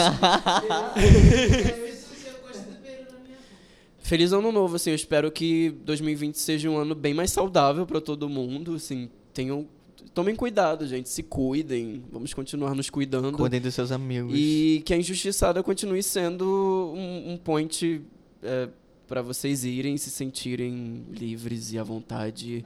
Feliz 3.97 4.31
ano 4.31 4.51
novo, 4.51 4.75
assim, 4.75 4.91
eu 4.91 4.95
espero 4.95 5.31
que 5.31 5.71
2020 5.83 6.35
seja 6.35 6.69
um 6.69 6.77
ano 6.77 6.93
bem 6.93 7.15
mais 7.15 7.31
saudável 7.31 7.87
pra 7.87 7.99
todo 7.99 8.29
mundo, 8.29 8.75
assim, 8.75 9.09
tenham 9.33 9.67
tomem 10.13 10.35
cuidado, 10.35 10.85
gente, 10.87 11.09
se 11.09 11.23
cuidem, 11.23 12.03
vamos 12.11 12.33
continuar 12.33 12.75
nos 12.75 12.89
cuidando. 12.89 13.37
Cuidem 13.37 13.61
dos 13.61 13.73
seus 13.73 13.91
amigos. 13.91 14.33
E 14.35 14.81
que 14.85 14.93
a 14.93 14.97
injustiçada 14.97 15.61
continue 15.63 16.03
sendo 16.03 16.93
um, 16.95 17.33
um 17.33 17.37
point 17.37 18.01
é, 18.43 18.69
para 19.07 19.21
vocês 19.21 19.63
irem, 19.63 19.97
se 19.97 20.09
sentirem 20.09 21.03
livres 21.11 21.71
e 21.71 21.79
à 21.79 21.83
vontade 21.83 22.65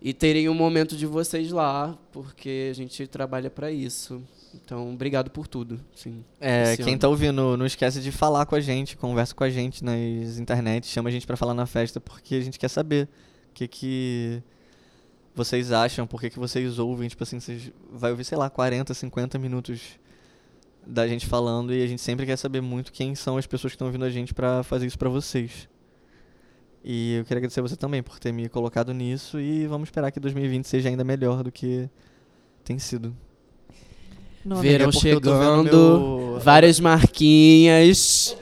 e 0.00 0.12
terem 0.12 0.48
um 0.48 0.54
momento 0.54 0.96
de 0.96 1.06
vocês 1.06 1.50
lá, 1.50 1.98
porque 2.12 2.68
a 2.70 2.74
gente 2.74 3.06
trabalha 3.06 3.50
para 3.50 3.70
isso. 3.70 4.22
Então, 4.54 4.92
obrigado 4.92 5.30
por 5.30 5.46
tudo. 5.46 5.80
Sim, 5.94 6.24
É, 6.40 6.76
quem 6.76 6.90
ano. 6.90 6.98
tá 6.98 7.08
ouvindo, 7.08 7.56
não 7.56 7.66
esquece 7.66 8.00
de 8.00 8.10
falar 8.12 8.46
com 8.46 8.54
a 8.54 8.60
gente, 8.60 8.96
conversa 8.96 9.34
com 9.34 9.44
a 9.44 9.50
gente 9.50 9.84
nas 9.84 10.38
internet, 10.38 10.86
chama 10.86 11.08
a 11.08 11.12
gente 11.12 11.26
pra 11.26 11.36
falar 11.36 11.54
na 11.54 11.66
festa, 11.66 12.00
porque 12.00 12.36
a 12.36 12.40
gente 12.40 12.58
quer 12.58 12.68
saber 12.68 13.08
o 13.50 13.54
que 13.54 13.68
que 13.68 14.42
vocês 15.38 15.72
acham, 15.72 16.06
por 16.06 16.20
que 16.20 16.28
que 16.30 16.38
vocês 16.38 16.78
ouvem, 16.78 17.08
tipo 17.08 17.22
assim, 17.22 17.40
vocês 17.40 17.72
vai 17.92 18.10
ouvir, 18.10 18.24
sei 18.24 18.36
lá, 18.36 18.50
40, 18.50 18.92
50 18.92 19.38
minutos 19.38 19.80
da 20.86 21.06
gente 21.08 21.26
falando 21.26 21.72
e 21.74 21.82
a 21.82 21.86
gente 21.86 22.00
sempre 22.02 22.24
quer 22.26 22.36
saber 22.36 22.60
muito 22.60 22.92
quem 22.92 23.14
são 23.14 23.36
as 23.36 23.46
pessoas 23.46 23.72
que 23.72 23.76
estão 23.76 23.86
ouvindo 23.88 24.04
a 24.04 24.10
gente 24.10 24.34
pra 24.34 24.62
fazer 24.62 24.86
isso 24.86 24.98
pra 24.98 25.08
vocês. 25.08 25.68
E 26.84 27.14
eu 27.16 27.24
queria 27.24 27.38
agradecer 27.38 27.60
a 27.60 27.62
você 27.62 27.76
também 27.76 28.02
por 28.02 28.18
ter 28.18 28.32
me 28.32 28.48
colocado 28.48 28.92
nisso 28.94 29.38
e 29.40 29.66
vamos 29.66 29.88
esperar 29.88 30.10
que 30.10 30.20
2020 30.20 30.66
seja 30.66 30.88
ainda 30.88 31.04
melhor 31.04 31.42
do 31.42 31.50
que 31.52 31.88
tem 32.64 32.78
sido. 32.78 33.14
Não, 34.44 34.56
Verão 34.58 34.88
é 34.88 34.92
chegando, 34.92 35.64
meu- 35.64 36.40
várias 36.40 36.80
marquinhas. 36.80 38.36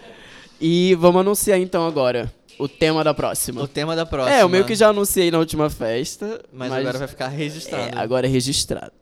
E 0.60 0.94
vamos 0.96 1.20
anunciar 1.20 1.58
então 1.58 1.86
agora 1.86 2.32
o 2.58 2.68
tema 2.68 3.02
da 3.04 3.12
próxima. 3.14 3.62
O 3.62 3.68
tema 3.68 3.94
da 3.96 4.06
próxima. 4.06 4.36
É, 4.36 4.42
eu 4.42 4.48
meio 4.48 4.64
que 4.64 4.74
já 4.74 4.88
anunciei 4.88 5.30
na 5.30 5.38
última 5.38 5.68
festa. 5.70 6.42
Mas, 6.52 6.72
agora 6.72 6.98
vai 6.98 7.08
ficar 7.08 7.32
É, 7.32 7.36
registrado. 7.36 7.98
agora 7.98 8.26
é 8.26 8.30
registrado. 8.30 8.92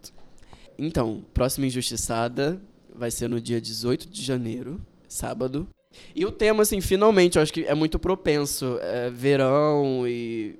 Então, 0.78 1.24
próxima 1.32 1.66
Injustiçada 1.66 2.60
vai 2.94 3.10
ser 3.10 3.28
no 3.28 3.40
dia 3.40 3.60
18 3.60 4.08
de 4.08 4.22
janeiro, 4.22 4.80
sábado. 5.08 5.68
E 6.14 6.24
o 6.26 6.32
tema, 6.32 6.62
assim, 6.62 6.80
finalmente, 6.80 7.36
eu 7.36 7.42
acho 7.42 7.52
que 7.52 7.64
é 7.64 7.74
muito 7.74 7.98
propenso. 7.98 8.78
É 8.82 9.10
verão 9.10 10.04
e. 10.08 10.56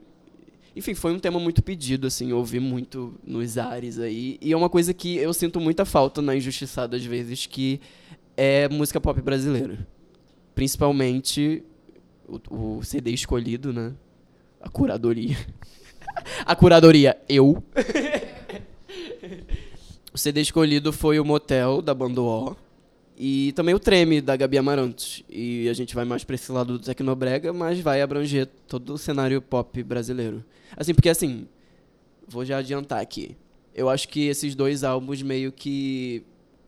Enfim, 0.76 0.94
foi 0.94 1.12
um 1.12 1.18
tema 1.20 1.38
muito 1.38 1.62
pedido, 1.62 2.06
assim, 2.08 2.30
eu 2.30 2.36
ouvi 2.38 2.58
muito 2.58 3.14
nos 3.24 3.56
ares 3.58 3.98
aí. 3.98 4.38
E 4.40 4.52
é 4.52 4.56
uma 4.56 4.68
coisa 4.68 4.92
que 4.92 5.16
eu 5.16 5.32
sinto 5.32 5.60
muita 5.60 5.84
falta 5.84 6.20
na 6.20 6.34
Injustiçada 6.34 6.96
às 6.96 7.04
vezes, 7.04 7.46
que 7.46 7.80
é 8.36 8.68
música 8.68 9.00
pop 9.00 9.20
brasileira. 9.20 9.86
Principalmente 10.54 11.62
o, 12.28 12.76
o 12.78 12.82
CD 12.82 13.10
escolhido, 13.10 13.72
né? 13.72 13.92
A 14.60 14.68
curadoria. 14.68 15.36
A 16.46 16.54
curadoria, 16.54 17.16
eu. 17.28 17.62
O 20.12 20.18
CD 20.18 20.40
escolhido 20.42 20.92
foi 20.92 21.18
o 21.18 21.24
Motel, 21.24 21.82
da 21.82 21.92
banda 21.92 22.20
O. 22.20 22.56
E 23.16 23.52
também 23.52 23.74
o 23.74 23.78
Treme, 23.80 24.20
da 24.20 24.36
Gabi 24.36 24.58
Amarantos. 24.58 25.22
E 25.28 25.68
a 25.68 25.72
gente 25.72 25.94
vai 25.94 26.04
mais 26.04 26.24
pra 26.24 26.34
esse 26.34 26.50
lado 26.52 26.78
do 26.78 26.84
Tecnobrega, 26.84 27.52
mas 27.52 27.80
vai 27.80 28.00
abranger 28.02 28.46
todo 28.68 28.94
o 28.94 28.98
cenário 28.98 29.40
pop 29.42 29.82
brasileiro. 29.82 30.44
Assim, 30.76 30.94
porque 30.94 31.08
assim, 31.08 31.48
vou 32.28 32.44
já 32.44 32.58
adiantar 32.58 33.00
aqui. 33.00 33.36
Eu 33.74 33.88
acho 33.88 34.08
que 34.08 34.26
esses 34.26 34.54
dois 34.54 34.84
álbuns 34.84 35.22
meio 35.22 35.50
que 35.50 36.24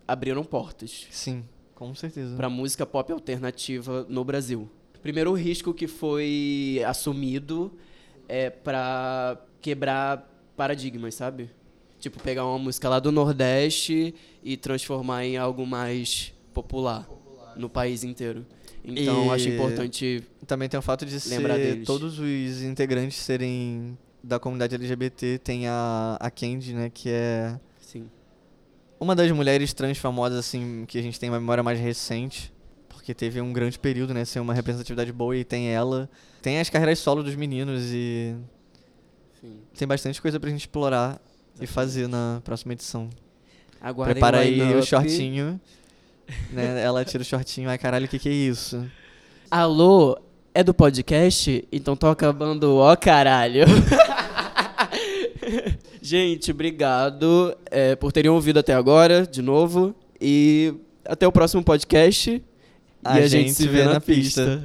abriram 0.08 0.42
portas 0.44 1.06
Sim, 1.10 1.44
com 1.74 1.94
certeza. 1.94 2.36
pra 2.36 2.48
música 2.48 2.84
pop 2.84 3.12
alternativa 3.12 4.04
no 4.08 4.24
Brasil. 4.24 4.68
Primeiro 5.06 5.32
risco 5.34 5.72
que 5.72 5.86
foi 5.86 6.82
assumido 6.84 7.70
é 8.28 8.50
pra 8.50 9.40
quebrar 9.60 10.28
paradigmas, 10.56 11.14
sabe? 11.14 11.48
Tipo, 12.00 12.20
pegar 12.20 12.44
uma 12.44 12.58
música 12.58 12.88
lá 12.88 12.98
do 12.98 13.12
Nordeste 13.12 14.12
e 14.42 14.56
transformar 14.56 15.24
em 15.24 15.36
algo 15.36 15.64
mais 15.64 16.34
popular 16.52 17.08
no 17.56 17.68
país 17.70 18.02
inteiro. 18.02 18.44
Então, 18.84 19.26
E- 19.26 19.30
acho 19.30 19.48
importante 19.48 20.24
Também 20.44 20.68
tem 20.68 20.76
o 20.76 20.82
fato 20.82 21.06
de 21.06 21.20
ser 21.20 21.36
Lembrar 21.36 21.56
deles. 21.56 21.86
todos 21.86 22.18
os 22.18 22.62
integrantes 22.62 23.18
serem 23.18 23.96
da 24.24 24.40
comunidade 24.40 24.74
LGBT. 24.74 25.38
Tem 25.38 25.68
a, 25.68 26.16
a 26.18 26.28
Candy, 26.32 26.74
né, 26.74 26.90
que 26.92 27.08
é 27.10 27.60
Sim. 27.80 28.10
uma 28.98 29.14
das 29.14 29.30
mulheres 29.30 29.72
trans 29.72 29.98
famosas, 29.98 30.36
assim, 30.40 30.84
que 30.88 30.98
a 30.98 31.02
gente 31.02 31.20
tem 31.20 31.30
uma 31.30 31.38
memória 31.38 31.62
mais 31.62 31.78
recente. 31.78 32.52
Porque 33.06 33.14
teve 33.14 33.40
um 33.40 33.52
grande 33.52 33.78
período, 33.78 34.12
né, 34.12 34.24
sem 34.24 34.42
uma 34.42 34.52
representatividade 34.52 35.12
boa 35.12 35.36
e 35.36 35.44
tem 35.44 35.68
ela. 35.68 36.10
Tem 36.42 36.58
as 36.58 36.68
carreiras 36.68 36.98
solo 36.98 37.22
dos 37.22 37.36
meninos 37.36 37.84
e 37.92 38.34
Sim. 39.40 39.60
tem 39.78 39.86
bastante 39.86 40.20
coisa 40.20 40.40
pra 40.40 40.50
gente 40.50 40.62
explorar 40.62 41.22
e 41.60 41.68
fazer 41.68 42.08
na 42.08 42.42
próxima 42.42 42.72
edição. 42.72 43.08
Aguardem 43.80 44.14
Prepara 44.14 44.40
aí 44.40 44.60
o 44.74 44.82
shortinho. 44.82 45.60
Né? 46.50 46.82
Ela 46.82 47.04
tira 47.04 47.22
o 47.22 47.24
shortinho, 47.24 47.70
ai 47.70 47.78
caralho, 47.78 48.06
o 48.06 48.08
que, 48.08 48.18
que 48.18 48.28
é 48.28 48.32
isso? 48.32 48.84
Alô, 49.48 50.18
é 50.52 50.64
do 50.64 50.74
podcast? 50.74 51.64
Então 51.70 51.94
tô 51.94 52.08
acabando, 52.08 52.74
ó 52.74 52.96
caralho. 52.96 53.66
Gente, 56.02 56.50
obrigado 56.50 57.56
é, 57.70 57.94
por 57.94 58.10
terem 58.10 58.32
ouvido 58.32 58.58
até 58.58 58.74
agora, 58.74 59.24
de 59.24 59.42
novo. 59.42 59.94
E 60.20 60.74
até 61.04 61.24
o 61.24 61.30
próximo 61.30 61.62
podcast. 61.62 62.42
A 63.06 63.20
e 63.20 63.24
a 63.24 63.28
gente 63.28 63.52
se 63.52 63.68
vê 63.68 63.84
na 63.84 64.00
pista. 64.00 64.62